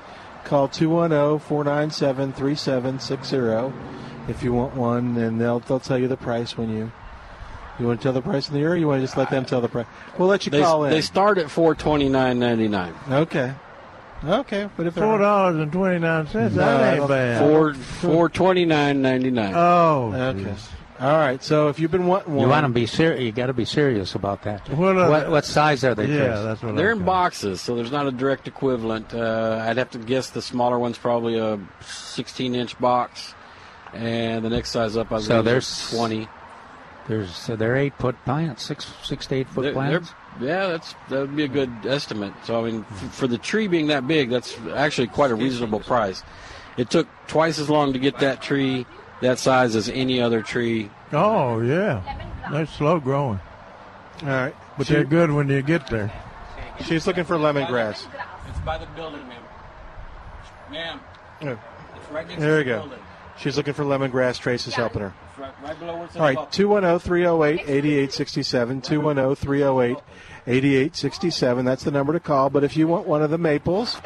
call 0.43 0.67
210 0.67 1.39
497 1.39 2.33
3760 2.33 3.73
if 4.29 4.43
you 4.43 4.53
want 4.53 4.75
one, 4.75 5.17
and 5.17 5.39
they'll, 5.39 5.59
they'll 5.59 5.79
tell 5.79 5.97
you 5.97 6.07
the 6.07 6.17
price 6.17 6.57
when 6.57 6.69
you. 6.69 6.91
You 7.79 7.87
want 7.87 8.01
to 8.01 8.03
tell 8.03 8.13
the 8.13 8.21
price 8.21 8.49
in 8.49 8.55
the 8.55 8.59
air, 8.59 8.71
or 8.71 8.75
you 8.75 8.87
want 8.87 8.99
to 8.99 9.05
just 9.05 9.15
let 9.15 9.29
them 9.29 9.45
tell 9.45 9.61
the 9.61 9.69
price? 9.69 9.85
We'll 10.17 10.27
let 10.27 10.45
you 10.45 10.51
They, 10.51 10.59
call 10.59 10.83
in. 10.83 10.91
they 10.91 10.99
start 10.99 11.37
at 11.37 11.49
four 11.49 11.75
twenty 11.75 12.09
nine 12.09 12.37
ninety 12.37 12.67
nine. 12.67 12.93
okay. 13.09 13.53
Okay, 14.23 14.69
but 14.75 14.85
if 14.87 14.95
Four 14.95 15.17
dollars 15.17 15.55
and 15.57 15.71
twenty 15.71 15.99
nine 15.99 16.27
cents. 16.27 16.55
No, 16.55 16.61
that 16.61 16.97
ain't 16.99 17.07
bad. 17.07 17.39
Four 17.39 17.73
four 17.73 18.29
twenty 18.29 18.65
nine 18.65 19.01
ninety 19.01 19.31
nine. 19.31 19.53
Oh, 19.55 20.11
Okay. 20.13 20.43
jeez. 20.49 20.67
All 20.99 21.17
right. 21.17 21.41
So 21.41 21.69
if 21.69 21.79
you've 21.79 21.91
been 21.91 22.07
wanting 22.07 22.33
one, 22.35 22.43
You 22.43 22.49
want 22.49 22.65
to 22.65 22.73
be 22.73 22.85
serious. 22.85 23.21
You 23.21 23.31
got 23.31 23.45
to 23.45 23.53
be 23.53 23.63
serious 23.63 24.15
about 24.15 24.43
that. 24.43 24.67
Well, 24.69 24.99
uh, 24.99 25.09
what, 25.09 25.29
what 25.31 25.45
size 25.45 25.85
are 25.85 25.95
they? 25.95 26.07
Yeah, 26.07 26.25
Chris? 26.25 26.41
that's 26.41 26.61
what 26.63 26.75
They're 26.75 26.91
I'm 26.91 26.99
in 26.99 27.05
boxes, 27.05 27.61
so 27.61 27.75
there's 27.77 27.91
not 27.93 28.07
a 28.07 28.11
direct 28.11 28.49
equivalent. 28.49 29.13
Uh, 29.13 29.63
I'd 29.65 29.77
have 29.77 29.91
to 29.91 29.97
guess 29.97 30.31
the 30.31 30.41
smaller 30.41 30.77
one's 30.77 30.97
probably 30.97 31.37
a 31.37 31.57
16 31.81 32.53
inch 32.53 32.77
box, 32.79 33.33
and 33.93 34.43
the 34.43 34.49
next 34.49 34.71
size 34.71 34.97
up, 34.97 35.09
I 35.13 35.21
So 35.21 35.41
there's 35.41 35.89
20. 35.91 36.27
There's 37.07 37.33
so 37.33 37.55
they're 37.55 37.77
eight 37.77 37.93
foot 37.97 38.15
plants, 38.25 38.63
six 38.63 38.85
six 39.01 39.25
to 39.27 39.35
eight 39.35 39.47
foot 39.47 39.61
They're- 39.63 39.73
plants. 39.73 40.09
they're- 40.09 40.17
yeah, 40.39 40.67
that's 40.67 40.93
that 41.09 41.19
would 41.21 41.35
be 41.35 41.43
a 41.43 41.47
good 41.47 41.71
estimate. 41.85 42.33
So 42.43 42.63
I 42.65 42.69
mean, 42.71 42.85
f- 42.89 43.13
for 43.13 43.27
the 43.27 43.37
tree 43.37 43.67
being 43.67 43.87
that 43.87 44.07
big, 44.07 44.29
that's 44.29 44.57
actually 44.75 45.07
quite 45.07 45.31
a 45.31 45.35
reasonable 45.35 45.79
price. 45.79 46.23
It 46.77 46.89
took 46.89 47.07
twice 47.27 47.59
as 47.59 47.69
long 47.69 47.93
to 47.93 47.99
get 47.99 48.19
that 48.19 48.41
tree 48.41 48.85
that 49.21 49.37
size 49.39 49.75
as 49.75 49.89
any 49.89 50.21
other 50.21 50.41
tree. 50.41 50.89
Oh 51.11 51.59
yeah, 51.61 52.01
they're 52.51 52.65
slow 52.65 52.99
growing, 52.99 53.39
All 54.23 54.27
right. 54.29 54.55
but 54.77 54.87
She- 54.87 54.93
they're 54.93 55.03
good 55.03 55.31
when 55.31 55.49
you 55.49 55.61
get 55.61 55.87
there. 55.87 56.11
She's 56.85 57.05
looking 57.05 57.25
for 57.25 57.35
lemongrass. 57.35 58.05
It's 58.47 58.59
by 58.65 58.77
the 58.77 58.85
building, 58.95 59.27
ma'am. 59.27 59.41
Ma'am, 60.71 60.99
Yeah. 61.41 61.55
it's 61.95 62.11
right 62.11 62.27
next 62.27 62.39
There 62.39 62.57
we 62.57 62.63
go. 62.63 62.89
She's 63.39 63.55
looking 63.55 63.73
for 63.73 63.85
lemongrass. 63.85 64.37
Trace 64.37 64.67
is 64.67 64.75
helping 64.75 65.01
her. 65.01 65.13
It's 65.29 65.39
right, 65.39 65.53
right 65.63 65.79
below 65.79 65.95
where 65.95 66.05
it 66.05 66.11
says 66.11 66.17
All 66.17 66.23
right, 66.23 66.35
buffer. 66.35 66.51
210 66.51 66.99
308 66.99 67.61
8867. 67.61 68.81
210 68.81 69.35
308 69.35 70.03
8867. 70.45 71.65
That's 71.65 71.83
the 71.83 71.91
number 71.91 72.13
to 72.13 72.19
call. 72.19 72.49
But 72.49 72.65
if 72.65 72.75
you 72.75 72.87
want 72.87 73.07
one 73.07 73.21
of 73.21 73.29
the 73.29 73.37
maples 73.37 73.97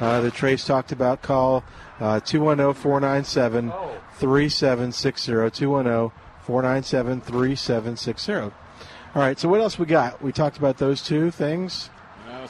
uh, 0.00 0.20
that 0.20 0.34
Trace 0.34 0.66
talked 0.66 0.92
about, 0.92 1.22
call 1.22 1.64
210 1.98 2.74
497 2.74 3.72
3760. 4.16 5.32
210 5.50 6.10
497 6.42 7.20
3760. 7.22 8.32
All 9.14 9.22
right, 9.22 9.38
so 9.38 9.48
what 9.48 9.60
else 9.60 9.78
we 9.78 9.86
got? 9.86 10.22
We 10.22 10.32
talked 10.32 10.58
about 10.58 10.76
those 10.78 11.02
two 11.02 11.30
things. 11.30 11.88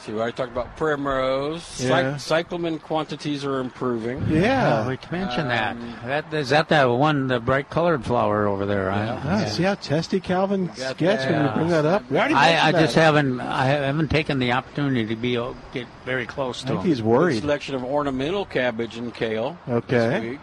Let's 0.03 0.07
see. 0.07 0.13
We 0.15 0.19
already 0.19 0.35
talked 0.35 0.51
about 0.51 0.75
primrose. 0.75 1.79
Yeah. 1.81 2.17
Cy- 2.17 2.41
cyclamen 2.41 2.79
quantities 2.79 3.45
are 3.45 3.59
improving. 3.61 4.17
Oh, 4.23 4.89
we 4.89 4.97
mentioned 5.17 5.49
that. 5.49 5.77
That 6.05 6.33
is 6.33 6.49
that 6.49 6.67
that 6.69 6.85
one, 6.85 7.27
the 7.27 7.39
bright 7.39 7.69
colored 7.69 8.03
flower 8.03 8.45
over 8.45 8.65
there. 8.65 8.91
I, 8.91 9.07
Ah, 9.07 9.45
See 9.45 9.63
how 9.63 9.75
testy 9.75 10.19
Calvin 10.19 10.67
got 10.75 10.97
gets 10.97 11.25
when 11.25 11.45
you 11.45 11.51
bring 11.51 11.67
that 11.69 11.85
up? 11.85 12.09
We 12.11 12.17
already 12.17 12.33
I, 12.33 12.67
I 12.67 12.71
just 12.73 12.95
that. 12.95 13.01
haven't 13.01 13.39
I 13.39 13.65
haven't 13.65 14.09
taken 14.09 14.39
the 14.39 14.51
opportunity 14.51 15.05
to 15.05 15.15
be 15.15 15.35
get 15.73 15.87
very 16.03 16.25
close 16.25 16.61
to 16.63 16.65
I 16.65 16.69
think 16.71 16.81
him. 16.81 16.87
he's 16.87 16.97
Good 16.99 17.05
worried. 17.07 17.39
selection 17.41 17.75
of 17.75 17.85
ornamental 17.85 18.45
cabbage 18.45 18.97
and 18.97 19.13
kale. 19.13 19.57
Okay. 19.69 20.37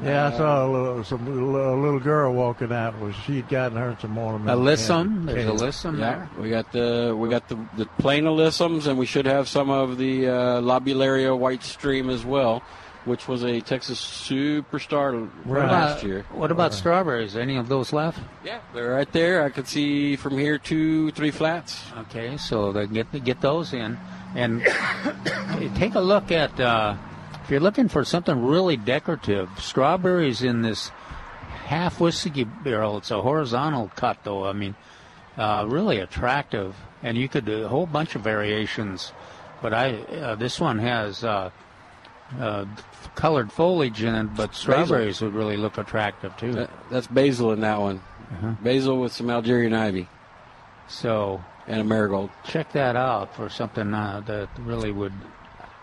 This 0.00 0.06
week. 0.06 0.14
Yeah, 0.14 0.26
I 0.28 0.36
saw 0.36 0.66
a 0.66 0.68
little, 0.68 1.04
some, 1.04 1.26
a 1.26 1.30
little 1.74 2.00
girl 2.00 2.32
walking 2.32 2.72
out. 2.72 2.98
Was 3.00 3.14
she'd 3.16 3.48
gotten 3.48 3.76
her 3.78 3.96
some 4.00 4.16
ornament? 4.16 4.48
Alyssum, 4.58 5.26
there's 5.26 5.44
alyssum 5.46 5.98
Yeah, 5.98 6.26
there. 6.34 6.42
we 6.42 6.50
got 6.50 6.72
the 6.72 7.14
we 7.18 7.28
got 7.28 7.48
the, 7.48 7.58
the 7.76 7.86
plain 7.98 8.24
alyssums, 8.24 8.86
and 8.86 8.98
we 8.98 9.06
should 9.06 9.26
have 9.26 9.48
some 9.48 9.70
of 9.70 9.98
the 9.98 10.26
uh, 10.28 10.32
lobularia 10.60 11.36
white 11.36 11.62
stream 11.62 12.08
as 12.10 12.24
well. 12.24 12.62
which 13.06 13.26
was 13.26 13.42
a 13.44 13.60
Texas 13.62 13.98
superstar 13.98 15.26
What 15.44 15.58
last 15.60 15.70
about, 15.70 16.02
year. 16.04 16.24
what 16.36 16.50
about 16.50 16.74
strawberries? 16.74 17.34
Any 17.34 17.56
of 17.56 17.66
those 17.68 17.94
left? 17.94 18.20
Yeah, 18.44 18.60
they're 18.74 18.90
right 18.92 19.10
there. 19.10 19.42
I 19.42 19.48
could 19.48 19.66
see 19.66 20.16
from 20.16 20.36
here 20.36 20.58
two, 20.58 21.10
three 21.12 21.30
flats. 21.30 21.80
Okay, 21.96 22.36
so 22.36 22.72
they 22.72 22.86
get 22.86 23.08
get 23.24 23.40
those 23.40 23.72
in, 23.72 23.96
and 24.36 24.60
take 25.76 25.94
a 25.94 26.00
look 26.00 26.30
at 26.30 26.52
uh, 26.60 26.94
if 27.50 27.54
you're 27.54 27.60
looking 27.60 27.88
for 27.88 28.04
something 28.04 28.46
really 28.46 28.76
decorative. 28.76 29.50
Strawberries 29.58 30.40
in 30.40 30.62
this 30.62 30.90
half 31.66 31.98
whiskey 31.98 32.44
barrel. 32.44 32.98
It's 32.98 33.10
a 33.10 33.20
horizontal 33.20 33.90
cut, 33.96 34.18
though. 34.22 34.46
I 34.46 34.52
mean, 34.52 34.76
uh, 35.36 35.66
really 35.68 35.98
attractive, 35.98 36.76
and 37.02 37.18
you 37.18 37.28
could 37.28 37.44
do 37.44 37.64
a 37.64 37.68
whole 37.68 37.86
bunch 37.86 38.14
of 38.14 38.22
variations. 38.22 39.12
But 39.60 39.74
I 39.74 39.94
uh, 39.96 40.36
this 40.36 40.60
one 40.60 40.78
has. 40.78 41.24
Uh, 41.24 41.50
uh, 42.38 42.64
colored 43.16 43.50
foliage 43.50 44.04
in 44.04 44.14
it, 44.14 44.36
but 44.36 44.54
strawberries 44.54 45.20
would 45.20 45.34
really 45.34 45.56
look 45.56 45.76
attractive 45.76 46.36
too. 46.36 46.52
That- 46.52 46.70
that's 46.88 47.08
basil 47.08 47.50
in 47.50 47.62
that 47.62 47.80
one. 47.80 47.96
Uh-huh. 48.30 48.52
Basil 48.62 49.00
with 49.00 49.10
some 49.10 49.28
Algerian 49.28 49.74
ivy. 49.74 50.06
So 50.86 51.42
and 51.66 51.80
a 51.80 51.84
marigold. 51.84 52.30
Check 52.44 52.70
that 52.74 52.94
out 52.94 53.34
for 53.34 53.48
something 53.48 53.92
uh, 53.92 54.22
that 54.26 54.48
really 54.60 54.92
would 54.92 55.12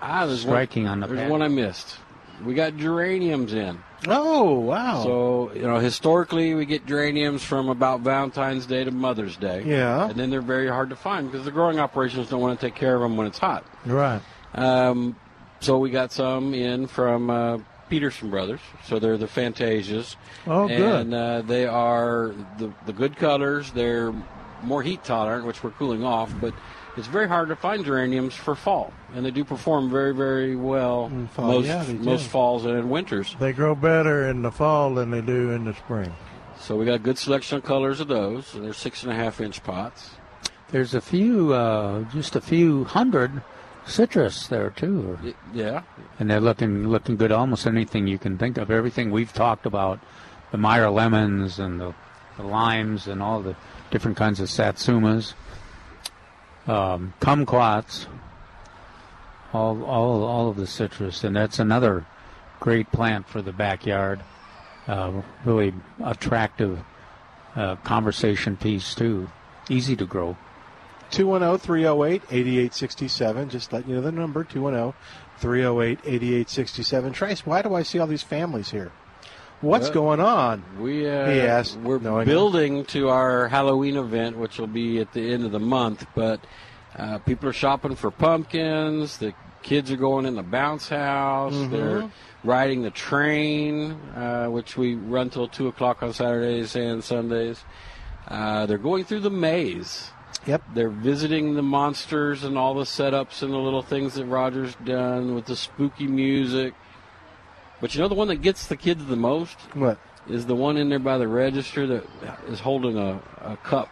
Ah, 0.02 0.26
there's 0.26 0.42
striking 0.42 0.84
one, 0.84 0.92
on 0.94 1.00
the 1.02 1.08
There's 1.08 1.20
pad. 1.22 1.32
one 1.32 1.42
I 1.42 1.48
missed. 1.48 1.98
We 2.46 2.54
got 2.54 2.78
geraniums 2.78 3.54
in. 3.54 3.80
Oh 4.08 4.60
wow! 4.60 5.04
So 5.04 5.52
you 5.56 5.64
know, 5.64 5.80
historically, 5.80 6.54
we 6.54 6.68
get 6.68 6.86
geraniums 6.86 7.44
from 7.44 7.68
about 7.68 8.02
Valentine's 8.02 8.68
Day 8.68 8.84
to 8.84 8.92
Mother's 8.92 9.36
Day. 9.38 9.64
Yeah. 9.66 10.08
and 10.08 10.16
then 10.20 10.30
they're 10.30 10.42
very 10.42 10.68
hard 10.68 10.92
to 10.92 10.96
find 10.96 11.32
because 11.32 11.46
the 11.46 11.52
growing 11.52 11.80
operations 11.80 12.30
don't 12.30 12.40
want 12.40 12.60
to 12.60 12.64
take 12.64 12.76
care 12.76 12.94
of 12.96 13.02
them 13.02 13.18
when 13.18 13.26
it's 13.26 13.40
hot. 13.40 13.66
Right. 13.88 14.22
Um, 14.54 15.16
so 15.62 15.80
we 15.80 15.90
got 15.90 16.12
some 16.12 16.54
in 16.54 16.86
from 16.86 17.32
uh, 17.32 17.58
Peterson 17.90 18.30
Brothers. 18.30 18.60
So 18.86 19.00
they're 19.00 19.18
the 19.18 19.26
Fantasias. 19.28 20.16
Oh, 20.46 20.68
good. 20.68 20.80
And 20.80 21.14
uh, 21.16 21.42
they 21.42 21.66
are 21.66 22.36
the 22.60 22.72
the 22.86 22.94
good 22.94 23.16
colors. 23.16 23.72
They're 23.72 24.14
more 24.62 24.84
heat 24.84 25.04
tolerant, 25.04 25.48
which 25.48 25.64
we're 25.64 25.72
cooling 25.72 26.04
off, 26.04 26.32
but. 26.40 26.54
It's 26.98 27.08
very 27.08 27.28
hard 27.28 27.50
to 27.50 27.56
find 27.56 27.86
geraniums 27.86 28.34
for 28.34 28.56
fall, 28.56 28.92
and 29.14 29.24
they 29.26 29.30
do 29.32 29.44
perform 29.46 29.90
very, 29.90 30.14
very 30.16 30.56
well 30.56 31.12
fall, 31.34 31.48
most 31.48 31.68
yeah, 31.68 31.84
they 31.84 31.94
do. 31.94 32.00
most 32.00 32.28
falls 32.28 32.66
and 32.66 32.76
in 32.78 32.90
winters. 32.90 33.36
They 33.40 33.54
grow 33.54 33.76
better 33.76 34.28
in 34.30 34.42
the 34.42 34.52
fall 34.52 34.96
than 34.96 35.12
they 35.12 35.22
do 35.22 35.52
in 35.52 35.66
the 35.66 35.74
spring. 35.76 36.12
So 36.60 36.76
we 36.76 36.86
got 36.86 36.96
a 36.96 37.00
good 37.00 37.18
selection 37.20 37.58
of 37.60 37.64
colors 37.64 38.00
of 38.00 38.08
those. 38.08 38.56
and 38.56 38.66
They're 38.66 38.74
six 38.74 39.04
and 39.04 39.12
a 39.12 39.16
half 39.16 39.40
inch 39.40 39.64
pots. 39.64 40.16
There's 40.70 40.96
a 40.96 41.02
few, 41.02 41.54
uh, 41.54 42.02
just 42.12 42.36
a 42.36 42.42
few 42.42 42.84
hundred 42.86 43.44
citrus 43.86 44.48
there 44.48 44.72
too, 44.72 45.18
Y- 45.24 45.34
Yeah, 45.54 45.84
and 46.20 46.30
they're 46.30 46.42
looking 46.42 46.88
looking 46.90 47.16
good. 47.16 47.32
Almost 47.32 47.68
anything 47.68 48.08
you 48.08 48.18
can 48.18 48.38
think 48.40 48.58
of, 48.58 48.72
everything 48.72 49.12
we've 49.12 49.32
talked 49.34 49.66
about, 49.68 50.00
the 50.52 50.58
Meyer 50.58 50.90
lemons 50.90 51.60
and 51.60 51.80
the, 51.80 51.94
the 52.38 52.44
limes 52.44 53.08
and 53.08 53.22
all 53.22 53.40
the 53.42 53.56
different 53.92 54.18
kinds 54.18 54.40
of 54.40 54.50
satsumas, 54.50 55.36
um, 56.68 57.14
kumquats, 57.20 58.08
all 59.54 59.84
all 59.84 60.24
all 60.24 60.50
of 60.50 60.58
the 60.58 60.68
citrus, 60.68 61.24
and 61.24 61.36
that's 61.36 61.60
another 61.60 62.06
great 62.60 62.92
plant 62.92 63.28
for 63.28 63.42
the 63.42 63.52
backyard. 63.52 64.22
Uh, 64.88 65.22
really 65.44 65.74
attractive 66.04 66.80
uh, 67.56 67.76
conversation 67.78 68.56
piece 68.56 68.96
too. 68.96 69.30
Easy 69.70 69.96
to 69.96 70.06
grow. 70.06 70.38
210 71.12 71.60
308 71.60 72.22
8867. 72.30 73.50
Just 73.50 73.74
let 73.74 73.88
you 73.88 73.96
know 73.96 74.02
the 74.02 74.12
number 74.12 74.44
210 74.44 74.94
308 75.40 76.00
8867. 76.04 77.14
Trace, 77.14 77.46
why 77.46 77.62
do 77.62 77.74
I 77.74 77.84
see 77.84 78.00
all 78.00 78.08
these 78.08 78.24
families 78.24 78.72
here? 78.72 78.92
What's 79.62 79.86
Well, 79.86 79.94
going 79.94 80.20
on? 80.20 80.64
We 80.80 81.10
uh, 81.10 81.30
He 81.32 81.42
asked, 81.42 81.78
we're 81.78 81.98
building 82.00 82.86
to 82.86 83.10
our 83.10 83.48
Halloween 83.48 83.98
event, 83.98 84.38
which 84.38 84.60
will 84.60 84.68
be 84.68 85.00
at 85.00 85.14
the 85.14 85.34
end 85.34 85.46
of 85.46 85.52
the 85.52 85.60
month. 85.60 86.06
But 86.14 86.42
uh, 86.96 87.18
people 87.20 87.50
are 87.50 87.54
shopping 87.54 87.96
for 87.96 88.12
pumpkins. 88.12 89.18
The 89.18 89.34
kids 89.64 89.92
are 89.92 89.98
going 89.98 90.26
in 90.26 90.36
the 90.36 90.44
bounce 90.44 90.90
house. 90.90 91.54
Mhm. 91.56 91.72
They're 91.72 92.12
riding 92.44 92.84
the 92.84 92.92
train, 92.92 93.94
uh, 94.16 94.46
which 94.48 94.78
we 94.78 94.94
run 94.96 95.30
till 95.32 95.48
two 95.48 95.68
o'clock 95.68 96.04
on 96.04 96.14
Saturdays 96.14 96.76
and 96.76 97.04
Sundays. 97.04 97.64
Uh, 98.28 98.66
they're 98.68 98.78
going 98.78 99.06
through 99.06 99.22
the 99.22 99.32
maze. 99.32 100.12
Yep. 100.46 100.64
They're 100.76 100.90
visiting 100.90 101.56
the 101.56 101.64
monsters 101.64 102.44
and 102.44 102.58
all 102.58 102.74
the 102.76 102.84
setups 102.84 103.42
and 103.42 103.52
the 103.52 103.58
little 103.58 103.82
things 103.82 104.14
that 104.14 104.26
Roger's 104.26 104.76
done 104.86 105.34
with 105.36 105.46
the 105.46 105.56
spooky 105.56 106.08
music. 106.08 106.74
But 107.80 107.94
you 107.94 108.02
know 108.02 108.08
the 108.08 108.16
one 108.16 108.28
that 108.30 108.42
gets 108.42 108.68
the 108.68 108.78
kids 108.78 109.06
the 109.06 109.16
most? 109.16 109.58
What? 109.74 110.00
Is 110.30 110.46
the 110.46 110.56
one 110.56 110.78
in 110.78 110.90
there 110.90 111.00
by 111.00 111.18
the 111.18 111.28
register 111.28 111.88
that 111.88 112.04
is 112.50 112.60
holding 112.60 112.98
a, 112.98 113.22
a 113.42 113.58
cup. 113.58 113.90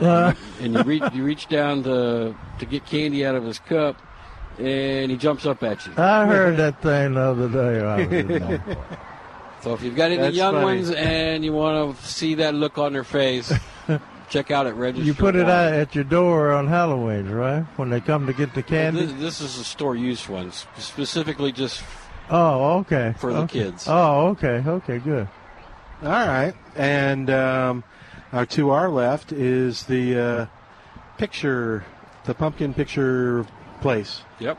Uh. 0.00 0.34
and 0.60 0.74
you 0.74 0.82
reach 0.82 1.02
you 1.14 1.24
reach 1.24 1.48
down 1.48 1.82
to 1.82 2.34
to 2.58 2.66
get 2.66 2.84
candy 2.84 3.24
out 3.24 3.34
of 3.34 3.44
his 3.44 3.58
cup 3.60 3.96
and 4.58 5.10
he 5.10 5.16
jumps 5.16 5.46
up 5.46 5.62
at 5.62 5.86
you. 5.86 5.92
I 5.96 6.26
heard 6.26 6.56
that 6.58 6.82
thing 6.82 7.14
the 7.14 7.20
other 7.20 7.48
day. 7.48 7.80
I 7.80 7.96
was 7.96 8.12
in 8.12 8.28
there. 8.28 8.76
So 9.62 9.74
if 9.74 9.82
you've 9.82 9.96
got 9.96 10.12
any 10.12 10.18
That's 10.18 10.36
young 10.36 10.54
funny. 10.54 10.64
ones 10.64 10.90
and 10.92 11.44
you 11.44 11.52
want 11.52 11.98
to 11.98 12.06
see 12.06 12.36
that 12.36 12.54
look 12.54 12.78
on 12.78 12.92
their 12.92 13.02
face, 13.02 13.52
check 14.30 14.52
out 14.52 14.68
at 14.68 14.76
Register. 14.76 15.04
You 15.04 15.12
put 15.12 15.34
it 15.34 15.48
out 15.48 15.72
at 15.72 15.92
your 15.92 16.04
door 16.04 16.52
on 16.52 16.68
Halloween, 16.68 17.28
right? 17.28 17.64
When 17.76 17.90
they 17.90 18.00
come 18.00 18.28
to 18.28 18.32
get 18.32 18.54
the 18.54 18.62
candy. 18.62 19.06
This, 19.06 19.12
this 19.14 19.40
is 19.40 19.58
a 19.58 19.64
store 19.64 19.96
use 19.96 20.28
one, 20.28 20.52
specifically 20.52 21.50
just 21.50 21.82
Oh, 22.30 22.78
okay. 22.80 23.14
For 23.18 23.32
the 23.32 23.40
Okay. 23.42 23.60
kids. 23.64 23.86
Oh, 23.88 24.28
okay. 24.28 24.62
Okay, 24.66 24.98
good. 24.98 25.28
All 26.02 26.08
right. 26.10 26.54
And 26.74 27.30
um, 27.30 27.84
our 28.32 28.44
2R 28.46 28.92
left 28.92 29.32
is 29.32 29.84
the 29.84 30.18
uh, 30.18 30.46
picture, 31.18 31.84
the 32.24 32.34
pumpkin 32.34 32.74
picture 32.74 33.46
place. 33.80 34.22
Yep. 34.40 34.58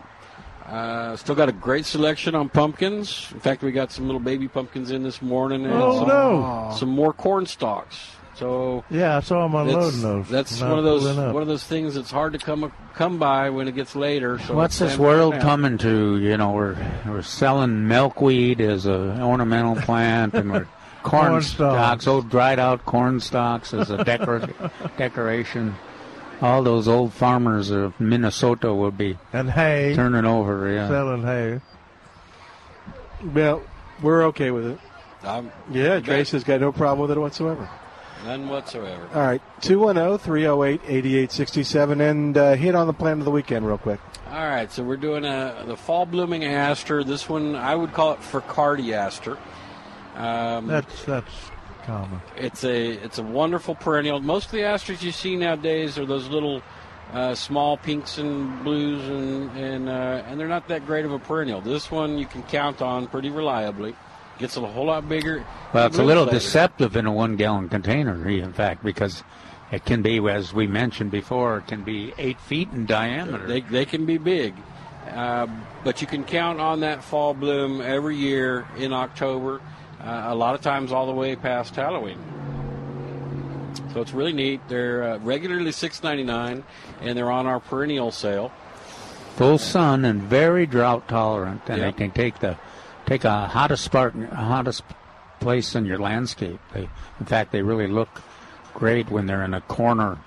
Uh, 0.65 1.15
still 1.15 1.35
got 1.35 1.47
a 1.47 1.53
great 1.53 1.85
selection 1.85 2.35
on 2.35 2.49
pumpkins. 2.49 3.29
In 3.33 3.39
fact, 3.39 3.61
we 3.63 3.71
got 3.71 3.91
some 3.91 4.05
little 4.05 4.19
baby 4.19 4.47
pumpkins 4.49 4.91
in 4.91 5.01
this 5.03 5.21
morning, 5.21 5.63
and 5.65 5.73
Oh, 5.73 5.99
some, 5.99 6.07
no. 6.09 6.75
some 6.77 6.89
more 6.89 7.13
corn 7.13 7.45
stalks. 7.45 8.16
So 8.37 8.83
Yeah, 8.91 9.17
I 9.17 9.19
saw 9.21 9.47
them 9.47 9.53
that's, 9.53 9.75
unloading 9.75 10.01
those. 10.01 10.29
that's 10.29 10.61
one 10.61 10.77
of 10.77 10.83
those 10.83 11.03
one 11.33 11.41
of 11.41 11.47
those 11.47 11.63
things 11.63 11.95
that's 11.95 12.11
hard 12.11 12.33
to 12.33 12.39
come 12.39 12.71
come 12.93 13.17
by 13.17 13.49
when 13.49 13.67
it 13.67 13.73
gets 13.75 13.95
later. 13.95 14.37
So 14.39 14.53
What's 14.53 14.77
this 14.79 14.97
world 14.97 15.33
find 15.33 15.43
out. 15.43 15.49
coming 15.49 15.77
to? 15.79 16.17
You 16.19 16.37
know, 16.37 16.51
we're 16.51 16.77
we're 17.07 17.21
selling 17.23 17.87
milkweed 17.87 18.61
as 18.61 18.85
an 18.85 19.19
ornamental 19.21 19.75
plant, 19.87 20.35
and 20.35 20.51
we're 20.51 20.67
corn, 21.03 21.29
Corn 21.31 21.41
stalks, 21.41 22.03
stalks. 22.03 22.07
old 22.07 22.29
dried 22.29 22.59
out 22.59 22.85
corn 22.85 23.19
stalks 23.21 23.73
as 23.73 23.89
a 23.89 24.03
decor- 24.03 24.47
decoration. 24.97 25.75
All 26.39 26.61
those 26.61 26.87
old 26.87 27.13
farmers 27.13 27.71
of 27.71 27.99
Minnesota 27.99 28.71
will 28.71 28.91
be 28.91 29.17
and 29.33 29.49
hay 29.49 29.93
turning 29.95 30.25
over. 30.25 30.71
Yeah, 30.71 30.87
selling 30.87 31.23
hay. 31.23 31.61
Well, 33.33 33.63
we're 34.03 34.25
okay 34.25 34.51
with 34.51 34.67
it. 34.67 34.79
Um, 35.23 35.51
Yeah, 35.71 35.95
you 35.95 36.01
Trace 36.01 36.29
has 36.31 36.43
got 36.43 36.61
no 36.61 36.71
problem 36.71 36.99
with 37.07 37.17
it 37.17 37.19
whatsoever. 37.19 37.67
None 38.27 38.49
whatsoever. 38.49 39.07
All 39.13 39.21
right, 39.21 39.41
oh, 39.41 39.61
210 39.61 40.17
308 40.17 40.81
8867. 40.83 42.01
And 42.01 42.37
uh, 42.37 42.55
hit 42.55 42.75
on 42.75 42.85
the 42.85 42.93
plan 42.93 43.19
of 43.19 43.25
the 43.25 43.31
weekend 43.31 43.65
real 43.65 43.77
quick. 43.77 44.01
All 44.29 44.49
right, 44.49 44.69
so 44.69 44.83
we're 44.83 44.97
doing 44.97 45.23
a, 45.23 45.63
the 45.65 45.77
fall 45.77 46.05
blooming 46.05 46.43
aster. 46.43 47.05
This 47.05 47.29
one 47.29 47.55
I 47.55 47.73
would 47.73 47.93
call 47.93 48.11
it 48.11 48.19
Frikartii 48.19 48.91
aster. 48.91 49.37
Um, 50.15 50.67
That's 50.67 51.05
that's 51.05 51.31
common. 51.85 52.19
It's 52.35 52.65
a 52.65 52.91
it's 52.91 53.17
a 53.17 53.23
wonderful 53.23 53.75
perennial. 53.75 54.19
Most 54.19 54.47
of 54.47 54.51
the 54.51 54.63
asters 54.63 55.01
you 55.01 55.13
see 55.13 55.37
nowadays 55.37 55.97
are 55.97 56.05
those 56.05 56.27
little 56.27 56.61
uh, 57.13 57.33
small 57.33 57.77
pinks 57.77 58.17
and 58.17 58.61
blues, 58.61 59.07
and 59.07 59.57
and 59.57 59.87
uh, 59.87 60.23
and 60.27 60.37
they're 60.37 60.49
not 60.49 60.67
that 60.67 60.85
great 60.85 61.05
of 61.05 61.13
a 61.13 61.19
perennial. 61.19 61.61
This 61.61 61.89
one 61.89 62.17
you 62.17 62.25
can 62.25 62.43
count 62.43 62.81
on 62.81 63.07
pretty 63.07 63.29
reliably. 63.29 63.95
Gets 64.39 64.55
a 64.57 64.61
whole 64.61 64.85
lot 64.85 65.09
bigger. 65.09 65.43
Well, 65.73 65.87
it's 65.87 65.97
a 65.97 66.03
little 66.03 66.25
later. 66.25 66.37
deceptive 66.37 66.95
in 66.95 67.05
a 67.07 67.11
one-gallon 67.11 67.69
container, 67.69 68.27
in 68.29 68.53
fact, 68.53 68.83
because 68.83 69.23
it 69.71 69.83
can 69.83 70.01
be, 70.03 70.19
as 70.29 70.53
we 70.53 70.67
mentioned 70.67 71.09
before, 71.11 71.57
it 71.57 71.67
can 71.67 71.83
be 71.83 72.13
eight 72.19 72.39
feet 72.39 72.69
in 72.71 72.85
diameter. 72.85 73.47
They, 73.47 73.61
they 73.61 73.85
can 73.85 74.05
be 74.05 74.17
big, 74.19 74.53
uh, 75.11 75.47
but 75.83 76.01
you 76.01 76.07
can 76.07 76.23
count 76.23 76.59
on 76.59 76.81
that 76.81 77.03
fall 77.03 77.33
bloom 77.33 77.81
every 77.81 78.15
year 78.15 78.67
in 78.77 78.93
October. 78.93 79.59
Uh, 79.99 80.25
a 80.27 80.35
lot 80.35 80.53
of 80.53 80.61
times, 80.61 80.91
all 80.91 81.07
the 81.07 81.11
way 81.13 81.35
past 81.35 81.75
Halloween. 81.75 82.19
So 83.93 84.01
it's 84.01 84.13
really 84.13 84.33
neat. 84.33 84.61
They're 84.67 85.03
uh, 85.03 85.17
regularly 85.19 85.71
six 85.71 86.03
ninety 86.03 86.23
nine, 86.23 86.63
and 87.01 87.17
they're 87.17 87.31
on 87.31 87.47
our 87.47 87.59
perennial 87.59 88.11
sale. 88.11 88.51
full 89.35 89.57
sun 89.57 90.05
and 90.05 90.21
very 90.21 90.65
drought 90.65 91.07
tolerant, 91.07 91.61
and 91.67 91.79
Yeah. 91.79 91.85
they 91.85 91.91
can 91.93 92.11
take 92.11 92.39
the 92.39 92.57
take 93.07 93.23
a 93.23 93.47
hottest 93.47 93.91
part, 93.91 94.13
hottest 94.15 94.83
place 95.39 95.73
in 95.73 95.85
your 95.85 95.97
landscape. 95.97 96.59
They, 96.73 96.89
in 97.19 97.25
fact, 97.25 97.51
they 97.51 97.63
really 97.63 97.87
look 97.87 98.21
great 98.73 99.09
when 99.09 99.25
they're 99.25 99.43
in 99.43 99.55
a 99.55 99.61
corner 99.61 100.19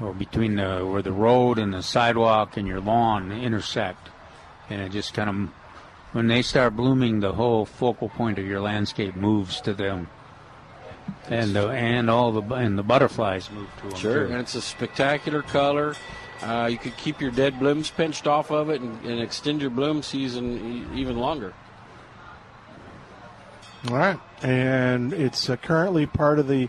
or 0.00 0.12
between 0.12 0.56
the 0.56 0.86
where 0.86 1.02
the 1.02 1.12
road 1.12 1.58
and 1.58 1.74
the 1.74 1.82
sidewalk 1.82 2.56
and 2.56 2.68
your 2.68 2.80
lawn 2.80 3.32
intersect, 3.32 4.08
and 4.70 4.80
it 4.80 4.92
just 4.92 5.14
kind 5.14 5.28
of 5.28 5.50
when 6.12 6.26
they 6.28 6.42
start 6.42 6.76
blooming, 6.76 7.20
the 7.20 7.32
whole 7.32 7.64
focal 7.64 8.08
point 8.10 8.38
of 8.38 8.46
your 8.46 8.60
landscape 8.60 9.16
moves 9.16 9.60
to 9.62 9.72
them, 9.72 10.08
and 11.28 11.56
the, 11.56 11.68
and 11.70 12.10
all 12.10 12.32
the 12.32 12.42
and 12.54 12.78
the 12.78 12.82
butterflies 12.82 13.50
move 13.50 13.68
to 13.78 13.88
them. 13.88 13.96
Sure, 13.96 14.26
too. 14.26 14.32
and 14.32 14.40
it's 14.40 14.54
a 14.54 14.60
spectacular 14.62 15.42
color. 15.42 15.94
Uh, 16.42 16.68
you 16.70 16.76
could 16.76 16.96
keep 16.96 17.20
your 17.20 17.30
dead 17.30 17.58
blooms 17.58 17.90
pinched 17.90 18.26
off 18.26 18.50
of 18.50 18.68
it 18.68 18.80
and, 18.80 19.04
and 19.06 19.20
extend 19.20 19.60
your 19.60 19.70
bloom 19.70 20.02
season 20.02 20.88
e- 20.92 21.00
even 21.00 21.16
longer. 21.16 21.54
All 23.88 23.96
right, 23.96 24.18
and 24.42 25.12
it's 25.12 25.50
uh, 25.50 25.56
currently 25.56 26.06
part 26.06 26.38
of 26.38 26.46
the 26.46 26.68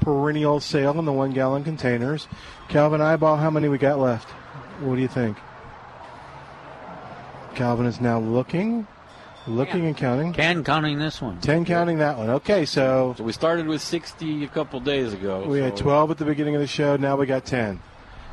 perennial 0.00 0.60
sale 0.60 0.98
in 0.98 1.04
the 1.04 1.12
one 1.12 1.32
gallon 1.32 1.64
containers. 1.64 2.28
Calvin 2.68 3.02
Eyeball, 3.02 3.36
how 3.36 3.50
many 3.50 3.68
we 3.68 3.76
got 3.76 3.98
left? 3.98 4.30
What 4.80 4.96
do 4.96 5.02
you 5.02 5.08
think? 5.08 5.36
Calvin 7.54 7.86
is 7.86 8.00
now 8.00 8.18
looking, 8.18 8.86
looking 9.46 9.86
and 9.86 9.96
counting. 9.96 10.32
Ten 10.32 10.64
counting 10.64 10.98
this 10.98 11.20
one. 11.20 11.40
Ten 11.40 11.64
counting 11.64 11.98
that 11.98 12.16
one. 12.16 12.30
Okay, 12.30 12.64
so, 12.64 13.14
So 13.16 13.24
we 13.24 13.32
started 13.32 13.66
with 13.66 13.82
60 13.82 14.44
a 14.44 14.48
couple 14.48 14.80
days 14.80 15.12
ago. 15.12 15.44
we 15.46 15.60
had 15.60 15.76
12 15.76 16.10
at 16.10 16.18
the 16.18 16.24
beginning 16.24 16.54
of 16.54 16.60
the 16.60 16.66
show. 16.66 16.96
Now 16.96 17.16
we 17.16 17.26
got 17.26 17.44
10. 17.44 17.80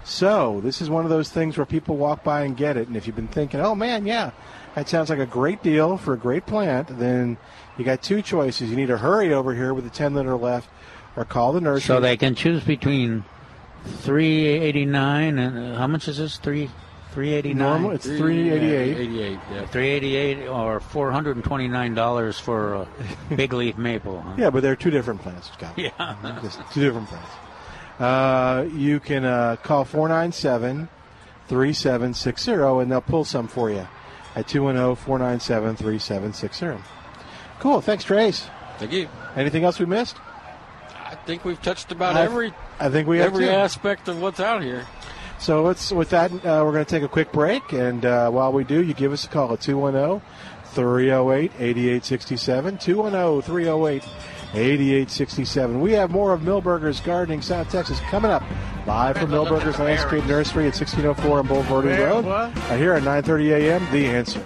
So 0.05 0.59
this 0.61 0.81
is 0.81 0.89
one 0.89 1.05
of 1.05 1.09
those 1.09 1.29
things 1.29 1.57
where 1.57 1.65
people 1.65 1.95
walk 1.95 2.23
by 2.23 2.43
and 2.43 2.57
get 2.57 2.75
it. 2.75 2.87
And 2.87 2.97
if 2.97 3.07
you've 3.07 3.15
been 3.15 3.29
thinking, 3.29 3.61
oh 3.61 3.75
man, 3.75 4.05
yeah, 4.05 4.31
that 4.75 4.89
sounds 4.89 5.09
like 5.09 5.19
a 5.19 5.25
great 5.25 5.61
deal 5.61 5.97
for 5.97 6.13
a 6.13 6.17
great 6.17 6.45
plant, 6.45 6.87
then 6.99 7.37
you 7.77 7.85
got 7.85 8.01
two 8.01 8.21
choices. 8.21 8.69
You 8.69 8.75
need 8.75 8.87
to 8.87 8.97
hurry 8.97 9.33
over 9.33 9.53
here 9.53 9.73
with 9.73 9.83
the 9.83 9.89
10 9.89 10.13
that 10.15 10.25
are 10.25 10.35
left, 10.35 10.69
or 11.15 11.25
call 11.25 11.53
the 11.53 11.61
nursery. 11.61 11.87
So 11.87 11.99
they 11.99 12.17
can 12.17 12.35
choose 12.35 12.63
between 12.63 13.23
three 13.85 14.45
eighty 14.45 14.85
nine 14.85 15.37
and 15.37 15.57
uh, 15.57 15.77
how 15.77 15.87
much 15.87 16.07
is 16.07 16.17
this? 16.17 16.37
Three 16.37 16.69
three 17.11 17.33
eighty 17.33 17.53
nine. 17.53 17.81
Normal, 17.81 17.91
it's 17.91 18.05
388. 18.05 18.97
88, 18.97 19.39
yeah. 19.51 19.65
Three 19.67 19.89
eighty 19.89 20.15
eight 20.15 20.47
or 20.47 20.79
four 20.79 21.11
hundred 21.11 21.35
and 21.35 21.43
twenty 21.43 21.67
nine 21.67 21.93
dollars 21.93 22.39
for 22.39 22.73
a 22.75 22.87
big 23.35 23.53
leaf 23.53 23.77
maple. 23.77 24.21
Huh? 24.21 24.35
Yeah, 24.37 24.49
but 24.49 24.63
they're 24.63 24.75
two 24.75 24.91
different 24.91 25.21
plants, 25.21 25.51
Scott. 25.51 25.77
Yeah. 25.77 26.39
Just 26.41 26.59
two 26.71 26.81
different 26.81 27.09
plants. 27.09 27.29
Uh, 27.99 28.65
you 28.75 28.99
can 28.99 29.23
uh, 29.23 29.55
call 29.61 29.85
497 29.85 30.89
3760 31.47 32.51
and 32.51 32.91
they'll 32.91 33.01
pull 33.01 33.23
some 33.23 33.47
for 33.47 33.69
you 33.69 33.87
at 34.35 34.47
210 34.47 34.95
497 34.95 35.75
3760. 35.75 36.83
Cool. 37.59 37.81
Thanks, 37.81 38.03
Trace. 38.03 38.45
Thank 38.77 38.91
you. 38.91 39.07
Anything 39.35 39.63
else 39.63 39.79
we 39.79 39.85
missed? 39.85 40.17
I 41.05 41.15
think 41.25 41.45
we've 41.45 41.61
touched 41.61 41.91
about 41.91 42.15
I- 42.15 42.23
every 42.23 42.53
I 42.79 42.89
think 42.89 43.07
we 43.07 43.21
every 43.21 43.49
aspect 43.49 44.07
of 44.07 44.21
what's 44.21 44.39
out 44.39 44.63
here. 44.63 44.85
So 45.39 45.61
let's 45.63 45.91
with 45.91 46.09
that, 46.11 46.31
uh, 46.31 46.63
we're 46.65 46.71
going 46.71 46.85
to 46.85 46.89
take 46.89 47.03
a 47.03 47.07
quick 47.07 47.31
break, 47.31 47.73
and 47.73 48.05
uh, 48.05 48.29
while 48.31 48.51
we 48.53 48.63
do, 48.63 48.81
you 48.81 48.93
give 48.93 49.11
us 49.11 49.25
a 49.25 49.27
call 49.27 49.53
at 49.53 49.61
210 49.61 50.21
308 50.73 51.51
8867. 51.59 52.77
210 52.77 53.41
308 53.41 54.03
8867. 54.53 55.81
We 55.81 55.93
have 55.93 56.11
more 56.11 56.33
of 56.33 56.41
Milberger's 56.41 56.99
Gardening 56.99 57.41
South 57.41 57.69
Texas 57.71 57.99
coming 58.01 58.31
up 58.31 58.43
live 58.85 59.17
from 59.17 59.31
Milberger's 59.31 59.79
Landscape 59.79 60.25
Nursery 60.25 60.67
at 60.67 60.75
1604 60.75 61.39
on 61.39 61.47
Bulverde 61.47 61.97
Road. 61.97 62.25
what? 62.25 62.55
Right 62.69 62.79
here 62.79 62.93
at 62.93 63.03
9:30 63.03 63.51
a.m. 63.51 63.87
The 63.91 64.05
answer. 64.05 64.43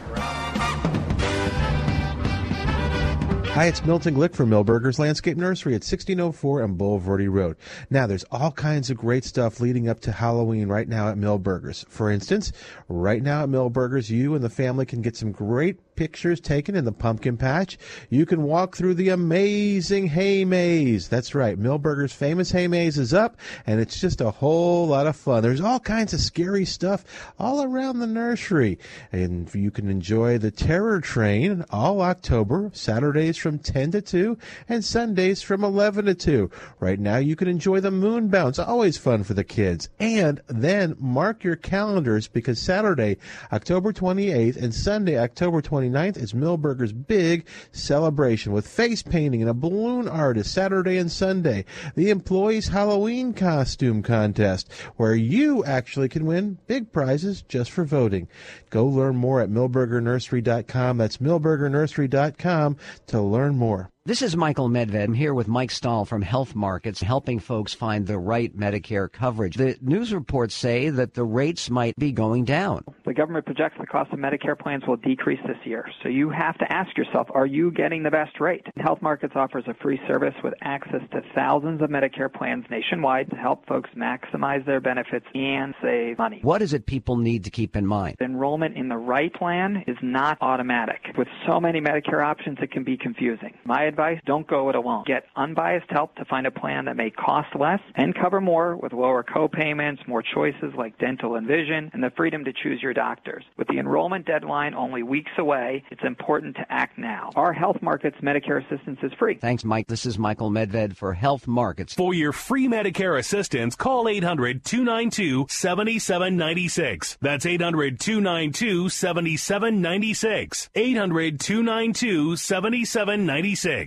Hi, 3.58 3.66
it's 3.66 3.84
Milton 3.84 4.14
Glick 4.14 4.36
from 4.36 4.52
Milberger's 4.52 5.00
Landscape 5.00 5.36
Nursery 5.36 5.74
at 5.74 5.82
1604 5.82 6.62
on 6.62 6.78
Bulverde 6.78 7.28
Road. 7.28 7.58
Now, 7.90 8.06
there's 8.06 8.24
all 8.26 8.52
kinds 8.52 8.92
of 8.92 8.98
great 8.98 9.26
stuff 9.26 9.60
leading 9.60 9.90
up 9.90 10.00
to 10.02 10.12
Halloween 10.12 10.68
right 10.68 10.88
now 10.88 11.10
at 11.10 11.18
Milberger's. 11.18 11.84
For 11.90 12.12
instance, 12.12 12.52
right 12.88 13.24
now 13.24 13.42
at 13.42 13.50
Milberger's, 13.50 14.12
you 14.12 14.36
and 14.36 14.44
the 14.44 14.50
family 14.52 14.86
can 14.86 15.02
get 15.02 15.18
some 15.18 15.32
great 15.32 15.80
pictures 15.98 16.40
taken 16.40 16.76
in 16.76 16.86
the 16.86 16.92
pumpkin 16.94 17.36
patch. 17.36 17.78
You 18.10 18.26
can 18.26 18.44
walk 18.44 18.78
through 18.78 18.94
the 18.94 19.10
amazing 19.10 20.08
hay 20.08 20.46
maze. 20.46 21.10
That's 21.10 21.36
right, 21.36 21.60
Milberger's 21.60 22.14
famous 22.14 22.52
hay 22.52 22.68
maze 22.68 22.98
is 22.98 23.14
up, 23.14 23.36
and 23.66 23.82
it's 23.82 24.00
just 24.00 24.22
a 24.22 24.32
whole 24.32 24.88
lot 24.88 25.08
of 25.08 25.18
fun. 25.18 25.44
There's 25.44 25.60
all 25.60 25.80
kinds 25.80 26.14
of 26.14 26.22
scary 26.22 26.64
stuff 26.64 27.04
all 27.38 27.64
around 27.64 28.00
the 28.00 28.08
nursery, 28.08 28.80
and 29.12 29.54
you 29.54 29.72
can 29.72 29.90
enjoy 29.90 30.38
the 30.38 30.52
Terror 30.52 31.02
Train 31.02 31.66
all 31.72 32.02
October, 32.02 32.72
Saturdays 32.74 33.36
from 33.36 33.60
10 33.60 33.92
to 33.92 34.02
2, 34.02 34.38
and 34.70 34.86
Sundays 34.86 35.42
from 35.42 35.64
11 35.64 36.06
to 36.06 36.14
2. 36.14 36.50
Right 36.80 37.00
now, 37.00 37.18
you 37.18 37.36
can 37.36 37.48
enjoy 37.48 37.80
the 37.80 37.92
Moon 37.92 38.28
Bounce, 38.28 38.60
always 38.60 38.98
fun 38.98 39.24
for 39.24 39.34
the 39.34 39.44
kids. 39.44 39.90
And 40.00 40.42
then 40.48 40.96
mark 41.00 41.44
your 41.44 41.56
calendars 41.56 42.28
because 42.28 42.60
Saturday, 42.60 43.18
October 43.52 43.92
28th, 43.92 44.62
and 44.62 44.74
Sunday, 44.74 45.18
October 45.18 45.62
29th, 45.92 46.18
is 46.18 46.34
Milberger's 46.34 46.94
big 46.94 47.46
celebration 47.72 48.52
with 48.52 48.68
face 48.68 49.02
painting 49.02 49.42
and 49.42 49.50
a 49.50 49.54
balloon 49.54 50.08
artist 50.08 50.54
Saturday 50.54 50.98
and 50.98 51.12
Sunday. 51.12 51.66
The 51.96 52.10
Employees 52.10 52.70
Halloween 52.70 53.34
Costume 53.34 54.04
Contest, 54.04 54.72
where 54.96 55.16
you 55.16 55.64
actually 55.66 56.10
can 56.10 56.26
win 56.26 56.58
big 56.68 56.92
prizes 56.92 57.42
just 57.42 57.72
for 57.72 57.86
voting. 57.86 58.28
Go 58.70 58.86
learn 58.86 59.16
more 59.16 59.42
at 59.42 59.50
milbergernursery.com. 59.50 60.98
That's 60.98 61.18
milbergernursery.com 61.18 62.78
to 63.08 63.22
learn 63.22 63.58
more. 63.58 63.90
This 64.08 64.22
is 64.22 64.38
Michael 64.38 64.70
Medved. 64.70 65.04
I'm 65.04 65.14
here 65.14 65.34
with 65.34 65.50
Mike 65.50 65.70
Stahl 65.70 66.06
from 66.06 66.22
Health 66.22 66.56
Markets, 66.56 67.02
helping 67.02 67.40
folks 67.40 67.74
find 67.74 68.08
the 68.08 68.18
right 68.18 68.56
Medicare 68.56 69.12
coverage. 69.12 69.58
The 69.58 69.78
news 69.82 70.14
reports 70.14 70.56
say 70.56 70.88
that 70.88 71.14
the 71.14 71.26
rates 71.26 71.70
might 71.70 71.94
be 71.98 72.14
going 72.14 72.46
down. 72.46 72.86
The 73.06 73.14
government 73.14 73.46
projects 73.46 73.76
the 73.78 73.86
cost 73.86 74.14
of 74.14 74.20
Medicare 74.20 74.58
plans 74.58 74.84
will 74.88 74.96
decrease 74.96 75.42
this 75.46 75.58
year. 75.66 75.90
So 76.02 76.08
you 76.08 76.30
have 76.30 76.58
to 76.60 76.72
ask 76.72 76.96
yourself, 76.98 77.28
are 77.34 77.46
you 77.46 77.70
getting 77.70 78.02
the 78.02 78.10
best 78.10 78.40
rate? 78.40 78.66
Health 78.78 79.02
Markets 79.02 79.34
offers 79.36 79.66
a 79.68 79.74
free 79.74 80.00
service 80.08 80.36
with 80.42 80.54
access 80.62 81.02
to 81.12 81.22
thousands 81.36 81.82
of 81.82 81.90
Medicare 81.90 82.34
plans 82.34 82.64
nationwide 82.70 83.30
to 83.32 83.36
help 83.36 83.68
folks 83.68 83.90
maximize 83.94 84.66
their 84.66 84.80
benefits 84.80 85.26
and 85.36 85.76
save 85.82 86.18
money. 86.18 86.40
What 86.44 86.62
is 86.62 86.72
it 86.72 86.86
people 86.86 87.18
need 87.18 87.44
to 87.44 87.50
keep 87.50 87.76
in 87.76 87.86
mind? 87.86 88.16
Enrollment 88.22 88.78
in 88.78 88.88
the 88.88 88.96
right 88.96 89.34
plan 89.34 89.84
is 89.86 89.98
not 90.02 90.38
automatic. 90.40 91.08
With 91.18 91.28
so 91.46 91.60
many 91.60 91.82
Medicare 91.82 92.26
options, 92.26 92.60
it 92.62 92.72
can 92.72 92.86
be 92.86 92.96
confusing. 92.96 93.54
My 93.66 93.97
advice, 93.98 94.20
don't 94.26 94.48
go 94.48 94.70
it 94.70 94.76
alone. 94.76 95.04
Get 95.08 95.26
unbiased 95.36 95.90
help 95.90 96.16
to 96.16 96.26
find 96.26 96.46
a 96.46 96.52
plan 96.52 96.86
that 96.86 96.96
may 96.96 97.10
cost 97.10 97.48
less 97.60 97.80
and 97.96 98.14
cover 98.14 98.40
more 98.40 98.76
with 98.76 98.94
lower 98.94 99.24
co-payments, 99.24 100.04
more 100.08 100.22
choices 100.22 100.74
like 100.78 100.98
dental 101.00 101.36
and 101.36 101.48
vision, 101.48 101.90
and 101.94 102.04
the 102.04 102.12
freedom 102.16 102.46
to 102.46 102.54
choose 102.54 102.80
your 102.82 102.94
doctors. 102.94 103.44
With 103.58 103.68
the 103.68 103.80
enrollment 103.80 104.28
deadline 104.28 104.76
only 104.76 105.02
weeks 105.02 105.32
away, 105.40 105.84
it's 105.90 106.04
important 106.04 106.56
to 106.58 106.66
act 106.70 107.00
now. 107.00 107.32
Our 107.36 107.54
Health 107.54 107.78
Markets 107.82 108.18
Medicare 108.22 108.64
assistance 108.64 109.00
is 109.02 109.12
free. 109.18 109.36
Thanks, 109.36 109.64
Mike. 109.64 109.88
This 109.88 110.06
is 110.06 110.20
Michael 110.20 110.52
Medved 110.52 110.96
for 110.96 111.14
Health 111.14 111.48
Markets. 111.48 111.96
For 111.96 112.14
your 112.14 112.34
free 112.34 112.68
Medicare 112.68 113.18
assistance, 113.18 113.76
call 113.76 114.08
800 114.08 114.64
292 114.64 115.48
7796. 115.50 117.18
That's 117.20 117.46
800 117.48 118.00
292 118.00 118.90
7796. 118.90 120.70
800 120.76 121.40
292 121.40 122.36
7796. 122.36 123.87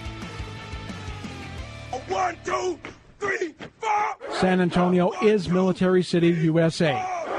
One, 2.11 2.37
two, 2.43 2.77
three, 3.19 3.55
four. 3.79 4.17
San 4.33 4.59
Antonio 4.59 5.13
is 5.21 5.47
Military 5.47 6.03
City, 6.03 6.27
USA. 6.27 6.91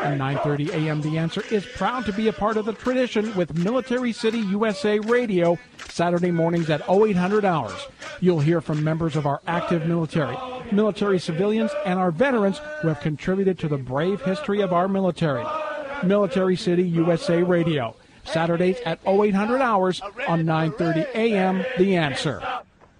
And 0.02 0.18
9:30 0.18 0.70
a.m. 0.70 1.02
The 1.02 1.18
Answer 1.18 1.44
is 1.50 1.66
proud 1.66 2.06
to 2.06 2.12
be 2.12 2.28
a 2.28 2.32
part 2.32 2.56
of 2.56 2.64
the 2.64 2.72
tradition 2.72 3.34
with 3.36 3.54
Military 3.54 4.12
City 4.12 4.38
USA 4.38 4.98
Radio 4.98 5.58
Saturday 5.90 6.30
mornings 6.30 6.70
at 6.70 6.88
0800 6.88 7.44
hours. 7.44 7.86
You'll 8.20 8.40
hear 8.40 8.62
from 8.62 8.82
members 8.82 9.14
of 9.14 9.26
our 9.26 9.42
active 9.46 9.86
military, 9.86 10.38
military 10.72 11.18
civilians, 11.18 11.70
and 11.84 11.98
our 11.98 12.10
veterans 12.10 12.58
who 12.80 12.88
have 12.88 13.00
contributed 13.00 13.58
to 13.58 13.68
the 13.68 13.76
brave 13.76 14.22
history 14.22 14.62
of 14.62 14.72
our 14.72 14.88
military. 14.88 15.44
Military 16.02 16.56
City 16.56 16.82
USA 16.84 17.42
Radio 17.42 17.94
Saturdays 18.24 18.78
at 18.86 19.00
0800 19.06 19.60
hours 19.60 20.00
on 20.26 20.44
9:30 20.44 21.14
a.m. 21.14 21.62
The 21.76 21.96
Answer. 21.96 22.42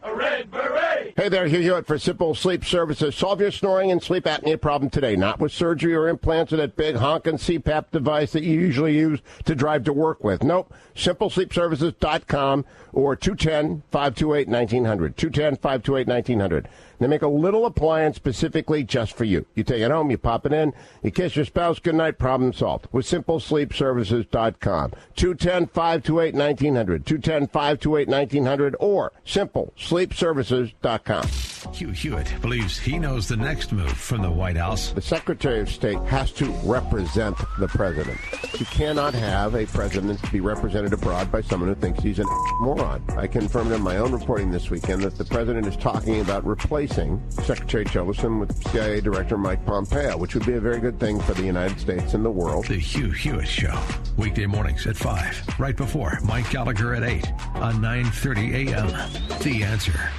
A 0.05 0.13
red 0.13 0.51
beret. 0.51 1.15
Hey 1.17 1.29
there, 1.29 1.47
Hugh 1.47 1.61
Hewitt 1.61 1.87
for 1.87 1.97
Simple 1.97 2.35
Sleep 2.35 2.65
Services. 2.65 3.15
Solve 3.15 3.41
your 3.41 3.53
snoring 3.53 3.93
and 3.93 4.03
sleep 4.03 4.25
apnea 4.25 4.61
problem 4.61 4.91
today, 4.91 5.15
not 5.15 5.39
with 5.39 5.53
surgery 5.53 5.95
or 5.95 6.09
implants 6.09 6.53
or 6.53 6.57
that 6.57 6.75
big 6.75 6.97
honking 6.97 7.37
CPAP 7.37 7.93
device 7.93 8.33
that 8.33 8.43
you 8.43 8.59
usually 8.59 8.97
use 8.97 9.21
to 9.45 9.55
drive 9.55 9.85
to 9.85 9.93
work 9.93 10.25
with. 10.25 10.43
Nope. 10.43 10.75
SimpleSleepServices.com 10.97 12.65
or 12.93 13.17
210-528-1900. 13.17 15.15
210-528-1900. 15.15 16.67
They 17.03 17.09
make 17.09 17.23
a 17.23 17.29
little 17.29 17.67
appliance 17.67 18.15
specifically 18.15 18.85
just 18.85 19.17
for 19.17 19.25
you. 19.25 19.45
You 19.57 19.65
take 19.65 19.83
it 19.83 19.91
home, 19.91 20.13
you 20.13 20.19
pop 20.19 20.47
it 20.47 20.53
in, 20.53 20.73
you 21.03 21.11
kiss 21.11 21.35
your 21.35 21.45
spouse 21.45 21.81
goodnight, 21.81 22.17
problem 22.17 22.53
solved. 22.53 22.87
With 22.93 23.07
SimpleSleepServices.com. 23.07 24.93
210-528-1900. 25.17 27.03
210-528-1900 27.03 28.75
or 28.79 29.13
SimpleSleepServices.com. 29.27 31.27
Hugh 31.73 31.91
Hewitt 31.91 32.33
believes 32.41 32.79
he 32.79 32.99
knows 32.99 33.27
the 33.27 33.37
next 33.37 33.73
move 33.73 33.93
from 33.93 34.23
the 34.23 34.31
White 34.31 34.57
House. 34.57 34.93
The 34.93 35.03
Secretary 35.03 35.61
of 35.61 35.71
State 35.71 35.99
has 36.03 36.31
to 36.33 36.47
represent 36.65 37.37
the 37.59 37.69
president. 37.69 38.19
You 38.59 38.67
cannot 38.67 39.15
have 39.15 39.55
a 39.55 39.67
president 39.67 40.21
be 40.31 40.41
represented 40.41 40.93
abroad 40.93 41.33
by 41.33 41.41
someone 41.41 41.69
who 41.69 41.75
thinks 41.75 42.03
he's 42.03 42.21
a 42.21 42.25
moron. 42.61 43.03
I 43.17 43.27
confirmed 43.27 43.73
in 43.73 43.81
my 43.81 43.97
own 43.97 44.13
reporting 44.13 44.53
this 44.53 44.71
weekend 44.71 45.03
that 45.03 45.19
the 45.19 45.25
president 45.25 45.67
is 45.67 45.77
talking 45.77 46.21
about 46.21 46.47
replacing 46.47 46.92
Secretary 46.93 47.87
Tillerson 47.87 48.39
with 48.39 48.69
CIA 48.69 49.01
Director 49.01 49.39
Mike 49.39 49.65
Pompeo, 49.65 50.19
which 50.19 50.35
would 50.35 50.45
be 50.45 50.55
a 50.55 50.61
very 50.61 50.79
good 50.79 51.01
thing 51.01 51.19
for 51.21 51.33
the 51.33 51.43
United 51.43 51.81
States 51.81 52.13
and 52.13 52.23
the 52.23 52.31
world. 52.31 52.67
The 52.67 52.75
Hugh 52.75 53.11
Hewitt 53.11 53.49
Show, 53.49 53.79
weekday 54.19 54.45
mornings 54.45 54.87
at 54.87 54.97
5, 54.97 55.59
right 55.59 55.77
before 55.77 56.19
Mike 56.23 56.51
Gallagher 56.51 56.95
at 56.95 57.03
8 57.03 57.33
on 57.55 57.77
9.30 57.77 58.69
a.m. 58.69 59.41
The 59.43 59.63
Answer. 59.65 60.11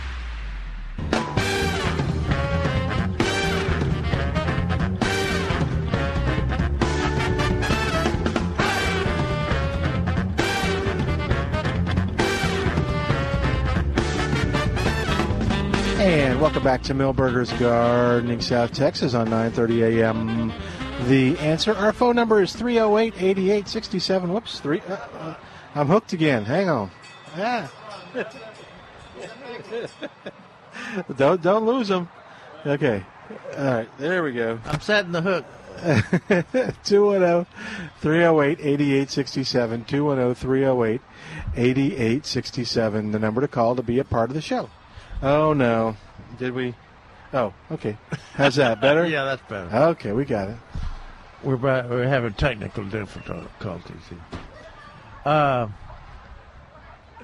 Welcome 16.44 16.64
back 16.66 16.84
to 16.84 16.94
Milberger's 16.94 17.54
Gardening, 17.54 18.42
South 18.42 18.74
Texas 18.74 19.14
on 19.14 19.30
9:30 19.30 20.02
a.m. 20.02 20.52
The 21.08 21.40
answer. 21.40 21.74
Our 21.74 21.94
phone 21.94 22.18
number 22.18 22.42
is 22.42 22.54
308-8867. 22.54 24.28
Whoops, 24.28 24.60
three. 24.60 24.82
Uh, 24.82 24.96
uh, 24.96 25.36
I'm 25.74 25.88
hooked 25.88 26.12
again. 26.12 26.44
Hang 26.44 26.68
on. 26.68 26.92
Ah. 27.38 27.72
don't 31.16 31.42
don't 31.42 31.66
lose 31.66 31.88
them. 31.88 32.10
Okay. 32.66 33.06
All 33.58 33.64
right. 33.64 33.98
There 33.98 34.22
we 34.22 34.34
go. 34.34 34.60
I'm 34.66 34.82
setting 34.82 35.14
the 35.14 35.22
hook. 35.22 35.46
210 36.84 37.46
308 38.02 38.60
8867. 38.60 39.86
210 39.86 40.36
308 40.36 41.02
8867. 41.56 43.12
The 43.14 43.20
number 43.20 43.40
to 43.40 43.48
call 43.48 43.78
to 43.78 43.82
be 43.82 43.98
a 44.00 44.04
part 44.04 44.30
of 44.30 44.34
the 44.34 44.42
show. 44.42 44.70
Oh, 45.22 45.54
no. 45.54 45.96
Did 46.38 46.54
we? 46.54 46.74
Oh, 47.34 47.54
okay. 47.72 47.98
How's 48.34 48.56
that? 48.56 48.82
Better? 48.82 49.06
yeah, 49.08 49.24
that's 49.26 49.42
better. 49.50 49.76
Okay, 49.92 50.12
we 50.12 50.26
got 50.26 50.50
it. 50.50 50.58
We're 51.44 51.58
we're 51.58 52.08
having 52.08 52.34
technical 52.34 52.86
difficulties 52.86 54.02
here. 54.10 54.20
Uh, 55.26 55.68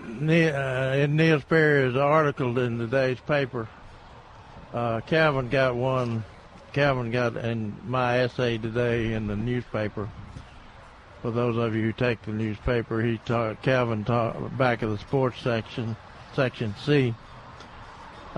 Ne- 0.07 0.52
uh, 0.52 0.95
in 0.95 1.15
Neil 1.15 1.40
Sperry's 1.41 1.95
article 1.95 2.57
in 2.60 2.77
today's 2.77 3.19
paper, 3.22 3.68
uh, 4.73 5.02
Calvin 5.02 5.49
got 5.49 5.76
one. 5.76 6.23
Calvin 6.73 7.11
got 7.11 7.36
in 7.38 7.76
my 7.86 8.19
essay 8.19 8.57
today 8.57 9.14
in 9.14 9.27
the 9.27 9.36
newspaper. 9.36 10.10
For 11.22 11.31
those 11.31 11.57
of 11.57 11.76
you 11.76 11.81
who 11.84 11.94
take 11.94 12.22
the 12.22 12.31
newspaper, 12.31 13.02
he 13.02 13.18
taught 13.19 13.61
Calvin 13.61 14.06
taught 14.06 14.57
back 14.57 14.81
of 14.81 14.91
the 14.91 14.98
sports 14.98 15.41
section, 15.41 15.98
section 16.34 16.73
C. 16.86 17.14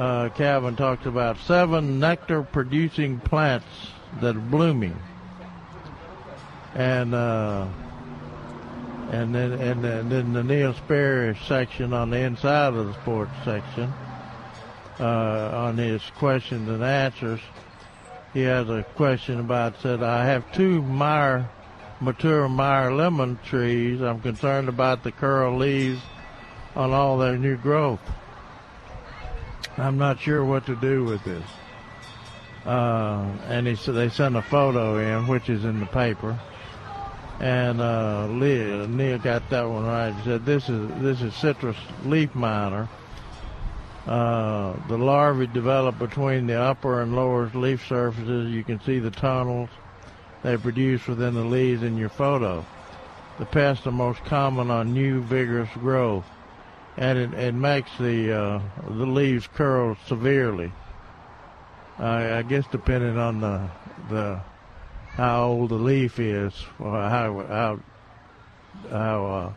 Uh, 0.02 0.30
Calvin 0.30 0.76
talks 0.76 1.06
about 1.06 1.38
seven 1.38 1.99
nectar-producing 1.99 3.19
plants 3.19 3.68
that 4.19 4.36
are 4.36 4.40
blooming, 4.40 4.98
and 6.73 7.14
uh, 7.14 7.68
and 9.11 9.36
then 9.36 9.52
and 9.52 9.84
then, 9.84 10.10
then 10.10 10.34
the 10.34 10.44
Neil 10.44 10.73
Sperry 10.73 11.38
section 11.48 11.94
on 11.94 12.10
the 12.10 12.18
inside 12.18 12.73
of 12.73 12.88
the 12.88 12.94
sports 12.94 13.30
section 13.45 13.94
uh, 14.99 15.52
on 15.53 15.78
his 15.78 16.02
questions 16.18 16.68
and 16.68 16.84
answers. 16.84 17.40
He 18.34 18.41
has 18.41 18.68
a 18.69 18.84
question 18.95 19.40
about 19.40 19.80
said 19.82 20.02
I 20.02 20.26
have 20.26 20.52
two 20.52 20.82
Meyer 20.82 21.48
mature 21.99 22.49
Meyer 22.49 22.91
lemon 22.91 23.38
trees. 23.45 24.02
I'm 24.02 24.19
concerned 24.19 24.68
about 24.68 25.03
the 25.03 25.11
curl 25.11 25.57
leaves 25.57 26.02
on 26.76 26.91
all 26.91 27.19
their 27.19 27.38
new 27.38 27.56
growth. 27.56 28.02
I'm 29.77 29.98
not 29.98 30.19
sure 30.19 30.43
what 30.43 30.65
to 30.65 30.76
do 30.76 31.03
with 31.03 31.23
this. 31.23 31.43
Uh, 32.65 33.26
and 33.48 33.65
he 33.65 33.76
said 33.76 33.95
they 33.95 34.10
sent 34.10 34.35
a 34.35 34.41
photo 34.41 34.98
in, 34.98 35.27
which 35.27 35.49
is 35.49 35.65
in 35.65 35.80
the 35.80 35.85
paper. 35.88 36.39
And 37.39 37.81
uh, 37.81 38.27
Neil, 38.27 38.88
Neil 38.88 39.18
got 39.18 39.49
that 39.49 39.68
one 39.68 39.85
right. 39.85 40.14
He 40.14 40.23
said 40.23 40.45
this 40.45 40.69
is 40.69 41.02
this 41.02 41.22
is 41.22 41.34
citrus 41.35 41.77
leaf 42.06 42.35
miner. 42.35 42.88
Uh, 44.06 44.76
the 44.88 44.98
larvae 44.98 45.48
develop 45.48 45.98
between 45.98 46.48
the 46.48 46.60
upper 46.60 47.02
and 47.02 47.15
lower 47.15 47.49
leaf 47.56 47.88
surfaces. 47.88 48.52
You 48.52 48.64
can 48.64 48.80
see 48.81 48.99
the 48.99 49.11
tunnels 49.11 49.69
they 50.43 50.57
produce 50.57 51.07
within 51.07 51.34
the 51.34 51.43
leaves 51.43 51.81
in 51.81 51.98
your 51.98 52.10
photo. 52.10 52.65
The 53.39 53.45
pests 53.45 53.88
are 53.88 53.91
most 53.91 54.23
common 54.26 54.69
on 54.69 54.93
new, 54.93 55.22
vigorous 55.22 55.69
growth, 55.73 56.26
and 56.97 57.18
it, 57.18 57.34
it 57.34 57.53
makes 57.53 57.89
the 57.99 58.34
uh, 58.34 58.61
the 58.88 59.05
leaves 59.05 59.47
curl 59.47 59.97
severely. 60.07 60.72
I, 61.97 62.39
I 62.39 62.41
guess 62.41 62.65
depending 62.72 63.18
on 63.18 63.41
the 63.41 63.69
the 64.09 64.41
how 65.11 65.43
old 65.45 65.69
the 65.69 65.76
leaf 65.76 66.19
is, 66.19 66.53
or 66.80 66.91
how 66.91 67.45
how 67.47 67.80
how 68.89 69.26
uh, 69.26 69.53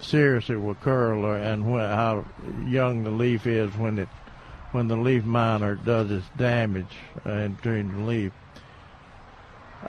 serious 0.00 0.50
it 0.50 0.56
will 0.56 0.74
curl, 0.76 1.24
or, 1.24 1.36
and 1.36 1.70
when, 1.70 1.88
how 1.88 2.24
young 2.66 3.04
the 3.04 3.10
leaf 3.10 3.46
is 3.46 3.70
when 3.76 3.98
it 3.98 4.08
when 4.72 4.88
the 4.88 4.96
leaf 4.96 5.24
miner 5.24 5.76
does 5.76 6.10
its 6.10 6.26
damage 6.36 6.96
uh, 7.24 7.30
entering 7.30 7.92
the 7.92 8.04
leaf. 8.04 8.32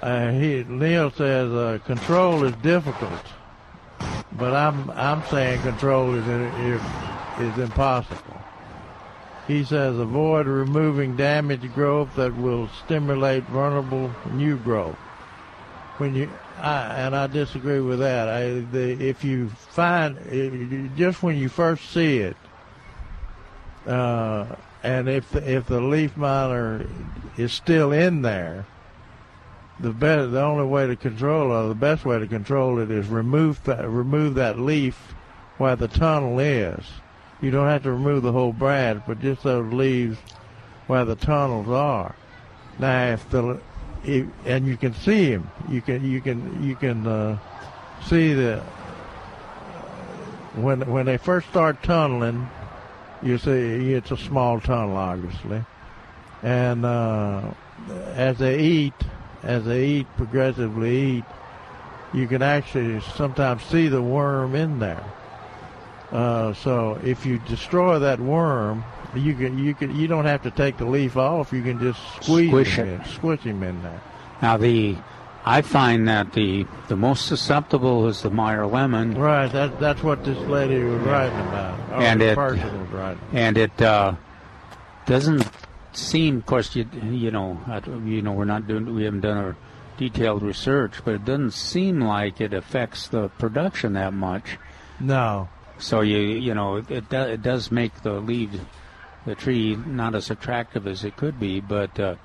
Uh, 0.01 0.31
he, 0.31 0.63
Neil 0.67 1.09
says 1.09 1.51
uh, 1.51 1.79
control 1.85 2.43
is 2.43 2.53
difficult, 2.57 3.25
but 4.33 4.53
I'm 4.53 4.89
I'm 4.91 5.23
saying 5.25 5.61
control 5.61 6.13
is 6.13 6.27
is, 6.27 6.81
is 7.39 7.57
impossible. 7.57 8.41
He 9.47 9.63
says 9.63 9.97
avoid 9.97 10.47
removing 10.47 11.15
damaged 11.15 11.73
growth 11.73 12.15
that 12.15 12.35
will 12.35 12.67
stimulate 12.85 13.43
vulnerable 13.43 14.11
new 14.31 14.57
growth. 14.57 14.95
When 15.97 16.15
you 16.15 16.29
I, 16.57 16.95
and 16.95 17.15
I 17.15 17.27
disagree 17.27 17.81
with 17.81 17.99
that. 17.99 18.27
I, 18.27 18.49
the, 18.71 18.91
if 19.09 19.23
you 19.23 19.49
find 19.49 20.17
just 20.97 21.21
when 21.21 21.37
you 21.37 21.49
first 21.49 21.91
see 21.91 22.19
it, 22.19 22.37
uh, 23.85 24.55
and 24.83 25.09
if 25.09 25.35
if 25.35 25.67
the 25.67 25.81
leaf 25.81 26.15
miner 26.17 26.85
is 27.37 27.53
still 27.53 27.91
in 27.91 28.21
there, 28.21 28.65
the 29.79 29.91
best, 29.91 30.31
the 30.31 30.41
only 30.41 30.65
way 30.65 30.87
to 30.87 30.95
control 30.95 31.65
it, 31.65 31.67
the 31.67 31.75
best 31.75 32.05
way 32.05 32.19
to 32.19 32.27
control 32.27 32.79
it 32.79 32.89
is 32.89 33.07
remove 33.07 33.63
that 33.65 33.87
remove 33.89 34.35
that 34.35 34.59
leaf 34.59 35.13
where 35.57 35.75
the 35.75 35.87
tunnel 35.87 36.39
is. 36.39 36.85
You 37.41 37.51
don't 37.51 37.67
have 37.67 37.83
to 37.83 37.91
remove 37.91 38.23
the 38.23 38.31
whole 38.31 38.53
branch, 38.53 39.03
but 39.05 39.19
just 39.19 39.43
those 39.43 39.71
leaves 39.73 40.17
where 40.87 41.05
the 41.05 41.15
tunnels 41.15 41.67
are. 41.67 42.15
Now, 42.79 43.13
if 43.13 43.29
the 43.29 43.59
if, 44.03 44.27
and 44.45 44.65
you 44.65 44.77
can 44.77 44.93
see 44.93 45.25
him, 45.25 45.49
you 45.69 45.81
can 45.81 46.09
you 46.09 46.21
can 46.21 46.63
you 46.63 46.75
can 46.75 47.05
uh, 47.05 47.37
see 48.05 48.33
the 48.33 48.61
when 50.55 50.89
when 50.89 51.05
they 51.05 51.17
first 51.17 51.49
start 51.49 51.83
tunneling, 51.83 52.49
you 53.21 53.37
see 53.37 53.93
it's 53.93 54.11
a 54.11 54.17
small 54.17 54.59
tunnel, 54.61 54.95
obviously, 54.95 55.63
and 56.43 56.85
uh, 56.85 57.51
as 58.13 58.37
they 58.37 58.59
eat, 58.59 58.93
as 59.45 59.63
they 59.65 59.85
eat 59.85 60.07
progressively 60.17 61.17
eat, 61.17 61.23
you 62.13 62.27
can 62.27 62.41
actually 62.41 63.01
sometimes 63.01 63.63
see 63.63 63.87
the 63.87 64.01
worm 64.01 64.55
in 64.55 64.79
there. 64.79 65.03
Uh, 66.11 66.53
so 66.53 66.99
if 67.03 67.25
you 67.25 67.39
destroy 67.47 67.99
that 67.99 68.19
worm, 68.19 68.83
you 69.15 69.33
can 69.33 69.57
you 69.57 69.73
can 69.73 69.95
you 69.95 70.07
don't 70.07 70.25
have 70.25 70.43
to 70.43 70.51
take 70.51 70.77
the 70.77 70.85
leaf 70.85 71.17
off. 71.17 71.51
You 71.51 71.61
can 71.63 71.79
just 71.79 71.99
squeeze 72.21 72.49
Squish 72.49 72.75
him 72.75 72.87
it. 72.87 72.99
in, 73.01 73.05
squish 73.05 73.41
him 73.41 73.63
in 73.63 73.81
there. 73.81 74.01
Now 74.41 74.57
the 74.57 74.97
I 75.45 75.61
find 75.61 76.07
that 76.07 76.33
the 76.33 76.65
the 76.87 76.95
most 76.95 77.27
susceptible 77.27 78.07
is 78.07 78.21
the 78.21 78.29
Meyer 78.29 78.65
lemon, 78.65 79.15
Right. 79.17 79.51
That 79.51 79.79
that's 79.79 80.03
what 80.03 80.23
this 80.23 80.37
lady 80.47 80.81
was 80.83 81.01
writing 81.01 81.39
about. 81.39 81.79
And 82.03 82.21
it- 82.21 82.35
person 82.35 82.79
was 82.79 82.89
writing. 82.89 83.21
and 83.33 83.57
it 83.57 83.81
uh, 83.81 84.15
doesn't 85.05 85.47
seem, 85.97 86.37
of 86.37 86.45
course, 86.45 86.75
you 86.75 86.87
you 87.03 87.31
know, 87.31 87.59
you 88.05 88.21
know, 88.21 88.33
we're 88.33 88.45
not 88.45 88.67
doing, 88.67 88.93
we 88.93 89.03
haven't 89.03 89.21
done 89.21 89.37
our 89.37 89.55
detailed 89.97 90.43
research, 90.43 91.03
but 91.03 91.15
it 91.15 91.25
doesn't 91.25 91.51
seem 91.51 92.01
like 92.01 92.41
it 92.41 92.53
affects 92.53 93.07
the 93.07 93.29
production 93.29 93.93
that 93.93 94.13
much. 94.13 94.57
No. 94.99 95.49
So 95.77 96.01
you 96.01 96.17
you 96.17 96.53
know, 96.53 96.77
it 96.77 97.09
do, 97.09 97.21
it 97.21 97.41
does 97.41 97.71
make 97.71 98.01
the 98.01 98.13
leaves, 98.13 98.59
the 99.25 99.35
tree 99.35 99.75
not 99.75 100.15
as 100.15 100.29
attractive 100.29 100.87
as 100.87 101.03
it 101.03 101.17
could 101.17 101.39
be, 101.39 101.59
but 101.59 101.99
uh, 101.99 102.15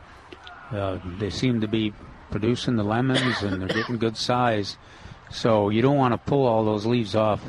uh, 0.71 0.99
they 1.19 1.31
seem 1.31 1.61
to 1.61 1.69
be 1.69 1.93
producing 2.31 2.77
the 2.77 2.85
lemons 2.85 3.43
and 3.43 3.61
they're 3.61 3.69
getting 3.69 3.99
good 3.99 4.17
size. 4.17 4.77
So 5.31 5.69
you 5.69 5.83
don't 5.83 5.97
want 5.97 6.13
to 6.13 6.19
pull 6.19 6.47
all 6.47 6.65
those 6.65 6.87
leaves 6.87 7.15
off 7.15 7.41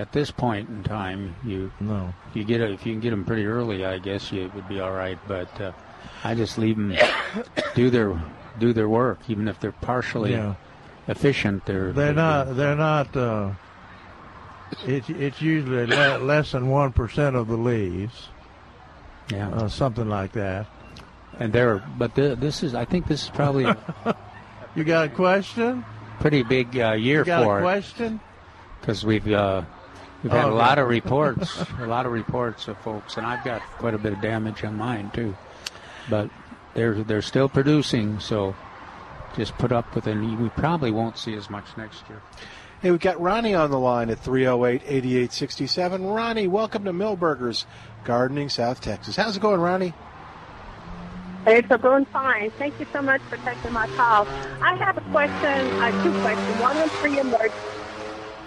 at 0.00 0.12
this 0.12 0.30
point 0.30 0.68
in 0.68 0.82
time. 0.82 1.34
You 1.44 1.70
no. 1.80 2.12
You 2.34 2.44
get 2.44 2.60
it 2.60 2.70
if 2.72 2.86
you 2.86 2.92
can 2.94 3.00
get 3.00 3.10
them 3.10 3.24
pretty 3.24 3.44
early, 3.46 3.84
I 3.84 3.98
guess 3.98 4.32
you 4.32 4.50
would 4.54 4.68
be 4.68 4.80
all 4.80 4.92
right. 4.92 5.18
But 5.28 5.60
uh, 5.60 5.72
I 6.24 6.34
just 6.34 6.58
leave 6.58 6.76
them 6.76 6.96
do 7.74 7.90
their 7.90 8.20
do 8.58 8.72
their 8.72 8.88
work, 8.88 9.20
even 9.28 9.46
if 9.48 9.60
they're 9.60 9.72
partially 9.72 10.32
Yeah. 10.32 10.54
efficient. 11.08 11.66
They're 11.66 11.92
They're 11.92 12.12
not. 12.14 12.56
They're 12.56 12.76
not. 12.76 13.16
Uh, 13.16 13.50
it's 14.86 15.08
it's 15.10 15.42
usually 15.42 15.86
le- 15.86 16.18
less 16.18 16.52
than 16.52 16.68
one 16.68 16.92
percent 16.92 17.36
of 17.36 17.48
the 17.48 17.56
leaves. 17.56 18.28
Yeah. 19.30 19.48
Uh, 19.50 19.68
something 19.68 20.08
like 20.08 20.32
that. 20.32 20.66
And 21.38 21.52
they're 21.52 21.78
but 21.98 22.14
th- 22.14 22.38
this 22.38 22.62
is 22.62 22.74
I 22.74 22.84
think 22.84 23.06
this 23.06 23.24
is 23.24 23.30
probably 23.30 23.64
a 23.64 23.76
You 24.74 24.84
got 24.84 25.06
a 25.06 25.08
question? 25.08 25.84
pretty 26.20 26.42
big 26.42 26.78
uh, 26.78 26.92
year 26.92 27.20
You 27.20 27.24
got 27.24 27.44
for 27.44 27.58
a 27.58 27.62
question? 27.62 28.20
because 28.80 29.04
we've 29.06 29.26
uh, 29.32 29.62
we've 30.22 30.32
had 30.32 30.44
Oh, 30.46 30.52
a 30.52 30.54
lot 30.54 30.78
of 30.78 30.88
reports, 30.88 31.64
a 31.78 31.86
lot 31.86 32.06
of 32.06 32.12
reports 32.12 32.68
of 32.68 32.78
folks, 32.78 33.16
and 33.16 33.26
I've 33.26 33.44
got 33.44 33.60
quite 33.78 33.94
a 33.94 33.98
bit 33.98 34.12
of 34.12 34.20
damage 34.20 34.64
on 34.64 34.76
mine 34.76 35.10
too. 35.12 35.36
But 36.08 36.30
they're 36.74 37.02
they're 37.02 37.22
still 37.22 37.48
producing, 37.48 38.20
so 38.20 38.54
just 39.36 39.56
put 39.58 39.72
up 39.72 39.94
with 39.94 40.06
it. 40.06 40.16
We 40.16 40.48
probably 40.50 40.90
won't 40.90 41.18
see 41.18 41.34
as 41.34 41.48
much 41.50 41.64
next 41.76 42.08
year. 42.08 42.20
Hey, 42.82 42.90
we've 42.90 43.00
got 43.00 43.20
Ronnie 43.20 43.54
on 43.54 43.70
the 43.70 43.78
line 43.78 44.08
at 44.08 44.18
308 44.18 44.82
8867. 44.86 46.06
Ronnie, 46.06 46.46
welcome 46.48 46.84
to 46.84 46.92
Milberger's 46.92 47.66
Gardening, 48.04 48.48
South 48.48 48.80
Texas. 48.80 49.16
How's 49.16 49.36
it 49.36 49.40
going, 49.40 49.60
Ronnie? 49.60 49.92
Hey, 51.44 51.58
it's 51.58 51.68
going 51.82 52.04
fine. 52.06 52.50
Thank 52.52 52.78
you 52.80 52.86
so 52.92 53.00
much 53.02 53.20
for 53.22 53.36
taking 53.38 53.72
my 53.72 53.86
call. 53.96 54.26
I 54.62 54.76
have 54.76 54.96
a 54.96 55.00
question, 55.10 55.80
uh, 55.80 56.02
two 56.02 56.12
questions. 56.20 56.60
One 56.60 56.76
on 56.76 56.88
pre-emergence. 56.88 57.54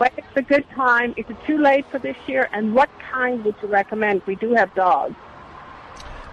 When 0.03 0.11
it's 0.17 0.35
a 0.35 0.41
good 0.41 0.69
time? 0.71 1.13
Is 1.15 1.23
it 1.29 1.37
too 1.47 1.57
late 1.59 1.85
for 1.89 1.97
this 1.97 2.17
year? 2.27 2.49
And 2.51 2.75
what 2.75 2.89
kind 3.09 3.41
would 3.45 3.55
you 3.61 3.69
recommend? 3.69 4.21
We 4.27 4.35
do 4.35 4.53
have 4.53 4.75
dogs. 4.75 5.15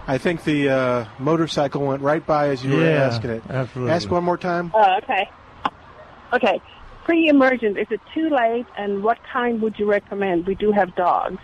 I 0.05 0.17
think 0.17 0.43
the 0.43 0.67
uh, 0.67 1.05
motorcycle 1.19 1.87
went 1.87 2.01
right 2.01 2.25
by 2.25 2.49
as 2.49 2.65
you 2.65 2.73
were 2.75 2.83
asking 2.83 3.29
it. 3.29 3.43
absolutely. 3.49 3.93
Ask 3.93 4.11
one 4.11 4.25
more 4.25 4.37
time. 4.37 4.71
Oh, 4.73 4.97
okay. 4.97 5.29
Okay. 6.33 6.61
Pre-emergent, 7.05 7.77
is 7.77 7.87
it 7.91 8.01
too 8.13 8.27
late? 8.29 8.65
And 8.77 9.03
what 9.05 9.19
kind 9.31 9.61
would 9.61 9.79
you 9.79 9.85
recommend? 9.89 10.47
We 10.47 10.55
do 10.55 10.73
have 10.73 10.93
dogs. 10.95 11.39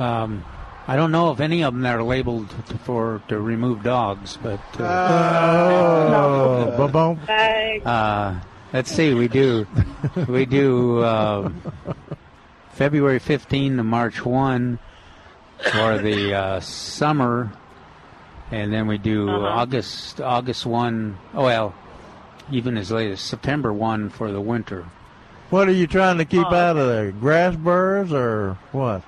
Um, 0.00 0.44
I 0.88 0.96
don't 0.96 1.12
know 1.12 1.30
if 1.30 1.38
any 1.38 1.62
of 1.62 1.72
them 1.72 1.86
are 1.86 2.02
labeled 2.02 2.50
to, 2.66 2.78
for 2.78 3.22
to 3.28 3.38
remove 3.38 3.84
dogs, 3.84 4.36
but 4.42 4.58
uh, 4.80 6.08
Oh, 6.16 6.74
ba-boom. 6.76 7.20
Thanks. 7.26 7.86
uh, 7.86 8.40
let's 8.72 8.90
see. 8.90 9.14
We 9.14 9.28
do 9.28 9.66
we 10.28 10.46
do 10.46 11.00
uh, 11.00 11.50
February 12.72 13.18
15 13.18 13.76
to 13.78 13.82
March 13.84 14.24
1 14.24 14.78
for 15.72 15.98
the 15.98 16.34
uh, 16.34 16.60
summer, 16.60 17.50
and 18.50 18.72
then 18.72 18.86
we 18.86 18.98
do 18.98 19.28
Uh-huh. 19.28 19.46
August 19.46 20.20
August 20.20 20.66
1. 20.66 21.18
Oh 21.34 21.44
well, 21.44 21.74
even 22.50 22.76
as 22.76 22.90
late 22.90 23.10
as 23.10 23.20
September 23.20 23.72
1 23.72 24.10
for 24.10 24.30
the 24.30 24.40
winter. 24.40 24.84
What 25.50 25.66
are 25.68 25.72
you 25.72 25.86
trying 25.86 26.18
to 26.18 26.24
keep 26.26 26.46
Oh. 26.46 26.54
out 26.54 26.76
of 26.76 26.88
there? 26.88 27.10
Grass 27.10 27.56
burrs 27.56 28.12
or 28.12 28.58
what? 28.72 29.02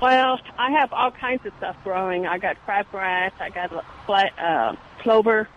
Well, 0.00 0.40
I 0.58 0.72
have 0.72 0.92
all 0.92 1.12
kinds 1.12 1.46
of 1.46 1.52
stuff 1.58 1.76
growing. 1.84 2.26
I 2.26 2.36
got 2.38 2.56
crabgrass, 2.66 3.30
I 3.38 3.50
got 3.50 3.70
flat, 4.04 4.32
uh, 4.36 4.74
clover, 5.00 5.48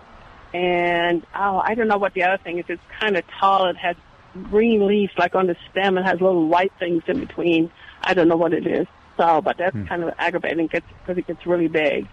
and 0.56 1.26
oh, 1.36 1.62
I 1.62 1.76
don't 1.76 1.90
know 1.90 1.98
what 1.98 2.14
the 2.14 2.24
other 2.24 2.42
thing 2.42 2.60
is. 2.60 2.66
It's 2.70 2.82
kind 3.02 3.18
of 3.18 3.26
tall. 3.40 3.68
It 3.68 3.76
has 3.76 3.98
green 4.44 4.88
leaves 4.88 5.12
like 5.18 5.36
on 5.36 5.48
the 5.48 5.58
stem. 5.70 5.98
It 5.98 6.04
has 6.04 6.22
little 6.22 6.48
white 6.48 6.72
things 6.80 7.04
in 7.08 7.20
between. 7.20 7.70
I 8.02 8.14
don't 8.14 8.30
know 8.30 8.38
what 8.38 8.54
it 8.54 8.66
is. 8.66 8.88
So, 9.18 9.42
but 9.42 9.58
that's 9.58 9.76
kind 9.88 10.04
of 10.04 10.14
aggravating 10.18 10.68
because 10.68 11.18
it 11.18 11.28
gets 11.28 11.46
really 11.46 11.68
big. 11.68 12.08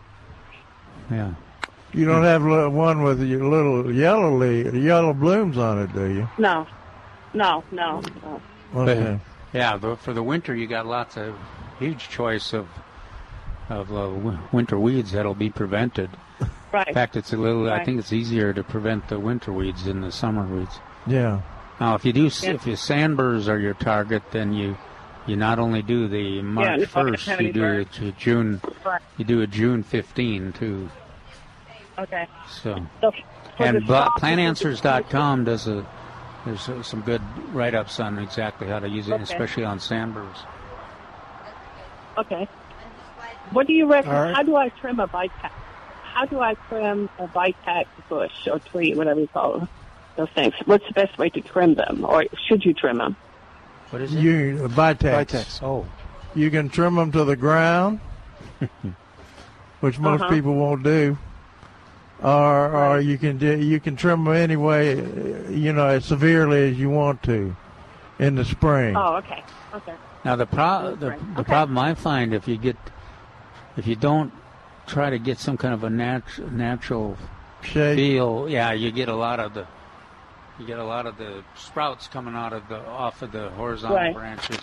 Yeah. 1.09 1.35
You 1.93 2.05
don't 2.05 2.25
have 2.25 2.43
one 2.73 3.03
with 3.05 3.23
your 3.23 3.45
little 3.45 3.95
yellow 3.95 4.37
leaf, 4.37 4.75
yellow 4.75 5.13
blooms 5.13 5.57
on 5.57 5.79
it, 5.81 5.93
do 5.93 6.07
you? 6.07 6.29
No, 6.39 6.67
no, 7.35 7.63
no. 7.71 8.03
no. 8.23 8.43
Okay. 8.75 9.21
Yeah, 9.53 9.77
but 9.77 10.01
for 10.01 10.13
the 10.13 10.23
winter, 10.23 10.55
you 10.55 10.67
got 10.67 10.87
lots 10.87 11.17
of 11.17 11.37
huge 11.79 12.09
choice 12.09 12.53
of 12.53 12.67
of 13.69 13.93
uh, 13.93 14.39
winter 14.51 14.79
weeds 14.79 15.13
that'll 15.13 15.35
be 15.35 15.51
prevented. 15.51 16.11
Right. 16.73 16.89
In 16.89 16.95
fact, 16.95 17.17
it's 17.17 17.33
a 17.33 17.37
little. 17.37 17.71
I 17.71 17.85
think 17.85 17.99
it's 17.99 18.13
easier 18.13 18.53
to 18.53 18.63
prevent 18.65 19.09
the 19.09 19.19
winter 19.19 19.53
weeds 19.53 19.85
than 19.85 20.01
the 20.01 20.11
summer 20.11 20.45
weeds. 20.47 20.79
Yeah. 21.07 21.43
Now, 21.81 21.95
if 21.97 22.05
you 22.05 22.13
do, 22.13 22.23
Yeah. 22.43 22.51
if 22.53 22.67
your 22.67 22.77
sandburrs 22.77 23.49
are 23.49 23.59
your 23.59 23.75
target, 23.75 24.23
then 24.31 24.53
you 24.55 24.77
you 25.27 25.37
not 25.37 25.59
only 25.59 25.83
do 25.83 26.09
the 26.09 26.41
March 26.43 26.65
you're 26.67 26.79
not 26.87 26.93
gonna 26.95 27.11
first, 27.13 27.27
have 27.29 27.41
you 27.43 27.53
do 27.53 27.61
burrs. 27.61 27.87
it 27.87 27.93
to 27.93 28.13
June. 28.13 28.61
Right. 28.85 29.01
You 29.19 29.25
do 29.25 29.41
a 29.43 29.47
June 29.47 29.83
15 29.83 30.53
too. 30.53 30.89
Okay. 31.99 32.27
So. 32.49 32.77
So 33.01 33.13
And 33.59 33.87
the 33.87 34.11
plantanswers.com 34.19 35.45
does 35.45 35.69
a 35.69 35.85
there's 36.45 36.69
uh, 36.69 36.83
some 36.83 37.03
good 37.03 37.23
write-ups 37.53 38.01
on 38.01 38.19
exactly 38.19 38.67
how 38.67 38.81
to 38.81 38.89
use 38.89 39.07
it, 39.09 39.13
Okay. 39.13 39.23
especially 39.23 39.65
on 39.65 39.79
sandburrs. 39.79 40.39
Okay. 42.19 42.49
What 43.53 43.67
do 43.67 43.73
you 43.73 43.87
recommend? 43.87 44.19
All 44.19 44.25
right. 44.25 44.35
How 44.35 44.43
do 44.43 44.57
I 44.57 44.69
trim 44.71 44.99
a 44.99 45.07
vitex? 45.07 45.51
How 46.13 46.27
do 46.27 46.41
I 46.41 46.55
trim 46.69 47.09
a 47.19 47.27
vitex 47.27 47.87
bush 48.09 48.47
or 48.51 48.59
tree, 48.59 48.95
whatever 48.95 49.21
you 49.21 49.29
call 49.29 49.63
it, 49.63 49.69
those 50.17 50.29
things? 50.31 50.55
What's 50.67 50.87
the 50.87 50.93
best 50.93 51.17
way 51.19 51.31
to 51.31 51.41
trim 51.41 51.75
them, 51.75 52.05
or 52.05 52.25
should 52.47 52.65
you 52.65 52.75
trim 52.75 52.99
them? 52.99 53.17
What 53.91 54.03
is 54.03 54.15
You 54.15 54.69
Vitex. 54.69 55.27
Vitex. 55.27 55.63
Oh. 55.63 55.87
You 56.35 56.51
can 56.51 56.69
trim 56.71 56.95
them 56.97 57.13
to 57.13 57.25
the 57.25 57.37
ground, 57.37 58.01
which 59.81 59.99
most 59.99 60.23
Uh-huh. 60.23 60.31
people 60.35 60.55
won't 60.55 60.83
do. 60.83 61.19
Or, 62.23 62.71
or 62.77 63.01
you 63.01 63.19
can 63.19 63.37
do, 63.39 63.59
you 63.59 63.81
can 63.81 63.97
trim 63.97 64.25
them 64.25 64.35
anyway, 64.35 64.97
uh, 65.01 65.51
you 65.51 65.73
know, 65.73 65.89
as 65.89 66.05
severely 66.05 66.71
as 66.71 66.79
you 66.79 66.89
want 66.89 67.23
to, 67.25 67.57
in 68.21 68.37
the 68.37 68.45
spring. 68.45 68.97
Oh, 68.97 69.17
okay, 69.17 69.43
okay. 69.75 69.95
Now 70.25 70.37
the 70.37 70.47
pro 70.47 70.95
the, 70.95 71.19
the 71.37 71.43
problem 71.43 71.77
I 71.79 71.95
find 71.95 72.33
if 72.33 72.47
you 72.47 72.57
get 72.57 72.77
if 73.77 73.89
you 73.89 73.97
don't 73.97 74.33
try 74.87 75.11
to 75.11 75.19
get 75.19 75.39
some 75.39 75.57
kind 75.57 75.75
of 75.75 75.85
a 75.85 75.91
nat- 75.91 76.39
natural 76.53 77.17
Shape. 77.63 77.97
feel, 77.97 78.49
yeah, 78.49 78.73
you 78.73 78.91
get 78.91 79.09
a 79.09 79.15
lot 79.15 79.41
of 79.41 79.55
the 79.55 79.67
you 80.59 80.67
get 80.67 80.79
a 80.79 80.85
lot 80.85 81.07
of 81.07 81.17
the 81.17 81.43
sprouts 81.57 82.07
coming 82.09 82.35
out 82.35 82.53
of 82.53 82.69
the 82.69 82.79
off 82.87 83.23
of 83.23 83.33
the 83.33 83.49
horizontal 83.51 83.97
Right. 83.97 84.15
branches. 84.15 84.59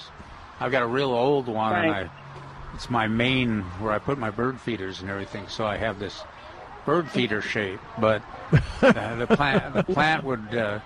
I've 0.59 0.71
got 0.71 0.83
a 0.83 0.87
real 0.87 1.11
old 1.11 1.47
one, 1.47 1.73
and 1.75 1.91
I 1.91 2.09
it's 2.75 2.89
my 2.89 3.07
main 3.07 3.61
where 3.79 3.91
I 3.91 3.99
put 3.99 4.17
my 4.17 4.29
bird 4.29 4.59
feeders 4.61 5.01
and 5.01 5.09
everything. 5.09 5.47
So 5.47 5.65
I 5.65 5.77
have 5.77 5.97
this 5.99 6.21
bird 6.85 7.09
feeder 7.09 7.41
shape, 7.41 7.79
but 7.97 8.21
uh, 8.81 9.15
the 9.15 9.27
plant 9.27 9.73
the 9.73 9.83
plant 9.83 10.23
would 10.23 10.55
uh, 10.55 10.79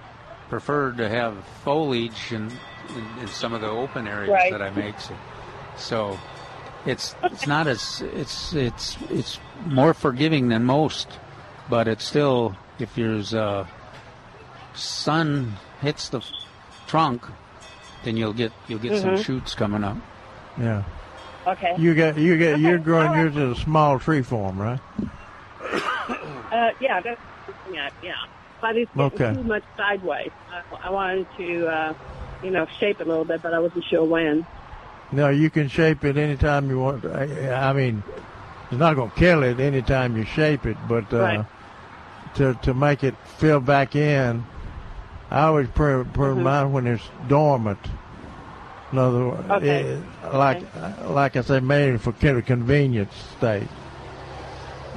prefer 0.49 0.91
to 0.93 1.09
have 1.09 1.43
foliage 1.63 2.31
in, 2.31 2.49
in, 2.95 3.05
in 3.21 3.27
some 3.27 3.53
of 3.53 3.61
the 3.61 3.67
open 3.69 4.07
areas 4.07 4.29
Right. 4.31 4.51
that 4.51 4.61
I 4.61 4.69
make. 4.69 4.99
So, 4.99 5.15
so 5.77 6.19
it's 6.85 7.15
it's 7.23 7.47
not 7.47 7.67
as 7.67 8.01
it's 8.13 8.53
it's 8.53 8.97
it's 9.09 9.39
more 9.65 9.93
forgiving 9.93 10.49
than 10.49 10.63
most, 10.63 11.07
but 11.69 11.87
it's 11.87 12.03
still 12.03 12.55
if 12.79 12.93
there's 12.95 13.33
uh, 13.33 13.65
sun 14.73 15.53
hits 15.81 16.09
the 16.09 16.21
trunk, 16.87 17.25
then 18.03 18.17
you'll 18.17 18.33
get 18.33 18.51
you'll 18.67 18.79
get 18.79 18.95
some 18.95 19.15
Mhm. 19.15 19.23
shoots 19.23 19.55
coming 19.55 19.83
up. 19.83 19.97
Yeah. 20.59 20.83
Okay. 21.47 21.73
You 21.77 21.93
get 21.93 22.17
you 22.17 22.37
get 22.37 22.59
you're 22.59 22.77
growing 22.77 23.13
yours 23.13 23.35
in 23.35 23.51
a 23.51 23.55
small 23.55 23.99
tree 23.99 24.21
form, 24.21 24.57
right? 24.59 24.79
Uh, 26.53 26.69
yeah, 26.79 27.01
that's 27.01 27.19
yeah, 27.71 27.89
yeah. 28.03 28.13
But 28.61 28.77
it's 28.77 28.91
getting 28.93 29.17
Okay. 29.17 29.33
too 29.33 29.43
much 29.43 29.63
sideways. 29.75 30.29
I, 30.51 30.87
I 30.87 30.89
wanted 30.91 31.25
to, 31.37 31.65
uh, 31.67 31.93
you 32.43 32.51
know, 32.51 32.67
shape 32.79 33.01
it 33.01 33.07
a 33.07 33.09
little 33.09 33.25
bit, 33.25 33.41
but 33.41 33.55
I 33.55 33.59
wasn't 33.59 33.83
sure 33.85 34.03
when. 34.03 34.45
No, 35.13 35.29
you 35.29 35.49
can 35.49 35.67
shape 35.67 36.03
it 36.03 36.17
anytime 36.17 36.69
you 36.69 36.79
want. 36.79 37.05
I, 37.05 37.51
I 37.69 37.73
mean, 37.73 38.03
it's 38.71 38.79
not 38.79 38.95
going 38.95 39.11
to 39.11 39.15
kill 39.15 39.43
it 39.43 39.59
anytime 39.59 40.17
you 40.17 40.25
shape 40.25 40.65
it, 40.65 40.77
but 40.87 41.11
uh, 41.13 41.17
Right. 41.19 41.45
to 42.35 42.53
to 42.63 42.73
make 42.73 43.03
it 43.03 43.15
fill 43.37 43.59
back 43.59 43.95
in, 43.95 44.43
I 45.29 45.41
always 45.43 45.67
put 45.69 46.07
Mm-hmm. 46.13 46.43
mine 46.43 46.71
when 46.71 46.87
it's 46.87 47.03
dormant. 47.27 47.79
In 48.91 48.97
other 48.99 49.27
words, 49.29 49.49
Okay. 49.51 49.69
it- 49.81 50.03
like 50.33 50.61
like 51.07 51.35
I 51.35 51.41
say, 51.41 51.59
made 51.59 52.01
for 52.01 52.11
kind 52.13 52.37
of 52.37 52.45
convenience 52.45 53.13
state. 53.37 53.67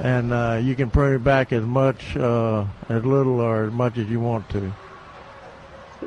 and 0.01 0.31
uh, 0.31 0.59
you 0.61 0.75
can 0.75 0.89
prune 0.91 1.15
it 1.15 1.23
back 1.23 1.51
as 1.51 1.63
much, 1.63 2.15
uh, 2.15 2.65
as 2.87 3.03
little, 3.03 3.39
or 3.39 3.65
as 3.65 3.73
much 3.73 3.97
as 3.97 4.07
you 4.07 4.19
want 4.19 4.47
to. 4.49 4.71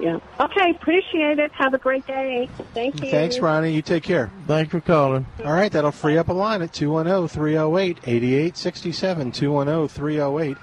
Yeah. 0.01 0.19
Okay, 0.41 0.71
appreciate 0.71 1.39
it. 1.39 1.53
Have 1.53 1.75
a 1.75 1.79
great 1.79 2.07
day. 2.07 2.49
Thank 2.75 3.03
you. 3.03 3.11
Thanks, 3.11 3.39
Ronnie. 3.39 3.73
You 3.73 3.83
take 3.83 4.03
care. 4.03 4.31
Thanks 4.47 4.71
for 4.71 4.81
calling. 4.81 5.27
All 5.45 5.53
right, 5.53 5.71
that'll 5.71 5.93
free 5.93 6.17
up 6.17 6.29
a 6.29 6.33
line 6.33 6.63
at 6.63 6.73
210 6.73 7.29
308 7.29 7.99
8867. 8.07 9.33
210 9.33 9.89
308 9.89 10.57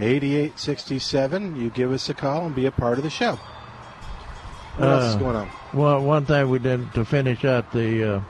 8867. 0.00 1.56
You 1.56 1.70
give 1.70 1.92
us 1.92 2.08
a 2.08 2.14
call 2.14 2.46
and 2.46 2.54
be 2.54 2.66
a 2.66 2.70
part 2.70 2.98
of 2.98 3.04
the 3.04 3.10
show. 3.10 3.34
What 4.76 4.88
else 4.88 5.04
is 5.04 5.14
Uh, 5.16 5.18
going 5.18 5.36
on? 5.36 5.46
One 5.72 6.04
one 6.04 6.24
thing 6.26 6.48
we 6.50 6.58
did 6.58 6.92
to 6.94 7.04
finish 7.04 7.44
up 7.44 7.70
the 7.72 8.16
uh, 8.16 8.20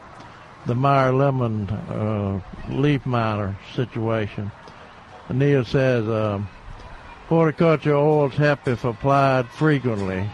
the 0.66 0.74
Meyer 0.74 1.12
lemon 1.12 1.69
uh, 1.69 2.41
leaf 2.70 3.05
miner 3.07 3.57
situation. 3.74 4.51
Neil 5.31 5.65
says 5.65 6.07
um, 6.09 6.49
horticulture 7.29 7.95
oils 7.95 8.35
help 8.35 8.67
if 8.69 8.85
applied 8.85 9.49
frequently. 9.49 10.29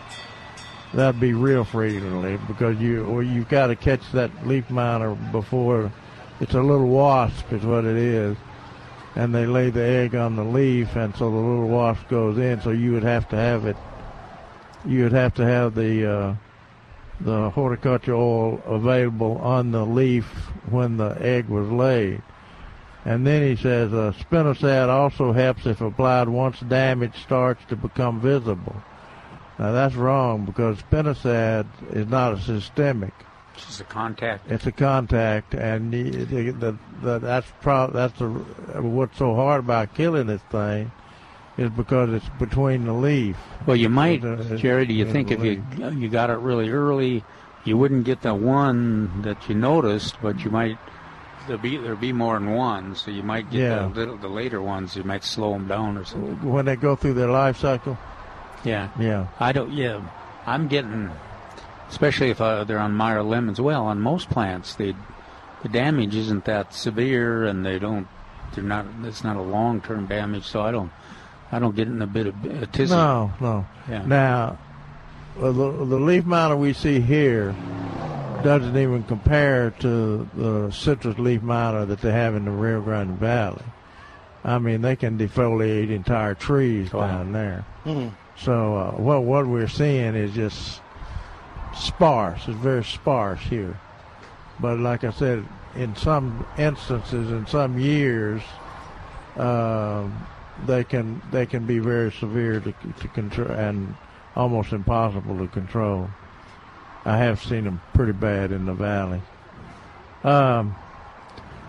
That'd 0.92 1.20
be 1.20 1.32
real 1.32 1.64
frequently 1.64 2.38
because 2.48 2.78
you 2.80 3.04
or 3.04 3.22
you've 3.22 3.48
got 3.48 3.68
to 3.68 3.76
catch 3.76 4.02
that 4.12 4.46
leaf 4.46 4.68
miner 4.70 5.14
before 5.14 5.92
it's 6.40 6.54
a 6.54 6.62
little 6.62 6.88
wasp 6.88 7.52
is 7.52 7.64
what 7.64 7.84
it 7.84 7.96
is, 7.96 8.36
and 9.14 9.34
they 9.34 9.46
lay 9.46 9.70
the 9.70 9.82
egg 9.82 10.14
on 10.14 10.36
the 10.36 10.44
leaf, 10.44 10.96
and 10.96 11.14
so 11.14 11.30
the 11.30 11.36
little 11.36 11.68
wasp 11.68 12.08
goes 12.08 12.38
in. 12.38 12.60
So 12.62 12.70
you 12.70 12.92
would 12.92 13.02
have 13.02 13.28
to 13.28 13.36
have 13.36 13.66
it 13.66 13.76
you 14.84 15.02
would 15.02 15.12
have 15.12 15.34
to 15.34 15.44
have 15.44 15.74
the 15.74 16.10
uh, 16.10 16.34
the 17.20 17.50
horticulture 17.50 18.14
oil 18.14 18.62
available 18.66 19.36
on 19.38 19.72
the 19.72 19.84
leaf 19.84 20.24
when 20.70 20.96
the 20.96 21.16
egg 21.20 21.48
was 21.48 21.68
laid. 21.70 22.22
And 23.04 23.26
then 23.26 23.42
he 23.42 23.56
says 23.56 23.92
uh, 23.92 24.12
spinosad 24.18 24.88
also 24.88 25.32
helps 25.32 25.66
if 25.66 25.80
applied 25.80 26.28
once 26.28 26.60
damage 26.60 27.16
starts 27.22 27.64
to 27.68 27.76
become 27.76 28.20
visible. 28.20 28.76
Now 29.58 29.72
that's 29.72 29.94
wrong 29.94 30.44
because 30.44 30.78
spinosad 30.82 31.66
is 31.92 32.08
not 32.08 32.34
a 32.34 32.40
systemic. 32.40 33.14
It's 33.54 33.66
just 33.66 33.80
a 33.80 33.84
contact. 33.84 34.50
It's 34.50 34.66
a 34.66 34.72
contact, 34.72 35.54
and 35.54 35.92
the, 35.92 36.10
the, 36.52 36.78
the, 37.02 37.18
that's 37.18 37.46
pro- 37.60 37.90
that's 37.90 38.18
the, 38.18 38.28
what's 38.28 39.18
so 39.18 39.34
hard 39.34 39.60
about 39.60 39.94
killing 39.94 40.28
this 40.28 40.42
thing 40.50 40.90
is 41.58 41.68
because 41.70 42.10
it's 42.10 42.28
between 42.38 42.86
the 42.86 42.92
leaf. 42.92 43.36
Well, 43.66 43.76
you 43.76 43.90
might, 43.90 44.24
It's, 44.24 44.62
Jerry. 44.62 44.86
Do 44.86 44.94
you 44.94 45.10
think 45.10 45.30
if 45.30 45.44
you 45.44 45.62
you 45.90 46.08
got 46.08 46.30
it 46.30 46.38
really 46.38 46.70
early, 46.70 47.22
you 47.64 47.76
wouldn't 47.76 48.04
get 48.04 48.22
the 48.22 48.34
one 48.34 49.22
that 49.22 49.48
you 49.48 49.54
noticed, 49.54 50.16
but 50.22 50.42
you 50.44 50.50
might 50.50 50.78
there 51.50 51.58
be 51.58 51.76
there'll 51.76 51.96
be 51.98 52.12
more 52.12 52.38
than 52.38 52.54
one, 52.54 52.94
so 52.94 53.10
you 53.10 53.22
might 53.24 53.50
get 53.50 53.60
Yeah. 53.60 53.78
the, 53.88 53.88
little, 53.88 54.16
the 54.16 54.28
later 54.28 54.62
ones. 54.62 54.94
You 54.96 55.02
might 55.04 55.24
slow 55.24 55.52
them 55.52 55.66
down 55.66 55.98
or 55.98 56.04
something. 56.04 56.42
when 56.48 56.64
they 56.64 56.76
go 56.76 56.94
through 56.96 57.14
their 57.14 57.28
life 57.30 57.58
cycle? 57.58 57.98
Yeah, 58.64 58.88
Yeah. 58.98 59.26
I 59.40 59.52
don't. 59.52 59.72
Yeah, 59.72 60.00
I'm 60.46 60.68
getting, 60.68 61.10
especially 61.88 62.30
if 62.30 62.40
uh, 62.40 62.64
they're 62.64 62.78
on 62.78 62.92
Meyer 62.94 63.22
lemons. 63.22 63.60
Well, 63.60 63.84
on 63.86 64.00
most 64.00 64.30
plants, 64.30 64.74
they 64.76 64.94
the 65.62 65.68
damage 65.68 66.14
isn't 66.14 66.44
that 66.44 66.72
severe, 66.72 67.44
and 67.44 67.66
they 67.66 67.78
don't. 67.78 68.06
They're 68.54 68.64
not. 68.64 68.86
It's 69.04 69.24
not 69.24 69.36
a 69.36 69.42
long 69.42 69.80
term 69.80 70.06
damage, 70.06 70.44
so 70.44 70.62
I 70.62 70.70
don't. 70.70 70.92
I 71.52 71.58
don't 71.58 71.74
get 71.74 71.88
in 71.88 72.00
a 72.00 72.06
bit 72.06 72.26
of 72.28 72.44
a 72.44 72.66
tizzy. 72.66 72.94
No, 72.94 73.32
no. 73.40 73.66
Yeah. 73.88 74.06
Now, 74.06 74.58
uh, 75.40 75.50
the, 75.50 75.72
the 75.84 75.98
leaf 75.98 76.24
miner 76.24 76.56
we 76.56 76.72
see 76.72 77.00
here 77.00 77.54
doesn't 78.42 78.76
even 78.76 79.02
compare 79.04 79.70
to 79.80 80.28
the 80.34 80.70
citrus 80.70 81.18
leaf 81.18 81.42
miner 81.42 81.84
that 81.86 82.00
they 82.00 82.12
have 82.12 82.34
in 82.34 82.44
the 82.44 82.50
Rio 82.50 82.80
Grande 82.80 83.18
Valley. 83.18 83.62
I 84.44 84.58
mean, 84.58 84.80
they 84.80 84.96
can 84.96 85.18
defoliate 85.18 85.90
entire 85.90 86.34
trees 86.34 86.90
down 86.90 87.32
there. 87.32 87.64
Mhm. 87.84 88.12
So 88.36 88.76
uh, 88.76 88.90
what 88.92 89.24
what 89.24 89.46
we're 89.46 89.68
seeing 89.68 90.14
is 90.14 90.32
just 90.32 90.80
sparse. 91.74 92.48
It's 92.48 92.56
very 92.58 92.84
sparse 92.84 93.40
here. 93.40 93.78
But 94.58 94.78
like 94.78 95.04
I 95.04 95.10
said, 95.10 95.44
in 95.76 95.94
some 95.94 96.46
instances, 96.56 97.30
in 97.30 97.46
some 97.46 97.78
years, 97.78 98.42
um, 99.36 100.26
they 100.66 100.84
can 100.84 101.20
they 101.30 101.44
can 101.46 101.66
be 101.66 101.78
very 101.78 102.10
severe 102.12 102.60
to 102.60 102.72
to 103.00 103.08
control 103.08 103.50
and 103.50 103.94
almost 104.36 104.72
impossible 104.72 105.36
to 105.38 105.48
control. 105.48 106.08
I 107.04 107.16
have 107.16 107.42
seen 107.42 107.64
them 107.64 107.80
pretty 107.94 108.12
bad 108.12 108.52
in 108.52 108.66
the 108.66 108.74
valley. 108.74 109.20
Um, 110.22 110.74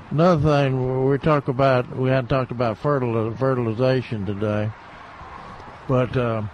another 0.09 0.41
thing 0.41 1.09
we 1.09 1.17
talk 1.17 1.47
about 1.47 1.95
we 1.95 2.09
hadn't 2.09 2.27
talked 2.27 2.51
about 2.51 2.81
fertil- 2.81 3.37
fertilization 3.37 4.25
today, 4.25 4.69
but 5.87 6.15
um, 6.17 6.49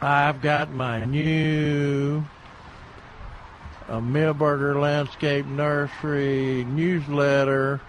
I've 0.00 0.42
got 0.42 0.72
my 0.72 1.04
new 1.04 2.24
uh, 3.88 4.00
Milberger 4.00 4.80
Landscape 4.80 5.46
Nursery 5.46 6.64
newsletter 6.64 7.80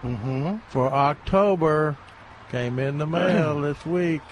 for 0.68 0.92
October. 0.92 1.96
Came 2.50 2.78
in 2.78 2.98
the 2.98 3.06
mail 3.06 3.60
this 3.60 3.84
week. 3.84 4.22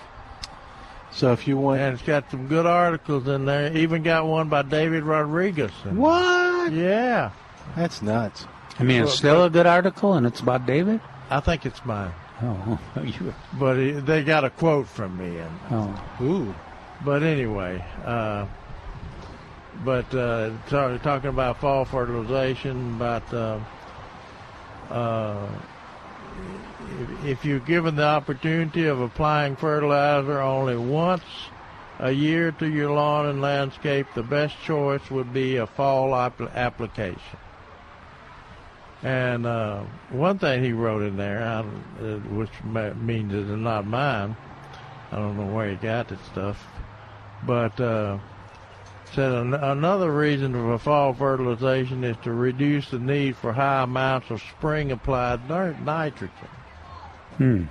So 1.10 1.32
if 1.32 1.48
you 1.48 1.56
want, 1.56 1.80
and 1.80 1.94
it's 1.94 2.02
got 2.02 2.30
some 2.30 2.48
good 2.48 2.66
articles 2.66 3.26
in 3.28 3.44
there. 3.46 3.74
Even 3.76 4.02
got 4.02 4.26
one 4.26 4.48
by 4.48 4.62
David 4.62 5.04
Rodriguez. 5.04 5.70
What? 5.84 6.72
Yeah, 6.72 7.30
that's 7.76 8.02
nuts. 8.02 8.46
I 8.78 8.84
mean, 8.84 9.02
it's 9.02 9.14
still 9.14 9.44
a 9.44 9.50
good 9.50 9.66
article, 9.66 10.14
and 10.14 10.26
it's 10.26 10.40
about 10.40 10.66
David. 10.66 11.00
I 11.30 11.40
think 11.40 11.66
it's 11.66 11.84
mine. 11.84 12.12
Oh, 12.42 12.78
you. 13.04 13.34
But 13.58 13.78
it, 13.78 14.06
they 14.06 14.22
got 14.22 14.44
a 14.44 14.50
quote 14.50 14.86
from 14.86 15.16
me. 15.18 15.38
And, 15.38 15.58
Oh. 15.70 16.04
Ooh. 16.22 16.54
But 17.04 17.22
anyway, 17.22 17.84
uh, 18.04 18.46
but 19.84 20.12
uh, 20.14 20.50
talking 20.68 21.30
about 21.30 21.60
fall 21.60 21.84
fertilization, 21.84 22.96
about 22.96 23.32
uh, 23.32 23.58
uh, 24.90 25.48
if, 27.24 27.44
you're 27.44 27.60
given 27.60 27.96
the 27.96 28.04
opportunity 28.04 28.86
of 28.86 29.00
applying 29.00 29.56
fertilizer 29.56 30.40
only 30.40 30.76
once 30.76 31.22
a 32.00 32.10
year 32.10 32.52
to 32.52 32.66
your 32.68 32.90
lawn 32.90 33.26
and 33.26 33.40
landscape, 33.40 34.06
the 34.14 34.22
best 34.22 34.54
choice 34.62 35.10
would 35.10 35.32
be 35.32 35.56
a 35.56 35.66
fall 35.66 36.14
app- 36.14 36.40
application. 36.40 37.38
And 39.02 39.46
uh, 39.46 39.82
one 40.10 40.38
thing 40.38 40.62
he 40.62 40.72
wrote 40.72 41.02
in 41.02 41.16
there, 41.16 41.42
I, 41.42 41.62
which 41.62 42.50
means 42.64 43.32
it's 43.32 43.48
not 43.48 43.86
mine. 43.86 44.36
I 45.12 45.16
don't 45.16 45.38
know 45.38 45.54
where 45.54 45.70
he 45.70 45.76
got 45.76 46.08
that 46.08 46.24
stuff, 46.26 46.66
but 47.46 47.80
uh, 47.80 48.18
said 49.14 49.32
an- 49.32 49.54
another 49.54 50.12
reason 50.12 50.52
for 50.52 50.78
fall 50.78 51.12
fertilization 51.14 52.04
is 52.04 52.16
to 52.22 52.32
reduce 52.32 52.90
the 52.90 52.98
need 52.98 53.36
for 53.36 53.52
high 53.52 53.82
amounts 53.82 54.30
of 54.30 54.42
spring 54.42 54.90
applied 54.92 55.48
nitrogen. 55.48 56.30
Hmm. 57.36 57.64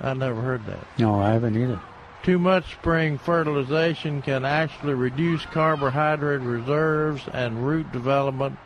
I 0.00 0.14
never 0.14 0.40
heard 0.40 0.66
that. 0.66 0.84
No, 0.98 1.20
I 1.20 1.30
haven't 1.30 1.56
either. 1.56 1.80
Too 2.22 2.38
much 2.38 2.72
spring 2.72 3.18
fertilization 3.18 4.22
can 4.22 4.44
actually 4.44 4.94
reduce 4.94 5.44
carbohydrate 5.46 6.40
reserves 6.40 7.22
and 7.32 7.66
root 7.66 7.90
development 7.92 8.58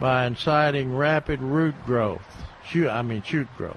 by 0.00 0.26
inciting 0.26 0.94
rapid 0.94 1.40
root 1.40 1.74
growth. 1.84 2.24
Shoot, 2.64 2.88
I 2.88 3.02
mean 3.02 3.22
shoot 3.22 3.48
growth. 3.56 3.76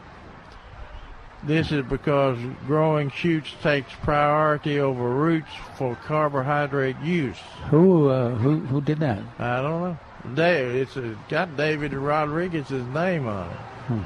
This 1.44 1.72
is 1.72 1.86
because 1.86 2.38
growing 2.68 3.10
shoots 3.10 3.54
takes 3.62 3.94
priority 4.02 4.80
over 4.80 5.10
roots 5.10 5.52
for 5.76 5.96
carbohydrate 5.96 7.00
use. 7.00 7.38
Who 7.70 8.10
uh, 8.10 8.36
who 8.36 8.60
who 8.60 8.82
did 8.82 9.00
that? 9.00 9.20
I 9.40 9.62
don't 9.62 9.82
know. 9.82 10.00
Dave, 10.36 10.76
it's 10.76 10.98
uh, 10.98 11.16
got 11.30 11.56
David 11.56 11.94
Rodriguez's 11.94 12.86
name 12.88 13.26
on 13.26 13.50
it. 13.50 13.58
Hmm. 13.88 14.02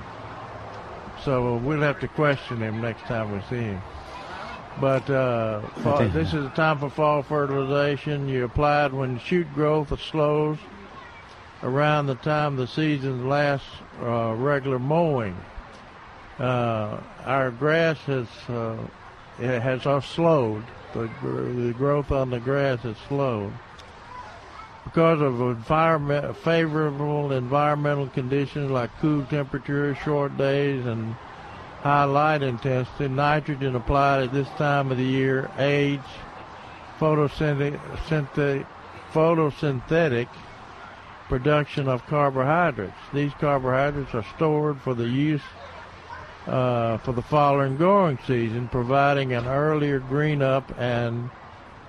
So 1.24 1.58
we'll 1.58 1.82
have 1.82 2.00
to 2.02 2.08
question 2.08 2.58
him 2.58 2.82
next 2.82 3.02
time 3.04 3.32
we 3.32 3.42
see 3.50 3.64
him. 3.64 3.82
But 4.80 5.10
uh, 5.10 5.62
fall, 5.82 6.08
this 6.10 6.34
is 6.34 6.44
the 6.44 6.50
time 6.50 6.80
for 6.80 6.90
fall 6.90 7.24
fertilization. 7.24 8.28
You 8.28 8.44
apply 8.44 8.88
it 8.88 8.94
when 8.94 9.20
shoot 9.20 9.52
growth 9.54 10.00
slows 10.02 10.58
around 11.64 12.08
the 12.08 12.16
time 12.16 12.58
the 12.58 12.68
season's 12.68 13.24
last 13.24 13.66
uh, 14.02 14.34
regular 14.34 14.80
mowing. 14.80 15.36
Uh, 16.40 17.00
our 17.26 17.52
grass 17.52 17.98
has 18.00 18.28
uh, 18.50 18.78
it 19.40 19.62
has 19.62 19.86
uh, 19.86 20.02
slowed. 20.02 20.64
The, 20.94 21.10
the 21.24 21.74
growth 21.76 22.12
on 22.12 22.30
the 22.30 22.40
grass 22.40 22.82
has 22.82 22.98
slowed 23.08 23.52
because 24.84 25.22
of 25.22 25.40
environment, 25.42 26.36
favorable 26.38 27.32
environmental 27.32 28.08
conditions 28.08 28.70
like 28.70 28.92
cool 29.00 29.26
temperatures, 29.26 29.98
short 30.04 30.38
days, 30.38 30.86
and 30.86 31.14
high 31.82 32.04
light 32.04 32.44
intensity. 32.44 33.08
Nitrogen 33.08 33.76
applied 33.76 34.24
at 34.24 34.34
this 34.34 34.48
time 34.50 34.92
of 34.92 34.98
the 34.98 35.04
year 35.04 35.50
aids 35.58 36.04
photosynthetic, 37.00 38.66
photosynthetic 39.12 40.28
production 41.28 41.88
of 41.88 42.06
carbohydrates. 42.06 42.94
These 43.14 43.34
carbohydrates 43.40 44.14
are 44.14 44.26
stored 44.36 44.80
for 44.82 44.94
the 44.94 45.08
use 45.08 45.42
uh, 46.48 46.98
for 47.00 47.14
the 47.14 47.22
following 47.22 47.78
growing 47.78 48.20
season, 48.28 48.68
providing 48.68 49.34
an 49.34 49.48
earlier 49.48 50.00
green 50.00 50.42
up 50.42 50.72
and 50.78 51.30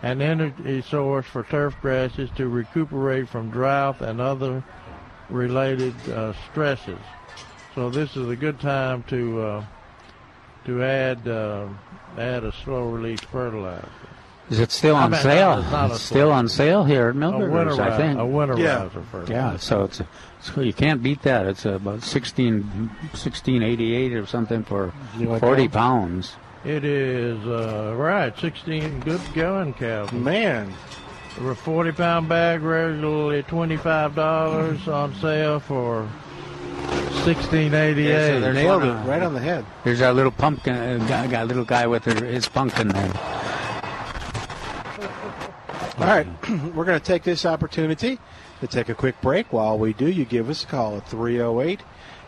an 0.03 0.21
energy 0.21 0.83
source 0.83 1.27
for 1.27 1.43
turf 1.45 1.75
grasses 1.81 2.31
to 2.37 2.49
recuperate 2.49 3.29
from 3.29 3.51
drought 3.51 4.01
and 4.01 4.21
other 4.21 4.63
related 5.31 5.95
uh, 6.11 6.33
stresses. 6.51 6.99
So 7.75 7.91
this 7.91 8.17
is 8.17 8.29
a 8.29 8.37
good 8.37 8.61
time 8.61 9.03
to 9.05 9.41
uh, 9.41 9.65
to 10.67 10.83
add 10.85 11.27
uh, 11.27 11.69
add 12.17 12.45
a 12.45 12.53
slow 12.53 12.89
release 12.89 13.21
fertilizer. 13.21 13.89
Is 14.51 14.61
it 14.61 14.71
still 14.71 14.95
I 14.97 15.05
on 15.05 15.11
mean, 15.13 15.21
sale? 15.23 15.57
not- 15.63 15.73
not 15.73 15.91
it's 15.93 16.01
still 16.03 16.31
on 16.31 16.49
sale 16.49 16.85
here 16.85 17.09
at 17.09 17.15
Milbergers, 17.15 17.79
I 17.79 17.97
think. 17.97 18.19
a 18.19 18.23
winterizer 18.23 19.05
fertilizer. 19.11 19.33
Yeah, 19.33 19.57
so 19.57 19.85
it's 19.85 20.03
so 20.43 20.61
you 20.61 20.73
can't 20.75 21.03
beat 21.03 21.23
that. 21.23 21.47
It's 21.47 21.65
about 21.65 22.03
16, 22.03 22.91
1688 23.13 24.13
or 24.13 24.27
something 24.27 24.63
for 24.65 24.93
like 25.19 25.41
40 25.41 25.63
that? 25.69 25.73
pounds. 25.73 26.37
It 26.65 26.85
is 26.85 27.39
uh, 27.47 27.95
right, 27.97 28.33
sixteen 28.39 29.01
good 29.01 29.21
going, 29.35 29.75
Calvin. 29.75 30.25
Man, 30.25 30.73
For 31.37 31.51
a 31.51 31.55
forty 31.57 31.93
pound 31.93 32.29
bag 32.31 32.63
regularly 32.63 33.43
twenty 33.43 33.77
five 33.77 34.15
dollars 34.15 34.89
on 34.89 35.15
sale 35.17 35.61
for 35.61 36.09
sixteen 37.25 37.75
eighty 37.75 38.05
Yeah, 38.05 38.41
so 38.41 38.49
eight. 38.49 38.55
nailed 38.55 38.83
it 38.85 38.93
right 39.07 39.23
on 39.23 39.35
the 39.35 39.41
head. 39.41 39.67
There's 39.85 40.01
our 40.01 40.15
little 40.15 40.31
pumpkin, 40.33 40.75
uh, 40.75 41.05
guy, 41.07 41.27
guy, 41.27 41.43
little 41.45 41.65
guy 41.67 41.87
with 41.87 42.05
her, 42.05 42.25
his 42.25 42.49
pumpkin 42.49 42.89
there. 42.89 43.13
All 45.97 46.07
right, 46.07 46.27
we're 46.75 46.85
going 46.85 46.99
to 46.99 47.05
take 47.05 47.23
this 47.23 47.47
opportunity 47.47 48.19
to 48.61 48.67
take 48.67 48.89
a 48.89 48.95
quick 48.95 49.21
break. 49.21 49.53
While 49.53 49.79
we 49.79 49.93
do, 49.93 50.11
you 50.11 50.25
give 50.25 50.51
us 50.51 50.65
a 50.65 50.67
call 50.67 50.97
at 50.97 51.09
308 51.09 51.81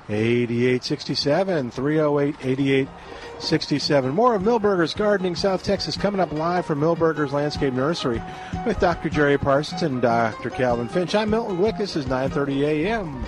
8867. 0.08 1.72
308 1.72 2.36
8867. 2.40 4.14
More 4.14 4.36
of 4.36 4.42
Milbergers 4.42 4.96
Gardening 4.96 5.34
South 5.34 5.64
Texas 5.64 5.96
coming 5.96 6.20
up 6.20 6.30
live 6.32 6.64
from 6.64 6.80
Milbergers 6.80 7.32
Landscape 7.32 7.74
Nursery 7.74 8.22
with 8.64 8.78
Dr. 8.78 9.08
Jerry 9.08 9.36
Parsons 9.36 9.82
and 9.82 10.00
Dr. 10.00 10.50
Calvin 10.50 10.88
Finch. 10.88 11.16
I'm 11.16 11.30
Milton 11.30 11.56
Glick. 11.58 11.76
This 11.76 11.96
is 11.96 12.06
9:30 12.06 12.62
a.m. 12.62 13.26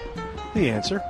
The 0.54 0.70
answer. 0.70 1.02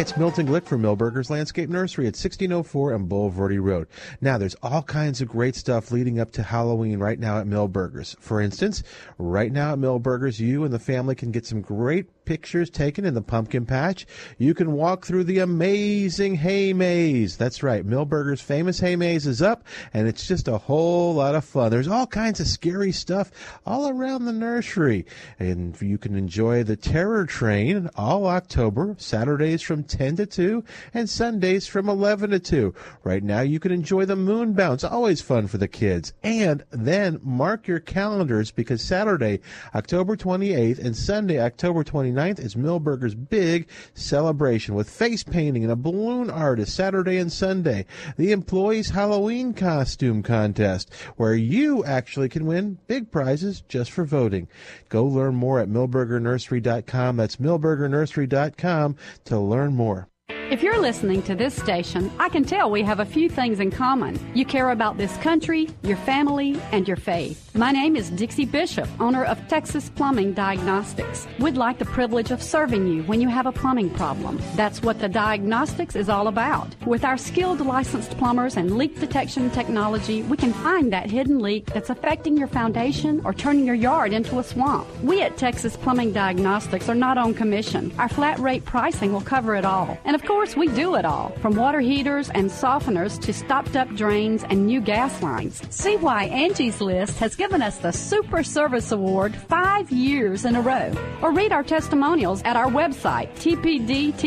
It's 0.00 0.16
Milton 0.16 0.46
Glick 0.46 0.64
from 0.64 0.80
Milbergers 0.80 1.28
Landscape 1.28 1.68
Nursery 1.68 2.06
at 2.06 2.16
1604 2.16 2.94
on 2.94 3.06
Bulverde 3.06 3.62
Road. 3.62 3.86
Now, 4.22 4.38
there's 4.38 4.56
all 4.62 4.82
kinds 4.82 5.20
of 5.20 5.28
great 5.28 5.54
stuff 5.54 5.90
leading 5.90 6.18
up 6.18 6.32
to 6.32 6.42
Halloween 6.42 6.98
right 7.00 7.18
now 7.18 7.38
at 7.38 7.46
Milbergers. 7.46 8.18
For 8.18 8.40
instance, 8.40 8.82
right 9.18 9.52
now 9.52 9.74
at 9.74 9.78
Milbergers, 9.78 10.40
you 10.40 10.64
and 10.64 10.72
the 10.72 10.78
family 10.78 11.14
can 11.14 11.32
get 11.32 11.44
some 11.44 11.60
great 11.60 12.19
pictures 12.24 12.70
taken 12.70 13.04
in 13.04 13.14
the 13.14 13.22
pumpkin 13.22 13.66
patch. 13.66 14.06
You 14.38 14.54
can 14.54 14.72
walk 14.72 15.04
through 15.04 15.24
the 15.24 15.38
amazing 15.38 16.36
hay 16.36 16.72
maze. 16.72 17.36
That's 17.36 17.62
right, 17.62 17.86
Milbergers' 17.86 18.42
famous 18.42 18.80
hay 18.80 18.96
maze 18.96 19.26
is 19.26 19.42
up, 19.42 19.64
and 19.92 20.06
it's 20.06 20.26
just 20.26 20.48
a 20.48 20.58
whole 20.58 21.14
lot 21.14 21.34
of 21.34 21.44
fun. 21.44 21.70
There's 21.70 21.88
all 21.88 22.06
kinds 22.06 22.40
of 22.40 22.46
scary 22.46 22.92
stuff 22.92 23.30
all 23.66 23.88
around 23.88 24.24
the 24.24 24.32
nursery, 24.32 25.06
and 25.38 25.80
you 25.80 25.98
can 25.98 26.16
enjoy 26.16 26.62
the 26.62 26.76
Terror 26.76 27.26
Train 27.26 27.90
all 27.96 28.26
October, 28.26 28.94
Saturdays 28.98 29.62
from 29.62 29.82
10 29.82 30.16
to 30.16 30.26
2, 30.26 30.64
and 30.94 31.08
Sundays 31.08 31.66
from 31.66 31.88
11 31.88 32.30
to 32.30 32.38
2. 32.38 32.74
Right 33.02 33.22
now, 33.22 33.40
you 33.40 33.58
can 33.58 33.72
enjoy 33.72 34.04
the 34.04 34.16
Moon 34.16 34.52
Bounce, 34.52 34.84
always 34.84 35.20
fun 35.20 35.46
for 35.46 35.58
the 35.58 35.68
kids. 35.68 36.12
And 36.22 36.64
then 36.70 37.18
mark 37.22 37.66
your 37.66 37.80
calendars 37.80 38.50
because 38.50 38.82
Saturday, 38.82 39.40
October 39.74 40.16
28th, 40.16 40.78
and 40.78 40.96
Sunday, 40.96 41.40
October 41.40 41.82
29th, 41.82 42.19
is 42.28 42.54
Milbergers' 42.54 43.16
big 43.28 43.68
celebration 43.94 44.74
with 44.74 44.90
face 44.90 45.22
painting 45.22 45.62
and 45.62 45.72
a 45.72 45.76
balloon 45.76 46.30
artist 46.30 46.74
Saturday 46.74 47.16
and 47.16 47.32
Sunday. 47.32 47.86
The 48.16 48.32
Employees 48.32 48.90
Halloween 48.90 49.54
Costume 49.54 50.22
Contest, 50.22 50.92
where 51.16 51.34
you 51.34 51.82
actually 51.84 52.28
can 52.28 52.44
win 52.44 52.78
big 52.86 53.10
prizes 53.10 53.62
just 53.68 53.90
for 53.90 54.04
voting. 54.04 54.48
Go 54.88 55.04
learn 55.04 55.34
more 55.34 55.60
at 55.60 55.68
milbergernursery.com. 55.68 57.16
That's 57.16 57.36
milbergernursery.com 57.36 58.96
to 59.24 59.38
learn 59.38 59.74
more. 59.74 60.08
If 60.50 60.62
you're 60.64 60.80
listening 60.80 61.22
to 61.22 61.34
this 61.36 61.54
station, 61.54 62.10
I 62.18 62.28
can 62.28 62.44
tell 62.44 62.70
we 62.70 62.82
have 62.82 62.98
a 62.98 63.04
few 63.04 63.28
things 63.28 63.60
in 63.60 63.70
common. 63.70 64.18
You 64.34 64.44
care 64.44 64.70
about 64.70 64.98
this 64.98 65.16
country, 65.18 65.68
your 65.82 65.96
family, 65.98 66.60
and 66.72 66.88
your 66.88 66.96
faith. 66.96 67.49
My 67.54 67.72
name 67.72 67.96
is 67.96 68.10
Dixie 68.10 68.44
Bishop, 68.44 68.88
owner 69.00 69.24
of 69.24 69.48
Texas 69.48 69.90
Plumbing 69.96 70.34
Diagnostics. 70.34 71.26
We'd 71.40 71.56
like 71.56 71.80
the 71.80 71.84
privilege 71.84 72.30
of 72.30 72.40
serving 72.40 72.86
you 72.86 73.02
when 73.02 73.20
you 73.20 73.28
have 73.28 73.46
a 73.46 73.50
plumbing 73.50 73.90
problem. 73.90 74.40
That's 74.54 74.82
what 74.82 75.00
the 75.00 75.08
diagnostics 75.08 75.96
is 75.96 76.08
all 76.08 76.28
about. 76.28 76.76
With 76.86 77.04
our 77.04 77.18
skilled 77.18 77.60
licensed 77.60 78.16
plumbers 78.18 78.56
and 78.56 78.78
leak 78.78 79.00
detection 79.00 79.50
technology, 79.50 80.22
we 80.22 80.36
can 80.36 80.52
find 80.52 80.92
that 80.92 81.10
hidden 81.10 81.40
leak 81.40 81.66
that's 81.66 81.90
affecting 81.90 82.36
your 82.36 82.46
foundation 82.46 83.20
or 83.24 83.34
turning 83.34 83.66
your 83.66 83.74
yard 83.74 84.12
into 84.12 84.38
a 84.38 84.44
swamp. 84.44 84.86
We 85.02 85.20
at 85.20 85.36
Texas 85.36 85.76
Plumbing 85.76 86.12
Diagnostics 86.12 86.88
are 86.88 86.94
not 86.94 87.18
on 87.18 87.34
commission. 87.34 87.92
Our 87.98 88.08
flat 88.08 88.38
rate 88.38 88.64
pricing 88.64 89.12
will 89.12 89.22
cover 89.22 89.56
it 89.56 89.64
all. 89.64 89.98
And 90.04 90.14
of 90.14 90.24
course, 90.24 90.54
we 90.54 90.68
do 90.68 90.94
it 90.94 91.04
all, 91.04 91.30
from 91.40 91.56
water 91.56 91.80
heaters 91.80 92.30
and 92.30 92.48
softeners 92.48 93.20
to 93.22 93.32
stopped 93.32 93.74
up 93.74 93.92
drains 93.96 94.44
and 94.44 94.68
new 94.68 94.80
gas 94.80 95.20
lines. 95.20 95.60
See 95.74 95.96
why 95.96 96.26
Angie's 96.26 96.80
List 96.80 97.18
has 97.18 97.39
given 97.40 97.62
us 97.62 97.78
the 97.78 97.90
Super 97.90 98.42
Service 98.42 98.92
Award 98.92 99.34
five 99.34 99.90
years 99.90 100.44
in 100.44 100.56
a 100.56 100.60
row. 100.60 100.92
Or 101.22 101.32
read 101.32 101.52
our 101.52 101.62
testimonials 101.62 102.42
at 102.42 102.54
our 102.54 102.66
website, 102.66 103.30
tpdtx.com. 103.36 104.20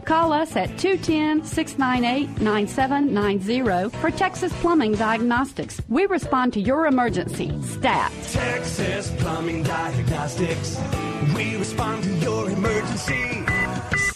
Call 0.00 0.32
us 0.32 0.56
at 0.56 0.78
210 0.78 1.44
698 1.44 2.40
9790 2.40 3.98
for 3.98 4.10
Texas 4.10 4.50
Plumbing 4.62 4.94
Diagnostics. 4.94 5.82
We 5.90 6.06
respond 6.06 6.54
to 6.54 6.60
your 6.60 6.86
emergency. 6.86 7.52
STAT. 7.60 8.10
Texas 8.30 9.12
Plumbing 9.18 9.62
Diagnostics. 9.64 10.80
We 11.36 11.56
respond 11.56 12.04
to 12.04 12.10
your 12.20 12.48
emergency. 12.48 13.49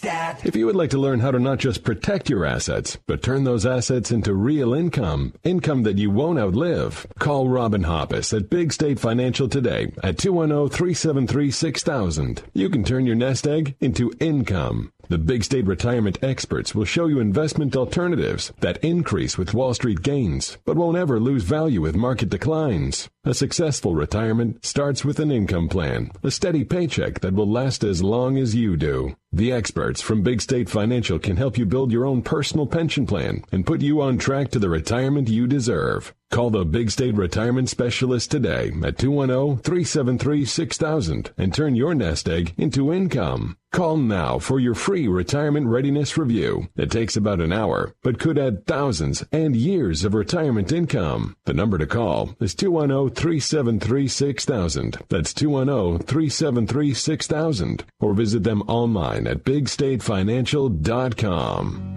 Stat. 0.05 0.45
If 0.45 0.55
you 0.55 0.67
would 0.67 0.77
like 0.77 0.91
to 0.91 0.99
learn 0.99 1.21
how 1.21 1.31
to 1.31 1.39
not 1.39 1.57
just 1.59 1.83
protect 1.83 2.29
your 2.29 2.45
assets, 2.45 2.99
but 3.07 3.23
turn 3.23 3.45
those 3.45 3.65
assets 3.65 4.11
into 4.11 4.35
real 4.35 4.75
income, 4.75 5.33
income 5.45 5.85
that 5.85 5.97
you 5.97 6.11
won't 6.11 6.39
outlive, 6.39 7.07
call 7.19 7.49
Robin 7.49 7.85
Hoppus 7.85 8.37
at 8.37 8.51
Big 8.51 8.75
State 8.75 9.01
Financial 9.01 9.49
today 9.49 9.91
at 10.03 10.19
210-373-6000. 10.19 12.43
You 12.53 12.69
can 12.69 12.85
turn 12.85 13.07
your 13.07 13.17
nest 13.17 13.47
egg 13.47 13.77
into 13.81 14.13
income. 14.21 14.93
The 15.09 15.19
Big 15.19 15.45
State 15.45 15.67
Retirement 15.67 16.19
experts 16.23 16.75
will 16.75 16.87
show 16.87 17.07
you 17.07 17.21
investment 17.21 17.77
alternatives 17.77 18.53
that 18.61 18.83
increase 18.83 19.37
with 19.37 19.53
Wall 19.53 19.75
Street 19.75 20.03
gains, 20.03 20.57
but 20.65 20.77
won't 20.77 20.97
ever 20.97 21.21
lose 21.21 21.43
value 21.43 21.83
with 21.83 21.95
market 21.95 22.31
declines. 22.31 23.11
A 23.25 23.35
successful 23.35 23.95
retirement 23.95 24.65
starts 24.65 25.05
with 25.05 25.19
an 25.19 25.31
income 25.31 25.69
plan, 25.69 26.11
a 26.23 26.31
steady 26.31 26.65
paycheck 26.65 27.21
that 27.21 27.35
will 27.35 27.51
last 27.51 27.85
as 27.85 28.03
long 28.03 28.39
as 28.39 28.55
you 28.55 28.77
do. 28.77 29.15
The 29.33 29.53
experts 29.53 30.01
from 30.01 30.23
Big 30.23 30.41
State 30.41 30.71
Financial 30.71 31.19
can 31.19 31.37
help 31.37 31.59
you 31.59 31.67
build 31.67 31.93
your 31.93 32.07
own 32.07 32.23
personal 32.23 32.67
pension 32.67 33.05
plan 33.07 33.45
and 33.53 33.67
put 33.67 33.83
you 33.83 34.01
on 34.01 34.17
track 34.17 34.51
to 34.53 34.59
the 34.59 34.71
retirement 34.71 35.29
you 35.29 35.47
deserve. 35.47 36.15
Call 36.35 36.51
the 36.51 36.65
Big 36.65 36.91
State 36.91 37.15
Retirement 37.15 37.69
Specialist 37.69 38.33
today 38.33 38.73
at 38.83 38.99
210-373-6000 38.99 41.31
and 41.39 41.55
turn 41.55 41.77
your 41.77 41.95
nest 41.95 42.29
egg 42.29 42.53
into 42.57 42.93
income. 42.93 43.57
Call 43.71 43.99
now 43.99 44.41
for 44.41 44.59
your 44.59 44.75
free 44.75 45.07
retirement 45.07 45.69
readiness 45.69 46.19
review. 46.19 46.67
It 46.75 46.91
takes 46.91 47.15
about 47.15 47.41
an 47.41 47.53
hour, 47.53 47.95
but 48.03 48.19
could 48.19 48.37
add 48.37 48.67
thousands 48.67 49.23
and 49.31 49.55
years 49.55 50.05
of 50.05 50.13
retirement 50.13 50.73
income. 50.73 51.37
The 51.45 51.55
number 51.55 51.79
to 51.79 51.87
call 51.87 52.35
is 52.41 52.57
210-373-6000. 52.57 55.07
That's 55.09 55.33
210-373-6000. 55.35 57.83
Or 58.01 58.13
visit 58.13 58.43
them 58.43 58.63
online 58.63 59.29
at 59.29 59.45
bigstatefinancial.com. 59.45 61.95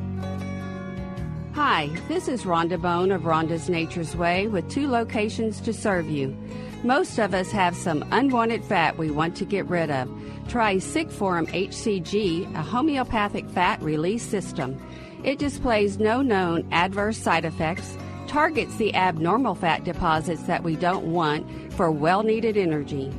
Hi, 1.57 1.89
this 2.07 2.27
is 2.27 2.43
Rhonda 2.43 2.79
Bone 2.79 3.11
of 3.11 3.23
Rhonda's 3.23 3.67
Nature's 3.67 4.15
Way 4.15 4.45
with 4.47 4.69
two 4.69 4.87
locations 4.87 5.59
to 5.61 5.73
serve 5.73 6.07
you. 6.07 6.37
Most 6.83 7.17
of 7.17 7.33
us 7.33 7.51
have 7.51 7.75
some 7.75 8.05
unwanted 8.11 8.63
fat 8.63 8.95
we 8.95 9.09
want 9.09 9.35
to 9.37 9.43
get 9.43 9.65
rid 9.65 9.89
of. 9.89 10.07
Try 10.47 10.75
Sigforum 10.75 11.47
HCG, 11.47 12.53
a 12.55 12.61
homeopathic 12.61 13.49
fat 13.49 13.81
release 13.81 14.21
system. 14.21 14.79
It 15.23 15.39
displays 15.39 15.97
no 15.97 16.21
known 16.21 16.67
adverse 16.71 17.17
side 17.17 17.43
effects, 17.43 17.97
targets 18.27 18.75
the 18.75 18.93
abnormal 18.93 19.55
fat 19.55 19.83
deposits 19.83 20.43
that 20.43 20.63
we 20.63 20.75
don't 20.75 21.11
want 21.11 21.73
for 21.73 21.89
well 21.89 22.21
needed 22.21 22.55
energy. 22.55 23.11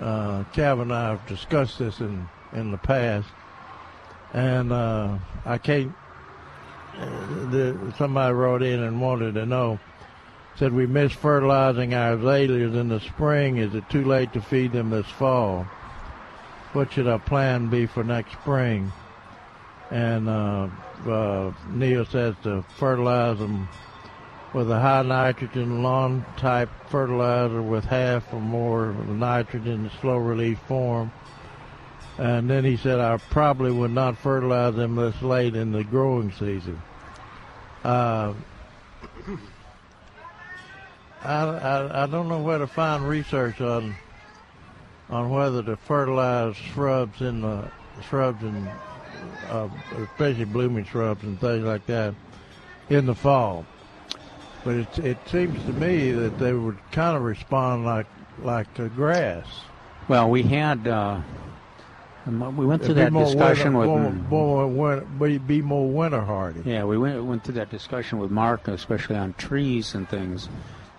Uh, 0.00 0.44
and 0.56 0.92
I 0.92 1.10
have 1.10 1.26
discussed 1.26 1.78
this 1.78 2.00
in 2.00 2.28
in 2.52 2.70
the 2.70 2.78
past, 2.78 3.28
and 4.32 4.72
uh, 4.72 5.18
I 5.44 5.58
can't. 5.58 5.92
uh, 6.98 7.50
The, 7.50 7.94
somebody 7.98 8.34
wrote 8.34 8.62
in 8.62 8.82
and 8.82 9.00
wanted 9.00 9.34
to 9.34 9.46
know. 9.46 9.78
Said 10.56 10.72
we 10.72 10.86
miss 10.86 11.12
fertilizing 11.12 11.94
our 11.94 12.12
azaleas 12.12 12.74
in 12.76 12.88
the 12.88 13.00
spring. 13.00 13.58
Is 13.58 13.74
it 13.74 13.88
too 13.90 14.04
late 14.04 14.32
to 14.34 14.40
feed 14.40 14.72
them 14.72 14.90
this 14.90 15.06
fall? 15.06 15.66
What 16.74 16.92
should 16.92 17.06
our 17.06 17.20
plan 17.20 17.68
be 17.68 17.86
for 17.86 18.02
next 18.02 18.32
spring? 18.32 18.90
And 19.92 20.28
uh, 20.28 20.68
uh, 21.06 21.52
Neil 21.70 22.04
says 22.04 22.34
to 22.42 22.64
fertilize 22.78 23.38
them 23.38 23.68
with 24.52 24.68
a 24.68 24.80
high 24.80 25.02
nitrogen 25.02 25.84
lawn 25.84 26.26
type 26.36 26.68
fertilizer 26.88 27.62
with 27.62 27.84
half 27.84 28.32
or 28.34 28.40
more 28.40 28.92
nitrogen 29.06 29.84
in 29.84 29.90
slow 30.00 30.16
release 30.16 30.58
form. 30.66 31.12
And 32.18 32.50
then 32.50 32.64
he 32.64 32.76
said, 32.76 32.98
I 32.98 33.18
probably 33.18 33.70
would 33.70 33.92
not 33.92 34.18
fertilize 34.18 34.74
them 34.74 34.96
this 34.96 35.22
late 35.22 35.54
in 35.54 35.70
the 35.70 35.84
growing 35.84 36.32
season. 36.32 36.82
Uh, 37.84 38.34
I, 41.22 41.44
I, 41.44 42.02
I 42.02 42.06
don't 42.06 42.28
know 42.28 42.40
where 42.40 42.58
to 42.58 42.66
find 42.66 43.08
research 43.08 43.60
on 43.60 43.94
on 45.10 45.30
whether 45.30 45.62
to 45.62 45.76
fertilize 45.76 46.56
shrubs 46.56 47.20
in 47.20 47.42
the 47.42 47.70
shrubs 48.08 48.42
and 48.42 48.68
uh, 49.48 49.68
especially 49.98 50.44
blooming 50.44 50.84
shrubs 50.84 51.22
and 51.22 51.40
things 51.40 51.64
like 51.64 51.86
that 51.86 52.14
in 52.88 53.06
the 53.06 53.14
fall. 53.14 53.66
But 54.64 54.76
it 54.76 54.98
it 54.98 55.18
seems 55.26 55.62
to 55.64 55.72
me 55.72 56.10
that 56.12 56.38
they 56.38 56.52
would 56.52 56.78
kind 56.90 57.16
of 57.16 57.22
respond 57.22 57.84
like 57.84 58.06
like 58.42 58.72
to 58.74 58.88
grass. 58.88 59.46
Well, 60.08 60.30
we 60.30 60.42
had 60.42 60.88
uh, 60.88 61.20
we 62.26 62.64
went 62.64 62.82
through 62.82 62.94
that 62.94 63.12
discussion 63.12 63.74
winter, 63.76 63.92
with 63.92 64.30
more, 64.30 64.66
more 64.66 64.66
winter, 64.66 65.06
be- 65.20 65.38
be 65.38 65.62
more 65.62 65.88
winter 65.88 66.22
hardy. 66.22 66.62
Yeah, 66.64 66.84
we 66.84 66.96
went 66.96 67.22
went 67.24 67.44
through 67.44 67.54
that 67.54 67.70
discussion 67.70 68.18
with 68.18 68.30
Mark, 68.30 68.68
especially 68.68 69.16
on 69.16 69.34
trees 69.34 69.94
and 69.94 70.08
things. 70.08 70.48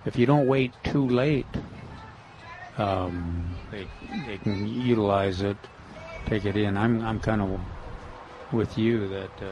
If 0.05 0.17
you 0.17 0.27
don't 0.27 0.45
wait 0.45 0.73
too 0.83 1.07
late, 1.07 1.47
um, 2.77 3.55
they 3.71 3.87
they 4.25 4.37
can 4.37 4.67
utilize 4.67 5.41
it, 5.41 5.57
take 6.25 6.45
it 6.45 6.55
in. 6.57 6.77
I'm 6.77 7.01
I'm 7.01 7.19
kind 7.19 7.41
of 7.41 7.59
with 8.51 8.77
you 8.77 9.07
that 9.09 9.41
uh, 9.41 9.51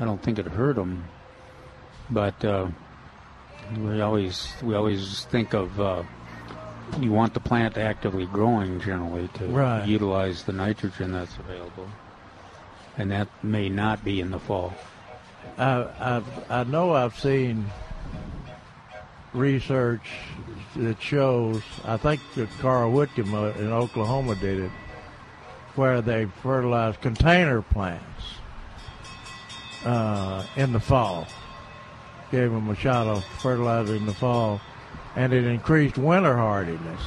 I 0.00 0.04
don't 0.04 0.22
think 0.22 0.38
it 0.38 0.46
hurt 0.46 0.76
them, 0.76 1.04
but 2.10 2.44
uh, 2.44 2.68
we 3.78 4.00
always 4.00 4.52
we 4.62 4.74
always 4.74 5.24
think 5.26 5.54
of. 5.54 5.80
Uh, 5.80 6.02
you 7.00 7.10
want 7.12 7.34
the 7.34 7.40
plant 7.40 7.76
actively 7.76 8.26
growing 8.26 8.80
generally 8.80 9.26
to 9.34 9.44
Right. 9.46 9.84
utilize 9.84 10.44
the 10.44 10.52
nitrogen 10.52 11.10
that's 11.12 11.36
available, 11.36 11.88
and 12.96 13.10
that 13.10 13.26
may 13.42 13.68
not 13.68 14.04
be 14.04 14.20
in 14.20 14.30
the 14.30 14.38
fall. 14.38 14.72
I, 15.58 16.22
I 16.48 16.60
I 16.60 16.64
know 16.64 16.92
I've 16.92 17.18
seen 17.18 17.66
research 19.32 20.08
that 20.78 21.00
shows. 21.00 21.62
I 21.84 21.96
think 21.96 22.20
that 22.34 22.48
Carl 22.58 22.92
Whitcomb 22.92 23.34
uh, 23.34 23.50
in 23.50 23.72
Oklahoma 23.72 24.34
did 24.36 24.60
it, 24.60 24.70
where 25.74 26.00
they 26.00 26.26
fertilized 26.42 27.00
container 27.00 27.62
plants 27.62 28.04
uh, 29.84 30.44
in 30.56 30.72
the 30.72 30.80
fall. 30.80 31.26
Gave 32.30 32.50
them 32.50 32.68
a 32.68 32.74
shot 32.74 33.06
of 33.06 33.24
fertilizer 33.40 33.94
in 33.94 34.04
the 34.06 34.14
fall, 34.14 34.60
and 35.14 35.32
it 35.32 35.44
increased 35.44 35.96
winter 35.96 36.36
hardiness, 36.36 37.00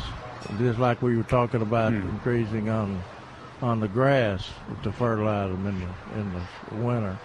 just 0.57 0.79
like 0.79 1.01
we 1.01 1.17
were 1.17 1.23
talking 1.23 1.61
about 1.61 1.93
increasing 1.93 2.69
on 2.69 3.01
on 3.61 3.81
the 3.81 3.89
grass 3.89 4.49
to 4.83 4.91
fertilize 4.91 5.51
them 5.51 5.67
in 5.67 5.79
the 5.79 6.19
in 6.19 6.33
the 6.33 6.75
winter. 6.85 7.19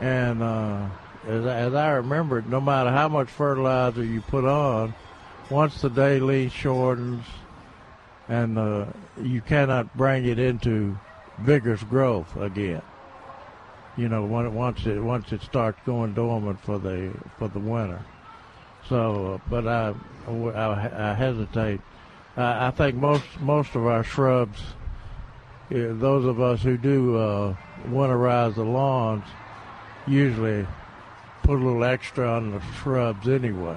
And 0.00 0.42
uh, 0.42 0.88
as, 1.26 1.44
as 1.44 1.74
I 1.74 1.92
remember, 1.92 2.38
it, 2.38 2.46
no 2.46 2.60
matter 2.60 2.90
how 2.90 3.08
much 3.08 3.28
fertilizer 3.28 4.04
you 4.04 4.20
put 4.22 4.44
on, 4.44 4.94
once 5.50 5.80
the 5.80 5.88
day 5.88 6.18
leaf 6.18 6.52
shortens, 6.52 7.24
and 8.28 8.58
uh, 8.58 8.86
you 9.22 9.40
cannot 9.40 9.96
bring 9.96 10.26
it 10.26 10.38
into 10.38 10.98
vigorous 11.38 11.82
growth 11.84 12.34
again. 12.36 12.82
You 13.96 14.08
know, 14.08 14.24
when 14.24 14.52
once 14.54 14.84
it 14.86 15.00
once 15.00 15.32
it 15.32 15.42
starts 15.42 15.78
going 15.86 16.14
dormant 16.14 16.60
for 16.60 16.78
the 16.78 17.12
for 17.38 17.48
the 17.48 17.60
winter. 17.60 18.04
So, 18.88 19.34
uh, 19.34 19.48
but 19.48 19.66
I 19.66 19.94
I, 20.28 21.10
I 21.10 21.14
hesitate. 21.14 21.80
I, 22.36 22.66
I 22.66 22.70
think 22.72 22.96
most 22.96 23.24
most 23.40 23.74
of 23.74 23.86
our 23.86 24.04
shrubs, 24.04 24.60
uh, 25.70 25.94
those 25.94 26.24
of 26.24 26.40
us 26.40 26.62
who 26.62 26.76
do 26.76 27.16
uh, 27.16 27.56
winterize 27.88 28.56
the 28.56 28.64
lawns, 28.64 29.24
usually 30.06 30.66
put 31.42 31.54
a 31.54 31.62
little 31.64 31.84
extra 31.84 32.28
on 32.28 32.50
the 32.50 32.60
shrubs 32.82 33.28
anyway. 33.28 33.76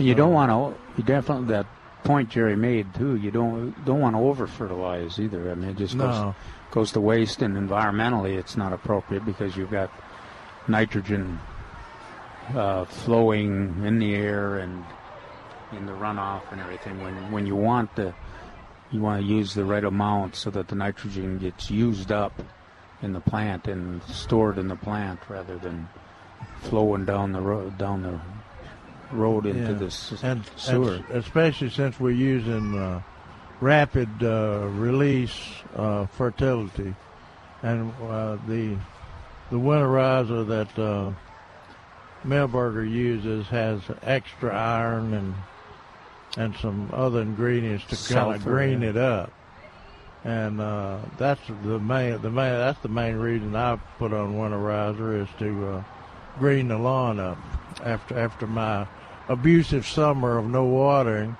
You 0.00 0.14
don't 0.14 0.32
want 0.32 0.50
to. 0.50 0.80
You 0.96 1.04
definitely 1.04 1.48
that 1.48 1.66
point 2.04 2.30
Jerry 2.30 2.56
made 2.56 2.94
too. 2.94 3.16
You 3.16 3.30
don't 3.30 3.84
don't 3.84 4.00
want 4.00 4.16
to 4.16 4.20
over 4.20 4.46
fertilize 4.46 5.18
either. 5.20 5.50
I 5.50 5.54
mean, 5.54 5.70
it 5.70 5.76
just 5.76 5.96
goes 5.96 6.14
No. 6.14 6.34
goes 6.70 6.92
to 6.92 7.00
waste, 7.00 7.42
and 7.42 7.56
environmentally, 7.56 8.36
it's 8.38 8.56
not 8.56 8.72
appropriate 8.72 9.24
because 9.24 9.56
you've 9.56 9.70
got 9.70 9.90
nitrogen 10.68 11.38
uh, 12.54 12.84
flowing 12.84 13.84
in 13.84 13.98
the 13.98 14.14
air 14.14 14.58
and 14.58 14.84
in 15.72 15.86
the 15.86 15.92
runoff 15.92 16.42
and 16.50 16.60
everything. 16.60 17.00
When 17.02 17.30
when 17.30 17.46
you 17.46 17.56
want 17.56 17.94
the 17.96 18.14
you 18.90 19.00
want 19.00 19.22
to 19.22 19.26
use 19.26 19.54
the 19.54 19.64
right 19.64 19.84
amount 19.84 20.34
so 20.34 20.50
that 20.50 20.68
the 20.68 20.74
nitrogen 20.74 21.38
gets 21.38 21.70
used 21.70 22.10
up 22.10 22.42
in 23.02 23.12
the 23.12 23.20
plant 23.20 23.68
and 23.68 24.02
stored 24.04 24.58
in 24.58 24.66
the 24.68 24.76
plant 24.76 25.20
rather 25.28 25.56
than 25.58 25.88
flowing 26.62 27.04
down 27.04 27.32
the 27.32 27.40
road 27.40 27.78
down 27.78 28.02
the 28.02 28.20
road 29.12 29.46
into 29.46 29.72
Yeah. 29.72 29.78
the 29.78 29.86
s- 29.86 30.14
and, 30.22 30.44
sewer. 30.56 30.94
and 30.94 31.04
especially 31.10 31.70
since 31.70 31.98
we're 31.98 32.10
using 32.10 32.78
uh, 32.78 33.00
rapid 33.60 34.08
uh, 34.22 34.68
release 34.72 35.36
uh, 35.76 36.06
fertility, 36.06 36.94
and 37.62 37.92
uh, 38.02 38.36
the 38.46 38.76
the 39.50 39.58
winterizer 39.58 40.46
that 40.46 40.78
uh, 40.78 41.10
Milberger 42.26 42.88
uses 42.88 43.46
has 43.48 43.80
extra 44.02 44.54
iron 44.56 45.14
and 45.14 45.34
and 46.36 46.56
some 46.56 46.88
other 46.92 47.22
ingredients 47.22 47.84
to 47.86 48.14
kind 48.14 48.34
of 48.36 48.44
green 48.44 48.82
yeah. 48.82 48.90
it 48.90 48.96
up. 48.96 49.32
And 50.22 50.60
uh, 50.60 50.98
that's 51.16 51.40
the 51.64 51.78
main 51.78 52.20
the 52.20 52.30
main 52.30 52.52
that's 52.52 52.78
the 52.80 52.88
main 52.88 53.16
reason 53.16 53.56
I 53.56 53.76
put 53.98 54.12
on 54.12 54.34
winterizer 54.34 55.22
is 55.22 55.28
to 55.38 55.66
uh, 55.68 55.82
green 56.38 56.68
the 56.68 56.78
lawn 56.78 57.18
up 57.18 57.38
after 57.82 58.18
after 58.18 58.46
my 58.46 58.86
abusive 59.28 59.86
summer 59.86 60.38
of 60.38 60.46
no 60.46 60.64
watering, 60.64 61.36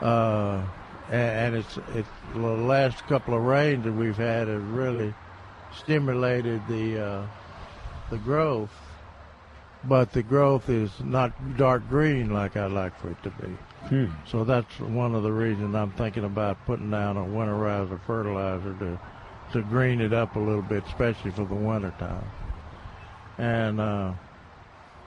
uh, 0.00 0.62
and, 1.10 1.54
and 1.54 1.56
it's 1.56 1.78
it's 1.94 2.08
the 2.32 2.40
last 2.40 3.06
couple 3.06 3.34
of 3.34 3.42
rains 3.42 3.84
that 3.84 3.92
we've 3.92 4.16
had 4.16 4.48
have 4.48 4.70
really 4.70 5.12
stimulated 5.76 6.60
the 6.68 7.04
uh, 7.04 7.26
the 8.10 8.18
growth. 8.18 8.70
But 9.82 10.12
the 10.12 10.22
growth 10.22 10.68
is 10.68 10.90
not 11.02 11.56
dark 11.56 11.88
green 11.88 12.34
like 12.34 12.54
I'd 12.54 12.70
like 12.70 12.98
for 13.00 13.10
it 13.10 13.22
to 13.22 13.30
be. 13.30 13.46
Hmm. 13.88 14.06
So 14.26 14.44
that's 14.44 14.78
one 14.78 15.14
of 15.14 15.22
the 15.22 15.32
reasons 15.32 15.74
I'm 15.74 15.92
thinking 15.92 16.24
about 16.24 16.64
putting 16.66 16.90
down 16.90 17.16
a 17.16 17.24
winterizer 17.24 17.98
fertilizer 18.06 18.74
to 18.74 19.00
to 19.52 19.62
green 19.62 20.00
it 20.00 20.12
up 20.12 20.36
a 20.36 20.38
little 20.38 20.62
bit, 20.62 20.84
especially 20.86 21.30
for 21.30 21.44
the 21.44 21.54
winter 21.54 21.92
time. 21.98 22.24
And 23.38 23.80
uh, 23.80 24.12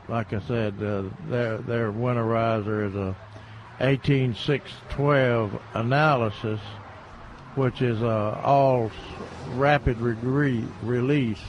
like 0.08 0.34
I 0.34 0.40
said, 0.42 0.76
uh, 0.82 1.04
their 1.28 1.58
their 1.60 1.92
winterizer 1.92 2.88
is 2.88 2.96
a 2.96 3.16
18612 3.80 5.62
analysis, 5.74 6.60
which 7.56 7.82
is 7.82 8.02
uh, 8.04 8.40
all 8.44 8.92
rapid 9.52 9.98
re- 10.00 10.68
release, 10.82 11.42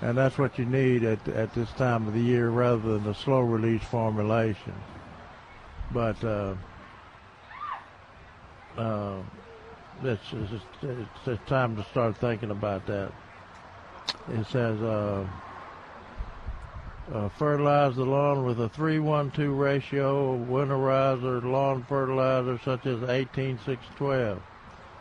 and 0.00 0.16
that's 0.18 0.38
what 0.38 0.58
you 0.58 0.64
need 0.64 1.04
at 1.04 1.26
at 1.28 1.54
this 1.54 1.70
time 1.72 2.06
of 2.08 2.14
the 2.14 2.20
year 2.20 2.50
rather 2.50 2.78
than 2.94 3.04
the 3.04 3.14
slow 3.14 3.40
release 3.40 3.82
formulation. 3.84 4.74
But 5.92 6.22
uh, 6.22 6.54
uh, 8.76 9.22
it's, 10.02 10.22
it's, 10.32 10.62
it's, 10.82 11.08
it's 11.26 11.48
time 11.48 11.76
to 11.76 11.84
start 11.84 12.16
thinking 12.16 12.50
about 12.50 12.86
that. 12.86 13.12
It 14.28 14.44
says. 14.46 14.82
Uh, 14.82 15.26
uh, 17.12 17.28
fertilize 17.30 17.96
the 17.96 18.04
lawn 18.04 18.44
with 18.44 18.60
a 18.60 18.68
3-1-2 18.70 19.58
ratio 19.58 20.34
of 20.34 20.48
winterizer 20.48 21.42
lawn 21.42 21.84
fertilizer 21.88 22.58
such 22.64 22.86
as 22.86 23.02
18612. 23.08 24.40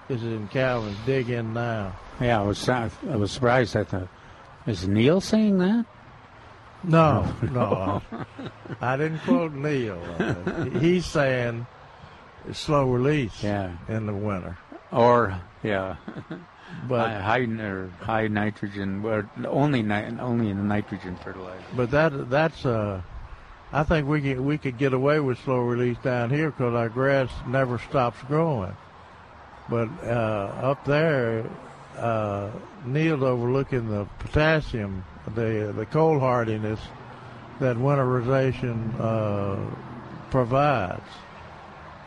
This 0.07 0.21
is 0.21 0.33
in 0.33 0.47
Calvin's. 0.47 0.97
Dig 1.05 1.29
in 1.29 1.53
now. 1.53 1.93
Yeah, 2.21 2.39
I 2.39 2.43
was 2.43 2.67
I 2.69 2.89
was 3.03 3.31
surprised. 3.31 3.75
I 3.75 3.83
thought, 3.83 4.07
is 4.65 4.87
Neil 4.87 5.19
saying 5.19 5.57
that? 5.57 5.85
No, 6.83 7.31
no. 7.51 8.01
I 8.79 8.95
didn't 8.97 9.19
quote 9.19 9.51
Neil. 9.53 9.99
Uh, 10.17 10.65
he's 10.79 11.05
saying 11.05 11.67
slow 12.53 12.89
release 12.89 13.43
Yeah. 13.43 13.71
in 13.89 14.05
the 14.05 14.13
winter. 14.13 14.57
Or 14.91 15.37
yeah, 15.63 15.97
But- 16.87 17.09
high, 17.09 17.19
high 17.45 17.61
or 17.61 17.89
high 18.01 18.27
nitrogen, 18.27 19.03
or 19.05 19.29
only 19.45 19.83
ni- 19.83 20.19
only 20.19 20.49
in 20.49 20.57
the 20.57 20.63
nitrogen 20.63 21.15
fertilizer. 21.17 21.63
But 21.75 21.91
that 21.91 22.29
that's 22.29 22.65
uh, 22.65 23.01
I 23.73 23.83
think 23.83 24.07
we 24.07 24.21
could 24.21 24.39
we 24.39 24.57
could 24.57 24.77
get 24.77 24.93
away 24.93 25.19
with 25.19 25.39
slow 25.39 25.59
release 25.59 25.97
down 25.99 26.29
here 26.29 26.51
because 26.51 26.73
our 26.73 26.89
grass 26.89 27.29
never 27.47 27.77
stops 27.79 28.17
growing. 28.27 28.75
But 29.69 29.89
uh, 30.03 30.07
up 30.61 30.85
there, 30.85 31.45
uh, 31.97 32.49
Neil's 32.85 33.23
overlooking 33.23 33.89
the 33.89 34.05
potassium, 34.19 35.03
the 35.35 35.73
the 35.75 35.85
cold 35.85 36.21
hardiness 36.21 36.79
that 37.59 37.75
winterization 37.75 38.93
uh, 38.99 39.57
provides. 40.29 41.01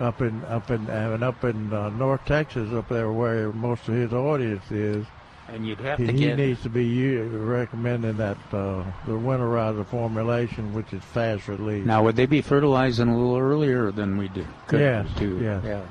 Up 0.01 0.23
in 0.23 0.43
up 0.47 0.71
in 0.71 0.89
and 0.89 1.23
up 1.23 1.45
in 1.45 1.71
uh, 1.75 1.91
North 1.91 2.25
Texas, 2.25 2.73
up 2.73 2.89
there 2.89 3.13
where 3.13 3.53
most 3.53 3.87
of 3.87 3.93
his 3.95 4.15
audience 4.15 4.65
is, 4.71 5.05
And 5.49 5.67
you'd 5.67 5.79
have 5.81 5.99
he, 5.99 6.07
to 6.07 6.13
he 6.15 6.33
needs 6.33 6.63
to 6.63 6.71
be 6.71 7.19
recommending 7.19 8.17
that 8.17 8.39
uh, 8.51 8.83
the 9.07 9.13
winterizer 9.13 9.87
formulation, 9.87 10.73
which 10.73 10.95
is 10.95 11.03
fast 11.05 11.49
release. 11.49 11.85
now. 11.85 12.03
Would 12.03 12.17
they 12.17 12.25
be 12.25 12.41
fertilizing 12.41 13.09
a 13.09 13.15
little 13.19 13.37
earlier 13.37 13.91
than 13.91 14.17
we 14.17 14.29
do? 14.29 14.47
could 14.69 14.81
Yes, 14.81 15.07
do? 15.19 15.39
yes. 15.39 15.63
Yeah, 15.67 15.83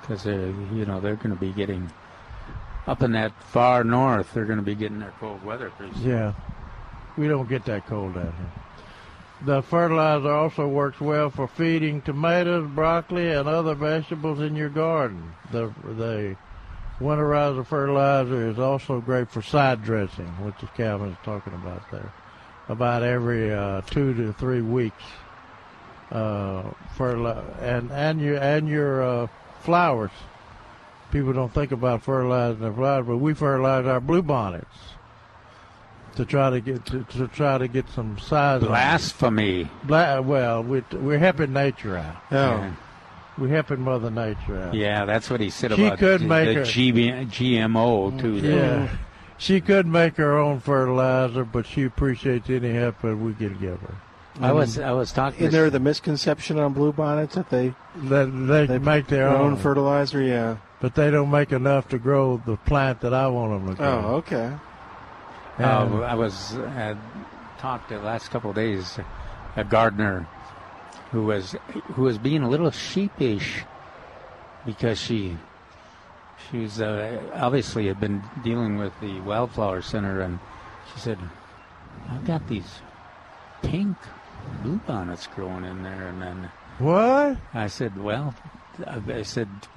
because 0.00 0.24
uh, 0.28 0.30
you 0.72 0.86
know 0.86 1.00
they're 1.00 1.16
going 1.16 1.34
to 1.34 1.40
be 1.40 1.50
getting 1.50 1.90
up 2.86 3.02
in 3.02 3.10
that 3.12 3.32
far 3.42 3.82
north. 3.82 4.32
They're 4.34 4.44
going 4.44 4.60
to 4.60 4.64
be 4.64 4.76
getting 4.76 5.00
their 5.00 5.14
cold 5.18 5.44
weather. 5.44 5.70
'cause- 5.76 5.98
Yeah, 6.00 6.32
we 7.18 7.26
don't 7.26 7.48
get 7.48 7.64
that 7.64 7.88
cold 7.88 8.16
out 8.16 8.22
here. 8.22 8.52
The 9.42 9.62
fertilizer 9.62 10.30
also 10.30 10.68
works 10.68 11.00
well 11.00 11.30
for 11.30 11.48
feeding 11.48 12.02
tomatoes, 12.02 12.68
broccoli, 12.74 13.30
and 13.30 13.48
other 13.48 13.74
vegetables 13.74 14.40
in 14.40 14.54
your 14.54 14.68
garden. 14.68 15.32
The 15.50 15.72
the 15.96 16.36
winterizer 17.00 17.64
fertilizer 17.64 18.50
is 18.50 18.58
also 18.58 19.00
great 19.00 19.30
for 19.30 19.40
side 19.40 19.82
dressing, 19.82 20.26
which 20.44 20.62
is 20.62 20.68
Calvin's 20.76 21.16
talking 21.24 21.54
about 21.54 21.90
there. 21.90 22.12
About 22.68 23.02
every 23.02 23.52
uh, 23.52 23.80
two 23.82 24.12
to 24.12 24.34
three 24.34 24.60
weeks, 24.60 25.02
uh, 26.10 26.70
fertilizer 26.96 27.54
and 27.62 27.90
and 27.92 28.20
your 28.20 28.36
and 28.36 28.68
your 28.68 29.02
uh, 29.02 29.26
flowers. 29.60 30.12
People 31.12 31.32
don't 31.32 31.52
think 31.52 31.72
about 31.72 32.02
fertilizing 32.02 32.60
their 32.60 32.74
flowers, 32.74 33.06
but 33.06 33.16
we 33.16 33.32
fertilize 33.32 33.86
our 33.86 34.00
bluebonnets 34.00 34.89
to 36.16 36.24
try 36.24 36.50
to 36.50 36.60
get 36.60 36.84
to, 36.86 37.04
to 37.04 37.28
try 37.28 37.58
to 37.58 37.68
get 37.68 37.88
some 37.90 38.18
size. 38.18 38.62
Blasphemy. 38.62 39.68
Bla- 39.84 40.22
well, 40.22 40.62
we, 40.62 40.82
we're 40.92 41.18
helping 41.18 41.52
nature 41.52 41.96
out. 41.96 42.16
Yeah. 42.30 42.72
Oh. 42.72 42.76
We're 43.38 43.48
helping 43.48 43.80
Mother 43.80 44.10
Nature 44.10 44.60
out. 44.60 44.74
Yeah, 44.74 45.06
that's 45.06 45.30
what 45.30 45.40
he 45.40 45.48
said 45.48 45.72
She 45.74 45.86
about 45.86 45.98
could 45.98 46.20
the, 46.20 46.26
make 46.26 46.48
the 46.48 46.54
her- 46.54 46.60
GB, 46.62 47.26
GMO 47.28 48.20
too. 48.20 48.40
though. 48.40 48.48
Yeah. 48.48 48.88
She 49.38 49.62
could 49.62 49.86
make 49.86 50.16
her 50.16 50.36
own 50.36 50.60
fertilizer, 50.60 51.44
but 51.46 51.64
she 51.64 51.84
appreciates 51.84 52.50
any 52.50 52.74
help 52.74 53.00
that 53.00 53.16
we 53.16 53.32
can 53.32 53.56
give 53.58 53.80
her. 53.80 53.94
I 54.40 54.52
was 54.52 54.78
I 54.78 54.92
was 54.92 55.12
talking. 55.12 55.40
Isn't 55.40 55.52
there 55.52 55.70
the 55.70 55.80
misconception 55.80 56.58
on 56.58 56.74
bluebonnets 56.74 57.32
that 57.32 57.48
they 57.50 57.74
that 58.04 58.66
they, 58.68 58.78
make 58.78 59.06
their 59.06 59.28
own 59.28 59.52
own. 59.52 59.56
fertilizer? 59.56 60.20
Yeah. 60.20 60.58
But 60.80 60.94
they 60.94 61.10
don't 61.10 61.30
make 61.30 61.52
enough 61.52 61.88
to 61.90 61.98
grow 61.98 62.40
the 62.44 62.56
plant 62.56 63.00
that 63.00 63.12
I 63.14 63.26
want 63.28 63.52
them 63.66 63.74
to 63.74 63.74
grow. 63.76 63.86
Oh, 63.86 64.14
okay. 64.16 64.52
Uh, 65.60 66.00
I 66.00 66.14
was 66.14 66.56
uh, 66.56 66.94
talked 67.58 67.88
the 67.88 67.98
last 67.98 68.30
couple 68.30 68.50
of 68.50 68.56
days. 68.56 68.98
A 69.56 69.64
gardener 69.64 70.26
who 71.10 71.24
was 71.24 71.56
who 71.94 72.02
was 72.02 72.18
being 72.18 72.42
a 72.42 72.48
little 72.48 72.70
sheepish 72.70 73.66
because 74.64 74.98
she 74.98 75.36
she 76.50 76.58
was 76.58 76.80
uh, 76.80 77.28
obviously 77.34 77.88
had 77.88 78.00
been 78.00 78.24
dealing 78.40 78.78
with 78.78 79.00
the 79.00 79.20
wildflower 79.20 79.82
center, 79.82 80.20
and 80.20 80.38
she 80.94 80.98
said, 81.00 81.28
"I've 82.08 82.24
got 82.24 82.46
these 82.46 82.80
pink 83.60 83.98
bluebonnets 84.62 85.28
growing 85.28 85.64
in 85.64 85.82
there," 85.82 86.08
and 86.08 86.22
then 86.22 86.50
What? 86.78 87.38
I 87.52 87.66
said, 87.66 87.98
"Well," 87.98 88.34
I 88.86 89.22
said. 89.22 89.68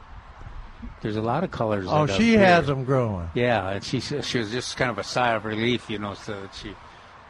There's 1.01 1.15
a 1.15 1.21
lot 1.21 1.43
of 1.43 1.51
colors. 1.51 1.85
Oh, 1.87 2.07
she 2.07 2.35
appear." 2.35 2.45
has 2.45 2.67
them 2.67 2.85
growing. 2.85 3.29
Yeah, 3.33 3.69
and 3.69 3.83
she 3.83 3.99
she 3.99 4.37
was 4.39 4.51
just 4.51 4.77
kind 4.77 4.89
of 4.91 4.97
a 4.97 5.03
sigh 5.03 5.33
of 5.33 5.45
relief, 5.45 5.89
you 5.89 5.99
know, 5.99 6.13
so 6.13 6.41
that 6.41 6.55
she, 6.55 6.73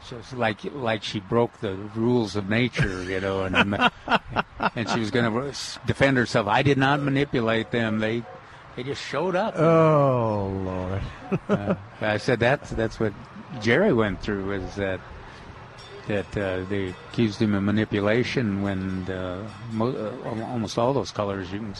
she 0.07 0.15
was 0.15 0.33
like 0.33 0.63
like 0.73 1.03
she 1.03 1.19
broke 1.19 1.59
the 1.59 1.75
rules 1.95 2.35
of 2.35 2.49
nature, 2.49 3.03
you 3.03 3.19
know, 3.19 3.43
and 3.43 3.55
and 4.75 4.89
she 4.93 4.99
was 4.99 5.11
going 5.11 5.31
to 5.31 5.55
defend 5.85 6.17
herself. 6.17 6.47
I 6.47 6.61
did 6.61 6.77
not 6.77 7.01
manipulate 7.01 7.71
them; 7.71 7.99
they 7.99 8.23
they 8.75 8.83
just 8.83 9.01
showed 9.01 9.35
up. 9.35 9.57
Oh 9.57 10.47
Lord! 10.63 11.01
uh, 11.49 11.75
I 12.01 12.17
said 12.17 12.39
that's 12.39 12.69
that's 12.71 12.99
what 12.99 13.13
Jerry 13.61 13.93
went 13.93 14.21
through 14.21 14.51
is 14.51 14.75
that 14.75 14.99
that 16.07 16.37
uh, 16.37 16.63
they 16.65 16.89
accused 17.09 17.41
him 17.41 17.53
of 17.53 17.63
manipulation 17.63 18.61
when 18.61 19.09
uh, 19.09 19.47
mo- 19.71 20.13
uh, 20.25 20.45
almost 20.45 20.77
all 20.77 20.93
those 20.93 21.11
colors 21.11 21.51
you 21.51 21.59
can 21.59 21.73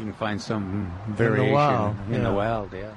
you 0.00 0.06
can 0.06 0.14
find 0.14 0.40
some 0.40 0.90
variation 1.08 1.52
wild, 1.52 1.96
in 2.10 2.22
the 2.24 2.32
wild, 2.32 2.72
yeah. 2.72 2.94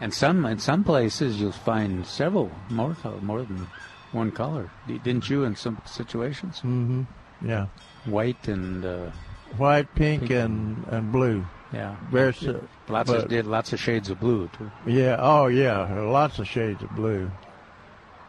And 0.00 0.14
some 0.14 0.44
in 0.44 0.58
some 0.58 0.84
places 0.84 1.40
you'll 1.40 1.52
find 1.52 2.06
several 2.06 2.50
more 2.70 2.94
more 3.20 3.42
than 3.42 3.66
one 4.12 4.30
color. 4.30 4.70
Didn't 4.86 5.28
you 5.28 5.44
in 5.44 5.56
some 5.56 5.80
situations? 5.84 6.58
Mm-hmm. 6.58 7.02
Yeah. 7.42 7.66
White 8.04 8.46
and 8.48 8.84
uh, 8.84 9.10
White, 9.56 9.92
pink, 9.94 10.20
Pink 10.20 10.30
and 10.32 10.84
and 10.90 11.10
blue. 11.10 11.44
yeah, 11.72 11.96
lots 12.12 13.10
but- 13.10 13.24
of 13.24 13.28
did 13.28 13.46
lots 13.46 13.72
of 13.72 13.80
shades 13.80 14.10
of 14.10 14.20
blue 14.20 14.48
too. 14.56 14.70
Yeah. 14.86 15.16
Oh, 15.18 15.46
yeah. 15.48 16.00
Lots 16.00 16.38
of 16.38 16.46
shades 16.46 16.82
of 16.82 16.90
blue. 16.94 17.30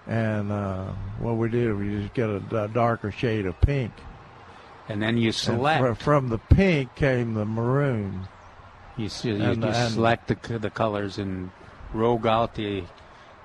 And 0.08 0.52
uh, 0.52 0.86
what 1.20 1.36
we 1.38 1.50
did, 1.50 1.78
we 1.78 2.02
just 2.02 2.14
get 2.16 2.30
a, 2.30 2.42
a 2.64 2.68
darker 2.68 3.12
shade 3.12 3.46
of 3.46 3.60
pink. 3.62 3.92
And 4.90 5.02
then 5.02 5.18
you 5.18 5.32
select. 5.32 5.82
fr- 5.98 6.04
from 6.04 6.30
the 6.30 6.38
pink 6.40 6.96
came 6.96 7.36
the 7.36 7.46
maroon. 7.46 8.28
You, 8.98 9.06
s- 9.06 9.24
you, 9.24 9.36
And- 9.36 9.62
you 9.64 9.70
and- 9.70 9.94
select 9.94 10.28
the, 10.28 10.58
the 10.60 10.70
colors 10.72 11.18
and 11.20 11.52
rogue 11.94 12.26
out 12.28 12.56
the, 12.56 12.84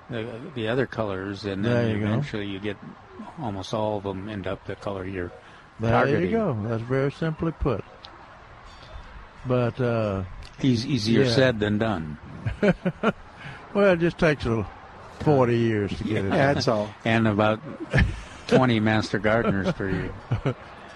the 0.09 0.27
the 0.55 0.67
other 0.67 0.85
colors, 0.87 1.45
and 1.45 1.63
then 1.63 1.91
you 1.91 1.99
go. 1.99 2.05
eventually 2.07 2.47
you 2.47 2.59
get 2.59 2.77
almost 3.39 3.73
all 3.73 3.97
of 3.97 4.03
them 4.03 4.27
end 4.27 4.45
up 4.47 4.65
the 4.65 4.75
color 4.75 5.05
you're 5.05 5.31
There 5.79 5.91
targeting. 5.91 6.23
you 6.29 6.37
go. 6.37 6.57
That's 6.67 6.83
very 6.83 7.11
simply 7.11 7.51
put. 7.53 7.83
But 9.47 9.79
uh, 9.79 10.23
Eas- 10.61 10.85
easier 10.85 11.23
yeah. 11.23 11.31
said 11.31 11.59
than 11.59 11.77
done. 11.77 12.17
well, 13.73 13.93
it 13.93 13.99
just 13.99 14.17
takes 14.17 14.45
a 14.45 14.67
forty 15.19 15.57
years 15.57 15.95
to 15.97 16.03
get 16.03 16.25
it. 16.25 16.29
Yeah, 16.29 16.53
that's 16.53 16.67
all. 16.67 16.89
And 17.05 17.27
about 17.27 17.59
20 18.47 18.79
master 18.79 19.17
gardeners 19.19 19.71
per 19.73 19.89
year. 19.89 20.13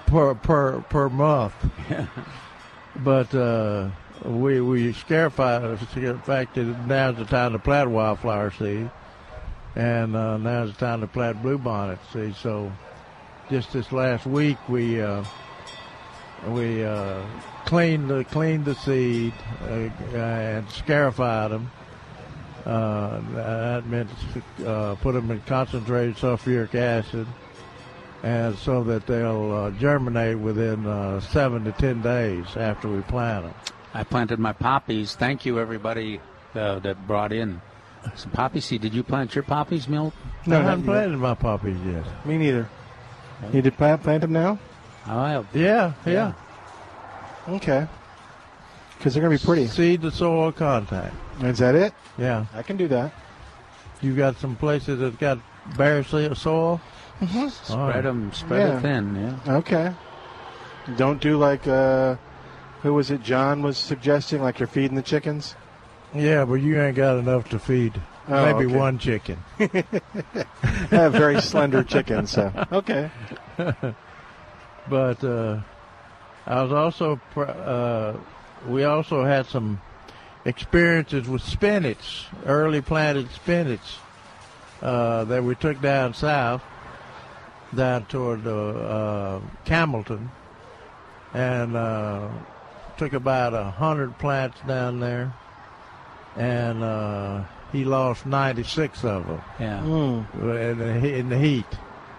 per 0.10 0.34
per 0.36 0.82
per 0.82 1.10
month. 1.10 1.54
but 2.98 3.34
uh, 3.34 3.90
we 4.26 4.60
we 4.60 4.92
scarified 4.94 5.62
the 5.62 6.20
fact 6.24 6.56
that 6.56 6.64
now's 6.88 7.18
the 7.18 7.26
time 7.26 7.54
to 7.54 7.60
plant 7.60 7.90
wildflower 7.92 8.52
seed, 8.52 8.90
and 9.76 10.16
uh, 10.16 10.38
now's 10.38 10.74
the 10.74 10.80
time 10.80 11.02
to 11.02 11.08
plant 11.08 11.42
bluebonnet 11.44 12.00
seed. 12.12 12.36
So, 12.36 12.72
just 13.50 13.72
this 13.72 13.92
last 13.92 14.26
week 14.26 14.58
we 14.68 15.02
uh, 15.02 15.24
we 16.48 16.84
uh, 16.84 17.22
cleaned 17.66 18.10
the 18.10 18.24
cleaned 18.26 18.66
the 18.66 18.76
seed 18.76 19.34
uh, 19.64 19.90
and 20.18 20.70
scarified 20.72 21.52
them. 21.52 21.72
Uh, 22.66 23.22
that 23.34 23.86
meant 23.88 24.10
uh, 24.66 24.96
put 24.96 25.14
them 25.14 25.32
in 25.32 25.40
concentrated 25.42 26.16
sulfuric 26.18 26.76
acid, 26.76 27.26
and 28.24 28.58
so 28.58 28.84
that 28.84 29.08
they'll 29.08 29.52
uh, 29.52 29.72
germinate 29.72 30.38
within 30.40 30.86
uh, 30.86 31.20
seven 31.20 31.64
to 31.66 31.72
ten 31.74 32.02
days 32.02 32.46
after 32.56 32.88
we 32.90 33.02
plant 33.02 33.46
them. 33.46 33.54
I 33.94 34.04
planted 34.04 34.40
my 34.40 34.54
poppies. 34.54 35.16
Thank 35.16 35.46
you, 35.46 35.60
everybody 35.60 36.20
uh, 36.56 36.80
that 36.80 37.08
brought 37.08 37.32
in 37.34 37.62
some 38.16 38.32
poppy 38.32 38.60
seed. 38.60 38.82
Did 38.82 38.94
you 38.94 39.04
plant 39.04 39.36
your 39.36 39.44
poppies, 39.44 39.88
Milt? 39.88 40.14
No, 40.46 40.60
I 40.60 40.64
haven't 40.64 40.86
planted 40.86 41.18
my 41.18 41.34
poppies 41.34 41.78
yet. 41.86 42.06
Me 42.26 42.38
neither. 42.38 42.70
You 43.54 43.62
did 43.62 43.78
plant, 43.78 44.04
plant 44.04 44.22
them 44.22 44.34
now? 44.34 44.60
I 45.06 45.32
have. 45.32 45.48
Yeah, 45.56 45.94
yeah. 46.06 46.34
Okay. 47.48 47.88
Because 48.98 49.14
they're 49.14 49.24
going 49.24 49.36
to 49.38 49.42
be 49.42 49.46
pretty. 49.46 49.68
Seed 49.68 50.02
to 50.02 50.12
soil 50.12 50.52
contact. 50.52 51.16
Is 51.42 51.60
that 51.60 51.74
it? 51.74 51.94
Yeah. 52.18 52.46
I 52.54 52.64
can 52.64 52.76
do 52.78 52.88
that. 52.90 53.14
You 54.02 54.16
got 54.16 54.38
some 54.38 54.56
places 54.56 55.00
that 55.00 55.18
got 55.20 55.40
bare 55.78 56.04
se- 56.04 56.36
soil. 56.36 56.82
Mm-hmm. 57.20 57.50
Spread 57.50 58.06
them, 58.06 58.32
spread 58.34 58.78
it 58.78 58.82
thin. 58.82 59.16
Yeah. 59.16 59.56
Okay. 59.56 59.94
Don't 60.96 61.22
do 61.22 61.38
like 61.38 61.68
uh, 61.68 62.16
who 62.82 62.94
was 62.94 63.12
it? 63.12 63.22
John 63.22 63.62
was 63.62 63.78
suggesting 63.78 64.42
like 64.42 64.60
you're 64.60 64.68
feeding 64.68 64.96
the 64.96 65.02
chickens. 65.02 65.56
Yeah, 66.14 66.46
but 66.46 66.56
you 66.56 66.82
ain't 66.82 66.96
got 66.96 67.18
enough 67.18 67.50
to 67.50 67.60
feed. 67.60 68.02
Oh, 68.28 68.46
Maybe 68.46 68.66
okay. 68.66 68.76
one 68.76 69.00
chicken. 69.00 69.44
I 69.60 70.46
have 70.92 71.14
very 71.14 71.42
slender 71.42 71.84
chickens, 71.84 72.32
so 72.32 72.52
okay. 72.72 73.12
but 73.58 75.24
uh, 75.24 75.60
I 76.46 76.62
was 76.62 76.72
also 76.72 77.20
pr- 77.32 77.44
uh, 77.44 78.18
we 78.68 78.84
also 78.84 79.24
had 79.24 79.46
some 79.48 79.82
experiences 80.46 81.28
with 81.28 81.42
spinach, 81.42 82.28
early 82.46 82.82
planted 82.82 83.30
spinach 83.32 83.98
uh, 84.82 85.26
that 85.26 85.44
we 85.44 85.56
took 85.56 85.82
down 85.82 86.14
south, 86.14 86.64
down 87.76 88.06
toward 88.06 88.46
uh, 88.48 88.52
uh, 88.70 89.42
Campbellton, 89.66 90.30
and 91.34 91.76
uh, 91.76 92.28
took 92.98 93.14
about 93.14 93.54
a 93.54 93.64
hundred 93.66 94.18
plants 94.18 94.58
down 94.68 95.00
there, 95.00 95.34
and 96.36 96.84
uh, 96.84 97.44
he 97.72 97.84
lost 97.86 98.26
ninety 98.26 98.64
six 98.64 99.04
of 99.04 99.28
them. 99.28 99.42
Yeah. 99.60 99.84
in 99.84 100.78
the, 100.78 101.16
in 101.18 101.30
the 101.30 101.38
heat. 101.38 101.66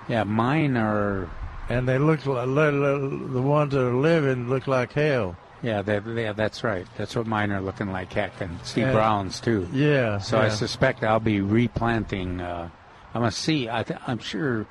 Yeah, 0.09 0.25
mine 0.25 0.77
are. 0.77 1.29
And 1.69 1.89
they 1.89 1.99
look 1.99 2.27
like 2.27 2.49
li- 2.49 2.71
li- 2.73 3.27
the 3.33 3.41
ones 3.43 3.73
that 3.75 3.81
are 3.81 3.95
living 3.95 4.49
look 4.49 4.67
like 4.67 4.93
hell. 4.93 5.37
Yeah, 5.63 5.83
they, 5.83 6.01
yeah, 6.21 6.33
that's 6.33 6.65
right. 6.65 6.85
That's 6.97 7.15
what 7.15 7.27
mine 7.29 7.53
are 7.53 7.61
looking 7.61 7.93
like, 7.93 8.13
heck, 8.13 8.41
and 8.41 8.59
Steve 8.65 8.87
Yeah. 8.87 8.93
Brown's 8.93 9.39
too. 9.41 9.69
Yeah, 9.73 10.19
So 10.19 10.41
I 10.41 10.49
suspect 10.49 11.05
I'll 11.05 11.21
be 11.21 11.41
replanting. 11.41 12.41
Uh, 12.41 12.71
I'm 13.15 13.21
gonna 13.21 13.31
see. 13.31 13.69
I 13.69 13.83
th- 13.85 14.01
I'm 14.07 14.19
sure 14.19 14.67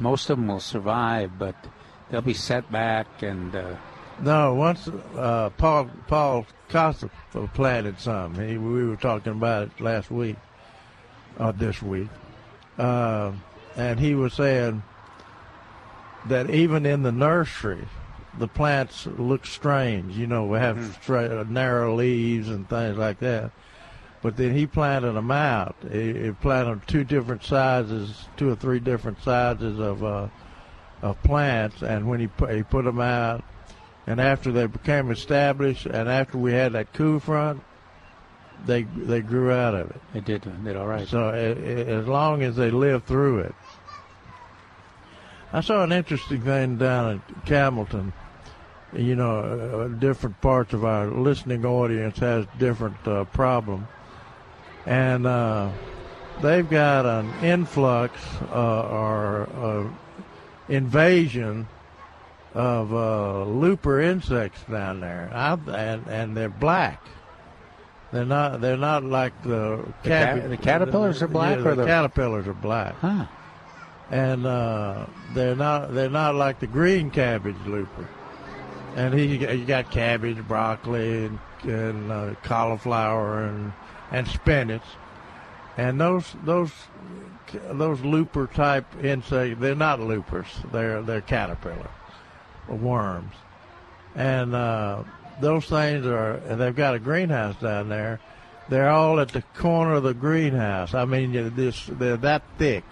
most 0.00 0.30
of 0.30 0.38
them 0.38 0.48
will 0.48 0.60
survive, 0.60 1.38
but 1.38 1.54
they'll 2.10 2.20
be 2.22 2.34
set 2.34 2.70
back 2.70 3.06
and. 3.22 3.54
Uh, 3.54 3.76
No, 4.20 4.54
once 4.54 4.88
uh, 5.16 5.50
Paul 5.56 5.90
Paul 6.06 6.46
Costa 6.68 7.08
planted 7.54 7.98
some. 7.98 8.34
He, 8.34 8.56
we 8.58 8.86
were 8.86 8.96
talking 8.96 9.32
about 9.32 9.68
it 9.68 9.80
last 9.80 10.10
week, 10.10 10.36
or 11.38 11.52
this 11.52 11.82
week, 11.82 12.08
uh, 12.78 13.32
and 13.76 13.98
he 13.98 14.14
was 14.14 14.34
saying 14.34 14.82
that 16.26 16.50
even 16.50 16.86
in 16.86 17.02
the 17.02 17.10
nursery, 17.12 17.88
the 18.38 18.48
plants 18.48 19.06
look 19.06 19.46
strange. 19.46 20.16
You 20.16 20.26
know, 20.26 20.44
we 20.46 20.58
have 20.58 20.98
stra- 21.02 21.44
narrow 21.44 21.94
leaves 21.96 22.48
and 22.48 22.68
things 22.68 22.96
like 22.96 23.18
that. 23.20 23.50
But 24.22 24.36
then 24.36 24.54
he 24.54 24.66
planted 24.66 25.12
them 25.12 25.30
out. 25.32 25.74
He, 25.90 26.12
he 26.14 26.30
planted 26.30 26.86
two 26.86 27.02
different 27.04 27.42
sizes, 27.42 28.28
two 28.36 28.50
or 28.50 28.54
three 28.54 28.78
different 28.78 29.20
sizes 29.22 29.80
of 29.80 30.04
uh, 30.04 30.28
of 31.02 31.20
plants, 31.24 31.82
and 31.82 32.08
when 32.08 32.20
he 32.20 32.28
put, 32.28 32.54
he 32.54 32.62
put 32.62 32.84
them 32.84 33.00
out, 33.00 33.42
and 34.06 34.20
after 34.20 34.52
they 34.52 34.66
became 34.66 35.10
established, 35.10 35.86
and 35.86 36.08
after 36.08 36.38
we 36.38 36.52
had 36.52 36.72
that 36.74 36.92
cool 36.92 37.18
front, 37.18 37.60
they 38.64 38.82
they 38.84 39.20
grew 39.20 39.50
out 39.50 39.74
of 39.74 39.90
it. 39.90 40.00
They 40.12 40.20
did 40.20 40.64
did 40.64 40.76
all 40.76 40.86
right. 40.86 41.08
So 41.08 41.30
a- 41.30 41.32
a- 41.34 41.86
as 41.98 42.06
long 42.06 42.42
as 42.42 42.54
they 42.54 42.70
lived 42.70 43.06
through 43.06 43.40
it. 43.40 43.54
I 45.52 45.60
saw 45.60 45.82
an 45.82 45.90
interesting 45.92 46.40
thing 46.42 46.76
down 46.78 47.16
at 47.16 47.44
Campbellton. 47.44 48.12
You 48.94 49.16
know, 49.16 49.38
uh, 49.40 49.88
different 49.98 50.40
parts 50.40 50.72
of 50.74 50.84
our 50.84 51.06
listening 51.10 51.64
audience 51.66 52.18
has 52.18 52.46
different 52.58 52.96
uh, 53.08 53.24
problem, 53.24 53.88
and 54.86 55.26
uh, 55.26 55.70
they've 56.40 56.68
got 56.68 57.06
an 57.06 57.32
influx 57.44 58.20
uh, 58.50 58.82
or 58.88 59.48
uh, 59.56 59.88
invasion 60.68 61.66
of 62.54 62.92
uh, 62.92 63.44
looper 63.44 64.00
insects 64.00 64.62
down 64.70 65.00
there, 65.00 65.30
I, 65.32 65.54
and 65.74 66.06
and 66.06 66.36
they're 66.36 66.48
black. 66.48 67.02
They're 68.12 68.26
not. 68.26 68.60
They're 68.60 68.76
not 68.76 69.04
like 69.04 69.42
the 69.42 69.84
The 70.02 70.44
the 70.48 70.58
caterpillars 70.58 71.22
are 71.22 71.28
black 71.28 71.58
yeah, 71.58 71.64
or 71.64 71.74
the 71.74 71.82
the- 71.82 71.86
caterpillars 71.86 72.46
are 72.46 72.52
black. 72.52 72.94
Huh. 73.00 73.26
And 74.10 74.44
uh, 74.44 75.06
they're 75.32 75.56
not. 75.56 75.94
They're 75.94 76.10
not 76.10 76.34
like 76.34 76.60
the 76.60 76.66
green 76.66 77.10
cabbage 77.10 77.56
looper. 77.66 78.06
And 78.94 79.14
he 79.14 79.36
you 79.38 79.64
got 79.64 79.90
cabbage, 79.90 80.36
broccoli, 80.46 81.24
and, 81.24 81.38
and 81.62 82.12
uh, 82.12 82.34
cauliflower, 82.42 83.44
and 83.44 83.72
and 84.12 84.28
spinach. 84.28 84.82
And 85.76 86.00
those 86.00 86.36
those 86.44 86.70
those 87.70 88.00
looper 88.02 88.46
type 88.46 88.86
insects, 89.02 89.60
they're 89.60 89.74
not 89.74 89.98
loopers. 90.00 90.46
They're 90.70 91.02
they're 91.02 91.22
caterpillar 91.22 91.90
worms. 92.68 93.34
And 94.14 94.54
uh, 94.54 95.04
those 95.40 95.66
things 95.66 96.06
are, 96.06 96.36
they've 96.38 96.76
got 96.76 96.94
a 96.94 96.98
greenhouse 96.98 97.56
down 97.56 97.88
there. 97.88 98.20
They're 98.68 98.90
all 98.90 99.18
at 99.20 99.28
the 99.28 99.42
corner 99.56 99.94
of 99.94 100.02
the 100.02 100.14
greenhouse. 100.14 100.94
I 100.94 101.04
mean, 101.04 101.32
this 101.56 101.86
they're 101.86 102.16
that 102.18 102.42
thick, 102.58 102.84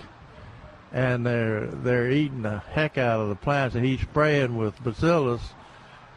and 0.93 1.25
they're 1.25 1.67
they're 1.67 2.11
eating 2.11 2.43
the 2.43 2.59
heck 2.59 2.99
out 2.99 3.21
of 3.21 3.29
the 3.29 3.37
plants. 3.37 3.77
And 3.77 3.85
he's 3.85 4.01
spraying 4.01 4.57
with 4.57 4.83
bacillus 4.83 5.43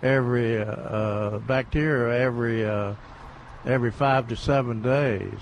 every 0.01 0.57
uh, 0.57 0.65
uh, 0.65 1.39
bacteria 1.39 2.19
every 2.19 2.65
uh, 2.65 2.95
every 3.65 3.91
five 3.91 4.27
to 4.29 4.35
seven 4.35 4.81
days, 4.81 5.39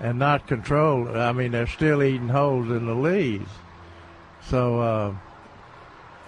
and 0.00 0.18
not 0.18 0.46
controlled. 0.46 1.08
I 1.16 1.32
mean, 1.32 1.52
they're 1.52 1.66
still 1.66 2.02
eating 2.02 2.28
holes 2.28 2.68
in 2.68 2.86
the 2.86 2.94
leaves. 2.94 3.50
So 4.42 4.80
uh, 4.80 5.14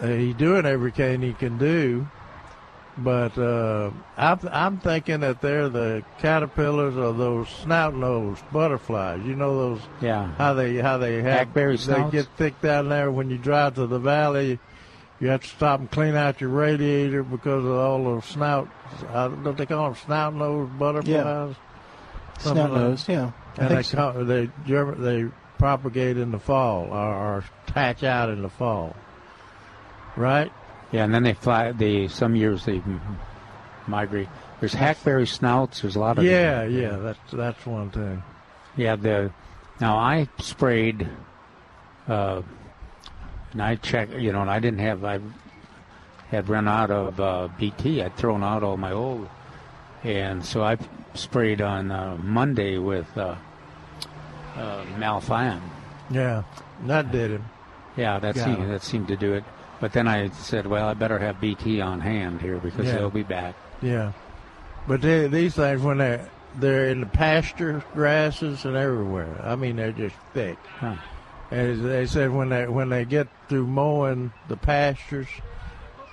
uh, 0.01 0.07
he's 0.07 0.35
doing 0.35 0.67
everything 0.67 1.23
he 1.23 1.33
can 1.35 1.59
do, 1.59 2.09
but 2.97 3.37
uh, 3.39 3.91
I'm, 4.17 4.41
I'm 4.51 4.79
thinking 4.79 5.21
that 5.21 5.41
they're 5.41 5.69
the 5.69 6.03
caterpillars 6.19 6.97
or 6.97 7.13
those 7.13 7.49
snout-nosed 7.49 8.43
butterflies. 8.53 9.25
You 9.25 9.37
know 9.37 9.57
those? 9.57 9.81
Yeah. 10.01 10.33
How 10.35 10.55
they 10.55 10.77
how 10.77 10.99
they 10.99 11.23
have 11.23 11.49
Hackberry 11.49 11.77
they 11.77 11.83
snouts? 11.83 12.13
get 12.13 12.27
thick 12.37 12.61
down 12.61 12.89
there 12.89 13.11
when 13.11 13.31
you 13.31 13.39
drive 13.39 13.75
to 13.77 13.87
the 13.87 14.01
valley. 14.01 14.59
You 15.21 15.29
have 15.29 15.43
to 15.43 15.49
stop 15.49 15.81
and 15.81 15.91
clean 15.91 16.15
out 16.15 16.41
your 16.41 16.51
radiator 16.51 17.23
because 17.25 17.65
of 17.65 17.71
all 17.73 18.05
those 18.05 18.25
snout. 18.25 18.69
Uh, 19.11 19.29
don't 19.29 19.59
they 19.59 19.67
call 19.67 19.87
them 19.91 19.95
snout-nosed 20.07 20.79
butterflies? 20.79 21.57
Something 22.39 22.63
like- 22.63 22.71
Snout-nosed, 22.71 23.09
yeah. 23.09 23.31
I 23.57 23.61
And 23.61 23.69
think 23.69 23.71
they, 23.71 23.83
so. 23.83 23.97
co- 24.13 24.25
they 24.25 24.51
germ- 24.67 25.03
they 25.03 25.27
propagate 25.59 26.17
in 26.19 26.31
the 26.31 26.39
fall 26.39 26.85
or, 26.93 27.15
or 27.15 27.45
hatch 27.75 28.05
out 28.05 28.31
in 28.31 28.43
the 28.43 28.49
fall, 28.49 28.95
right? 30.17 30.53
Yeah, 30.93 31.05
and 31.05 31.13
then 31.13 31.25
they 31.25 31.35
fly. 31.35 31.73
They 31.73 32.07
some 32.09 32.37
years 32.37 32.65
they 32.65 32.81
migrate. 33.89 34.29
There's 34.61 34.73
hackberry 34.75 35.27
snouts. 35.27 35.83
There's 35.83 35.97
a 35.97 36.01
lot 36.01 36.19
of 36.19 36.25
Yeah, 36.25 36.63
yeah, 36.65 36.97
that's 36.97 37.19
that's 37.33 37.67
one 37.67 37.91
thing. 37.91 38.23
Yeah, 38.77 38.95
the 38.97 39.33
now 39.81 39.97
I 39.99 40.29
sprayed, 40.41 41.09
uh, 42.07 42.43
and 43.59 43.63
I 43.67 43.75
checked. 43.75 44.13
You 44.15 44.33
know, 44.33 44.41
and 44.41 44.51
I 44.51 44.61
didn't 44.61 44.79
have. 44.81 45.05
I 45.05 45.19
had 46.31 46.49
run 46.49 46.69
out 46.69 46.91
of 46.91 47.19
uh, 47.21 47.49
BT. 47.59 48.03
I'd 48.03 48.17
thrown 48.17 48.45
out 48.45 48.63
all 48.63 48.77
my 48.77 48.93
old, 48.93 49.29
and 50.05 50.45
so 50.45 50.63
I 50.63 50.79
sprayed 51.15 51.61
on 51.61 51.91
uh, 51.91 52.17
Monday 52.23 52.79
with 52.79 53.07
uh, 53.19 53.35
uh. 54.57 54.85
Yeah, 56.11 56.43
that 56.87 57.11
did 57.13 57.33
him. 57.33 57.45
Yeah, 57.97 58.19
that 58.21 58.35
Got 58.37 58.45
seemed, 58.45 58.59
'em. 58.61 58.69
that 58.69 58.83
seemed 58.83 59.09
to 59.09 59.17
do 59.17 59.35
it. 59.35 59.45
But 59.81 59.93
then 59.93 60.07
I 60.09 60.31
said, 60.31 60.67
well, 60.67 60.89
I 60.89 60.95
better 60.95 61.19
have 61.19 61.41
BT 61.41 61.81
on 61.81 62.01
hand 62.01 62.41
here 62.41 62.59
because 62.59 62.87
Yeah. 62.87 62.97
they'll 62.99 63.11
be 63.11 63.23
back. 63.25 63.55
Yeah, 63.83 64.13
but 64.87 65.01
they, 65.03 65.27
these 65.27 65.55
things 65.55 65.83
when 65.83 65.99
they 65.99 66.21
they're 66.59 66.89
in 66.89 67.01
the 67.01 67.07
pasture 67.07 67.83
grasses 67.95 68.65
and 68.65 68.77
everywhere. 68.77 69.41
I 69.43 69.55
mean, 69.57 69.77
they're 69.77 69.93
just 69.93 70.15
thick. 70.33 70.59
And 71.51 71.85
they 71.85 72.07
said 72.07 72.31
when 72.31 72.51
they 72.51 72.67
when 72.67 72.89
they 72.91 73.05
get 73.05 73.29
through 73.49 73.67
mowing 73.67 74.33
the 74.49 74.57
pastures, 74.57 75.29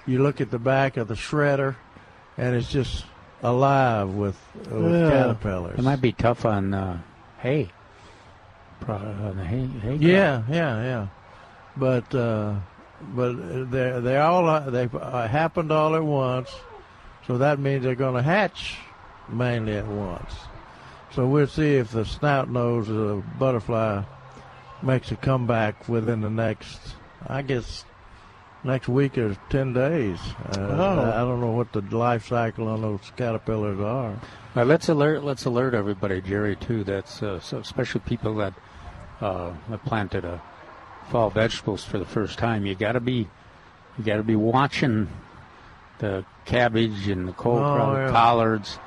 you 0.05 0.23
look 0.23 0.39
at 0.39 0.49
the 0.51 0.59
back 0.59 0.95
of 0.97 1.07
the 1.07 1.15
shredder, 1.15 1.75
and 2.37 2.55
it's 2.55 2.71
just 2.71 3.05
alive 3.43 4.09
with, 4.09 4.37
with 4.71 4.93
Yeah. 4.93 5.09
caterpillars. 5.09 5.77
It 5.77 5.83
might 5.83 6.01
be 6.01 6.13
tough 6.13 6.45
on 6.45 6.73
uh, 6.73 6.99
hay. 7.39 7.69
Pro- 8.79 8.95
on 8.95 9.35
the 9.37 9.45
hay, 9.45 9.65
hay 9.81 9.89
crop. 9.97 10.01
Yeah, 10.01 10.43
yeah, 10.49 10.83
yeah. 10.83 11.07
But 11.75 12.15
uh, 12.15 12.55
but 13.13 13.33
they 13.71 13.99
they 13.99 14.17
all 14.17 14.47
uh, 14.49 14.69
they 14.69 14.87
uh, 14.93 15.27
happened 15.27 15.71
all 15.71 15.95
at 15.95 16.03
once, 16.03 16.49
so 17.27 17.37
that 17.39 17.59
means 17.59 17.83
they're 17.83 17.95
going 17.95 18.15
to 18.15 18.21
hatch 18.21 18.77
mainly 19.27 19.75
at 19.75 19.87
once. 19.87 20.33
So 21.13 21.27
we'll 21.27 21.47
see 21.47 21.75
if 21.75 21.91
the 21.91 22.05
snout 22.05 22.49
nose 22.49 22.87
of 22.89 22.95
the 22.95 23.23
butterfly 23.37 24.03
makes 24.85 25.11
a 25.11 25.15
comeback 25.15 25.87
within 25.89 26.21
the 26.21 26.29
next, 26.29 26.79
I 27.27 27.41
guess, 27.41 27.85
next 28.63 28.87
week 28.87 29.17
or 29.17 29.35
ten 29.49 29.73
days. 29.73 30.19
Uh, 30.49 30.59
Oh. 30.59 31.11
I 31.11 31.17
don't 31.19 31.41
know 31.41 31.51
what 31.51 31.71
the 31.73 31.81
life 31.81 32.27
cycle 32.27 32.67
on 32.67 32.81
those 32.81 33.11
caterpillars 33.15 33.79
are. 33.79 34.15
Let's 34.55 34.87
alert. 34.89 35.23
Let's 35.23 35.45
alert 35.45 35.73
everybody, 35.73 36.21
Jerry, 36.21 36.55
too. 36.55 36.83
That's 36.83 37.21
uh, 37.21 37.39
so 37.39 37.57
especially 37.59 38.01
people 38.01 38.35
that 38.35 38.53
uh, 39.21 39.51
have 39.69 39.83
planted 39.83 40.23
uh, 40.25 40.37
fall 41.09 41.29
vegetables 41.29 41.83
for 41.83 41.97
the 41.99 42.05
first 42.05 42.37
time. 42.39 42.65
You 42.65 42.73
got 42.75 42.93
to 42.93 42.99
be, 43.01 43.27
you 43.97 44.03
got 44.03 44.17
to 44.17 44.23
be 44.23 44.35
watching 44.37 45.09
the 45.99 46.25
cabbage 46.45 47.07
and 47.07 47.27
the 47.27 47.33
cold 47.33 47.61
Oh, 47.61 47.95
yeah. 47.95 48.11
collards. 48.11 48.79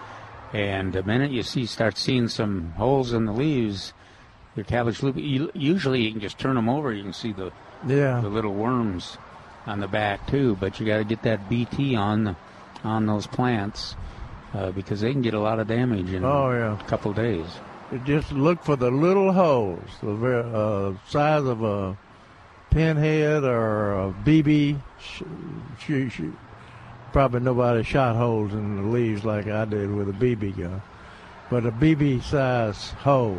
And 0.52 0.94
the 0.94 1.02
minute 1.02 1.30
you 1.30 1.42
see 1.42 1.66
start 1.66 1.98
seeing 1.98 2.28
some 2.28 2.72
holes 2.72 3.12
in 3.12 3.26
the 3.26 3.32
leaves, 3.32 3.92
your 4.59 4.64
cabbage 4.64 5.02
loop. 5.02 5.16
You, 5.16 5.51
usually, 5.55 6.02
you 6.02 6.10
can 6.10 6.20
just 6.20 6.39
turn 6.39 6.56
them 6.56 6.68
over. 6.68 6.93
You 6.93 7.02
can 7.05 7.12
see 7.14 7.32
the 7.32 7.52
Yeah. 7.86 8.20
the 8.20 8.28
little 8.28 8.52
worms 8.55 9.16
on 9.66 9.80
the 9.80 9.89
back 9.89 10.26
too. 10.26 10.56
But 10.60 10.78
you 10.80 10.86
got 10.86 10.98
to 10.98 11.05
get 11.05 11.22
that 11.22 11.48
BT 11.48 11.94
on 11.97 12.24
the, 12.24 12.36
on 12.85 13.06
those 13.06 13.26
plants 13.26 13.94
uh, 14.52 14.72
because 14.72 15.01
they 15.01 15.12
can 15.12 15.22
get 15.22 15.35
a 15.35 15.40
lot 15.40 15.60
of 15.60 15.68
damage 15.68 16.12
in 16.12 16.24
Oh, 16.24 16.51
yeah. 16.51 16.78
a 16.78 16.89
couple 16.89 17.12
days. 17.12 17.47
You 17.93 17.98
Just 18.01 18.32
look 18.32 18.62
for 18.64 18.76
the 18.76 18.90
little 18.90 19.32
holes, 19.32 19.89
the 20.02 20.12
ver- 20.14 20.43
uh, 20.97 21.09
size 21.09 21.44
of 21.44 21.62
a 21.62 21.97
pinhead 22.70 23.44
or 23.44 24.09
a 24.09 24.12
BB. 24.24 24.78
Sh- 25.01 25.22
sh- 25.78 26.12
sh- 26.12 26.20
probably 27.12 27.40
nobody 27.40 27.82
shot 27.82 28.16
holes 28.16 28.52
in 28.52 28.76
the 28.76 28.82
leaves 28.90 29.24
like 29.24 29.47
I 29.47 29.64
did 29.64 29.90
with 29.94 30.09
a 30.10 30.12
BB 30.12 30.59
gun, 30.59 30.82
but 31.48 31.64
a 31.64 31.70
BB 31.70 32.22
size 32.22 32.90
hole. 32.90 33.39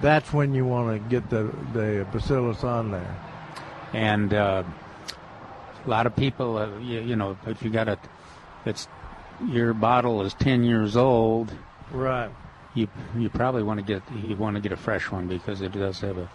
That's 0.00 0.32
when 0.32 0.54
you 0.54 0.64
want 0.64 1.02
to 1.02 1.08
get 1.10 1.28
the 1.30 1.50
the 1.72 2.06
bacillus 2.12 2.64
on 2.64 2.90
there. 2.90 3.16
And 3.92 4.32
uh, 4.32 4.62
a 5.84 5.88
lot 5.88 6.06
of 6.06 6.14
people, 6.16 6.56
uh, 6.58 6.78
you, 6.78 7.00
you 7.00 7.16
know, 7.16 7.36
if 7.46 7.62
you 7.62 7.70
got 7.70 7.88
a, 7.88 7.98
it's 8.64 8.88
your 9.48 9.74
bottle 9.74 10.22
is 10.22 10.34
ten 10.34 10.62
years 10.64 10.96
old, 10.96 11.52
Right. 11.90 12.30
you 12.74 12.88
you 13.16 13.28
probably 13.30 13.62
want 13.62 13.80
to 13.80 13.84
get 13.84 14.02
you 14.28 14.36
want 14.36 14.56
to 14.56 14.62
get 14.62 14.72
a 14.72 14.76
fresh 14.76 15.10
one 15.10 15.26
because 15.28 15.60
it 15.60 15.72
does 15.72 16.00
have 16.00 16.18
a 16.18 16.28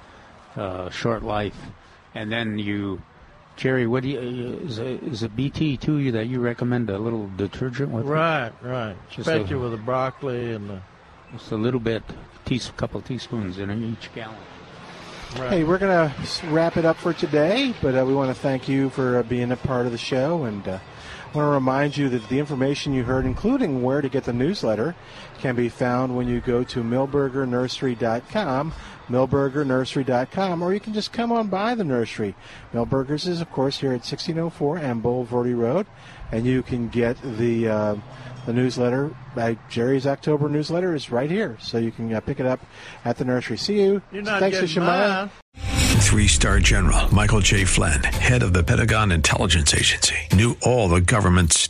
uh, 0.61 0.89
short 0.89 1.23
life. 1.23 1.57
And 2.13 2.31
then 2.31 2.57
you, 2.59 3.01
Jerry, 3.57 3.87
what 3.87 4.03
do 4.03 4.09
you 4.09 4.19
is 4.19 4.79
a, 4.79 4.85
is 5.03 5.23
a 5.23 5.29
BT 5.29 5.77
too 5.77 6.11
that 6.13 6.27
you 6.27 6.39
recommend 6.39 6.89
a 6.89 6.97
little 6.97 7.29
detergent 7.35 7.89
with? 7.91 8.05
it? 8.05 8.09
Right, 8.09 8.51
right. 8.61 8.95
Just 9.09 9.27
a- 9.27 9.31
Especially 9.35 9.55
with 9.57 9.71
the 9.71 9.77
broccoli 9.77 10.53
and 10.53 10.69
the. 10.69 10.81
Just 11.33 11.51
a 11.51 11.55
little 11.57 11.79
bit, 11.79 12.03
tea, 12.45 12.61
couple 12.77 13.01
teaspoons 13.01 13.57
in 13.57 13.83
each 13.83 14.13
gallon. 14.13 14.37
Hey, 15.35 15.65
we're 15.65 15.79
going 15.79 16.09
to 16.09 16.47
wrap 16.47 16.77
it 16.77 16.85
up 16.85 16.95
for 16.95 17.11
today, 17.11 17.73
but 17.81 17.93
uh, 17.93 18.05
we 18.05 18.13
want 18.15 18.33
to 18.33 18.41
thank 18.41 18.69
you 18.69 18.89
for 18.89 19.17
uh, 19.17 19.23
being 19.23 19.51
a 19.51 19.57
part 19.57 19.85
of 19.85 19.91
the 19.91 19.97
show. 19.97 20.45
And 20.45 20.65
uh, 20.65 20.79
I 20.79 21.37
want 21.37 21.47
to 21.47 21.51
remind 21.51 21.97
you 21.97 22.07
that 22.07 22.29
the 22.29 22.39
information 22.39 22.93
you 22.93 23.03
heard, 23.03 23.25
including 23.25 23.83
where 23.83 23.99
to 23.99 24.07
get 24.07 24.23
the 24.23 24.31
newsletter, 24.31 24.95
can 25.39 25.55
be 25.55 25.67
found 25.67 26.15
when 26.15 26.29
you 26.29 26.39
go 26.39 26.63
to 26.63 26.81
milbergernursery.com, 26.81 28.73
milbergernursery.com, 29.09 30.61
or 30.63 30.73
you 30.73 30.79
can 30.79 30.93
just 30.93 31.11
come 31.11 31.33
on 31.33 31.47
by 31.47 31.75
the 31.75 31.83
nursery. 31.83 32.33
Milbergers 32.73 33.27
is, 33.27 33.41
of 33.41 33.51
course, 33.51 33.79
here 33.79 33.89
at 33.89 34.05
1604 34.05 34.77
and 34.77 35.03
Bulverde 35.03 35.57
Road, 35.57 35.85
and 36.31 36.45
you 36.45 36.63
can 36.63 36.87
get 36.87 37.17
the. 37.21 37.67
Uh, 37.67 37.95
the 38.45 38.53
newsletter, 38.53 39.15
uh, 39.35 39.55
Jerry's 39.69 40.07
October 40.07 40.49
newsletter, 40.49 40.95
is 40.95 41.11
right 41.11 41.29
here, 41.29 41.57
so 41.59 41.77
you 41.77 41.91
can 41.91 42.13
uh, 42.13 42.19
pick 42.19 42.39
it 42.39 42.45
up 42.45 42.59
at 43.03 43.17
the 43.17 43.25
nursery. 43.25 43.57
See 43.57 43.81
you. 43.81 44.01
You're 44.11 44.23
not 44.23 44.39
Thanks 44.39 44.59
to 44.59 44.67
getting 44.67 44.83
Shemaya. 44.83 45.29
Three 46.05 46.27
star 46.27 46.59
general 46.59 47.13
Michael 47.13 47.39
J. 47.39 47.65
Flynn, 47.65 48.03
head 48.03 48.43
of 48.43 48.53
the 48.53 48.63
Pentagon 48.63 49.11
Intelligence 49.11 49.73
Agency, 49.73 50.15
knew 50.33 50.55
all 50.61 50.87
the 50.87 51.01
government's 51.01 51.69